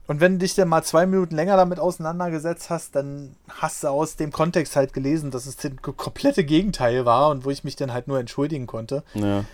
Und 0.08 0.20
wenn 0.20 0.32
du 0.32 0.38
dich 0.38 0.54
dann 0.54 0.68
mal 0.68 0.82
zwei 0.82 1.06
Minuten 1.06 1.36
länger 1.36 1.58
damit 1.58 1.78
auseinandergesetzt 1.78 2.70
hast, 2.70 2.96
dann 2.96 3.36
hast 3.48 3.84
du 3.84 3.88
aus 3.88 4.16
dem 4.16 4.32
Kontext 4.32 4.74
halt 4.74 4.94
gelesen, 4.94 5.30
dass 5.30 5.44
es 5.44 5.56
das 5.56 5.70
komplette 5.82 6.44
Gegenteil 6.44 7.04
war 7.04 7.28
und 7.28 7.44
wo 7.44 7.50
ich 7.50 7.62
mich 7.62 7.76
dann 7.76 7.92
halt 7.92 8.08
nur 8.08 8.18
entschuldigen 8.18 8.66
konnte. 8.66 9.04
Ja. 9.12 9.44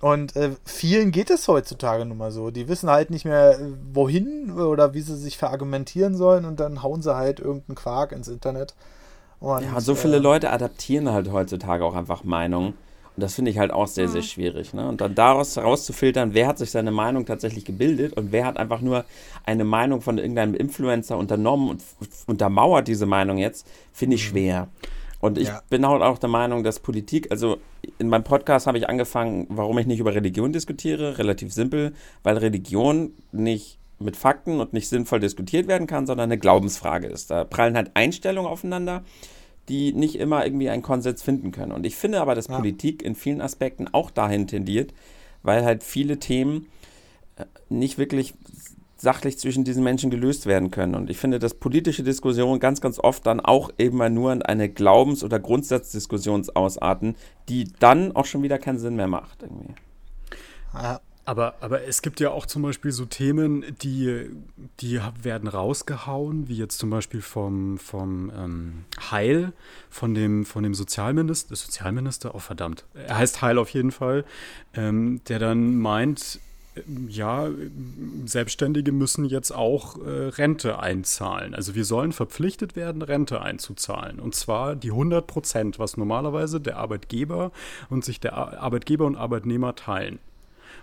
Und 0.00 0.34
äh, 0.34 0.50
vielen 0.64 1.12
geht 1.12 1.30
es 1.30 1.46
heutzutage 1.46 2.04
nun 2.04 2.18
mal 2.18 2.32
so. 2.32 2.50
Die 2.50 2.66
wissen 2.66 2.90
halt 2.90 3.10
nicht 3.10 3.24
mehr, 3.24 3.58
äh, 3.58 3.72
wohin 3.92 4.50
oder 4.50 4.94
wie 4.94 5.00
sie 5.00 5.16
sich 5.16 5.38
verargumentieren 5.38 6.16
sollen 6.16 6.44
und 6.44 6.58
dann 6.58 6.82
hauen 6.82 7.00
sie 7.00 7.14
halt 7.14 7.38
irgendeinen 7.38 7.76
Quark 7.76 8.10
ins 8.10 8.26
Internet. 8.26 8.74
Und, 9.38 9.62
Ja, 9.62 9.80
so 9.80 9.94
viele 9.94 10.16
äh, 10.16 10.20
Leute 10.20 10.50
adaptieren 10.50 11.10
halt 11.10 11.30
heutzutage 11.30 11.84
auch 11.84 11.94
einfach 11.94 12.24
Meinungen. 12.24 12.74
Und 13.16 13.22
das 13.22 13.34
finde 13.34 13.50
ich 13.52 13.58
halt 13.58 13.70
auch 13.70 13.86
sehr, 13.86 14.08
sehr 14.08 14.22
schwierig. 14.22 14.74
Ne? 14.74 14.88
Und 14.88 15.00
dann 15.00 15.14
daraus 15.14 15.56
herauszufiltern, 15.56 16.34
wer 16.34 16.48
hat 16.48 16.58
sich 16.58 16.70
seine 16.72 16.90
Meinung 16.90 17.26
tatsächlich 17.26 17.64
gebildet 17.64 18.14
und 18.14 18.32
wer 18.32 18.44
hat 18.44 18.56
einfach 18.56 18.80
nur 18.80 19.04
eine 19.44 19.64
Meinung 19.64 20.00
von 20.00 20.18
irgendeinem 20.18 20.54
Influencer 20.54 21.16
unternommen 21.16 21.68
und 21.70 21.82
untermauert 22.26 22.88
diese 22.88 23.06
Meinung 23.06 23.38
jetzt, 23.38 23.68
finde 23.92 24.16
ich 24.16 24.24
schwer. 24.24 24.68
Und 25.20 25.38
ich 25.38 25.48
Ja. 25.48 25.62
bin 25.70 25.86
halt 25.86 26.02
auch 26.02 26.18
der 26.18 26.28
Meinung, 26.28 26.64
dass 26.64 26.80
Politik, 26.80 27.30
also 27.30 27.58
in 27.98 28.08
meinem 28.08 28.24
Podcast 28.24 28.66
habe 28.66 28.78
ich 28.78 28.88
angefangen, 28.88 29.46
warum 29.48 29.78
ich 29.78 29.86
nicht 29.86 30.00
über 30.00 30.14
Religion 30.14 30.52
diskutiere. 30.52 31.16
Relativ 31.16 31.52
simpel, 31.52 31.94
weil 32.24 32.36
Religion 32.36 33.12
nicht 33.32 33.78
mit 34.00 34.16
Fakten 34.16 34.60
und 34.60 34.72
nicht 34.72 34.88
sinnvoll 34.88 35.20
diskutiert 35.20 35.68
werden 35.68 35.86
kann, 35.86 36.06
sondern 36.06 36.24
eine 36.24 36.36
Glaubensfrage 36.38 37.06
ist. 37.06 37.30
Da 37.30 37.44
prallen 37.44 37.76
halt 37.76 37.92
Einstellungen 37.94 38.50
aufeinander, 38.50 39.02
die 39.68 39.92
nicht 39.92 40.16
immer 40.16 40.44
irgendwie 40.44 40.68
einen 40.68 40.82
Konsens 40.82 41.22
finden 41.22 41.52
können. 41.52 41.72
Und 41.72 41.86
ich 41.86 41.96
finde 41.96 42.20
aber, 42.20 42.34
dass 42.34 42.48
Ja. 42.48 42.56
Politik 42.56 43.02
in 43.02 43.14
vielen 43.14 43.40
Aspekten 43.40 43.88
auch 43.92 44.10
dahin 44.10 44.46
tendiert, 44.46 44.92
weil 45.42 45.64
halt 45.64 45.82
viele 45.82 46.18
Themen 46.18 46.66
äh, 47.36 47.44
nicht 47.68 47.98
wirklich 47.98 48.34
sachlich 48.96 49.38
zwischen 49.38 49.64
diesen 49.64 49.84
Menschen 49.84 50.10
gelöst 50.10 50.46
werden 50.46 50.70
können. 50.70 50.94
Und 50.94 51.10
ich 51.10 51.18
finde, 51.18 51.38
dass 51.38 51.54
politische 51.54 52.02
Diskussionen 52.02 52.58
ganz, 52.58 52.80
ganz 52.80 52.98
oft 52.98 53.26
dann 53.26 53.40
auch 53.40 53.70
eben 53.78 53.98
mal 53.98 54.10
nur 54.10 54.32
in 54.32 54.42
eine 54.42 54.68
Glaubens- 54.68 55.22
oder 55.22 55.38
Grundsatzdiskussion 55.38 56.46
ausarten, 56.54 57.14
die 57.48 57.64
dann 57.80 58.16
auch 58.16 58.24
schon 58.24 58.42
wieder 58.42 58.58
keinen 58.58 58.78
Sinn 58.78 58.96
mehr 58.96 59.08
macht. 59.08 59.42
Irgendwie. 59.42 59.74
Ja, 60.72 61.00
Aber, 61.26 61.54
aber 61.60 61.84
es 61.84 62.02
gibt 62.02 62.20
ja 62.20 62.30
auch 62.30 62.44
zum 62.44 62.62
Beispiel 62.62 62.92
so 62.92 63.06
Themen, 63.06 63.64
die, 63.82 64.28
die 64.80 65.00
werden 65.22 65.48
rausgehauen, 65.48 66.48
wie 66.48 66.56
jetzt 66.56 66.78
zum 66.78 66.90
Beispiel 66.90 67.22
vom, 67.22 67.78
vom 67.78 68.30
ähm, 68.36 68.84
Heil, 69.10 69.52
von 69.88 70.14
dem, 70.14 70.44
von 70.44 70.62
dem 70.62 70.74
Sozialminister, 70.74 71.56
Sozialminister, 71.56 72.34
oh 72.34 72.40
verdammt, 72.40 72.84
er 72.94 73.16
heißt 73.18 73.40
Heil 73.40 73.58
auf 73.58 73.70
jeden 73.70 73.90
Fall, 73.90 74.24
ähm, 74.74 75.22
der 75.28 75.38
dann 75.38 75.78
meint, 75.78 76.40
ähm, 76.76 77.08
ja, 77.08 77.48
Selbstständige 78.26 78.92
müssen 78.92 79.24
jetzt 79.24 79.50
auch 79.50 79.96
äh, 80.04 80.28
Rente 80.28 80.78
einzahlen. 80.78 81.54
Also 81.54 81.74
wir 81.74 81.86
sollen 81.86 82.12
verpflichtet 82.12 82.76
werden, 82.76 83.00
Rente 83.00 83.40
einzuzahlen. 83.40 84.20
Und 84.20 84.34
zwar 84.34 84.76
die 84.76 84.90
100 84.90 85.26
Prozent, 85.26 85.78
was 85.78 85.96
normalerweise 85.96 86.60
der 86.60 86.76
Arbeitgeber 86.76 87.50
und 87.88 88.04
sich 88.04 88.20
der 88.20 88.34
Ar- 88.34 88.58
Arbeitgeber 88.58 89.06
und 89.06 89.16
Arbeitnehmer 89.16 89.74
teilen. 89.74 90.18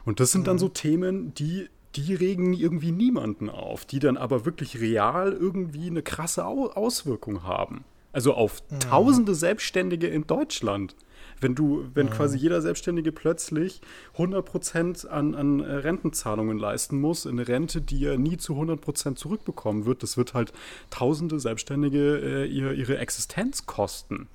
Und 0.06 0.20
das 0.20 0.32
sind 0.32 0.47
dann 0.47 0.58
so 0.58 0.70
Themen, 0.70 1.34
die, 1.34 1.68
die 1.95 2.14
regen 2.14 2.54
irgendwie 2.54 2.91
niemanden 2.91 3.49
auf, 3.49 3.86
die 3.86 3.99
dann 3.99 4.18
aber 4.18 4.45
wirklich 4.45 4.80
real 4.80 5.34
irgendwie 5.34 5.88
eine 5.88 6.02
krasse 6.02 6.45
Au 6.45 6.68
Auswirkung 6.68 7.43
haben. 7.43 7.84
Also 8.14 8.34
auf 8.34 8.62
tausende 8.80 9.36
Selbstständige 9.36 10.08
in 10.08 10.28
Deutschland. 10.28 10.95
Wenn 11.39 11.56
du, 11.56 11.86
wenn 11.95 12.10
quasi 12.12 12.38
jeder 12.38 12.62
Selbstständige 12.62 13.12
plötzlich 13.12 13.82
100% 14.18 15.08
an, 15.08 15.34
an 15.34 15.60
äh, 15.60 15.74
Rentenzahlungen 15.74 16.60
leisten 16.60 17.02
muss, 17.02 17.26
eine 17.26 17.47
Rente, 17.47 17.82
die 17.82 18.06
er 18.06 18.18
nie 18.18 18.38
zu 18.38 18.54
100% 18.54 19.16
zurückbekommen 19.16 19.86
wird, 19.86 20.04
das 20.04 20.18
wird 20.18 20.36
halt 20.36 20.54
tausende 20.91 21.39
Selbstständige 21.39 22.20
äh, 22.20 22.45
ihr, 22.45 22.74
ihre 22.74 22.97
Existenz 22.97 23.66
kosten. 23.66 24.28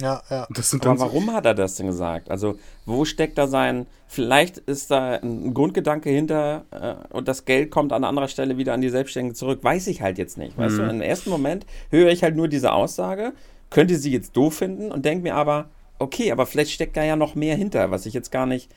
Ja, 0.00 0.22
ja. 0.30 0.44
Und 0.44 0.58
Das 0.58 0.70
sind 0.70 0.84
Aber 0.86 0.96
so- 0.96 1.04
warum 1.06 1.32
hat 1.32 1.46
er 1.46 1.54
das 1.54 1.76
denn 1.76 1.86
gesagt? 1.86 2.30
Also, 2.30 2.56
wo 2.86 3.04
steckt 3.04 3.38
da 3.38 3.46
sein, 3.46 3.86
vielleicht 4.06 4.58
ist 4.58 4.90
da 4.90 5.14
ein 5.22 5.52
Grundgedanke 5.54 6.10
hinter 6.10 6.64
äh, 6.70 7.14
und 7.14 7.28
das 7.28 7.44
Geld 7.44 7.70
kommt 7.70 7.92
an 7.92 8.04
anderer 8.04 8.28
Stelle 8.28 8.56
wieder 8.56 8.72
an 8.74 8.80
die 8.80 8.88
Selbstständigen 8.88 9.34
zurück, 9.34 9.60
weiß 9.62 9.86
ich 9.88 10.00
halt 10.02 10.18
jetzt 10.18 10.38
nicht. 10.38 10.56
Weißt 10.58 10.78
du, 10.78 10.82
im 10.90 11.00
ersten 11.00 11.30
Moment 11.30 11.66
höre 11.90 12.10
ich 12.10 12.22
halt 12.22 12.36
nur 12.36 12.48
diese 12.48 12.72
Aussage, 12.72 13.32
könnte 13.70 13.96
sie 13.96 14.12
jetzt 14.12 14.36
doof 14.36 14.54
finden 14.54 14.90
und 14.90 15.04
denke 15.04 15.22
mir 15.22 15.34
aber, 15.34 15.66
okay, 15.98 16.32
aber 16.32 16.46
vielleicht 16.46 16.70
steckt 16.70 16.96
da 16.96 17.04
ja 17.04 17.16
noch 17.16 17.34
mehr 17.34 17.56
hinter, 17.56 17.90
was 17.90 18.06
ich 18.06 18.14
jetzt 18.14 18.30
gar 18.30 18.46
nicht 18.46 18.70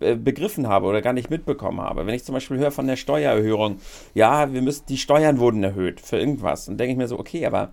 äh, 0.00 0.14
begriffen 0.14 0.68
habe 0.68 0.86
oder 0.86 1.02
gar 1.02 1.12
nicht 1.12 1.28
mitbekommen 1.30 1.80
habe. 1.80 2.06
Wenn 2.06 2.14
ich 2.14 2.24
zum 2.24 2.32
Beispiel 2.34 2.58
höre 2.58 2.70
von 2.70 2.86
der 2.86 2.96
Steuererhöhung, 2.96 3.80
ja, 4.14 4.52
wir 4.52 4.62
müssen, 4.62 4.84
die 4.88 4.96
Steuern 4.98 5.38
wurden 5.40 5.62
erhöht 5.64 6.00
für 6.00 6.16
irgendwas, 6.18 6.66
dann 6.66 6.78
denke 6.78 6.92
ich 6.92 6.96
mir 6.98 7.08
so, 7.08 7.18
okay, 7.18 7.44
aber 7.44 7.72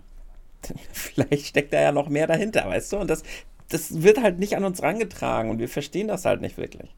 vielleicht 0.94 1.48
steckt 1.48 1.74
da 1.74 1.82
ja 1.82 1.92
noch 1.92 2.10
mehr 2.10 2.28
dahinter, 2.28 2.68
weißt 2.68 2.94
du? 2.94 2.98
Und 2.98 3.10
das, 3.10 3.24
das 3.70 4.02
wird 4.02 4.22
halt 4.22 4.40
nicht 4.40 4.56
an 4.56 4.64
uns 4.66 4.82
rangetragen 4.82 5.50
und 5.50 5.60
wir 5.60 5.70
verstehen 5.70 6.08
das 6.08 6.26
halt 6.26 6.42
nicht 6.42 6.58
wirklich. 6.58 6.90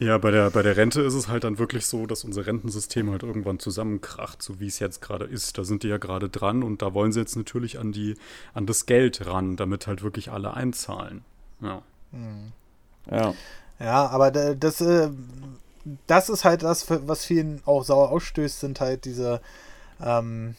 ja. 0.00 0.18
Bei 0.18 0.30
der, 0.30 0.50
bei 0.50 0.62
der 0.62 0.76
Rente 0.76 1.00
ist 1.02 1.14
es 1.14 1.28
halt 1.28 1.44
dann 1.44 1.58
wirklich 1.58 1.86
so, 1.86 2.06
dass 2.06 2.24
unser 2.24 2.46
Rentensystem 2.46 3.10
halt 3.10 3.22
irgendwann 3.22 3.58
zusammenkracht, 3.58 4.42
so 4.42 4.60
wie 4.60 4.66
es 4.66 4.78
jetzt 4.78 5.00
gerade 5.00 5.24
ist. 5.26 5.58
Da 5.58 5.64
sind 5.64 5.82
die 5.82 5.88
ja 5.88 5.98
gerade 5.98 6.28
dran 6.28 6.62
und 6.62 6.82
da 6.82 6.94
wollen 6.94 7.12
sie 7.12 7.20
jetzt 7.20 7.36
natürlich 7.36 7.78
an, 7.78 7.92
die, 7.92 8.16
an 8.54 8.66
das 8.66 8.86
Geld 8.86 9.26
ran, 9.26 9.56
damit 9.56 9.86
halt 9.86 10.02
wirklich 10.02 10.30
alle 10.30 10.54
einzahlen. 10.54 11.22
Ja. 11.60 11.82
Ja. 13.10 13.34
Ja, 13.80 14.06
aber 14.08 14.30
da- 14.30 14.54
das, 14.54 14.80
äh, 14.80 15.10
das 16.06 16.28
ist 16.28 16.44
halt 16.44 16.62
das, 16.62 16.86
was 16.88 17.24
vielen 17.24 17.62
auch 17.64 17.84
sauer 17.84 18.10
ausstößt, 18.10 18.60
sind 18.60 18.80
halt 18.80 19.04
diese 19.04 19.40
ähm, 20.04 20.56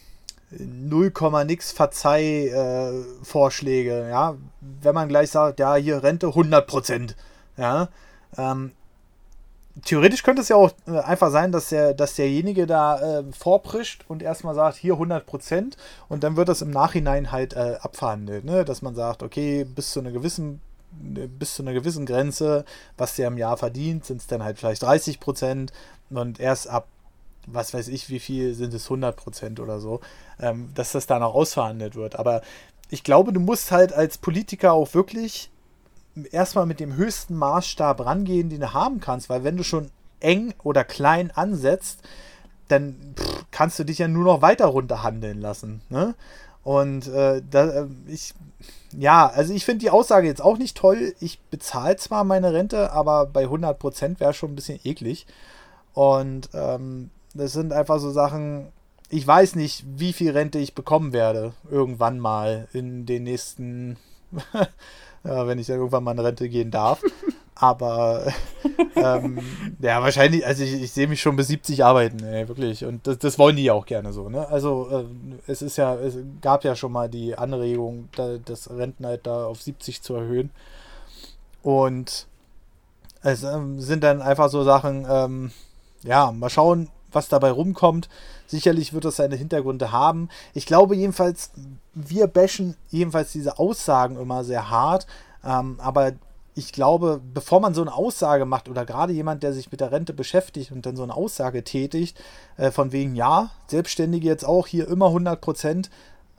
0, 0.52 1.12
nix 1.46 1.72
Verzeih 1.72 2.48
äh, 2.48 4.10
ja. 4.10 4.36
Wenn 4.82 4.96
man 4.96 5.08
gleich 5.08 5.32
sagt, 5.32 5.60
ja, 5.60 5.76
hier 5.76 6.04
Rente 6.04 6.28
100 6.28 6.68
Prozent, 6.68 7.16
ja. 7.58 7.90
Ähm, 8.38 8.72
theoretisch 9.86 10.24
könnte 10.24 10.42
es 10.42 10.50
ja 10.50 10.56
auch 10.56 10.72
äh, 10.88 11.00
einfach 11.00 11.32
sein, 11.32 11.52
dass, 11.52 11.70
der, 11.70 11.94
dass 11.94 12.16
derjenige 12.16 12.68
da 12.68 13.20
äh, 13.20 13.24
vorprischt 13.32 14.06
und 14.08 14.22
erstmal 14.22 14.56
sagt, 14.56 14.78
hier 14.78 14.94
100 14.94 15.26
Prozent 15.26 15.78
und 16.08 16.24
dann 16.24 16.36
wird 16.36 16.50
das 16.50 16.62
im 16.62 16.72
Nachhinein 16.72 17.32
halt 17.32 17.54
äh, 17.54 17.78
abverhandelt, 17.82 18.46
ne? 18.46 18.66
dass 18.66 18.82
man 18.82 18.96
sagt, 18.96 19.24
okay, 19.24 19.64
bis 19.64 19.92
zu 19.92 20.00
einer 20.00 20.12
gewissen 20.12 20.62
bis 20.92 21.54
zu 21.54 21.62
einer 21.62 21.74
gewissen 21.74 22.08
Grenze, 22.08 22.66
was 22.98 23.16
der 23.16 23.28
im 23.28 23.38
Jahr 23.38 23.58
verdient, 23.58 24.06
sind 24.06 24.22
es 24.22 24.26
dann 24.26 24.44
halt 24.44 24.58
vielleicht 24.58 24.82
30 24.82 25.20
Prozent 25.20 25.72
und 26.10 26.40
erst 26.40 26.68
ab, 26.68 26.88
was 27.54 27.74
weiß 27.74 27.88
ich, 27.88 28.10
wie 28.10 28.20
viel 28.20 28.54
sind 28.54 28.74
es 28.74 28.86
100 28.86 29.16
Prozent 29.16 29.60
oder 29.60 29.80
so, 29.80 30.02
ähm, 30.40 30.70
dass 30.76 30.92
das 30.92 31.08
dann 31.08 31.24
auch 31.24 31.36
ausverhandelt 31.36 31.96
wird. 31.96 32.18
Aber 32.18 32.42
ich 32.90 33.04
glaube, 33.04 33.34
du 33.34 33.40
musst 33.40 33.72
halt 33.72 33.94
als 33.94 34.18
Politiker 34.18 34.74
auch 34.74 34.94
wirklich 34.94 35.52
erstmal 36.32 36.66
mit 36.66 36.80
dem 36.80 36.96
höchsten 36.96 37.36
Maßstab 37.36 38.06
rangehen, 38.06 38.50
den 38.50 38.62
du 38.62 38.74
haben 38.74 39.00
kannst, 39.00 39.30
weil 39.30 39.44
wenn 39.44 39.58
du 39.58 39.64
schon 39.64 39.92
eng 40.20 40.54
oder 40.64 40.84
klein 40.84 41.32
ansetzt, 41.32 42.02
dann 42.68 43.16
pff, 43.16 43.46
kannst 43.52 43.80
du 43.80 43.84
dich 43.84 44.00
ja 44.00 44.08
nur 44.08 44.24
noch 44.24 44.42
weiter 44.42 44.66
runterhandeln 44.68 45.40
lassen. 45.40 45.82
Ne? 45.90 46.16
Und 46.64 47.08
äh, 47.08 47.42
da, 47.50 47.70
äh, 47.70 47.88
ich, 48.08 48.34
ja, 48.98 49.28
also 49.28 49.54
ich 49.54 49.66
finde 49.66 49.80
die 49.80 49.90
Aussage 49.90 50.28
jetzt 50.28 50.42
auch 50.42 50.58
nicht 50.58 50.78
toll. 50.78 51.16
Ich 51.20 51.40
bezahle 51.40 51.96
zwar 51.96 52.24
meine 52.24 52.54
Rente, 52.54 52.92
aber 52.92 53.26
bei 53.26 53.46
100% 53.46 54.20
wäre 54.20 54.34
schon 54.34 54.52
ein 54.52 54.56
bisschen 54.56 54.80
eklig. 54.84 55.26
Und 55.94 56.50
ähm, 56.54 57.10
das 57.34 57.54
sind 57.54 57.74
einfach 57.74 58.00
so 58.00 58.12
Sachen, 58.12 58.72
ich 59.10 59.26
weiß 59.26 59.56
nicht, 59.56 59.86
wie 59.96 60.14
viel 60.14 60.32
Rente 60.32 60.60
ich 60.60 60.76
bekommen 60.76 61.14
werde, 61.14 61.54
irgendwann 61.70 62.20
mal 62.20 62.68
in 62.74 63.06
den 63.06 63.24
nächsten 63.24 63.98
ja, 65.24 65.48
wenn 65.48 65.60
ich 65.60 65.68
dann 65.68 65.78
irgendwann 65.78 66.04
mal 66.04 66.12
in 66.12 66.20
Rente 66.20 66.50
gehen 66.50 66.72
darf. 66.72 67.02
Aber 67.56 68.32
ähm, 68.96 69.40
ja, 69.82 70.02
wahrscheinlich, 70.02 70.48
also 70.48 70.64
ich, 70.64 70.82
ich 70.82 70.92
sehe 70.94 71.08
mich 71.08 71.22
schon 71.22 71.36
bis 71.36 71.50
70 71.50 71.84
arbeiten, 71.84 72.24
ey, 72.24 72.48
wirklich. 72.48 72.86
Und 72.86 73.06
das, 73.06 73.18
das 73.18 73.38
wollen 73.38 73.58
die 73.58 73.66
ja 73.66 73.74
auch 73.74 73.86
gerne 73.86 74.14
so, 74.14 74.30
ne? 74.30 74.48
Also 74.48 74.88
äh, 74.90 75.52
es 75.52 75.62
ist 75.62 75.76
ja, 75.76 75.96
es 75.96 76.18
gab 76.40 76.64
ja 76.64 76.78
schon 76.78 76.94
mal 76.94 77.10
die 77.10 77.38
Anregung, 77.38 78.08
da, 78.16 78.38
das 78.38 78.70
Rentenalter 78.70 79.48
auf 79.48 79.62
70 79.62 80.02
zu 80.02 80.16
erhöhen. 80.16 80.52
Und 81.62 82.28
es 83.24 83.44
ähm, 83.44 83.82
sind 83.82 84.06
dann 84.06 84.22
einfach 84.22 84.48
so 84.48 84.64
Sachen, 84.64 85.06
ähm, 85.10 85.52
ja, 86.04 86.32
mal 86.32 86.50
schauen, 86.50 86.88
was 87.11 87.30
dabei 87.30 87.52
rumkommt. 87.52 88.10
Sicherlich 88.48 88.94
wird 88.94 89.06
das 89.06 89.18
seine 89.18 89.36
Hintergründe 89.36 89.91
haben. 89.91 90.30
Ich 90.53 90.65
glaube 90.65 90.95
jedenfalls, 90.95 91.52
wir 91.94 92.27
bashen 92.27 92.76
jedenfalls 92.90 93.31
diese 93.31 93.60
Aussagen 93.60 94.18
immer 94.18 94.44
sehr 94.44 94.69
hart. 94.69 95.07
Ähm, 95.44 95.80
aber 95.80 96.14
ich 96.56 96.73
glaube, 96.73 97.22
bevor 97.34 97.60
man 97.60 97.73
so 97.73 97.81
eine 97.81 97.94
Aussage 97.94 98.45
macht 98.45 98.69
oder 98.69 98.86
gerade 98.86 99.14
jemand, 99.14 99.44
der 99.44 99.53
sich 99.53 99.72
mit 99.72 99.80
der 99.80 99.91
Rente 99.91 100.14
beschäftigt 100.14 100.72
und 100.72 100.86
dann 100.86 100.95
so 100.95 101.03
eine 101.03 101.15
Aussage 101.15 101.64
tätigt, 101.64 102.22
äh, 102.57 102.72
von 102.72 102.91
wegen, 102.91 103.15
ja, 103.15 103.52
Selbstständige 103.68 104.27
jetzt 104.27 104.45
auch 104.45 104.68
hier 104.68 104.88
immer 104.88 105.07
100 105.07 105.40
Prozent, 105.40 105.90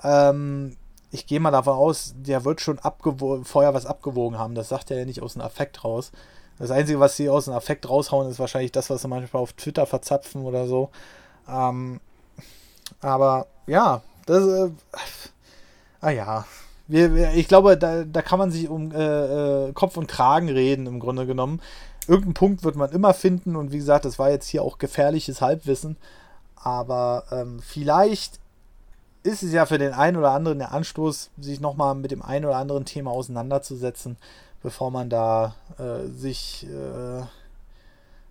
ähm, 0.03 0.77
ich 1.11 1.27
gehe 1.27 1.41
mal 1.41 1.51
davon 1.51 1.75
aus, 1.75 2.15
der 2.17 2.45
wird 2.45 2.61
schon 2.61 2.79
vorher 2.79 3.75
was 3.75 3.87
abgewogen 3.87 4.39
haben. 4.39 4.55
Das 4.55 4.69
sagt 4.69 4.91
er 4.91 4.99
ja 4.99 5.05
nicht 5.05 5.23
aus 5.23 5.33
dem 5.33 5.43
Affekt 5.43 5.83
raus. 5.83 6.13
Das 6.61 6.71
Einzige, 6.71 7.01
was 7.01 7.17
sie 7.17 7.31
aus 7.31 7.47
dem 7.47 7.55
Affekt 7.55 7.89
raushauen, 7.89 8.31
ist 8.31 8.39
wahrscheinlich 8.39 8.71
das, 8.71 8.91
was 8.91 9.01
sie 9.01 9.09
manchmal 9.09 9.43
auf 9.43 9.55
Twitter 9.55 9.87
verzapfen 9.87 10.45
oder 10.45 10.67
so. 10.67 10.91
Ähm, 11.49 12.01
aber 13.01 13.47
ja, 13.67 14.03
das. 14.27 14.47
Äh, 14.47 14.71
ah 16.03 16.11
ja. 16.11 16.45
Wir, 16.87 17.15
wir, 17.15 17.33
ich 17.33 17.49
glaube, 17.49 17.79
da, 17.79 18.05
da 18.05 18.21
kann 18.21 18.39
man 18.39 18.51
sich 18.51 18.69
um 18.69 18.93
äh, 18.93 19.69
äh, 19.69 19.73
Kopf 19.73 19.97
und 19.97 20.07
Kragen 20.07 20.51
reden, 20.51 20.87
im 20.87 21.01
Grunde 21.01 21.25
genommen. 21.25 21.63
Irgendeinen 22.07 22.35
Punkt 22.35 22.63
wird 22.63 22.77
man 22.77 22.91
immer 22.91 23.15
finden 23.15 23.57
und 23.57 23.73
wie 23.73 23.79
gesagt, 23.79 24.05
das 24.05 24.19
war 24.19 24.31
jetzt 24.31 24.49
hier 24.49 24.63
auch 24.63 24.77
gefährliches 24.77 25.41
Halbwissen. 25.41 25.97
Aber 26.57 27.25
ähm, 27.31 27.61
vielleicht 27.65 28.39
ist 29.23 29.43
es 29.43 29.53
ja 29.53 29.65
für 29.65 29.79
den 29.79 29.93
einen 29.95 30.19
oder 30.19 30.33
anderen 30.33 30.59
der 30.59 30.73
Anstoß, 30.73 31.31
sich 31.39 31.61
nochmal 31.61 31.95
mit 31.95 32.11
dem 32.11 32.23
einen 32.23 32.45
oder 32.45 32.57
anderen 32.57 32.85
Thema 32.85 33.13
auseinanderzusetzen, 33.13 34.19
bevor 34.63 34.91
man 34.91 35.09
da 35.09 35.55
äh, 35.79 36.07
sich 36.09 36.67
äh, 36.67 37.23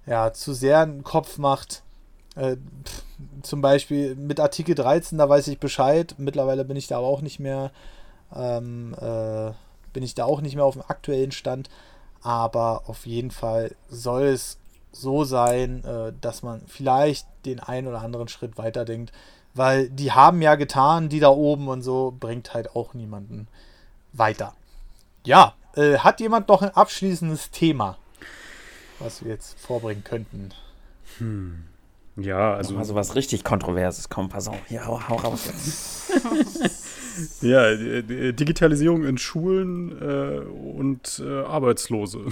ja, 0.09 0.33
zu 0.33 0.53
sehr 0.53 0.79
einen 0.79 1.03
Kopf 1.03 1.37
macht. 1.37 1.83
Äh, 2.35 2.57
zum 3.41 3.61
Beispiel 3.61 4.15
mit 4.15 4.39
Artikel 4.39 4.75
13, 4.75 5.17
da 5.17 5.27
weiß 5.27 5.47
ich 5.47 5.59
Bescheid. 5.59 6.15
Mittlerweile 6.17 6.65
bin 6.65 6.77
ich 6.77 6.87
da 6.87 6.97
aber 6.97 7.07
auch 7.07 7.21
nicht 7.21 7.39
mehr, 7.39 7.71
ähm, 8.35 8.95
äh, 8.99 9.51
bin 9.93 10.03
ich 10.03 10.15
da 10.15 10.25
auch 10.25 10.41
nicht 10.41 10.55
mehr 10.55 10.65
auf 10.65 10.75
dem 10.75 10.83
aktuellen 10.87 11.31
Stand. 11.31 11.69
Aber 12.21 12.83
auf 12.87 13.05
jeden 13.05 13.31
Fall 13.31 13.75
soll 13.89 14.23
es 14.23 14.57
so 14.91 15.23
sein, 15.23 15.83
äh, 15.83 16.13
dass 16.21 16.43
man 16.43 16.61
vielleicht 16.67 17.27
den 17.45 17.59
einen 17.59 17.87
oder 17.87 18.01
anderen 18.01 18.27
Schritt 18.27 18.57
weiterdenkt. 18.57 19.11
Weil 19.53 19.89
die 19.89 20.11
haben 20.11 20.41
ja 20.41 20.55
getan, 20.55 21.09
die 21.09 21.19
da 21.19 21.29
oben 21.29 21.67
und 21.67 21.81
so, 21.81 22.15
bringt 22.17 22.53
halt 22.53 22.75
auch 22.75 22.93
niemanden 22.93 23.47
weiter. 24.13 24.53
Ja, 25.25 25.55
äh, 25.75 25.97
hat 25.97 26.19
jemand 26.19 26.47
noch 26.47 26.61
ein 26.61 26.69
abschließendes 26.69 27.51
Thema, 27.51 27.97
was 28.99 29.23
wir 29.23 29.31
jetzt 29.31 29.59
vorbringen 29.59 30.03
könnten? 30.03 30.49
Hm. 31.17 31.63
Ja, 32.21 32.53
also. 32.53 32.73
Mal 32.73 32.85
so 32.85 32.95
was 32.95 33.15
richtig 33.15 33.43
Kontroverses. 33.43 34.09
Komm, 34.09 34.29
pass 34.29 34.47
auf. 34.47 34.57
Hier, 34.67 34.85
hau, 34.85 34.99
hau 35.07 35.15
raus 35.15 35.45
jetzt. 35.47 36.11
ja, 37.41 37.75
Digitalisierung 37.75 39.05
in 39.05 39.17
Schulen 39.17 39.91
äh, 40.01 40.39
und 40.39 41.21
äh, 41.25 41.43
Arbeitslose. 41.43 42.25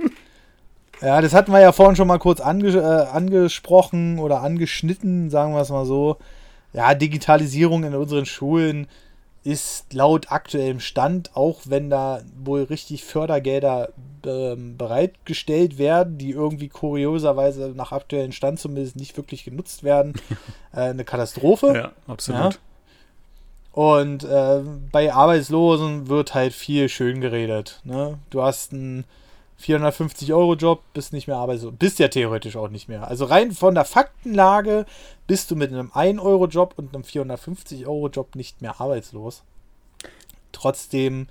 ja, 1.00 1.20
das 1.20 1.32
hatten 1.32 1.52
wir 1.52 1.60
ja 1.60 1.72
vorhin 1.72 1.96
schon 1.96 2.08
mal 2.08 2.18
kurz 2.18 2.40
ange 2.40 2.68
äh, 2.68 2.80
angesprochen 2.80 4.18
oder 4.18 4.42
angeschnitten, 4.42 5.30
sagen 5.30 5.54
wir 5.54 5.60
es 5.60 5.70
mal 5.70 5.86
so. 5.86 6.18
Ja, 6.72 6.94
Digitalisierung 6.94 7.84
in 7.84 7.94
unseren 7.94 8.26
Schulen 8.26 8.86
ist 9.42 9.92
laut 9.94 10.30
aktuellem 10.30 10.80
Stand, 10.80 11.34
auch 11.34 11.60
wenn 11.64 11.88
da 11.88 12.20
wohl 12.36 12.64
richtig 12.64 13.04
Fördergelder 13.04 13.90
ähm, 14.24 14.76
bereitgestellt 14.76 15.78
werden, 15.78 16.18
die 16.18 16.30
irgendwie 16.30 16.68
kurioserweise 16.68 17.72
nach 17.74 17.92
aktuellem 17.92 18.32
Stand 18.32 18.60
zumindest 18.60 18.96
nicht 18.96 19.16
wirklich 19.16 19.44
genutzt 19.44 19.82
werden, 19.82 20.14
äh, 20.72 20.80
eine 20.80 21.04
Katastrophe. 21.04 21.72
Ja, 21.74 21.92
absolut. 22.06 22.54
Ja. 22.54 22.60
Und 23.72 24.24
äh, 24.24 24.60
bei 24.90 25.12
Arbeitslosen 25.12 26.08
wird 26.08 26.34
halt 26.34 26.52
viel 26.52 26.88
schön 26.88 27.20
geredet. 27.20 27.80
Ne? 27.84 28.18
Du 28.28 28.42
hast 28.42 28.72
einen 28.72 29.04
450-Euro-Job, 29.60 30.82
bist 30.94 31.12
nicht 31.12 31.26
mehr 31.26 31.36
arbeitslos. 31.36 31.74
Bist 31.78 31.98
ja 31.98 32.08
theoretisch 32.08 32.56
auch 32.56 32.68
nicht 32.68 32.88
mehr. 32.88 33.06
Also 33.06 33.26
rein 33.26 33.52
von 33.52 33.74
der 33.74 33.84
Faktenlage 33.84 34.86
bist 35.26 35.50
du 35.50 35.56
mit 35.56 35.72
einem 35.72 35.90
1-Euro-Job 35.90 36.74
und 36.76 36.94
einem 36.94 37.04
450-Euro-Job 37.04 38.34
nicht 38.34 38.62
mehr 38.62 38.80
arbeitslos. 38.80 39.42
Trotzdem 40.52 41.28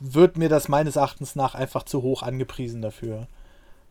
wird 0.00 0.36
mir 0.36 0.48
das 0.48 0.68
meines 0.68 0.96
Erachtens 0.96 1.34
nach 1.34 1.54
einfach 1.54 1.82
zu 1.82 2.02
hoch 2.02 2.22
angepriesen 2.22 2.82
dafür. 2.82 3.26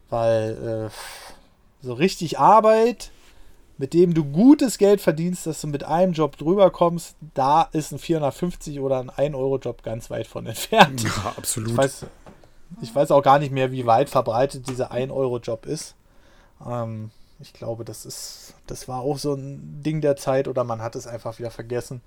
Weil 0.09 0.89
äh, 0.89 1.85
so 1.85 1.93
richtig 1.93 2.39
Arbeit, 2.39 3.11
mit 3.77 3.93
dem 3.93 4.13
du 4.13 4.23
gutes 4.23 4.77
Geld 4.77 5.01
verdienst, 5.01 5.45
dass 5.45 5.61
du 5.61 5.67
mit 5.67 5.83
einem 5.83 6.13
Job 6.13 6.37
drüber 6.37 6.71
kommst, 6.71 7.15
da 7.33 7.63
ist 7.73 7.91
ein 7.91 7.99
450 7.99 8.79
oder 8.79 8.99
ein 8.99 9.09
1-Euro-Job 9.09 9.83
ganz 9.83 10.09
weit 10.09 10.27
von 10.27 10.45
entfernt. 10.45 11.03
Ja, 11.03 11.33
absolut. 11.35 11.71
Ich 11.71 11.77
weiß, 11.77 12.05
ich 12.81 12.93
weiß 12.93 13.11
auch 13.11 13.23
gar 13.23 13.39
nicht 13.39 13.51
mehr, 13.51 13.71
wie 13.71 13.85
weit 13.85 14.09
verbreitet 14.09 14.67
dieser 14.67 14.91
1-Euro-Job 14.91 15.65
ist. 15.65 15.95
Ähm, 16.65 17.11
ich 17.39 17.53
glaube, 17.53 17.85
das 17.85 18.05
ist, 18.05 18.55
das 18.65 18.87
war 18.87 19.01
auch 19.01 19.17
so 19.17 19.33
ein 19.33 19.81
Ding 19.83 20.01
der 20.01 20.15
Zeit 20.15 20.47
oder 20.47 20.63
man 20.63 20.81
hat 20.81 20.95
es 20.95 21.07
einfach 21.07 21.37
wieder 21.39 21.51
vergessen. 21.51 22.01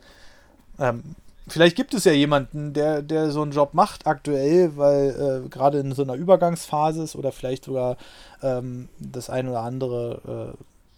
Ähm, 0.78 1.14
vielleicht 1.47 1.76
gibt 1.76 1.94
es 1.94 2.05
ja 2.05 2.12
jemanden, 2.12 2.72
der, 2.72 3.02
der 3.02 3.30
so 3.30 3.42
einen 3.42 3.52
Job 3.52 3.74
macht 3.74 4.06
aktuell, 4.06 4.76
weil 4.76 5.44
äh, 5.44 5.48
gerade 5.48 5.78
in 5.78 5.92
so 5.92 6.02
einer 6.02 6.14
Übergangsphase 6.14 7.02
ist 7.02 7.16
oder 7.16 7.32
vielleicht 7.32 7.64
sogar 7.64 7.97
ähm, 8.42 8.88
das 8.98 9.30
ein 9.30 9.48
oder 9.48 9.60
andere 9.60 10.56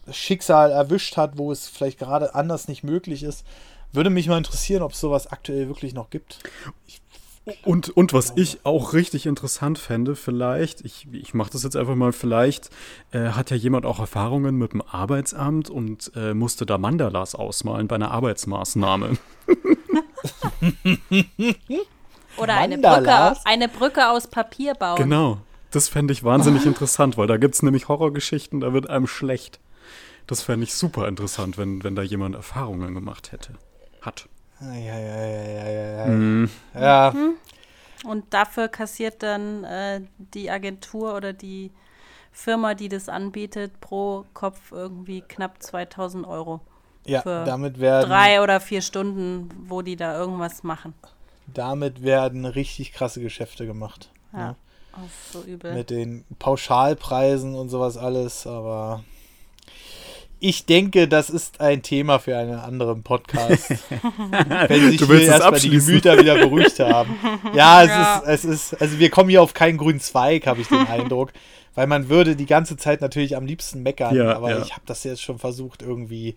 äh, 0.09 0.13
Schicksal 0.13 0.71
erwischt 0.71 1.17
hat, 1.17 1.39
wo 1.39 1.53
es 1.53 1.69
vielleicht 1.69 1.99
gerade 1.99 2.35
anders 2.35 2.69
nicht 2.69 2.83
möglich 2.83 3.23
ist. 3.23 3.45
Würde 3.93 4.11
mich 4.11 4.27
mal 4.27 4.39
interessieren, 4.39 4.83
ob 4.83 4.93
es 4.93 5.01
sowas 5.01 5.27
aktuell 5.27 5.69
wirklich 5.69 5.93
noch 5.93 6.09
gibt. 6.09 6.39
Ich 6.87 7.02
und, 7.65 7.91
und 7.91 8.13
was 8.13 8.33
ich 8.37 8.65
auch 8.65 8.93
richtig 8.93 9.27
interessant 9.27 9.79
fände, 9.79 10.15
vielleicht, 10.15 10.83
ich, 10.83 11.09
ich 11.13 11.35
mache 11.35 11.51
das 11.51 11.65
jetzt 11.65 11.75
einfach 11.77 11.97
mal, 11.97 12.13
vielleicht 12.13 12.71
äh, 13.11 13.31
hat 13.31 13.51
ja 13.51 13.57
jemand 13.57 13.85
auch 13.85 13.99
Erfahrungen 13.99 14.57
mit 14.57 14.73
dem 14.73 14.83
Arbeitsamt 14.83 15.69
und 15.69 16.13
äh, 16.15 16.35
musste 16.35 16.67
da 16.67 16.79
Mandalas 16.79 17.35
ausmalen 17.35 17.89
bei 17.89 17.97
einer 17.97 18.13
Arbeitsmaßnahme. 18.13 19.19
Oder 22.37 22.57
eine 22.57 22.79
Brücke, 22.79 23.37
eine 23.45 23.69
Brücke 23.69 24.09
aus 24.09 24.29
Papier 24.29 24.75
bauen. 24.75 24.97
Genau, 24.97 25.39
das 25.73 25.89
fände 25.89 26.13
ich 26.13 26.23
wahnsinnig 26.23 26.65
interessant, 26.65 27.19
weil 27.19 27.27
da 27.27 27.39
gibt 27.39 27.57
es 27.57 27.63
nämlich 27.63 27.89
Horrorgeschichten, 27.89 28.61
da 28.61 28.73
wird 28.73 28.89
einem 28.89 29.09
schlecht. 29.09 29.59
Das 30.29 30.43
fände 30.43 30.65
ich 30.65 30.75
super 30.75 31.09
interessant, 31.09 31.59
wenn, 31.59 31.83
wenn 31.83 31.97
da 31.97 32.03
jemand 32.03 32.37
Erfahrungen 32.37 32.95
gemacht 32.95 33.33
hätte. 33.33 33.55
Hat. 34.01 34.29
Ja, 34.63 34.75
ja, 34.75 34.99
ja, 34.99 35.69
ja, 35.69 35.97
ja. 35.97 36.07
Mhm. 36.07 36.51
ja. 36.75 37.15
Und 38.05 38.25
dafür 38.35 38.69
kassiert 38.69 39.23
dann 39.23 39.65
äh, 39.65 40.01
die 40.19 40.51
Agentur 40.51 41.15
oder 41.15 41.33
die 41.33 41.71
Firma, 42.33 42.75
die 42.75 42.89
das 42.89 43.09
anbietet, 43.09 43.81
pro 43.81 44.25
Kopf 44.35 44.73
irgendwie 44.73 45.21
knapp 45.21 45.63
2000 45.63 46.27
Euro. 46.27 46.61
Ja, 47.05 47.23
Für 47.23 47.45
damit 47.45 47.81
werden, 47.81 48.09
Drei 48.09 48.41
oder 48.41 48.61
vier 48.61 48.81
Stunden, 48.81 49.49
wo 49.67 49.83
die 49.83 49.97
da 49.97 50.17
irgendwas 50.17 50.63
machen. 50.63 50.95
damit 51.47 52.03
werden 52.03 52.45
richtig 52.45 52.93
krasse 52.93 53.21
Geschäfte 53.21 53.67
gemacht. 53.67 54.11
Ja. 54.33 54.39
ne? 54.39 54.57
So 55.33 55.43
übel. 55.43 55.75
Mit 55.75 55.91
den 55.91 56.25
Pauschalpreisen 56.39 57.55
und 57.55 57.71
sowas 57.71 57.97
alles, 57.97 58.47
aber 58.47 59.03
ich 60.43 60.67
denke, 60.67 61.07
das 61.07 61.31
ist 61.31 61.61
ein 61.61 61.83
Thema 61.83 62.19
für 62.19 62.37
einen 62.37 62.59
anderen 62.59 63.05
Podcast. 63.05 63.71
wenn 64.69 64.91
sich 64.91 64.99
Du 64.99 65.07
hier 65.07 65.23
erstmal 65.23 65.61
die. 65.61 65.71
Gemüter 65.71 66.19
wieder 66.19 66.35
beruhigt 66.35 66.81
haben. 66.81 67.17
Ja, 67.55 67.83
es, 67.83 67.89
Ja. 67.89 68.19
Ist, 68.19 68.27
es 68.27 68.45
ist, 68.45 68.81
also 68.81 68.99
wir 68.99 69.11
kommen 69.11 69.31
hier 69.31 69.41
auf 69.41 69.55
keinen 69.55 69.79
grünen 69.79 70.01
Zweig, 70.01 70.47
habe 70.47 70.61
ich 70.61 70.69
den 70.69 70.87
Eindruck. 70.87 71.33
Weil 71.75 71.87
man 71.87 72.09
würde 72.09 72.35
die 72.35 72.47
ganze 72.47 72.77
Zeit 72.77 73.01
natürlich 73.01 73.37
am 73.37 73.47
liebsten 73.47 73.83
meckern, 73.83 74.15
Ja, 74.15 74.35
aber 74.35 74.51
ja. 74.51 74.63
ich 74.63 74.73
habe 74.73 74.83
das 74.85 75.05
jetzt 75.05 75.23
schon 75.23 75.39
versucht 75.39 75.81
irgendwie. 75.81 76.35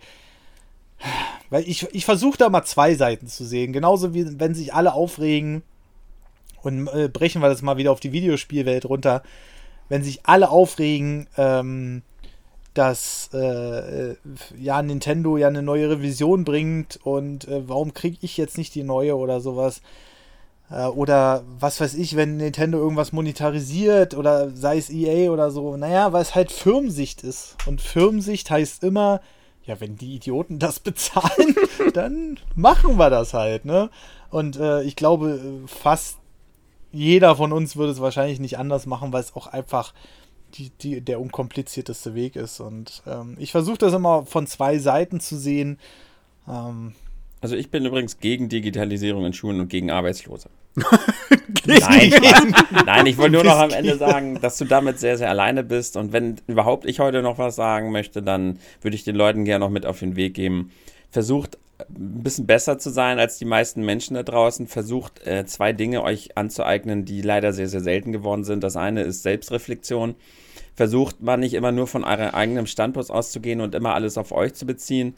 Weil 1.50 1.68
ich, 1.68 1.86
ich 1.92 2.04
versuche 2.04 2.38
da 2.38 2.48
mal 2.48 2.64
zwei 2.64 2.94
Seiten 2.94 3.26
zu 3.26 3.44
sehen. 3.44 3.72
Genauso 3.72 4.14
wie 4.14 4.38
wenn 4.38 4.54
sich 4.54 4.72
alle 4.72 4.94
aufregen 4.94 5.62
und 6.62 6.86
äh, 6.88 7.08
brechen 7.08 7.42
wir 7.42 7.48
das 7.48 7.60
mal 7.60 7.76
wieder 7.76 7.90
auf 7.90 8.00
die 8.00 8.12
Videospielwelt 8.12 8.84
runter. 8.84 9.22
Wenn 9.88 10.04
sich 10.04 10.20
alle 10.24 10.48
aufregen, 10.48 11.28
ähm, 11.36 12.02
dass 12.76 13.30
äh, 13.32 14.10
äh, 14.10 14.16
ja 14.58 14.82
Nintendo 14.82 15.36
ja 15.36 15.48
eine 15.48 15.62
neue 15.62 15.90
Revision 15.90 16.44
bringt 16.44 16.98
und 17.02 17.48
äh, 17.48 17.68
warum 17.68 17.94
kriege 17.94 18.18
ich 18.20 18.36
jetzt 18.36 18.58
nicht 18.58 18.74
die 18.74 18.82
neue 18.82 19.16
oder 19.16 19.40
sowas. 19.40 19.80
Äh, 20.70 20.86
oder 20.86 21.44
was 21.58 21.80
weiß 21.80 21.94
ich, 21.94 22.16
wenn 22.16 22.36
Nintendo 22.36 22.78
irgendwas 22.78 23.12
monetarisiert 23.12 24.14
oder 24.14 24.50
sei 24.50 24.78
es 24.78 24.90
EA 24.90 25.30
oder 25.30 25.50
so. 25.50 25.76
Naja, 25.76 26.12
weil 26.12 26.22
es 26.22 26.34
halt 26.34 26.52
Firmensicht 26.52 27.22
ist. 27.22 27.56
Und 27.66 27.80
Firmensicht 27.80 28.50
heißt 28.50 28.84
immer, 28.84 29.20
ja, 29.64 29.80
wenn 29.80 29.96
die 29.96 30.14
Idioten 30.14 30.58
das 30.58 30.80
bezahlen, 30.80 31.56
dann 31.94 32.38
machen 32.54 32.98
wir 32.98 33.10
das 33.10 33.34
halt, 33.34 33.64
ne? 33.64 33.90
Und 34.30 34.56
äh, 34.56 34.82
ich 34.82 34.96
glaube, 34.96 35.40
fast 35.66 36.18
jeder 36.92 37.36
von 37.36 37.52
uns 37.52 37.76
würde 37.76 37.92
es 37.92 38.00
wahrscheinlich 38.00 38.40
nicht 38.40 38.58
anders 38.58 38.86
machen, 38.86 39.12
weil 39.12 39.20
es 39.20 39.34
auch 39.36 39.46
einfach 39.46 39.92
die, 40.56 40.70
die, 40.80 41.00
der 41.00 41.20
unkomplizierteste 41.20 42.14
Weg 42.14 42.36
ist. 42.36 42.60
Und 42.60 43.02
ähm, 43.06 43.36
ich 43.38 43.52
versuche 43.52 43.78
das 43.78 43.92
immer 43.92 44.24
von 44.26 44.46
zwei 44.46 44.78
Seiten 44.78 45.20
zu 45.20 45.36
sehen. 45.36 45.78
Ähm, 46.48 46.94
Also 47.40 47.56
ich 47.56 47.70
bin 47.70 47.84
übrigens 47.84 48.18
gegen 48.18 48.48
Digitalisierung 48.48 49.24
in 49.26 49.32
Schulen 49.32 49.60
und 49.60 49.68
gegen 49.68 49.90
Arbeitslose. 49.90 50.48
Nein, 51.66 52.10
Quatsch. 52.10 52.84
Nein, 52.84 53.06
ich 53.06 53.16
wollte 53.18 53.32
nur 53.32 53.44
noch 53.44 53.58
am 53.58 53.70
Ende 53.70 53.96
sagen, 53.96 54.40
dass 54.40 54.58
du 54.58 54.64
damit 54.66 54.98
sehr, 54.98 55.16
sehr 55.16 55.30
alleine 55.30 55.64
bist. 55.64 55.96
Und 55.96 56.12
wenn 56.12 56.36
überhaupt 56.46 56.86
ich 56.86 57.00
heute 57.00 57.22
noch 57.22 57.38
was 57.38 57.56
sagen 57.56 57.92
möchte, 57.92 58.22
dann 58.22 58.58
würde 58.82 58.94
ich 58.94 59.04
den 59.04 59.16
Leuten 59.16 59.44
gerne 59.44 59.64
noch 59.64 59.70
mit 59.70 59.86
auf 59.86 60.00
den 60.00 60.16
Weg 60.16 60.34
geben. 60.34 60.70
Versucht 61.10 61.58
ein 61.78 62.22
bisschen 62.22 62.46
besser 62.46 62.78
zu 62.78 62.90
sein 62.90 63.18
als 63.18 63.38
die 63.38 63.44
meisten 63.44 63.84
Menschen 63.84 64.14
da 64.14 64.22
draußen. 64.22 64.66
Versucht 64.66 65.26
äh, 65.26 65.44
zwei 65.46 65.72
Dinge 65.72 66.02
euch 66.02 66.36
anzueignen, 66.36 67.04
die 67.04 67.22
leider 67.22 67.52
sehr, 67.52 67.68
sehr 67.68 67.80
selten 67.82 68.12
geworden 68.12 68.44
sind. 68.44 68.62
Das 68.62 68.76
eine 68.76 69.02
ist 69.02 69.22
Selbstreflexion. 69.22 70.14
Versucht 70.76 71.22
man 71.22 71.40
nicht 71.40 71.54
immer 71.54 71.72
nur 71.72 71.86
von 71.86 72.04
eurem 72.04 72.30
eigenen 72.34 72.66
Standpunkt 72.66 73.10
auszugehen 73.10 73.60
und 73.60 73.74
immer 73.74 73.94
alles 73.94 74.18
auf 74.18 74.30
euch 74.30 74.54
zu 74.54 74.66
beziehen, 74.66 75.14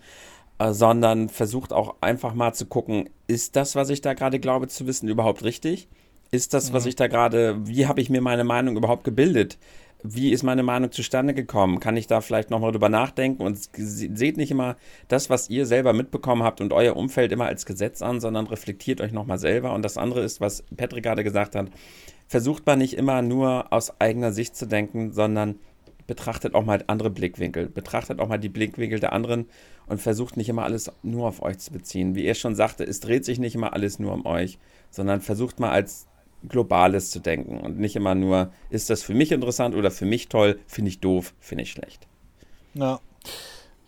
äh, 0.59 0.73
sondern 0.73 1.29
versucht 1.29 1.73
auch 1.73 1.97
einfach 2.01 2.33
mal 2.33 2.55
zu 2.55 2.67
gucken, 2.67 3.11
ist 3.27 3.57
das, 3.57 3.75
was 3.75 3.91
ich 3.91 4.01
da 4.01 4.15
gerade 4.15 4.39
glaube 4.39 4.69
zu 4.69 4.87
wissen, 4.87 5.09
überhaupt 5.09 5.43
richtig? 5.45 5.89
Ist 6.31 6.55
das, 6.55 6.73
was 6.73 6.87
ich 6.87 6.95
da 6.95 7.09
gerade, 7.09 7.57
wie 7.67 7.87
habe 7.87 8.01
ich 8.01 8.09
mir 8.09 8.21
meine 8.21 8.45
Meinung 8.45 8.77
überhaupt 8.77 9.03
gebildet? 9.03 9.59
Wie 10.05 10.31
ist 10.31 10.45
meine 10.45 10.63
Meinung 10.63 10.93
zustande 10.93 11.35
gekommen? 11.35 11.81
Kann 11.81 11.97
ich 11.97 12.07
da 12.07 12.21
vielleicht 12.21 12.51
nochmal 12.51 12.71
drüber 12.71 12.89
nachdenken? 12.89 13.43
Und 13.43 13.59
se- 13.59 14.11
seht 14.15 14.37
nicht 14.37 14.53
immer 14.53 14.77
das, 15.09 15.29
was 15.29 15.51
ihr 15.51 15.67
selber 15.67 15.93
mitbekommen 15.93 16.45
habt 16.45 16.61
und 16.61 16.73
euer 16.73 16.97
Umfeld 16.97 17.33
immer 17.33 17.47
als 17.47 17.67
Gesetz 17.67 18.01
an, 18.01 18.21
sondern 18.21 18.47
reflektiert 18.47 19.01
euch 19.01 19.11
nochmal 19.11 19.39
selber. 19.39 19.73
Und 19.73 19.83
das 19.83 19.99
andere 19.99 20.21
ist, 20.21 20.41
was 20.41 20.63
Patrick 20.77 21.03
gerade 21.03 21.25
gesagt 21.25 21.57
hat, 21.57 21.69
versucht 22.29 22.67
man 22.67 22.79
nicht 22.79 22.95
immer 22.95 23.23
nur 23.23 23.73
aus 23.73 24.01
eigener 24.01 24.33
Sicht 24.33 24.55
zu 24.55 24.67
denken, 24.67 25.13
sondern 25.13 25.57
betrachtet 26.07 26.55
auch 26.55 26.65
mal 26.65 26.85
andere 26.87 27.11
Blickwinkel, 27.11 27.69
betrachtet 27.69 28.21
auch 28.21 28.29
mal 28.29 28.39
die 28.39 28.49
Blickwinkel 28.49 29.01
der 29.01 29.13
anderen 29.13 29.47
und 29.87 30.01
versucht 30.01 30.37
nicht 30.37 30.49
immer 30.49 30.63
alles 30.63 30.91
nur 31.03 31.27
auf 31.27 31.43
euch 31.43 31.59
zu 31.59 31.73
beziehen. 31.73 32.15
Wie 32.15 32.25
er 32.25 32.35
schon 32.35 32.55
sagte, 32.55 32.85
es 32.85 33.01
dreht 33.01 33.25
sich 33.25 33.39
nicht 33.39 33.55
immer 33.55 33.73
alles 33.73 33.99
nur 33.99 34.13
um 34.13 34.25
euch, 34.25 34.59
sondern 34.91 35.21
versucht 35.21 35.59
mal 35.59 35.71
als 35.71 36.07
Globales 36.49 37.11
zu 37.11 37.19
denken 37.19 37.59
und 37.59 37.79
nicht 37.79 37.97
immer 37.97 38.15
nur, 38.15 38.53
ist 38.71 38.91
das 38.91 39.03
für 39.03 39.15
mich 39.15 39.33
interessant 39.33 39.75
oder 39.75 39.91
für 39.91 40.07
mich 40.07 40.29
toll, 40.29 40.61
finde 40.67 40.91
ich 40.91 41.01
doof, 41.01 41.35
finde 41.41 41.63
ich 41.63 41.73
schlecht. 41.73 42.07
Ja. 42.75 43.01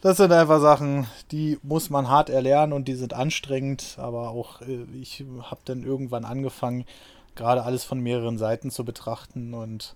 Das 0.02 0.16
sind 0.16 0.32
einfach 0.32 0.62
Sachen, 0.62 1.06
die 1.30 1.58
muss 1.62 1.90
man 1.90 2.08
hart 2.08 2.30
erlernen 2.30 2.72
und 2.72 2.88
die 2.88 2.94
sind 2.94 3.12
anstrengend, 3.12 3.96
aber 3.98 4.30
auch 4.30 4.62
äh, 4.62 4.84
ich 4.98 5.22
habe 5.42 5.60
dann 5.66 5.84
irgendwann 5.84 6.24
angefangen, 6.24 6.86
gerade 7.34 7.62
alles 7.62 7.84
von 7.84 8.00
mehreren 8.00 8.38
Seiten 8.38 8.70
zu 8.70 8.84
betrachten 8.84 9.54
und 9.54 9.94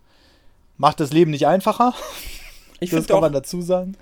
macht 0.76 1.00
das 1.00 1.12
Leben 1.12 1.30
nicht 1.30 1.46
einfacher. 1.46 1.94
Ich 2.80 2.90
das 2.90 3.06
kann 3.06 3.16
doch, 3.16 3.20
man 3.22 3.32
dazu 3.32 3.62
sagen. 3.62 3.96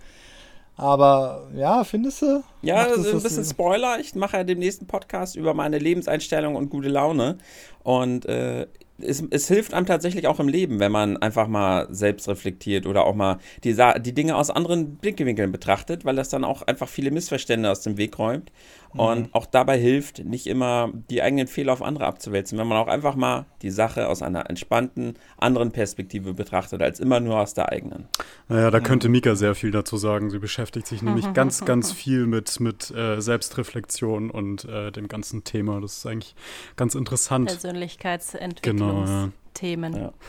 Aber 0.77 1.49
ja, 1.55 1.85
findest 1.85 2.23
du? 2.23 2.43
ja, 2.63 2.89
das 2.89 3.07
ein 3.07 3.23
bisschen 3.23 3.45
Spoiler. 3.45 4.01
Ich 4.01 4.15
mache 4.15 4.39
ja 4.39 4.45
den 4.45 4.59
nächsten 4.59 4.87
Podcast 4.87 5.37
über 5.37 5.55
meine 5.55 5.79
Lebenseinstellung 5.79 6.57
und 6.57 6.71
gute 6.71 6.89
Laune. 6.89 7.39
Und 7.85 8.25
äh, 8.25 8.67
es, 8.99 9.23
es 9.31 9.49
hilft 9.49 9.75
einem 9.75 9.87
tatsächlich 9.87 10.27
auch 10.27 10.41
im 10.41 10.49
Leben, 10.49 10.81
wenn 10.81 10.93
man 10.93 11.17
einfach 11.17 11.49
mal 11.49 11.87
selbst 11.91 12.29
reflektiert 12.29 12.87
oder 12.87 13.05
auch 13.05 13.15
mal 13.15 13.39
die, 13.65 13.77
die 14.01 14.15
Dinge 14.15 14.37
aus 14.37 14.51
anderen 14.51 14.97
Blickwinkeln 14.97 15.53
betrachtet, 15.53 16.05
weil 16.05 16.17
das 16.17 16.29
dann 16.29 16.45
auch 16.45 16.63
einfach 16.63 16.89
viele 16.89 17.11
Missverständnisse 17.11 17.73
aus 17.73 17.81
dem 17.83 17.97
Weg 17.97 18.19
räumt. 18.19 18.51
Und 18.95 19.35
auch 19.35 19.47
dabei 19.47 19.79
hilft, 19.79 20.25
nicht 20.25 20.47
immer 20.47 20.91
die 21.11 21.23
eigenen 21.23 21.47
Fehler 21.47 21.73
auf 21.73 21.81
andere 21.83 22.05
abzuwälzen, 22.07 22.59
wenn 22.59 22.67
man 22.67 22.77
auch 22.79 22.89
einfach 22.89 23.15
mal 23.15 23.47
die 23.63 23.71
Sache 23.71 24.09
aus 24.09 24.23
einer 24.23 24.49
entspannten, 24.51 25.15
anderen 25.39 25.73
Perspektive 25.73 26.35
betrachtet, 26.35 26.83
als 26.83 27.01
immer 27.01 27.21
nur 27.21 27.41
aus 27.41 27.55
der 27.55 27.71
eigenen. 27.71 28.09
Naja, 28.49 28.71
da 28.71 28.81
könnte 28.81 29.09
Mika 29.09 29.35
sehr 29.35 29.55
viel 29.55 29.71
dazu 29.71 29.97
sagen. 29.97 30.29
Sie 30.31 30.39
beschäftigt 30.39 30.87
sich 30.87 31.01
nämlich 31.03 31.33
ganz, 31.35 31.65
ganz 31.65 31.93
viel 31.93 32.27
mit, 32.27 32.61
mit 32.61 32.91
äh, 32.91 33.21
Selbstreflexion 33.21 34.31
und 34.31 34.65
äh, 34.67 34.91
dem 34.93 35.09
ganzen 35.09 35.45
Thema. 35.45 35.81
Das 35.81 35.97
ist 35.99 36.07
eigentlich 36.07 36.35
ganz 36.77 36.95
interessant. 36.95 37.47
Persönlichkeitsentwicklungsthemen. 37.49 39.97
Ja. 39.97 40.13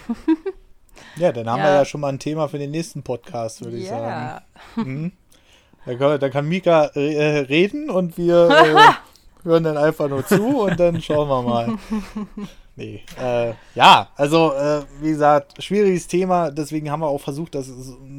Ja, 1.16 1.32
dann 1.32 1.50
haben 1.50 1.58
Ja. 1.58 1.64
wir 1.66 1.74
ja 1.74 1.86
schon 1.86 2.02
mal 2.02 2.10
ein 2.10 2.20
Thema 2.20 2.48
für 2.48 2.60
den 2.60 2.70
nächsten 2.70 3.02
Podcast, 3.02 3.64
würde 3.64 3.78
ich 3.78 3.88
sagen. 3.88 4.44
Ja. 4.78 4.84
Da, 5.86 5.96
kann, 5.96 6.20
da 6.20 6.30
kann 6.30 6.48
Mika 6.48 6.86
äh, 6.96 7.40
reden 7.40 7.90
und 7.90 8.18
wir 8.18 8.50
äh, 8.50 8.94
hören 9.44 9.64
dann 9.64 9.78
einfach 9.78 10.10
nur 10.10 10.26
zu 10.26 10.62
und 10.62 10.80
dann 10.80 11.02
schauen 11.02 11.28
wir 11.28 11.42
mal. 11.42 11.74
Nee, 12.76 13.04
äh, 13.22 13.54
ja, 13.76 14.10
also 14.16 14.52
äh, 14.54 14.82
wie 15.00 15.12
gesagt, 15.12 15.64
schwieriges 15.64 16.08
Thema, 16.08 16.50
deswegen 16.50 16.90
haben 16.90 17.02
wir 17.02 17.08
auch 17.08 17.22
versucht, 17.22 17.54
das 17.54 17.68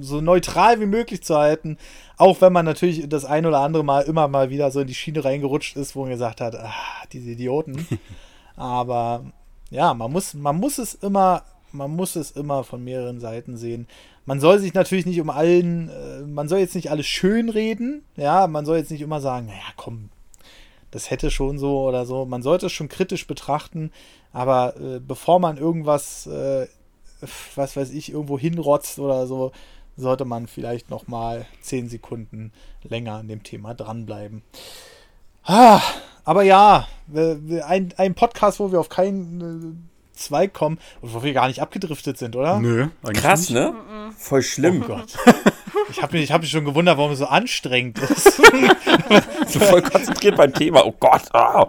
so, 0.01 0.21
neutral 0.21 0.79
wie 0.81 0.87
möglich 0.87 1.25
zu 1.25 1.37
halten, 1.37 1.77
auch 2.19 2.41
wenn 2.41 2.53
man 2.53 2.65
natürlich 2.65 3.09
das 3.09 3.25
ein 3.25 3.47
oder 3.47 3.59
andere 3.59 3.83
Mal 3.83 4.03
immer 4.03 4.29
mal 4.29 4.51
wieder 4.51 4.71
so 4.71 4.81
in 4.81 4.87
die 4.87 4.95
Schiene 4.95 5.25
reingerutscht 5.25 5.77
ist, 5.77 5.97
wo 5.97 6.03
man 6.03 6.11
gesagt 6.11 6.41
hat, 6.41 6.55
ah, 6.55 6.73
diese 7.13 7.31
Idioten. 7.31 7.89
Aber 8.57 9.25
ja, 9.71 9.93
man 9.93 10.13
muss, 10.13 10.35
man 10.35 10.57
muss 10.57 10.79
es 10.79 10.95
immer, 10.95 11.43
man 11.73 11.91
muss 11.91 12.15
es 12.15 12.31
immer 12.31 12.63
von 12.63 12.85
mehreren 12.85 13.19
Seiten 13.19 13.57
sehen. 13.57 13.89
Man 14.27 14.41
soll 14.41 14.59
sich 14.59 14.75
natürlich 14.75 15.07
nicht 15.07 15.21
um 15.21 15.31
allen, 15.31 15.91
äh, 15.91 16.23
man 16.23 16.49
soll 16.49 16.59
jetzt 16.59 16.75
nicht 16.75 16.91
alles 16.91 17.07
schön 17.07 17.49
reden, 17.49 18.05
ja, 18.17 18.47
man 18.47 18.65
soll 18.65 18.79
jetzt 18.79 18.91
nicht 18.91 19.03
immer 19.03 19.21
sagen, 19.21 19.47
naja, 19.47 19.59
komm, 19.77 20.09
das 20.91 21.11
hätte 21.11 21.31
schon 21.31 21.59
so 21.59 21.83
oder 21.83 22.07
so. 22.07 22.25
Man 22.25 22.43
sollte 22.43 22.67
es 22.67 22.73
schon 22.73 22.89
kritisch 22.89 23.27
betrachten, 23.27 23.91
aber 24.33 24.77
äh, 24.77 25.01
bevor 25.01 25.41
man 25.41 25.57
irgendwas, 25.57 26.27
äh, 26.27 26.67
was 27.57 27.77
weiß 27.77 27.91
ich, 27.91 28.13
irgendwo 28.13 28.39
hinrotzt 28.39 28.99
oder 28.99 29.27
so, 29.27 29.53
sollte 29.97 30.25
man 30.25 30.47
vielleicht 30.47 30.91
noch 30.91 31.07
mal 31.07 31.47
zehn 31.61 31.89
Sekunden 31.89 32.53
länger 32.83 33.15
an 33.15 33.29
dem 33.29 33.43
Thema 33.43 33.75
dranbleiben. 33.75 34.43
Ah, 35.45 35.81
aber 36.25 36.43
ja, 36.43 36.89
ein, 37.13 37.93
ein 37.97 38.15
Podcast, 38.15 38.61
wo 38.61 38.73
wir 38.73 38.81
auf 38.81 38.89
keinen 38.89 39.89
äh, 40.15 40.19
Zweig 40.19 40.53
kommen 40.53 40.79
und 41.01 41.15
wo 41.15 41.23
wir 41.23 41.33
gar 41.33 41.49
nicht 41.49 41.61
abgedriftet 41.61 42.19
sind, 42.19 42.37
oder? 42.37 42.59
Nö, 42.61 42.89
eigentlich 43.03 43.23
Krass, 43.23 43.41
nicht. 43.51 43.53
ne? 43.53 43.75
Voll 44.17 44.43
schlimm. 44.43 44.83
Oh 44.85 44.89
Gott. 44.89 45.17
Ich 45.91 46.01
habe 46.03 46.15
mich, 46.15 46.25
ich 46.25 46.33
hab 46.33 46.41
mich 46.41 46.51
schon 46.51 46.65
gewundert, 46.65 46.97
warum 46.99 47.13
es 47.13 47.19
so 47.19 47.27
anstrengend 47.27 47.99
ist. 47.99 48.41
So 49.47 49.61
voll 49.61 49.83
konzentriert 49.83 50.37
beim 50.37 50.53
Thema. 50.55 50.85
Oh 50.87 50.95
Gott. 50.99 51.23
ah. 51.35 51.69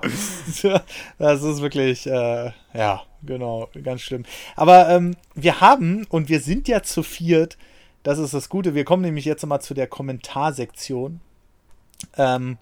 Das 1.18 1.44
ist 1.44 1.62
wirklich, 1.62 2.08
äh, 2.08 2.52
ja, 2.74 3.02
genau, 3.24 3.70
ganz 3.84 4.02
schlimm. 4.02 4.24
Aber 4.56 4.90
ähm, 4.90 5.16
wir 5.34 5.60
haben, 5.60 6.06
und 6.10 6.30
wir 6.30 6.40
sind 6.40 6.68
ja 6.68 6.82
zu 6.82 7.04
viert, 7.04 7.58
das 8.04 8.18
ist 8.20 8.34
das 8.34 8.50
Gute, 8.50 8.74
wir 8.74 8.86
kommen 8.86 9.02
nämlich 9.02 9.26
jetzt 9.26 9.46
mal 9.46 9.60
zu 9.60 9.74
der 9.74 9.88
Kommentarsektion. 9.88 11.20
Ähm, 12.18 12.58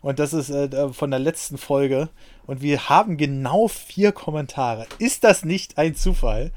und 0.00 0.18
das 0.18 0.32
ist 0.32 0.50
äh, 0.50 0.92
von 0.92 1.10
der 1.10 1.20
letzten 1.20 1.58
Folge. 1.58 2.08
Und 2.46 2.62
wir 2.62 2.88
haben 2.88 3.16
genau 3.16 3.68
vier 3.68 4.12
Kommentare. 4.12 4.86
Ist 4.98 5.24
das 5.24 5.44
nicht 5.44 5.76
ein 5.78 5.94
Zufall? 5.94 6.52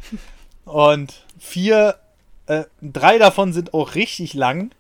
Und 0.66 1.26
vier 1.40 1.96
Äh, 2.48 2.66
drei 2.82 3.18
davon 3.18 3.54
sind 3.54 3.74
auch 3.74 3.96
richtig 3.96 4.34
lang. 4.34 4.72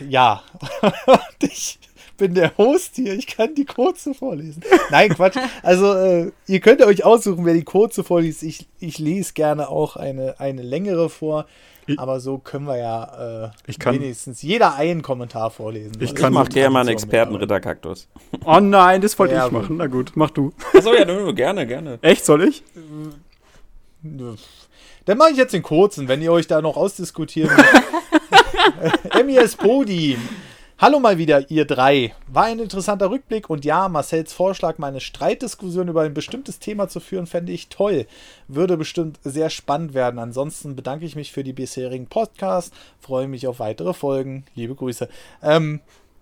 Ja. 0.00 0.42
Und 1.06 1.42
ich 1.44 1.78
bin 2.16 2.34
der 2.34 2.56
Host 2.56 2.96
hier. 2.96 3.14
Ich 3.14 3.26
kann 3.26 3.54
die 3.54 3.66
kurze 3.66 4.14
vorlesen. 4.14 4.62
Nein, 4.90 5.10
Quatsch. 5.10 5.36
Also, 5.62 5.94
äh, 5.94 6.32
ihr 6.46 6.60
könnt 6.60 6.82
euch 6.82 7.04
aussuchen, 7.04 7.44
wer 7.44 7.54
die 7.54 7.62
kurze 7.62 8.02
vorliest. 8.02 8.42
Ich, 8.42 8.66
ich 8.80 8.98
lese 8.98 9.34
gerne 9.34 9.68
auch 9.68 9.96
eine, 9.96 10.40
eine 10.40 10.62
längere 10.62 11.08
vor. 11.08 11.46
Aber 11.96 12.20
so 12.20 12.38
können 12.38 12.66
wir 12.66 12.76
ja 12.76 13.46
äh, 13.46 13.50
Ich 13.66 13.78
kann- 13.78 13.94
wenigstens 13.94 14.42
jeder 14.42 14.74
einen 14.74 15.00
Kommentar 15.02 15.50
vorlesen. 15.50 15.92
Ich 16.00 16.14
kann- 16.14 16.32
Ich 16.32 16.38
mach 16.38 16.48
gerne 16.48 16.70
mal 16.70 16.80
einen 16.80 16.90
Experten-Ritterkaktus. 16.90 18.08
Oh 18.44 18.60
nein, 18.60 19.00
das 19.00 19.18
wollte 19.18 19.34
Ja, 19.34 19.46
ich 19.46 19.52
gut. 19.52 19.62
machen. 19.62 19.76
Na 19.78 19.86
gut, 19.86 20.12
mach 20.14 20.30
du. 20.30 20.52
Achso, 20.74 20.92
ja, 20.94 21.04
nur, 21.04 21.34
gerne, 21.34 21.66
gerne. 21.66 21.98
Echt, 22.02 22.24
soll 22.24 22.42
ich? 22.44 22.62
Dann 25.04 25.18
mache 25.18 25.30
ich 25.30 25.36
jetzt 25.36 25.52
den 25.54 25.62
kurzen, 25.62 26.08
wenn 26.08 26.20
ihr 26.22 26.32
euch 26.32 26.46
da 26.46 26.60
noch 26.60 26.76
ausdiskutieren 26.76 27.50
wollt. 27.56 29.26
MES 29.26 29.56
Podi. 29.56 30.18
Hallo 30.80 31.00
mal 31.00 31.18
wieder, 31.18 31.50
ihr 31.50 31.64
drei. 31.64 32.14
War 32.28 32.44
ein 32.44 32.60
interessanter 32.60 33.10
Rückblick 33.10 33.50
und 33.50 33.64
ja, 33.64 33.88
Marcells 33.88 34.32
Vorschlag, 34.32 34.78
mal 34.78 34.86
eine 34.86 35.00
Streitdiskussion 35.00 35.88
über 35.88 36.02
ein 36.02 36.14
bestimmtes 36.14 36.60
Thema 36.60 36.86
zu 36.88 37.00
führen, 37.00 37.26
fände 37.26 37.50
ich 37.50 37.68
toll. 37.68 38.06
Würde 38.46 38.76
bestimmt 38.76 39.18
sehr 39.24 39.50
spannend 39.50 39.92
werden. 39.92 40.20
Ansonsten 40.20 40.76
bedanke 40.76 41.04
ich 41.04 41.16
mich 41.16 41.32
für 41.32 41.42
die 41.42 41.52
bisherigen 41.52 42.06
Podcasts, 42.06 42.70
freue 43.00 43.26
mich 43.26 43.48
auf 43.48 43.58
weitere 43.58 43.92
Folgen. 43.92 44.44
Liebe 44.54 44.76
Grüße. 44.76 45.08
Ähm, 45.42 45.80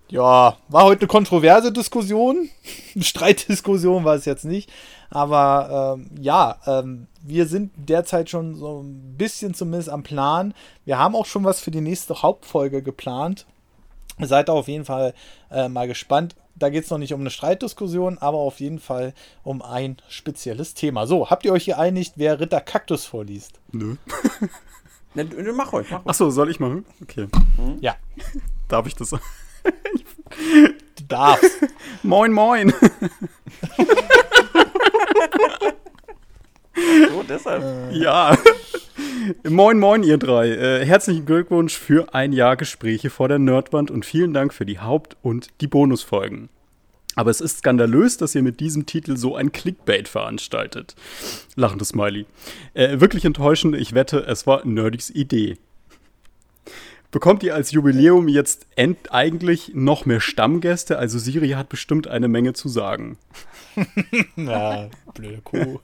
ja, 0.09 0.57
war 0.69 0.85
heute 0.85 1.03
eine 1.03 1.09
kontroverse 1.09 1.70
Diskussion. 1.70 2.49
Eine 2.95 3.05
Streitdiskussion 3.05 4.05
war 4.05 4.15
es 4.15 4.24
jetzt 4.24 4.47
nicht. 4.47 4.73
Aber 5.11 5.99
ähm, 5.99 6.11
ja, 6.19 6.57
ähm, 6.66 7.09
wir 7.23 7.45
sind 7.45 7.73
derzeit 7.77 8.31
schon 8.31 8.55
so 8.55 8.81
ein 8.81 9.16
bisschen 9.19 9.53
zumindest 9.53 9.91
am 9.91 10.03
Plan. 10.03 10.55
Wir 10.87 10.99
haben 10.99 11.15
auch 11.15 11.27
schon 11.27 11.45
was 11.45 11.61
für 11.61 11.70
die 11.70 11.83
nächste 11.83 12.23
Hauptfolge 12.23 12.81
geplant. 12.83 13.45
Seid 14.21 14.49
da 14.49 14.53
auf 14.53 14.69
jeden 14.69 14.85
Fall 14.85 15.15
äh, 15.51 15.69
mal 15.69 15.87
gespannt. 15.87 16.37
Da 16.55 16.71
geht 16.71 16.85
es 16.85 16.91
noch 16.91 16.99
nicht 16.99 17.13
um 17.13 17.21
eine 17.21 17.31
Streitdiskussion, 17.31 18.17
aber 18.19 18.39
auf 18.39 18.61
jeden 18.61 18.79
Fall 18.79 19.13
um 19.43 19.61
ein 19.61 19.99
spezielles 20.09 20.73
Thema. 20.73 21.07
So, 21.07 21.29
habt 21.29 21.45
ihr 21.45 21.53
euch 21.53 21.67
geeinigt, 21.67 22.15
wer 22.17 22.41
Ritter 22.41 22.61
Kaktus 22.61 23.05
vorliest? 23.05 23.61
Nö. 23.73 23.97
Ne, 25.15 25.25
mach 25.55 25.73
ruhig, 25.73 25.87
mach 25.91 26.01
ruhig. 26.01 26.09
Achso, 26.11 26.29
soll 26.29 26.51
ich 26.51 26.61
machen? 26.61 26.85
Okay. 27.01 27.27
Ja, 27.81 27.97
Darf 28.69 28.87
ich 28.87 28.95
das? 28.95 29.11
du 29.11 29.19
darfst. 31.09 31.57
moin, 32.03 32.33
moin. 32.33 32.73
So, 37.11 37.23
deshalb. 37.23 37.93
Ja. 37.93 38.36
moin, 39.48 39.78
moin, 39.78 40.03
ihr 40.03 40.19
drei. 40.19 40.51
Äh, 40.51 40.85
herzlichen 40.85 41.27
Glückwunsch 41.27 41.77
für 41.77 42.15
ein 42.15 42.32
Jahr 42.32 42.57
Gespräche 42.57 43.11
vor 43.11 43.28
der 43.28 43.39
Nerdwand 43.39 43.90
und 43.90 44.05
vielen 44.05 44.32
Dank 44.32 44.53
für 44.53 44.66
die 44.66 44.78
Haupt- 44.78 45.16
und 45.23 45.48
die 45.61 45.66
Bonusfolgen. 45.66 46.48
Aber 47.15 47.31
es 47.31 47.40
ist 47.40 47.59
skandalös, 47.59 48.19
dass 48.19 48.35
ihr 48.35 48.43
mit 48.43 48.61
diesem 48.61 48.85
Titel 48.85 49.16
so 49.16 49.36
ein 49.36 49.51
Clickbait 49.51 50.07
veranstaltet. 50.07 50.94
Lachendes 51.55 51.89
Smiley. 51.89 52.27
Äh, 52.74 53.01
wirklich 53.01 53.24
enttäuschend, 53.24 53.74
ich 53.74 53.94
wette, 53.94 54.19
es 54.27 54.47
war 54.47 54.66
Nerdys 54.66 55.09
Idee. 55.11 55.57
Bekommt 57.11 57.43
ihr 57.43 57.55
als 57.55 57.70
Jubiläum 57.70 58.28
jetzt 58.28 58.66
end 58.77 59.12
eigentlich 59.12 59.73
noch 59.73 60.05
mehr 60.05 60.20
Stammgäste? 60.20 60.98
Also 60.98 61.19
Siri 61.19 61.51
hat 61.51 61.70
bestimmt 61.70 62.09
eine 62.09 62.28
Menge 62.28 62.53
zu 62.53 62.69
sagen. 62.69 63.16
Ja, 64.36 64.89
blöde 65.15 65.40
Kuh. 65.43 65.78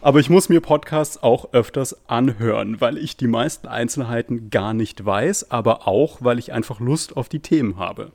Aber 0.00 0.20
ich 0.20 0.30
muss 0.30 0.48
mir 0.48 0.60
Podcasts 0.60 1.22
auch 1.22 1.52
öfters 1.52 2.08
anhören, 2.08 2.80
weil 2.80 2.98
ich 2.98 3.16
die 3.16 3.26
meisten 3.26 3.66
Einzelheiten 3.66 4.50
gar 4.50 4.74
nicht 4.74 5.04
weiß, 5.04 5.50
aber 5.50 5.88
auch, 5.88 6.18
weil 6.20 6.38
ich 6.38 6.52
einfach 6.52 6.80
Lust 6.80 7.16
auf 7.16 7.28
die 7.28 7.40
Themen 7.40 7.78
habe. 7.78 8.12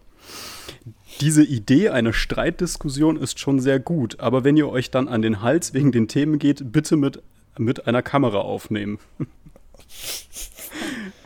Diese 1.21 1.43
Idee 1.43 1.89
einer 1.89 2.13
Streitdiskussion 2.13 3.17
ist 3.17 3.39
schon 3.39 3.59
sehr 3.59 3.79
gut, 3.79 4.19
aber 4.19 4.43
wenn 4.43 4.57
ihr 4.57 4.69
euch 4.69 4.89
dann 4.89 5.07
an 5.07 5.21
den 5.21 5.41
Hals 5.41 5.73
wegen 5.73 5.91
den 5.91 6.07
Themen 6.07 6.39
geht, 6.39 6.71
bitte 6.71 6.97
mit, 6.97 7.21
mit 7.57 7.87
einer 7.87 8.01
Kamera 8.01 8.39
aufnehmen. 8.39 8.97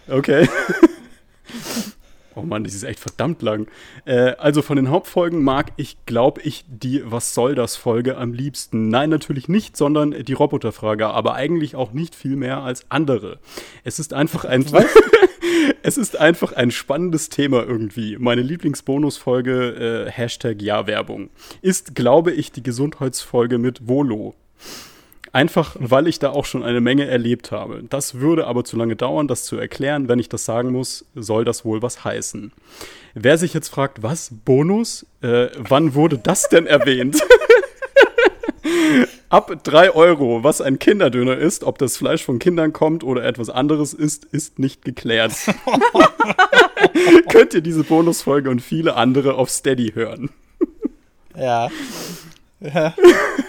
okay. 0.09 0.49
Oh 2.38 2.43
Mann, 2.43 2.64
das 2.64 2.76
ist 2.76 2.84
echt 2.84 2.99
verdammt 2.99 3.41
lang. 3.41 3.68
Äh, 4.05 4.35
also 4.38 4.61
von 4.61 4.76
den 4.76 4.91
Hauptfolgen 4.91 5.43
mag 5.43 5.72
ich, 5.76 5.97
glaube 6.05 6.41
ich, 6.41 6.65
die 6.68 7.01
Was 7.03 7.34
soll 7.34 7.55
das 7.55 7.76
Folge 7.76 8.18
am 8.18 8.31
liebsten. 8.31 8.89
Nein, 8.89 9.09
natürlich 9.09 9.49
nicht, 9.49 9.76
sondern 9.76 10.11
die 10.11 10.34
Roboterfrage, 10.34 11.07
aber 11.07 11.34
eigentlich 11.34 11.76
auch 11.76 11.93
nicht 11.93 12.14
viel 12.14 12.35
mehr 12.35 12.59
als 12.59 12.85
andere. 12.89 13.39
Es 13.84 13.97
ist 13.97 14.14
einfach 14.14 14.45
ein 14.45 14.65
Es 15.81 15.97
ist 15.97 16.19
einfach 16.19 16.53
ein 16.53 16.69
spannendes 16.69 17.30
Thema 17.30 17.64
irgendwie. 17.64 18.18
Meine 18.18 18.41
Lieblingsbonusfolge, 18.41 20.05
äh, 20.07 20.11
Hashtag 20.11 20.61
Ja-Werbung, 20.61 21.30
ist, 21.61 21.95
glaube 21.95 22.34
ich, 22.34 22.51
die 22.51 22.61
Gesundheitsfolge 22.61 23.57
mit 23.57 23.88
Volo. 23.88 24.35
Einfach, 25.34 25.76
weil 25.80 26.08
ich 26.08 26.20
da 26.20 26.32
auch 26.32 26.45
schon 26.45 26.64
eine 26.64 26.82
Menge 26.82 27.06
erlebt 27.06 27.52
habe. 27.52 27.84
Das 27.90 28.16
würde 28.16 28.48
aber 28.48 28.64
zu 28.64 28.78
lange 28.78 28.95
dauern, 28.95 29.28
das 29.28 29.44
zu 29.44 29.58
erklären. 29.58 30.08
Wenn 30.08 30.20
ich 30.20 30.30
das 30.30 30.45
sagen 30.45 30.72
muss, 30.72 31.06
soll 31.16 31.45
das 31.45 31.66
wohl 31.66 31.82
was 31.82 32.04
heißen. 32.04 32.52
Wer 33.14 33.38
sich 33.38 33.54
jetzt 33.54 33.70
fragt, 33.70 34.04
was, 34.04 34.32
Bonus? 34.45 35.06
Äh, 35.22 35.48
wann 35.58 35.95
wurde 35.95 36.18
das 36.18 36.49
denn 36.49 36.66
erwähnt? 36.66 37.22
Ab 39.30 39.52
3 39.64 39.91
Euro, 39.91 40.44
was 40.44 40.62
ein 40.62 40.80
Kinderdöner 40.80 41.38
ist, 41.38 41.66
ob 41.66 41.78
das 41.78 41.98
Fleisch 41.98 42.24
von 42.24 42.40
Kindern 42.40 42.72
kommt 42.72 43.04
oder 43.04 43.26
etwas 43.26 43.49
anderes 43.49 43.94
ist, 43.94 44.24
ist 44.26 44.58
nicht 44.58 44.86
geklärt. 44.86 45.34
Könnt 47.30 47.54
ihr 47.54 47.62
diese 47.62 47.84
Bonusfolge 47.84 48.49
und 48.49 48.62
viele 48.62 48.95
andere 48.95 49.36
auf 49.36 49.49
Steady 49.49 49.91
hören. 49.94 50.30
Ja. 51.36 51.70
Ja. 52.62 52.95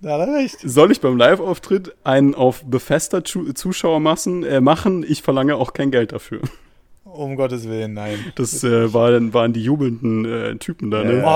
Da 0.00 0.18
hat 0.18 0.28
er 0.28 0.34
recht. 0.34 0.58
Soll 0.62 0.92
ich 0.92 1.00
beim 1.00 1.16
Live-Auftritt 1.16 1.94
einen 2.04 2.34
auf 2.34 2.64
befester 2.64 3.24
Zu 3.24 3.52
Zuschauermassen 3.52 4.44
äh, 4.44 4.60
machen? 4.60 5.04
Ich 5.06 5.22
verlange 5.22 5.56
auch 5.56 5.72
kein 5.72 5.90
Geld 5.90 6.12
dafür. 6.12 6.40
Um 7.04 7.36
Gottes 7.36 7.66
Willen, 7.68 7.94
nein. 7.94 8.18
Das 8.36 8.62
äh, 8.62 8.92
waren, 8.92 9.34
waren 9.34 9.52
die 9.52 9.64
jubelnden 9.64 10.24
äh, 10.24 10.56
Typen 10.56 10.90
da, 10.90 11.02
ne? 11.02 11.22
Oh. 11.24 11.26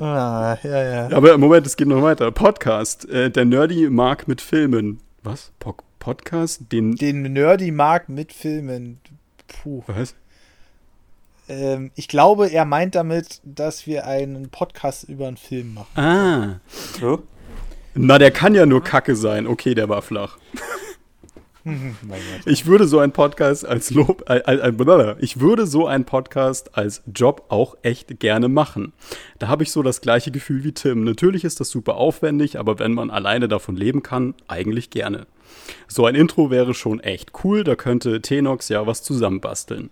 ah, 0.00 0.56
ja, 0.62 0.82
ja. 0.84 1.08
Aber 1.10 1.36
Moment, 1.36 1.66
es 1.66 1.76
geht 1.76 1.88
noch 1.88 2.02
weiter. 2.02 2.30
Podcast. 2.30 3.08
Äh, 3.10 3.30
der 3.30 3.44
Nerdy 3.44 3.90
mag 3.90 4.26
mit 4.26 4.40
Filmen. 4.40 5.00
Was? 5.22 5.52
Po 5.58 5.74
Podcast? 5.98 6.72
Den. 6.72 6.96
Den 6.96 7.22
Nerdy 7.32 7.72
mag 7.72 8.08
mit 8.08 8.32
Filmen. 8.32 9.00
Puh. 9.46 9.82
Was? 9.86 10.14
Ähm, 11.48 11.90
ich 11.94 12.08
glaube, 12.08 12.48
er 12.48 12.64
meint 12.64 12.94
damit, 12.94 13.40
dass 13.44 13.86
wir 13.86 14.06
einen 14.06 14.50
Podcast 14.50 15.08
über 15.08 15.28
einen 15.28 15.36
Film 15.36 15.74
machen. 15.74 16.00
Ah. 16.00 16.60
So? 17.00 17.22
Na, 17.94 18.18
der 18.18 18.30
kann 18.30 18.54
ja 18.54 18.64
nur 18.64 18.82
Kacke 18.82 19.16
sein. 19.16 19.46
Okay, 19.46 19.74
der 19.74 19.88
war 19.88 20.02
flach. 20.02 20.38
Ich 22.44 22.66
würde 22.66 22.86
so 22.86 22.98
einen 22.98 23.12
Podcast 23.12 23.64
als 23.64 23.90
Lob, 23.90 24.28
äh, 24.28 24.38
äh, 24.38 24.70
äh, 24.70 25.16
ich 25.20 25.38
würde 25.38 25.66
so 25.66 25.86
einen 25.86 26.04
Podcast 26.04 26.76
als 26.76 27.02
Job 27.14 27.44
auch 27.50 27.76
echt 27.82 28.18
gerne 28.18 28.48
machen. 28.48 28.92
Da 29.38 29.46
habe 29.46 29.62
ich 29.62 29.70
so 29.70 29.82
das 29.82 30.00
gleiche 30.00 30.32
Gefühl 30.32 30.64
wie 30.64 30.72
Tim. 30.72 31.04
Natürlich 31.04 31.44
ist 31.44 31.60
das 31.60 31.70
super 31.70 31.94
aufwendig, 31.94 32.58
aber 32.58 32.80
wenn 32.80 32.94
man 32.94 33.10
alleine 33.10 33.46
davon 33.46 33.76
leben 33.76 34.02
kann, 34.02 34.34
eigentlich 34.48 34.90
gerne. 34.90 35.26
So 35.86 36.04
ein 36.04 36.16
Intro 36.16 36.50
wäre 36.50 36.74
schon 36.74 36.98
echt 36.98 37.30
cool, 37.44 37.62
da 37.62 37.76
könnte 37.76 38.20
Tenox 38.20 38.68
ja 38.68 38.84
was 38.86 39.04
zusammenbasteln. 39.04 39.90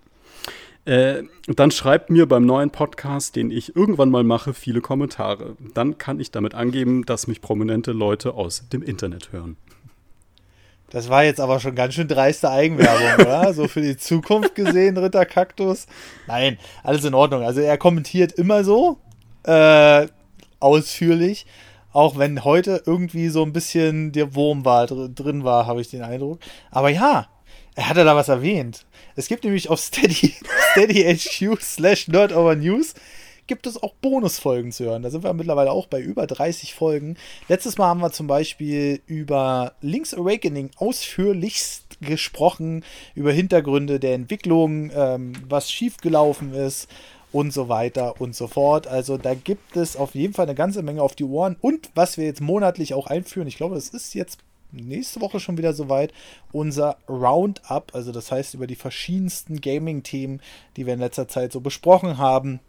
Äh, 0.85 1.25
dann 1.47 1.71
schreibt 1.71 2.11
mir 2.11 2.27
beim 2.27 2.47
neuen 2.47 2.71
Podcast, 2.71 3.37
den 3.37 3.51
ich 3.51 3.77
irgendwann 3.77 4.11
mal 4.11 4.25
mache, 4.25 4.55
viele 4.55 4.81
Kommentare. 4.81 5.57
Dann 5.75 5.99
kann 5.99 6.21
ich 6.21 6.31
damit 6.31 6.55
angeben, 6.55 7.05
dass 7.05 7.27
mich 7.27 7.43
prominente 7.43 7.93
Leute 7.93 8.35
aus 8.35 8.69
dem 8.73 8.83
Internet 8.83 9.33
hören. 9.33 9.57
Das 10.91 11.09
war 11.09 11.23
jetzt 11.23 11.41
aber 11.41 11.61
schon 11.61 11.77
ganz 11.77 11.95
schön 11.95 12.09
dreiste 12.09 12.51
Eigenwerbung, 12.51 13.27
oder? 13.27 13.55
So 13.61 13.69
für 13.69 13.81
die 13.81 13.97
Zukunft 13.97 14.55
gesehen, 14.55 14.97
Ritter 14.97 15.25
Kaktus. 15.25 15.87
Nein, 16.27 16.59
alles 16.83 17.05
in 17.05 17.15
Ordnung. 17.15 17.43
Also 17.43 17.61
er 17.61 17.79
kommentiert 17.79 18.33
immer 18.33 18.65
so 18.65 18.99
äh, 19.45 20.09
ausführlich, 20.59 21.47
auch 21.93 22.19
wenn 22.19 22.45
heute 22.45 22.83
irgendwie 22.87 23.29
so 23.29 23.43
ein 23.43 23.53
bisschen 23.53 24.13
der 24.13 24.35
Wurm 24.35 24.65
war, 24.65 24.87
dr 24.87 25.09
drin 25.09 25.45
war, 25.45 25.67
habe 25.67 25.81
ich 25.81 25.91
den 25.91 26.03
Eindruck. 26.03 26.39
Aber 26.71 26.89
ja, 26.89 27.29
er 27.75 27.89
hatte 27.89 28.05
da 28.05 28.15
was 28.17 28.29
erwähnt. 28.29 28.85
Es 29.17 29.29
gibt 29.29 29.45
nämlich 29.45 29.69
auf 29.69 29.81
Steady, 29.81 30.35
Steady 30.73 31.03
HQ 31.05 31.61
slash 31.61 32.09
News 32.09 32.95
gibt 33.51 33.67
es 33.67 33.83
auch 33.83 33.95
Bonusfolgen 33.95 34.71
zu 34.71 34.85
hören. 34.85 35.03
Da 35.03 35.11
sind 35.11 35.25
wir 35.25 35.33
mittlerweile 35.33 35.73
auch 35.73 35.89
bei 35.89 36.01
über 36.01 36.29
30 36.29 36.73
Folgen. 36.73 37.17
Letztes 37.49 37.79
Mal 37.79 37.89
haben 37.89 38.01
wir 38.01 38.13
zum 38.13 38.29
Beispiel 38.29 39.01
über 39.07 39.73
Link's 39.81 40.15
Awakening 40.15 40.71
ausführlichst 40.77 42.01
gesprochen, 42.01 42.85
über 43.17 43.33
Hintergründe 43.33 43.99
der 43.99 44.15
Entwicklung, 44.15 44.93
ähm, 44.95 45.33
was 45.49 45.69
schiefgelaufen 45.73 46.55
ist 46.55 46.89
und 47.33 47.53
so 47.53 47.69
weiter 47.69 48.21
und 48.21 48.37
so 48.37 48.47
fort. 48.47 48.87
Also 48.87 49.19
da 49.19 49.35
gibt 49.35 49.77
es 49.77 49.97
auf 49.97 50.15
jeden 50.15 50.33
Fall 50.33 50.47
eine 50.47 50.55
ganze 50.55 50.83
Menge 50.83 51.03
auf 51.03 51.17
die 51.17 51.25
Ohren. 51.25 51.57
Und 51.61 51.91
was 51.97 52.19
wir 52.19 52.27
jetzt 52.27 52.41
monatlich 52.41 52.95
auch 52.95 53.09
einführen, 53.09 53.49
ich 53.49 53.57
glaube, 53.57 53.75
es 53.75 53.89
ist 53.89 54.15
jetzt 54.15 54.39
nächste 54.73 55.21
Woche 55.21 55.41
schon 55.41 55.59
wieder 55.59 55.73
soweit, 55.73 56.13
unser 56.53 56.99
Roundup, 57.09 57.95
also 57.95 58.13
das 58.13 58.31
heißt 58.31 58.55
über 58.55 58.67
die 58.67 58.77
verschiedensten 58.77 59.61
Gaming-Themen, 59.61 60.41
die 60.77 60.87
wir 60.87 60.95
in 60.95 61.01
letzter 61.01 61.29
Zeit 61.29 61.53
so 61.53 61.61
besprochen 61.61 62.19
haben. 62.19 62.61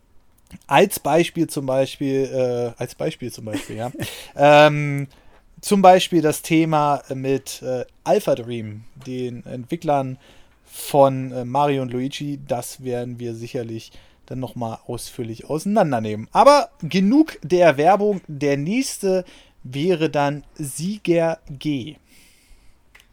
Als 0.67 0.99
Beispiel 0.99 1.47
zum 1.47 1.65
Beispiel, 1.65 2.25
äh, 2.25 2.81
als 2.81 2.95
Beispiel 2.95 3.31
zum 3.31 3.45
Beispiel, 3.45 3.77
ja. 3.77 3.91
ähm, 4.35 5.07
zum 5.61 5.81
Beispiel 5.81 6.21
das 6.21 6.41
Thema 6.41 7.03
mit 7.13 7.61
äh, 7.61 7.85
Alpha 8.03 8.35
Dream, 8.35 8.83
den 9.05 9.45
Entwicklern 9.45 10.17
von 10.65 11.31
äh, 11.31 11.45
Mario 11.45 11.83
und 11.83 11.91
Luigi. 11.91 12.39
Das 12.47 12.83
werden 12.83 13.19
wir 13.19 13.35
sicherlich 13.35 13.91
dann 14.25 14.39
nochmal 14.39 14.79
ausführlich 14.87 15.49
auseinandernehmen. 15.49 16.27
Aber 16.31 16.69
genug 16.81 17.37
der 17.43 17.77
Werbung. 17.77 18.21
Der 18.27 18.57
nächste 18.57 19.25
wäre 19.63 20.09
dann 20.09 20.43
Sieger 20.55 21.39
G. 21.49 21.95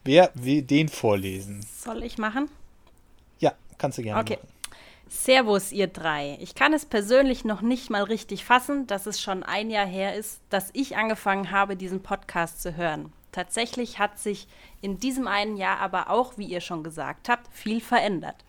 Wer 0.03 0.31
will 0.33 0.61
den 0.61 0.89
vorlesen? 0.89 1.63
Soll 1.63 2.03
ich 2.03 2.17
machen? 2.17 2.49
Ja, 3.39 3.53
kannst 3.77 3.97
du 3.97 4.03
gerne 4.03 4.21
okay. 4.21 4.37
machen. 4.37 4.47
Servus, 5.09 5.71
ihr 5.71 5.87
drei. 5.87 6.37
Ich 6.39 6.53
kann 6.53 6.71
es 6.71 6.85
persönlich 6.85 7.43
noch 7.43 7.61
nicht 7.61 7.89
mal 7.89 8.03
richtig 8.03 8.45
fassen, 8.45 8.85
dass 8.85 9.07
es 9.07 9.19
schon 9.19 9.41
ein 9.43 9.71
Jahr 9.71 9.87
her 9.87 10.15
ist, 10.15 10.39
dass 10.49 10.69
ich 10.73 10.97
angefangen 10.97 11.49
habe, 11.49 11.75
diesen 11.75 12.03
Podcast 12.03 12.61
zu 12.61 12.77
hören. 12.77 13.11
Tatsächlich 13.31 13.97
hat 13.97 14.19
sich 14.19 14.47
in 14.81 14.97
diesem 14.97 15.27
einen 15.27 15.57
Jahr 15.57 15.79
aber 15.79 16.09
auch, 16.09 16.37
wie 16.37 16.45
ihr 16.45 16.61
schon 16.61 16.83
gesagt 16.83 17.29
habt, 17.29 17.53
viel 17.53 17.81
verändert. 17.81 18.45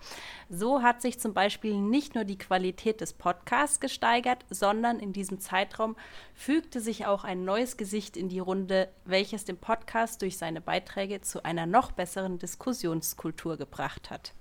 So 0.48 0.82
hat 0.82 1.00
sich 1.00 1.20
zum 1.20 1.32
Beispiel 1.32 1.74
nicht 1.74 2.14
nur 2.14 2.24
die 2.24 2.38
Qualität 2.38 3.00
des 3.00 3.12
Podcasts 3.12 3.80
gesteigert, 3.80 4.44
sondern 4.50 4.98
in 4.98 5.12
diesem 5.12 5.40
Zeitraum 5.40 5.96
fügte 6.34 6.80
sich 6.80 7.06
auch 7.06 7.24
ein 7.24 7.44
neues 7.44 7.76
Gesicht 7.76 8.16
in 8.16 8.28
die 8.28 8.40
Runde, 8.40 8.88
welches 9.04 9.44
den 9.44 9.58
Podcast 9.58 10.22
durch 10.22 10.38
seine 10.38 10.60
Beiträge 10.60 11.20
zu 11.20 11.44
einer 11.44 11.66
noch 11.66 11.92
besseren 11.92 12.38
Diskussionskultur 12.38 13.56
gebracht 13.56 14.10
hat. 14.10 14.32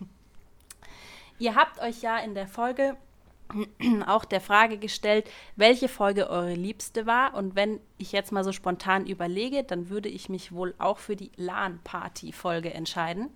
Ihr 1.38 1.54
habt 1.54 1.80
euch 1.80 2.02
ja 2.02 2.18
in 2.18 2.34
der 2.34 2.46
Folge 2.46 2.96
auch 4.06 4.24
der 4.24 4.40
Frage 4.40 4.78
gestellt, 4.78 5.30
welche 5.56 5.88
Folge 5.88 6.28
eure 6.28 6.54
liebste 6.54 7.06
war. 7.06 7.34
Und 7.34 7.54
wenn 7.54 7.80
ich 7.98 8.12
jetzt 8.12 8.32
mal 8.32 8.44
so 8.44 8.52
spontan 8.52 9.06
überlege, 9.06 9.64
dann 9.64 9.88
würde 9.88 10.08
ich 10.08 10.28
mich 10.28 10.52
wohl 10.52 10.74
auch 10.78 10.98
für 10.98 11.16
die 11.16 11.30
LAN-Party-Folge 11.36 12.72
entscheiden. 12.72 13.30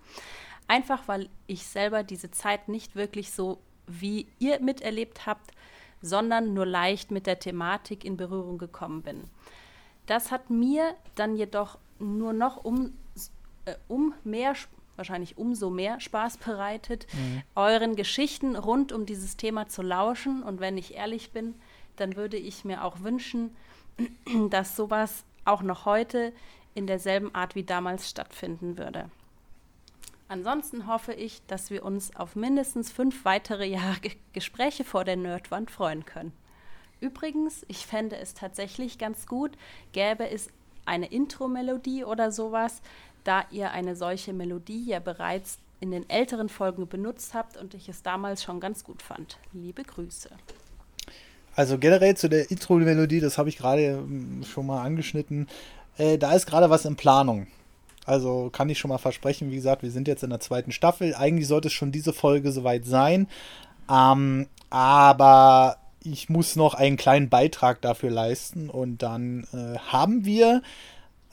Einfach 0.67 1.09
weil 1.09 1.29
ich 1.47 1.67
selber 1.67 2.03
diese 2.03 2.31
Zeit 2.31 2.69
nicht 2.69 2.97
wirklich 2.97 3.33
so 3.33 3.59
wie 3.87 4.27
ihr 4.39 4.61
miterlebt 4.61 5.27
habt, 5.27 5.51
sondern 6.01 6.55
nur 6.55 6.67
leicht 6.67 7.11
mit 7.11 7.27
der 7.27 7.39
Thematik 7.39 8.05
in 8.05 8.17
Berührung 8.17 8.59
gekommen 8.59 9.03
bin. 9.03 9.25
Das 10.07 10.31
hat 10.31 10.51
mir 10.51 10.95
dann 11.15 11.37
jedoch 11.37 11.79
nur 11.99 12.33
noch 12.33 12.65
um, 12.65 12.93
äh, 13.65 13.75
um 13.89 14.15
mehr 14.23 14.55
wahrscheinlich 14.97 15.39
umso 15.39 15.71
mehr 15.71 16.01
Spaß 16.01 16.39
bereitet, 16.39 17.07
mhm. 17.13 17.43
euren 17.55 17.97
Geschichten 17.97 18.57
rund 18.57 18.93
um 18.93 19.07
dieses 19.07 19.37
Thema 19.37 19.69
zu 19.69 19.83
lauschen. 19.83 20.43
Und 20.43 20.61
wenn 20.61 20.77
ich 20.79 20.95
ehrlich 20.95 21.33
bin, 21.33 21.55
dann 21.97 22.17
würde 22.17 22.37
ich 22.37 22.65
mir 22.65 22.85
auch 22.85 23.01
wünschen, 23.01 23.55
dass 24.51 24.77
sowas 24.77 25.25
auch 25.45 25.63
noch 25.63 25.85
heute 25.85 26.33
in 26.75 26.87
derselben 26.87 27.35
Art 27.35 27.55
wie 27.55 27.65
damals 27.65 28.11
stattfinden 28.11 28.79
würde. 28.79 29.11
Ansonsten 30.27 30.87
hoffe 30.87 31.13
ich, 31.13 31.43
dass 31.47 31.71
wir 31.71 31.85
uns 31.85 32.17
auf 32.17 32.35
mindestens 32.35 32.91
fünf 32.91 33.25
weitere 33.25 33.67
Jahre 33.67 33.99
Gespräche 34.33 34.83
vor 34.83 35.05
der 35.05 35.17
Nerdwand 35.17 35.71
freuen 35.71 36.05
können. 36.05 36.33
Übrigens, 37.01 37.65
ich 37.69 37.87
fände 37.87 38.17
es 38.17 38.35
tatsächlich 38.35 38.99
ganz 38.99 39.27
gut, 39.27 39.53
gäbe 39.93 40.29
es 40.29 40.49
eine 40.87 41.07
Intro-Melodie 41.07 42.05
oder 42.05 42.33
sowas, 42.33 42.81
da 43.25 43.45
ihr 43.51 43.73
eine 43.73 43.97
solche 43.97 44.33
Melodie 44.33 44.85
ja 44.87 45.01
bereits 45.01 45.59
in 45.81 45.91
den 45.91 46.09
älteren 46.09 46.49
Folgen 46.49 46.87
benutzt 46.87 47.35
habt 47.35 47.57
und 47.57 47.75
ich 47.75 47.89
es 47.89 48.03
damals 48.03 48.43
schon 48.43 48.61
ganz 48.61 48.85
gut 48.85 49.03
fand. 49.03 49.39
Liebe 49.53 49.83
Grüße. 49.83 50.31
Also 51.57 51.79
generell 51.79 52.17
zu 52.17 52.29
der 52.29 52.51
Intro-Melodie, 52.51 53.21
das 53.21 53.39
habe 53.39 53.49
ich 53.49 53.57
gerade 53.57 53.83
ähm, 53.83 54.43
schon 54.45 54.67
mal 54.67 54.83
angeschnitten. 54.83 55.49
Äh, 55.99 56.19
da 56.19 56.33
ist 56.33 56.47
gerade 56.47 56.71
was 56.71 56.85
in 56.85 56.97
Planung. 56.97 57.47
Also 58.07 58.51
kann 58.51 58.69
ich 58.69 58.79
schon 58.79 58.91
mal 58.91 58.99
versprechen, 58.99 59.51
wie 59.51 59.57
gesagt, 59.57 59.83
wir 59.83 59.91
sind 59.91 60.09
jetzt 60.09 60.23
in 60.23 60.31
der 60.31 60.41
zweiten 60.41 60.73
Staffel. 60.73 61.15
Eigentlich 61.15 61.49
sollte 61.49 61.69
es 61.69 61.75
schon 61.75 61.93
diese 61.93 62.13
Folge 62.13 62.53
soweit 62.53 62.85
sein. 62.85 63.29
Ähm, 63.91 64.49
aber 64.71 65.79
ich 66.03 66.29
muss 66.29 66.57
noch 66.57 66.75
einen 66.75 66.97
kleinen 66.97 67.29
Beitrag 67.29 67.81
dafür 67.81 68.11
leisten 68.11 68.69
und 68.69 69.03
dann 69.03 69.47
äh, 69.53 69.79
haben 69.79 70.25
wir 70.25 70.63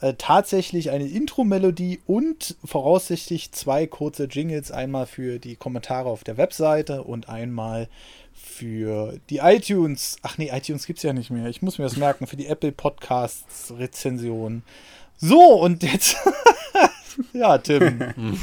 äh, 0.02 0.14
tatsächlich 0.18 0.90
eine 0.90 1.06
Intro-Melodie 1.06 2.00
und 2.06 2.56
voraussichtlich 2.64 3.52
zwei 3.52 3.86
kurze 3.86 4.24
Jingles. 4.24 4.72
Einmal 4.72 5.06
für 5.06 5.38
die 5.38 5.54
Kommentare 5.54 6.08
auf 6.08 6.24
der 6.24 6.36
Webseite 6.36 7.04
und 7.04 7.28
einmal 7.28 7.88
für 8.34 9.20
die 9.30 9.38
iTunes. 9.38 10.16
Ach 10.22 10.38
nee, 10.38 10.50
iTunes 10.52 10.86
gibt 10.86 10.98
es 10.98 11.04
ja 11.04 11.12
nicht 11.12 11.30
mehr. 11.30 11.46
Ich 11.46 11.62
muss 11.62 11.78
mir 11.78 11.84
das 11.84 11.96
merken. 11.96 12.26
Für 12.26 12.36
die 12.36 12.48
Apple 12.48 12.72
Podcasts 12.72 13.72
Rezension. 13.78 14.64
So, 15.18 15.40
und 15.60 15.84
jetzt. 15.84 16.16
ja, 17.32 17.58
Tim. 17.58 18.00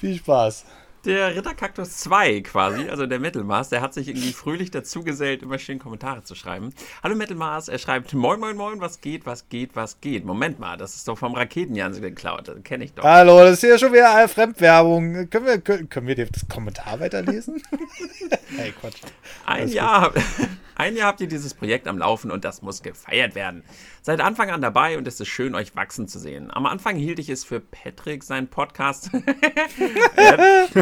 Viel 0.00 0.16
Spaß. 0.16 0.66
Der 1.04 1.36
Ritterkaktus 1.36 1.98
2 1.98 2.40
quasi, 2.40 2.88
also 2.88 3.04
der 3.04 3.20
Metalmars, 3.20 3.68
der 3.68 3.82
hat 3.82 3.92
sich 3.92 4.08
irgendwie 4.08 4.32
fröhlich 4.32 4.70
dazugesellt, 4.70 5.42
immer 5.42 5.58
schön 5.58 5.78
Kommentare 5.78 6.22
zu 6.22 6.34
schreiben. 6.34 6.72
Hallo 7.02 7.14
Metalmars, 7.14 7.68
er 7.68 7.76
schreibt, 7.76 8.14
moin 8.14 8.40
moin 8.40 8.56
moin, 8.56 8.80
was 8.80 9.02
geht, 9.02 9.26
was 9.26 9.50
geht, 9.50 9.76
was 9.76 10.00
geht. 10.00 10.24
Moment 10.24 10.60
mal, 10.60 10.78
das 10.78 10.96
ist 10.96 11.06
doch 11.06 11.18
vom 11.18 11.34
Raketenjansen 11.34 12.00
geklaut, 12.00 12.48
das 12.48 12.62
kenne 12.62 12.84
ich 12.84 12.94
doch. 12.94 13.04
Hallo, 13.04 13.38
das 13.40 13.54
ist 13.54 13.60
hier 13.60 13.78
schon 13.78 13.92
wieder 13.92 14.26
Fremdwerbung. 14.28 15.28
Können 15.28 15.44
wir, 15.44 15.60
können, 15.60 15.90
können 15.90 16.06
wir 16.06 16.14
das 16.16 16.48
Kommentar 16.48 16.98
weiterlesen? 17.00 17.62
hey, 18.56 18.72
Quatsch. 18.72 19.02
Ein 19.44 19.68
Jahr, 19.68 20.10
ein 20.74 20.96
Jahr 20.96 21.08
habt 21.08 21.20
ihr 21.20 21.28
dieses 21.28 21.52
Projekt 21.52 21.86
am 21.86 21.98
Laufen 21.98 22.30
und 22.30 22.46
das 22.46 22.62
muss 22.62 22.82
gefeiert 22.82 23.34
werden. 23.34 23.62
Seid 24.00 24.22
Anfang 24.22 24.50
an 24.50 24.62
dabei 24.62 24.96
und 24.96 25.06
es 25.06 25.20
ist 25.20 25.28
schön, 25.28 25.54
euch 25.54 25.76
wachsen 25.76 26.08
zu 26.08 26.18
sehen. 26.18 26.50
Am 26.50 26.64
Anfang 26.64 26.96
hielt 26.96 27.18
ich 27.18 27.28
es 27.28 27.44
für 27.44 27.60
Patrick, 27.60 28.22
seinen 28.22 28.48
Podcast. 28.48 29.10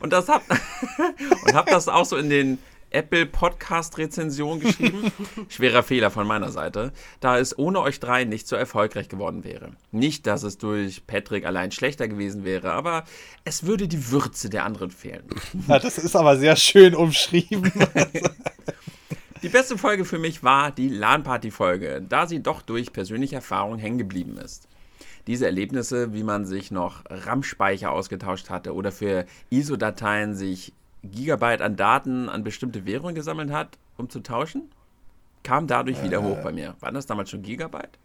und 0.00 0.12
das 0.12 0.28
hab, 0.28 0.42
und 1.46 1.54
hab 1.54 1.66
das 1.66 1.88
auch 1.88 2.04
so 2.04 2.16
in 2.16 2.30
den 2.30 2.58
Apple 2.90 3.26
Podcast 3.26 3.98
Rezension 3.98 4.60
geschrieben. 4.60 5.12
Schwerer 5.48 5.82
Fehler 5.82 6.10
von 6.10 6.26
meiner 6.26 6.50
Seite, 6.50 6.92
da 7.20 7.38
es 7.38 7.58
ohne 7.58 7.80
euch 7.80 8.00
drei 8.00 8.24
nicht 8.24 8.48
so 8.48 8.56
erfolgreich 8.56 9.08
geworden 9.08 9.44
wäre. 9.44 9.72
Nicht, 9.92 10.26
dass 10.26 10.42
es 10.44 10.56
durch 10.56 11.06
Patrick 11.06 11.44
allein 11.44 11.72
schlechter 11.72 12.08
gewesen 12.08 12.44
wäre, 12.44 12.72
aber 12.72 13.04
es 13.44 13.66
würde 13.66 13.88
die 13.88 14.10
Würze 14.10 14.48
der 14.48 14.64
anderen 14.64 14.90
fehlen. 14.90 15.24
Ja, 15.68 15.78
das 15.78 15.98
ist 15.98 16.16
aber 16.16 16.38
sehr 16.38 16.56
schön 16.56 16.94
umschrieben. 16.94 17.70
Die 19.42 19.50
beste 19.50 19.76
Folge 19.76 20.04
für 20.04 20.18
mich 20.18 20.42
war 20.42 20.72
die 20.72 20.88
LAN-Party-Folge, 20.88 22.04
da 22.08 22.26
sie 22.26 22.42
doch 22.42 22.62
durch 22.62 22.92
persönliche 22.92 23.36
Erfahrung 23.36 23.78
hängen 23.78 23.98
geblieben 23.98 24.38
ist. 24.38 24.66
Diese 25.26 25.46
Erlebnisse, 25.46 26.12
wie 26.12 26.22
man 26.22 26.44
sich 26.44 26.70
noch 26.70 27.02
RAM-Speicher 27.08 27.90
ausgetauscht 27.90 28.50
hatte 28.50 28.74
oder 28.74 28.92
für 28.92 29.26
ISO-Dateien 29.50 30.34
sich 30.34 30.72
Gigabyte 31.02 31.62
an 31.62 31.76
Daten 31.76 32.28
an 32.28 32.44
bestimmte 32.44 32.84
Währungen 32.84 33.14
gesammelt 33.14 33.50
hat, 33.50 33.78
um 33.96 34.08
zu 34.08 34.20
tauschen, 34.20 34.70
kam 35.42 35.66
dadurch 35.66 36.02
wieder 36.02 36.18
äh, 36.18 36.22
hoch 36.22 36.38
bei 36.42 36.52
mir. 36.52 36.74
Waren 36.80 36.94
das 36.94 37.06
damals 37.06 37.30
schon 37.30 37.42
Gigabyte? 37.42 37.98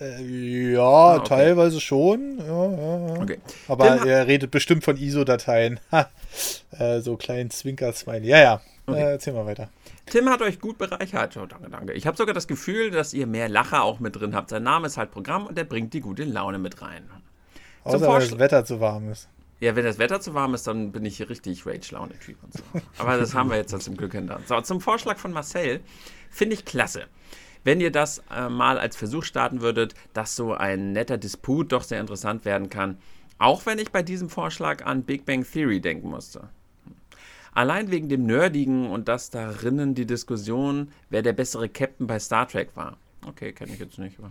Äh, 0.00 0.72
ja, 0.74 0.80
ah, 0.80 1.16
okay. 1.16 1.28
teilweise 1.28 1.80
schon. 1.80 2.38
Ja, 2.38 2.70
ja, 2.70 3.08
ja. 3.08 3.20
Okay. 3.20 3.38
Aber 3.66 3.84
Dann, 3.84 4.06
er 4.06 4.26
redet 4.26 4.50
bestimmt 4.50 4.84
von 4.84 4.96
ISO-Dateien. 4.96 5.80
äh, 6.78 7.00
so 7.00 7.16
kleinen 7.16 7.50
Zwinker-Smiley. 7.50 8.28
Ja, 8.28 8.38
ja. 8.38 8.60
Okay. 8.88 9.00
Äh, 9.00 9.12
erzähl 9.12 9.34
mal 9.34 9.44
weiter. 9.44 9.68
Tim 10.06 10.28
hat 10.30 10.40
euch 10.40 10.60
gut 10.60 10.78
bereichert. 10.78 11.36
Oh, 11.36 11.46
danke, 11.46 11.68
danke. 11.68 11.92
Ich 11.92 12.06
habe 12.06 12.16
sogar 12.16 12.34
das 12.34 12.48
Gefühl, 12.48 12.90
dass 12.90 13.12
ihr 13.12 13.26
mehr 13.26 13.48
Lacher 13.48 13.82
auch 13.82 14.00
mit 14.00 14.16
drin 14.16 14.34
habt. 14.34 14.48
Sein 14.50 14.62
Name 14.62 14.86
ist 14.86 14.96
halt 14.96 15.10
Programm 15.10 15.46
und 15.46 15.58
der 15.58 15.64
bringt 15.64 15.92
die 15.92 16.00
gute 16.00 16.24
Laune 16.24 16.58
mit 16.58 16.80
rein. 16.80 17.08
Außer 17.84 18.00
wenn 18.00 18.20
das 18.20 18.38
Wetter 18.38 18.64
zu 18.64 18.80
warm 18.80 19.10
ist. 19.10 19.28
Ja, 19.60 19.74
wenn 19.76 19.84
das 19.84 19.98
Wetter 19.98 20.20
zu 20.20 20.34
warm 20.34 20.54
ist, 20.54 20.66
dann 20.66 20.92
bin 20.92 21.04
ich 21.04 21.16
hier 21.16 21.28
richtig 21.28 21.66
Rage-Laune-Typ 21.66 22.36
und 22.42 22.52
so. 22.54 22.62
Aber 22.98 23.16
das 23.18 23.34
haben 23.34 23.50
wir 23.50 23.56
jetzt 23.56 23.78
zum 23.78 23.96
Glück 23.96 24.12
hinter. 24.12 24.40
So, 24.46 24.60
zum 24.60 24.80
Vorschlag 24.80 25.18
von 25.18 25.32
Marcel 25.32 25.80
finde 26.30 26.54
ich 26.54 26.64
klasse. 26.64 27.06
Wenn 27.64 27.80
ihr 27.80 27.90
das 27.90 28.22
äh, 28.34 28.48
mal 28.48 28.78
als 28.78 28.96
Versuch 28.96 29.24
starten 29.24 29.60
würdet, 29.60 29.94
dass 30.12 30.36
so 30.36 30.54
ein 30.54 30.92
netter 30.92 31.18
Disput 31.18 31.72
doch 31.72 31.82
sehr 31.82 32.00
interessant 32.00 32.44
werden 32.44 32.70
kann. 32.70 32.98
Auch 33.38 33.66
wenn 33.66 33.78
ich 33.78 33.90
bei 33.90 34.02
diesem 34.02 34.30
Vorschlag 34.30 34.86
an 34.86 35.02
Big 35.02 35.26
Bang 35.26 35.44
Theory 35.44 35.80
denken 35.80 36.08
musste. 36.08 36.48
Allein 37.58 37.90
wegen 37.90 38.08
dem 38.08 38.24
Nerdigen 38.24 38.88
und 38.88 39.08
dass 39.08 39.30
darinnen 39.30 39.96
die 39.96 40.06
Diskussion, 40.06 40.92
wer 41.10 41.22
der 41.22 41.32
bessere 41.32 41.68
Captain 41.68 42.06
bei 42.06 42.20
Star 42.20 42.46
Trek 42.46 42.76
war. 42.76 42.98
Okay, 43.26 43.52
kenne 43.52 43.72
ich 43.72 43.80
jetzt 43.80 43.98
nicht. 43.98 44.16
Aber 44.20 44.30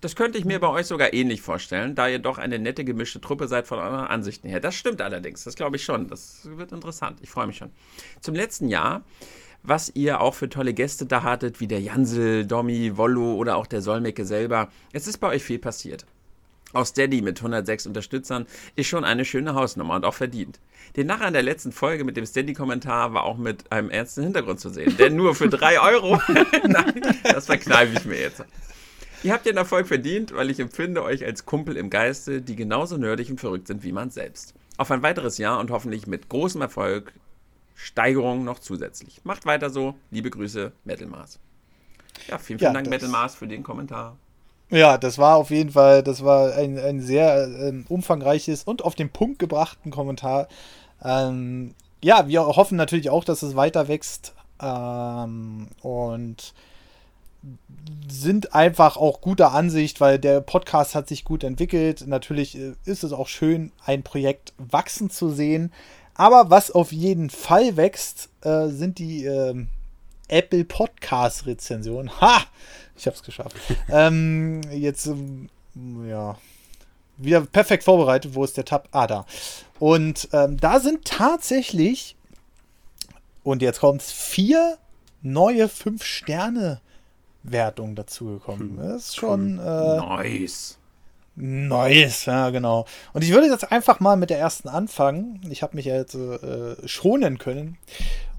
Das 0.00 0.14
könnte 0.14 0.38
ich 0.38 0.44
mir 0.44 0.60
bei 0.60 0.68
euch 0.68 0.86
sogar 0.86 1.12
ähnlich 1.12 1.42
vorstellen, 1.42 1.96
da 1.96 2.06
ihr 2.06 2.20
doch 2.20 2.38
eine 2.38 2.60
nette 2.60 2.84
gemischte 2.84 3.20
Truppe 3.20 3.48
seid 3.48 3.66
von 3.66 3.80
euren 3.80 4.06
Ansichten 4.06 4.48
her. 4.48 4.60
Das 4.60 4.76
stimmt 4.76 5.02
allerdings, 5.02 5.42
das 5.42 5.56
glaube 5.56 5.74
ich 5.74 5.82
schon. 5.82 6.06
Das 6.06 6.48
wird 6.56 6.70
interessant. 6.70 7.18
Ich 7.20 7.30
freue 7.30 7.48
mich 7.48 7.56
schon. 7.56 7.70
Zum 8.20 8.36
letzten 8.36 8.68
Jahr, 8.68 9.02
was 9.64 9.90
ihr 9.96 10.20
auch 10.20 10.34
für 10.34 10.48
tolle 10.48 10.72
Gäste 10.72 11.04
da 11.04 11.24
hattet, 11.24 11.58
wie 11.58 11.66
der 11.66 11.80
Jansel, 11.80 12.46
Domi, 12.46 12.96
Wollo 12.96 13.34
oder 13.34 13.56
auch 13.56 13.66
der 13.66 13.82
Solmecke 13.82 14.24
selber. 14.24 14.68
Es 14.92 15.08
ist 15.08 15.18
bei 15.18 15.26
euch 15.30 15.42
viel 15.42 15.58
passiert. 15.58 16.06
Auch 16.72 16.84
Steady 16.84 17.22
mit 17.22 17.38
106 17.38 17.86
Unterstützern 17.86 18.46
ist 18.76 18.88
schon 18.88 19.04
eine 19.04 19.24
schöne 19.24 19.54
Hausnummer 19.54 19.94
und 19.94 20.04
auch 20.04 20.14
verdient. 20.14 20.60
Den 20.96 21.06
Nachher 21.06 21.28
in 21.28 21.32
der 21.32 21.42
letzten 21.42 21.72
Folge 21.72 22.04
mit 22.04 22.16
dem 22.16 22.26
Steady-Kommentar 22.26 23.14
war 23.14 23.24
auch 23.24 23.38
mit 23.38 23.70
einem 23.72 23.90
ernsten 23.90 24.22
Hintergrund 24.24 24.60
zu 24.60 24.68
sehen. 24.68 24.96
Denn 24.98 25.16
nur 25.16 25.34
für 25.34 25.48
3 25.48 25.80
Euro, 25.92 26.20
nein, 26.66 27.00
das 27.22 27.46
verkneife 27.46 27.94
ich 27.98 28.04
mir 28.04 28.20
jetzt. 28.20 28.44
Ihr 29.22 29.32
habt 29.32 29.46
den 29.46 29.56
Erfolg 29.56 29.88
verdient, 29.88 30.34
weil 30.34 30.50
ich 30.50 30.60
empfinde 30.60 31.02
euch 31.02 31.24
als 31.24 31.44
Kumpel 31.44 31.76
im 31.76 31.90
Geiste, 31.90 32.40
die 32.40 32.54
genauso 32.54 32.98
nerdig 32.98 33.30
und 33.30 33.40
verrückt 33.40 33.66
sind 33.66 33.82
wie 33.82 33.92
man 33.92 34.10
selbst. 34.10 34.54
Auf 34.76 34.90
ein 34.90 35.02
weiteres 35.02 35.38
Jahr 35.38 35.58
und 35.58 35.70
hoffentlich 35.70 36.06
mit 36.06 36.28
großem 36.28 36.60
Erfolg, 36.60 37.12
Steigerung 37.74 38.44
noch 38.44 38.60
zusätzlich. 38.60 39.20
Macht 39.24 39.46
weiter 39.46 39.70
so. 39.70 39.96
Liebe 40.10 40.30
Grüße, 40.30 40.72
Metal 40.84 41.08
Mars. 41.08 41.40
Ja, 42.28 42.38
vielen, 42.38 42.58
vielen 42.58 42.70
ja, 42.70 42.72
Dank, 42.74 42.88
Metal 42.88 43.08
Mars, 43.08 43.34
für 43.34 43.48
den 43.48 43.62
Kommentar. 43.62 44.16
Ja, 44.70 44.98
das 44.98 45.16
war 45.16 45.36
auf 45.36 45.50
jeden 45.50 45.70
Fall, 45.70 46.02
das 46.02 46.22
war 46.22 46.54
ein, 46.54 46.78
ein 46.78 47.00
sehr 47.00 47.48
äh, 47.48 47.72
umfangreiches 47.88 48.64
und 48.64 48.84
auf 48.84 48.94
den 48.94 49.10
Punkt 49.10 49.38
gebrachten 49.38 49.90
Kommentar. 49.90 50.48
Ähm, 51.02 51.74
ja, 52.02 52.28
wir 52.28 52.46
hoffen 52.46 52.76
natürlich 52.76 53.08
auch, 53.08 53.24
dass 53.24 53.42
es 53.42 53.56
weiter 53.56 53.88
wächst 53.88 54.34
ähm, 54.60 55.68
und 55.82 56.52
sind 58.10 58.54
einfach 58.54 58.96
auch 58.96 59.20
guter 59.20 59.52
Ansicht, 59.52 60.00
weil 60.00 60.18
der 60.18 60.40
Podcast 60.40 60.94
hat 60.94 61.08
sich 61.08 61.24
gut 61.24 61.44
entwickelt. 61.44 62.04
Natürlich 62.06 62.58
äh, 62.58 62.74
ist 62.84 63.04
es 63.04 63.12
auch 63.12 63.28
schön, 63.28 63.72
ein 63.84 64.02
Projekt 64.02 64.52
wachsen 64.58 65.08
zu 65.08 65.30
sehen. 65.30 65.72
Aber 66.14 66.50
was 66.50 66.70
auf 66.70 66.92
jeden 66.92 67.30
Fall 67.30 67.76
wächst, 67.76 68.28
äh, 68.42 68.68
sind 68.68 68.98
die 68.98 69.24
äh, 69.24 69.54
Apple 70.28 70.64
Podcast 70.64 71.46
Rezensionen. 71.46 72.20
Ha! 72.20 72.42
Ich 72.98 73.06
habe 73.06 73.16
es 73.16 73.22
geschafft. 73.22 73.56
ähm, 73.88 74.60
jetzt, 74.70 75.06
ähm, 75.06 75.48
ja, 76.08 76.36
wieder 77.16 77.40
perfekt 77.42 77.84
vorbereitet. 77.84 78.34
Wo 78.34 78.42
ist 78.44 78.56
der 78.56 78.64
Tab? 78.64 78.88
Ah, 78.92 79.06
da. 79.06 79.26
Und 79.78 80.28
ähm, 80.32 80.56
da 80.58 80.80
sind 80.80 81.04
tatsächlich, 81.04 82.16
und 83.44 83.62
jetzt 83.62 83.78
kommt 83.80 84.02
es, 84.02 84.10
vier 84.10 84.78
neue 85.22 85.66
5-Sterne-Wertungen 85.66 87.94
dazugekommen. 87.94 88.70
Hm. 88.70 88.78
Das 88.78 89.08
ist 89.08 89.16
schon. 89.16 89.58
Äh, 89.58 89.96
nice. 89.96 90.78
Nice, 91.40 92.26
ja, 92.26 92.50
genau. 92.50 92.84
Und 93.12 93.22
ich 93.22 93.30
würde 93.30 93.46
jetzt 93.46 93.70
einfach 93.70 94.00
mal 94.00 94.16
mit 94.16 94.30
der 94.30 94.40
ersten 94.40 94.68
anfangen. 94.68 95.40
Ich 95.50 95.62
habe 95.62 95.76
mich 95.76 95.84
ja 95.84 95.94
jetzt 95.94 96.16
äh, 96.16 96.74
schonen 96.88 97.38
können. 97.38 97.78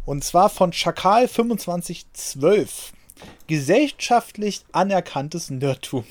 Und 0.05 0.25
zwar 0.25 0.49
von 0.49 0.73
Schakal 0.73 1.29
2512 1.29 2.91
gesellschaftlich 3.47 4.61
anerkanntes 4.71 5.49
Nerdtum. 5.49 6.05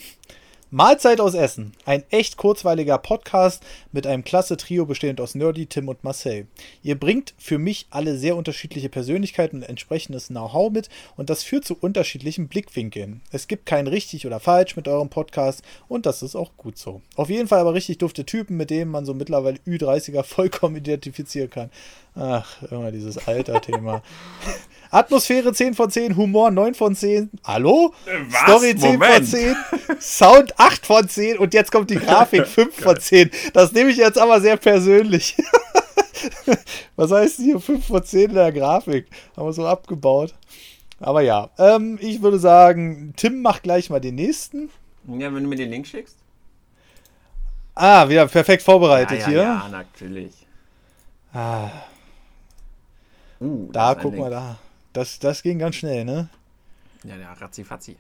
Mahlzeit 0.71 1.19
aus 1.19 1.33
Essen. 1.33 1.73
Ein 1.87 2.05
echt 2.11 2.37
kurzweiliger 2.37 2.99
Podcast 2.99 3.63
mit 3.91 4.07
einem 4.07 4.23
klasse 4.23 4.59
Trio 4.59 4.85
bestehend 4.85 5.19
aus 5.19 5.35
Nerdy, 5.35 5.65
Tim 5.65 5.89
und 5.89 6.05
Marcel. 6.05 6.47
Ihr 6.83 7.01
bringt 7.01 7.33
für 7.39 7.57
mich 7.57 7.87
alle 7.89 8.19
sehr 8.19 8.37
unterschiedliche 8.37 8.91
Persönlichkeiten 8.91 9.57
und 9.57 9.63
entsprechendes 9.63 10.27
Know-how 10.27 10.71
mit 10.71 10.91
und 11.17 11.31
das 11.31 11.43
führt 11.43 11.65
zu 11.65 11.75
unterschiedlichen 11.75 12.49
Blickwinkeln. 12.49 13.23
Es 13.33 13.49
gibt 13.49 13.65
kein 13.65 13.87
richtig 13.87 14.27
oder 14.27 14.41
falsch 14.41 14.77
mit 14.77 14.89
eurem 14.89 15.09
Podcast 15.09 15.63
und 15.89 16.05
das 16.05 16.23
ist 16.23 16.37
auch 16.37 16.51
gut 16.59 16.77
so. 16.77 17.01
Auf 17.17 17.31
jeden 17.31 17.49
Fall 17.49 17.61
aber 17.61 17.73
richtig 17.73 17.97
dufte 17.97 18.27
Typen, 18.27 18.59
mit 18.59 18.69
denen 18.69 18.91
man 18.91 19.07
so 19.07 19.15
mittlerweile 19.15 19.61
Ü30er 19.67 20.23
vollkommen 20.23 20.77
identifizieren 20.77 21.49
kann. 21.49 21.71
Ach, 22.15 22.63
immer 22.71 22.93
dieses 22.93 23.27
Alter-Thema. 23.27 24.03
Atmosphäre 24.91 25.53
10 25.53 25.75
von 25.75 25.91
10, 25.91 26.17
Humor 26.17 26.51
9 26.51 26.75
von 26.75 26.95
10. 26.95 27.31
Hallo? 27.45 27.93
Was? 28.31 28.41
Story 28.43 28.75
10 28.75 28.93
Moment. 28.93 29.15
von 29.15 29.25
10, 29.25 29.57
Sound 30.01 30.59
8 30.59 30.87
von 30.87 31.09
10 31.09 31.39
und 31.39 31.53
jetzt 31.55 31.71
kommt 31.71 31.91
die 31.91 31.97
Grafik 31.97 32.47
5 32.47 32.75
von 32.75 32.99
10. 32.99 33.31
Das 33.53 33.73
nehme 33.73 33.91
ich 33.91 33.99
jetzt 33.99 34.19
aber 34.19 34.41
sehr 34.41 34.57
persönlich. 34.57 35.37
Was 36.97 37.11
heißt 37.11 37.37
hier 37.37 37.61
5 37.61 37.87
von 37.87 38.03
10 38.03 38.31
in 38.31 38.35
der 38.35 38.53
Grafik? 38.53 39.07
Haben 39.37 39.47
wir 39.47 39.53
so 39.53 39.67
abgebaut. 39.67 40.35
Aber 41.01 41.21
ja, 41.21 41.51
ähm, 41.59 41.99
ich 42.01 42.23
würde 42.23 42.39
sagen, 42.39 43.13
Tim 43.17 43.43
macht 43.43 43.63
gleich 43.63 43.91
mal 43.91 44.01
den 44.01 44.17
nächsten. 44.17 44.71
Ja, 45.07 45.33
wenn 45.33 45.45
du 45.45 45.49
mir 45.49 45.57
den 45.57 45.71
Link 45.71 45.87
schickst. 45.87 46.17
Ah, 47.75 48.09
wieder 48.09 48.27
perfekt 48.27 48.63
vorbereitet 48.63 49.21
ja, 49.21 49.25
ja, 49.25 49.29
hier. 49.29 49.43
Ja, 49.43 49.69
natürlich. 49.71 50.33
Ah. 51.33 51.69
Uh, 53.41 53.71
da, 53.71 53.95
guck 53.95 54.17
mal 54.17 54.31
da. 54.31 54.59
Das, 54.93 55.19
das 55.19 55.43
ging 55.43 55.59
ganz 55.59 55.77
schnell, 55.77 56.05
ne? 56.05 56.29
Ja, 57.05 57.17
ja, 57.17 57.33
ratzi-fatzi. 57.33 57.97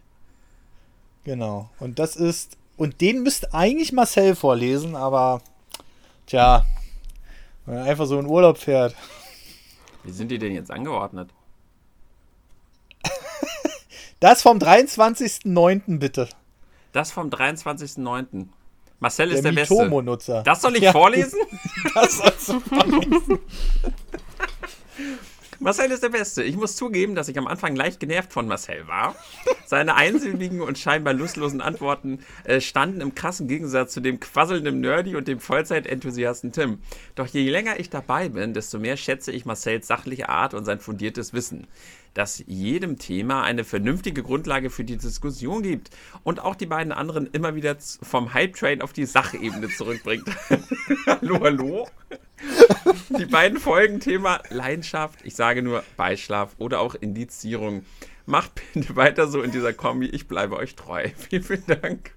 Genau. 1.24 1.70
Und 1.78 1.98
das 1.98 2.16
ist. 2.16 2.56
Und 2.76 3.00
den 3.00 3.22
müsste 3.22 3.52
eigentlich 3.52 3.92
Marcel 3.92 4.34
vorlesen, 4.34 4.96
aber. 4.96 5.42
Tja. 6.26 6.64
Wenn 7.66 7.76
er 7.76 7.84
einfach 7.84 8.06
so 8.06 8.18
in 8.18 8.26
Urlaub 8.26 8.58
fährt. 8.58 8.94
Wie 10.04 10.12
sind 10.12 10.30
die 10.30 10.38
denn 10.38 10.52
jetzt 10.52 10.70
angeordnet? 10.70 11.30
das 14.20 14.40
vom 14.42 14.58
23.09. 14.58 15.98
bitte. 15.98 16.28
Das 16.92 17.12
vom 17.12 17.28
23.09. 17.28 18.46
Marcel 19.00 19.30
ist 19.30 19.44
der, 19.44 19.52
der 19.52 19.60
Beste. 19.60 20.42
Das 20.44 20.62
soll 20.62 20.76
ich 20.76 20.82
ja, 20.82 20.92
vorlesen? 20.92 21.40
Das 21.94 22.16
sollst 22.18 22.48
du 22.48 22.60
vorlesen. 22.60 23.38
Marcel 25.60 25.90
ist 25.90 26.04
der 26.04 26.10
Beste. 26.10 26.44
Ich 26.44 26.56
muss 26.56 26.76
zugeben, 26.76 27.16
dass 27.16 27.28
ich 27.28 27.36
am 27.36 27.48
Anfang 27.48 27.74
leicht 27.74 27.98
genervt 27.98 28.32
von 28.32 28.46
Marcel 28.46 28.86
war. 28.86 29.16
Seine 29.66 29.96
einsilbigen 29.96 30.60
und 30.60 30.78
scheinbar 30.78 31.14
lustlosen 31.14 31.60
Antworten 31.60 32.20
äh, 32.44 32.60
standen 32.60 33.00
im 33.00 33.16
krassen 33.16 33.48
Gegensatz 33.48 33.92
zu 33.92 34.00
dem 34.00 34.20
quasselnden 34.20 34.80
Nerdy 34.80 35.16
und 35.16 35.26
dem 35.26 35.40
Vollzeit-Enthusiasten 35.40 36.52
Tim. 36.52 36.78
Doch 37.16 37.26
je 37.26 37.50
länger 37.50 37.80
ich 37.80 37.90
dabei 37.90 38.28
bin, 38.28 38.54
desto 38.54 38.78
mehr 38.78 38.96
schätze 38.96 39.32
ich 39.32 39.46
Marcels 39.46 39.88
sachliche 39.88 40.28
Art 40.28 40.54
und 40.54 40.64
sein 40.64 40.78
fundiertes 40.78 41.32
Wissen 41.32 41.66
das 42.14 42.42
jedem 42.46 42.98
Thema 42.98 43.42
eine 43.42 43.64
vernünftige 43.64 44.22
Grundlage 44.22 44.70
für 44.70 44.84
die 44.84 44.96
Diskussion 44.96 45.62
gibt 45.62 45.90
und 46.24 46.40
auch 46.40 46.54
die 46.54 46.66
beiden 46.66 46.92
anderen 46.92 47.26
immer 47.32 47.54
wieder 47.54 47.76
vom 48.02 48.34
Hype-Train 48.34 48.82
auf 48.82 48.92
die 48.92 49.06
Sachebene 49.06 49.68
zurückbringt. 49.68 50.28
hallo, 51.06 51.40
hallo? 51.40 51.88
Die 53.18 53.26
beiden 53.26 53.58
Folgen 53.58 54.00
Thema 54.00 54.40
Leidenschaft, 54.50 55.20
ich 55.24 55.34
sage 55.34 55.62
nur 55.62 55.84
Beischlaf 55.96 56.54
oder 56.58 56.80
auch 56.80 56.94
Indizierung. 56.94 57.84
Macht 58.26 58.60
bitte 58.74 58.94
weiter 58.96 59.26
so 59.26 59.42
in 59.42 59.50
dieser 59.50 59.72
Kombi, 59.72 60.06
ich 60.06 60.28
bleibe 60.28 60.56
euch 60.56 60.74
treu. 60.74 61.08
Vielen, 61.16 61.42
vielen 61.42 61.66
Dank. 61.66 62.12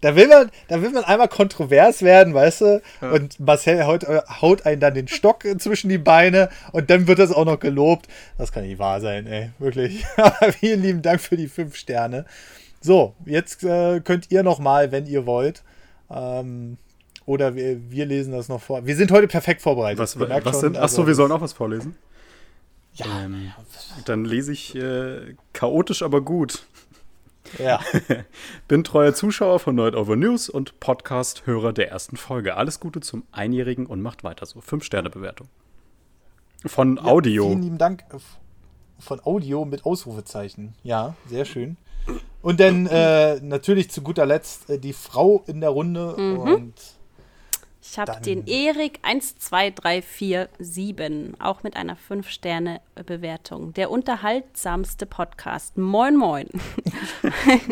Da 0.00 0.14
will 0.14 0.28
man, 0.28 0.50
da 0.68 0.80
will 0.80 0.90
man 0.90 1.04
einmal 1.04 1.28
kontrovers 1.28 2.02
werden, 2.02 2.32
weißt 2.32 2.60
du? 2.60 2.82
Ja. 3.00 3.10
Und 3.10 3.40
Marcel 3.40 3.84
haut, 3.84 4.04
haut 4.06 4.64
einen 4.64 4.80
dann 4.80 4.94
den 4.94 5.08
Stock 5.08 5.44
zwischen 5.58 5.88
die 5.88 5.98
Beine 5.98 6.50
und 6.72 6.88
dann 6.88 7.08
wird 7.08 7.18
das 7.18 7.32
auch 7.32 7.44
noch 7.44 7.58
gelobt. 7.58 8.06
Das 8.36 8.52
kann 8.52 8.62
nicht 8.62 8.78
wahr 8.78 9.00
sein, 9.00 9.26
ey. 9.26 9.50
Wirklich. 9.58 10.04
Aber 10.16 10.52
vielen 10.52 10.82
lieben 10.82 11.02
Dank 11.02 11.20
für 11.20 11.36
die 11.36 11.48
fünf 11.48 11.74
Sterne. 11.74 12.26
So, 12.80 13.14
jetzt 13.24 13.64
äh, 13.64 14.00
könnt 14.00 14.30
ihr 14.30 14.44
noch 14.44 14.60
mal, 14.60 14.92
wenn 14.92 15.06
ihr 15.06 15.26
wollt, 15.26 15.64
ähm, 16.10 16.78
oder 17.26 17.56
wir, 17.56 17.90
wir, 17.90 18.06
lesen 18.06 18.32
das 18.32 18.48
noch 18.48 18.62
vor. 18.62 18.86
Wir 18.86 18.96
sind 18.96 19.10
heute 19.10 19.26
perfekt 19.26 19.60
vorbereitet. 19.60 19.98
Was, 19.98 20.18
was 20.18 20.60
sind? 20.60 20.76
Achso, 20.76 21.02
also, 21.02 21.06
wir 21.06 21.14
sollen 21.14 21.32
auch 21.32 21.40
was 21.40 21.52
vorlesen. 21.52 21.96
Ja. 22.94 23.24
Ähm, 23.24 23.52
dann 24.06 24.24
lese 24.24 24.52
ich 24.52 24.74
äh, 24.74 25.34
chaotisch, 25.52 26.02
aber 26.02 26.20
gut. 26.20 26.66
Ja. 27.58 27.80
Bin 28.68 28.84
treuer 28.84 29.14
Zuschauer 29.14 29.58
von 29.58 29.74
Nerd 29.74 29.94
Over 29.94 30.16
News 30.16 30.48
und 30.48 30.80
Podcast-Hörer 30.80 31.72
der 31.72 31.90
ersten 31.90 32.16
Folge. 32.16 32.56
Alles 32.56 32.80
Gute 32.80 33.00
zum 33.00 33.24
Einjährigen 33.32 33.86
und 33.86 34.02
macht 34.02 34.24
weiter 34.24 34.46
so. 34.46 34.60
Fünf-Sterne-Bewertung. 34.60 35.48
Von 36.66 36.96
ja, 36.96 37.04
Audio. 37.04 37.46
Vielen 37.46 37.62
lieben 37.62 37.78
Dank. 37.78 38.04
Von 38.98 39.20
Audio 39.24 39.64
mit 39.64 39.84
Ausrufezeichen. 39.84 40.74
Ja, 40.82 41.14
sehr 41.26 41.44
schön. 41.44 41.76
Und 42.42 42.60
dann 42.60 42.86
äh, 42.86 43.40
natürlich 43.40 43.90
zu 43.90 44.02
guter 44.02 44.26
Letzt 44.26 44.70
äh, 44.70 44.78
die 44.78 44.92
Frau 44.92 45.44
in 45.46 45.60
der 45.60 45.70
Runde 45.70 46.14
mhm. 46.16 46.38
und 46.38 46.74
ich 47.90 47.98
habe 47.98 48.20
den 48.20 48.46
Erik 48.46 49.00
12347, 49.02 51.40
auch 51.40 51.62
mit 51.62 51.74
einer 51.76 51.96
5-Sterne-Bewertung. 51.96 53.72
Der 53.74 53.90
unterhaltsamste 53.90 55.06
Podcast. 55.06 55.78
Moin, 55.78 56.16
moin. 56.16 56.48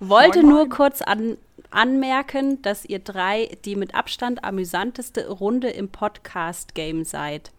Wollte 0.00 0.42
moin, 0.42 0.50
nur 0.50 0.66
moin. 0.66 0.70
kurz 0.70 1.02
an, 1.02 1.36
anmerken, 1.70 2.60
dass 2.62 2.84
ihr 2.84 2.98
drei 2.98 3.56
die 3.64 3.76
mit 3.76 3.94
Abstand 3.94 4.42
amüsanteste 4.42 5.28
Runde 5.28 5.70
im 5.70 5.88
Podcast-Game 5.88 7.04
seid. 7.04 7.52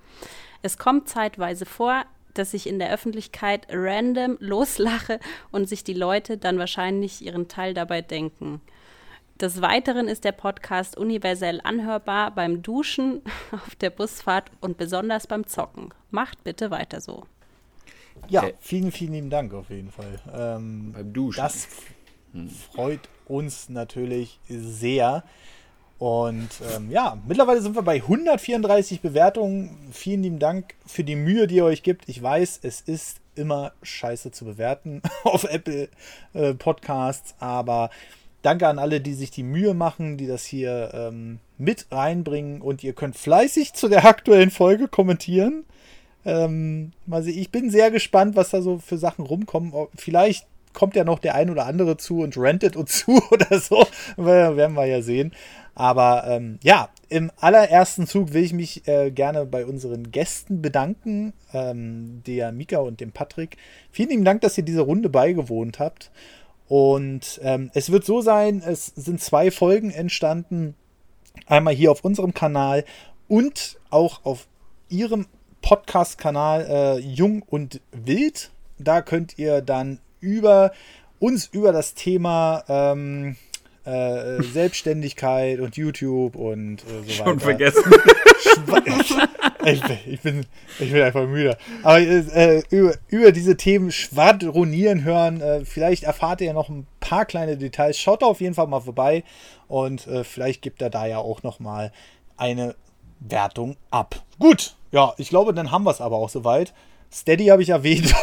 Es 0.62 0.78
kommt 0.78 1.08
zeitweise 1.08 1.66
vor, 1.66 2.04
dass 2.34 2.54
ich 2.54 2.68
in 2.68 2.80
der 2.80 2.92
Öffentlichkeit 2.92 3.68
random 3.70 4.36
loslache 4.40 5.22
und 5.52 5.70
sich 5.70 5.86
die 5.86 5.94
Leute 5.94 6.38
dann 6.38 6.60
wahrscheinlich 6.60 7.26
ihren 7.26 7.48
Teil 7.48 7.74
dabei 7.74 8.02
denken. 8.02 8.60
Des 9.40 9.62
Weiteren 9.62 10.10
ist 10.10 10.26
der 10.26 10.34
Podcast 10.34 10.98
universell 10.98 11.62
anhörbar 11.64 12.36
beim 12.36 12.62
Duschen, 12.62 13.22
auf 13.54 13.74
der 13.76 13.90
Busfahrt 13.90 14.52
und 14.60 14.78
besonders 14.78 15.28
beim 15.28 15.48
Zocken. 15.48 15.94
Macht 16.12 16.44
bitte 16.44 16.72
weiter 16.72 17.00
so. 17.00 17.24
Ja, 18.28 18.44
okay. 18.44 18.56
vielen, 18.60 18.92
vielen 18.92 19.14
lieben 19.14 19.30
Dank 19.30 19.54
auf 19.54 19.70
jeden 19.70 19.92
Fall. 19.92 20.20
Ähm, 20.34 20.92
beim 20.92 21.14
Duschen. 21.14 21.42
Das 21.42 21.70
hm. 22.34 22.50
freut 22.50 23.00
uns 23.28 23.70
natürlich 23.70 24.42
sehr. 24.50 25.24
Und 26.00 26.50
ähm, 26.76 26.92
ja, 26.92 27.18
mittlerweile 27.26 27.62
sind 27.62 27.76
wir 27.76 27.82
bei 27.82 27.96
134 27.96 29.00
Bewertungen. 29.00 29.90
Vielen 29.94 30.24
lieben 30.24 30.40
Dank 30.40 30.76
für 30.86 31.06
die 31.06 31.16
Mühe, 31.16 31.48
die 31.48 31.56
ihr 31.56 31.66
euch 31.66 31.84
gibt. 31.84 32.10
Ich 32.10 32.22
weiß, 32.22 32.60
es 32.64 32.82
ist 32.82 33.22
immer 33.36 33.72
scheiße 33.84 34.32
zu 34.32 34.44
bewerten 34.44 35.02
auf 35.24 35.46
Apple 35.46 35.88
äh, 36.34 36.54
Podcasts, 36.56 37.36
aber 37.40 37.90
Danke 38.42 38.68
an 38.68 38.80
alle, 38.80 39.02
die 39.02 39.14
sich 39.14 39.32
die 39.32 39.44
Mühe 39.44 39.74
machen, 39.74 40.18
die 40.18 40.28
das 40.28 40.46
hier 40.46 40.92
ähm, 40.94 41.40
mit 41.58 41.88
reinbringen. 41.92 42.62
Und 42.62 42.84
ihr 42.84 42.94
könnt 42.94 43.18
fleißig 43.18 43.74
zu 43.74 43.90
der 43.90 44.06
aktuellen 44.06 44.52
Folge 44.52 44.88
kommentieren. 44.88 45.66
Ähm, 46.26 46.92
also 47.10 47.30
ich 47.30 47.52
bin 47.52 47.70
sehr 47.70 47.92
gespannt, 47.92 48.36
was 48.36 48.50
da 48.52 48.62
so 48.62 48.78
für 48.78 48.98
Sachen 48.98 49.26
rumkommen. 49.26 49.74
Vielleicht 49.96 50.48
kommt 50.74 50.96
ja 50.96 51.04
noch 51.04 51.20
der 51.20 51.36
ein 51.36 51.50
oder 51.50 51.66
andere 51.66 51.98
zu 51.98 52.22
und 52.22 52.38
rentet 52.38 52.76
uns 52.76 53.00
zu 53.06 53.22
oder 53.32 53.60
so. 53.60 53.86
werden 54.18 54.76
wir 54.76 54.86
ja 54.86 55.02
sehen. 55.02 55.34
Aber 55.76 56.26
ähm, 56.28 56.60
ja, 56.62 56.90
im 57.08 57.32
allerersten 57.40 58.06
Zug 58.06 58.34
will 58.34 58.44
ich 58.44 58.52
mich 58.52 58.86
äh, 58.88 59.12
gerne 59.12 59.46
bei 59.46 59.66
unseren 59.66 60.12
Gästen 60.12 60.62
bedanken, 60.62 61.32
ähm, 61.54 62.22
der 62.28 62.52
Mika 62.52 62.80
und 62.80 63.00
dem 63.00 63.14
Patrick. 63.14 63.56
Vielen 63.90 64.10
lieben 64.10 64.26
Dank, 64.26 64.42
dass 64.42 64.58
ihr 64.58 64.66
diese 64.66 64.82
Runde 64.82 65.10
beigewohnt 65.10 65.80
habt. 65.80 66.12
Und 66.70 67.42
ähm, 67.44 67.72
es 67.74 67.92
wird 67.92 68.06
so 68.06 68.22
sein, 68.22 68.62
es 68.66 68.86
sind 68.96 69.20
zwei 69.22 69.50
Folgen 69.50 69.90
entstanden. 69.90 70.76
Einmal 71.48 71.74
hier 71.74 71.92
auf 71.92 72.06
unserem 72.06 72.34
Kanal 72.34 72.86
und 73.28 73.80
auch 73.90 74.24
auf 74.24 74.48
ihrem 74.88 75.26
Podcast-Kanal 75.62 76.68
äh, 76.70 77.00
Jung 77.00 77.42
und 77.42 77.82
Wild. 77.92 78.52
Da 78.78 79.02
könnt 79.02 79.38
ihr 79.40 79.62
dann 79.62 80.00
über 80.22 80.72
uns 81.18 81.48
über 81.48 81.72
das 81.72 81.96
Thema 81.96 82.64
ähm, 82.70 83.36
äh, 83.84 84.44
Selbstständigkeit 84.44 85.60
und 85.60 85.76
YouTube 85.76 86.36
und 86.36 86.84
äh, 86.84 86.86
so 86.86 86.94
weiter. 87.08 87.14
Schon 87.26 87.40
vergessen. 87.40 87.84
ich, 89.66 89.84
ich, 90.06 90.22
bin, 90.22 90.46
ich 90.80 90.92
bin 90.92 91.02
einfach 91.02 91.28
müde. 91.28 91.58
Aber 91.84 92.00
äh, 92.00 92.64
über, 92.70 92.94
über 93.08 93.32
diese 93.32 93.58
Themen 93.58 93.92
schwadronieren 93.92 95.04
hören. 95.04 95.42
Äh, 95.42 95.66
vielleicht 95.66 96.04
erfahrt 96.04 96.42
ihr 96.42 96.48
ja 96.48 96.54
noch 96.54 96.70
ein 96.70 96.88
paar 97.00 97.26
kleine 97.26 97.58
Details. 97.58 97.98
Schaut 97.98 98.22
da 98.22 98.28
auf 98.28 98.42
jeden 98.42 98.56
Fall 98.56 98.68
mal 98.68 98.82
vorbei 98.82 99.24
und 99.68 100.08
äh, 100.08 100.24
vielleicht 100.24 100.62
gibt 100.62 100.82
er 100.82 100.90
da 100.90 101.06
ja 101.06 101.18
auch 101.20 101.44
noch 101.44 101.60
mal 101.60 101.92
eine 102.38 102.76
Wertung 103.20 103.76
ab. 103.92 104.24
Gut, 104.40 104.76
ja, 104.92 105.14
ich 105.18 105.30
glaube, 105.30 105.54
dann 105.54 105.72
haben 105.72 105.84
wir 105.84 105.92
es 105.92 106.02
aber 106.02 106.18
auch 106.18 106.30
soweit. 106.30 106.74
Steady 107.12 107.48
habe 107.48 107.62
ich 107.62 107.70
erwähnt. 107.70 108.14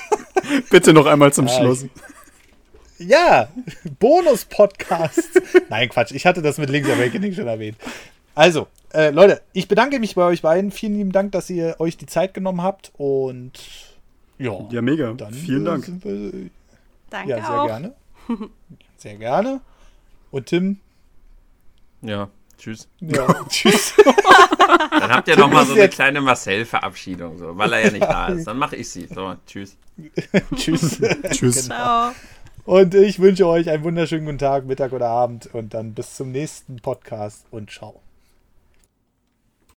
Bitte 0.70 0.92
noch 0.92 1.06
einmal 1.06 1.32
zum 1.32 1.48
Schluss. 1.48 1.86
Ja, 2.98 3.48
Bonus-Podcast. 3.98 5.42
Nein, 5.68 5.88
Quatsch. 5.88 6.12
Ich 6.12 6.26
hatte 6.26 6.42
das 6.42 6.58
mit 6.58 6.70
Link's 6.70 6.88
Awakening 6.88 7.32
schon 7.32 7.48
erwähnt. 7.48 7.76
Also, 8.34 8.66
äh, 8.92 9.10
Leute, 9.10 9.42
ich 9.52 9.68
bedanke 9.68 9.98
mich 9.98 10.14
bei 10.14 10.24
euch 10.24 10.42
beiden. 10.42 10.70
Vielen 10.70 10.96
lieben 10.96 11.12
Dank, 11.12 11.32
dass 11.32 11.50
ihr 11.50 11.76
euch 11.78 11.96
die 11.96 12.06
Zeit 12.06 12.34
genommen 12.34 12.62
habt. 12.62 12.92
Und 12.96 13.52
ja. 14.38 14.58
Ja, 14.70 14.82
mega. 14.82 15.12
Dann, 15.12 15.32
Vielen 15.32 15.64
Dank. 15.64 15.86
Wir, 16.04 16.50
Danke. 17.10 17.30
Ja, 17.30 17.36
sehr 17.36 17.60
auch. 17.62 17.66
gerne. 17.66 17.94
Sehr 18.96 19.16
gerne. 19.16 19.60
Und 20.30 20.46
Tim? 20.46 20.80
Ja, 22.00 22.30
tschüss. 22.56 22.88
Ja, 23.00 23.26
tschüss. 23.48 23.92
Dann 24.90 25.10
habt 25.10 25.28
ihr 25.28 25.36
nochmal 25.36 25.66
so 25.66 25.74
eine 25.74 25.90
kleine 25.90 26.22
Marcel-Verabschiedung, 26.22 27.36
so, 27.36 27.56
weil 27.58 27.72
er 27.74 27.84
ja 27.84 27.90
nicht 27.90 28.02
da 28.02 28.28
ist. 28.28 28.46
Dann 28.46 28.56
mache 28.56 28.76
ich 28.76 28.88
sie. 28.88 29.06
So, 29.06 29.34
tschüss. 29.46 29.76
tschüss. 30.56 31.00
tschüss. 31.32 31.68
Genau. 31.68 32.12
Und 32.64 32.94
ich 32.94 33.18
wünsche 33.18 33.46
euch 33.46 33.68
einen 33.68 33.84
wunderschönen 33.84 34.24
guten 34.24 34.38
Tag, 34.38 34.64
Mittag 34.64 34.92
oder 34.92 35.08
Abend 35.08 35.54
und 35.54 35.74
dann 35.74 35.92
bis 35.92 36.14
zum 36.16 36.32
nächsten 36.32 36.76
Podcast 36.76 37.44
und 37.50 37.70
ciao. 37.70 38.03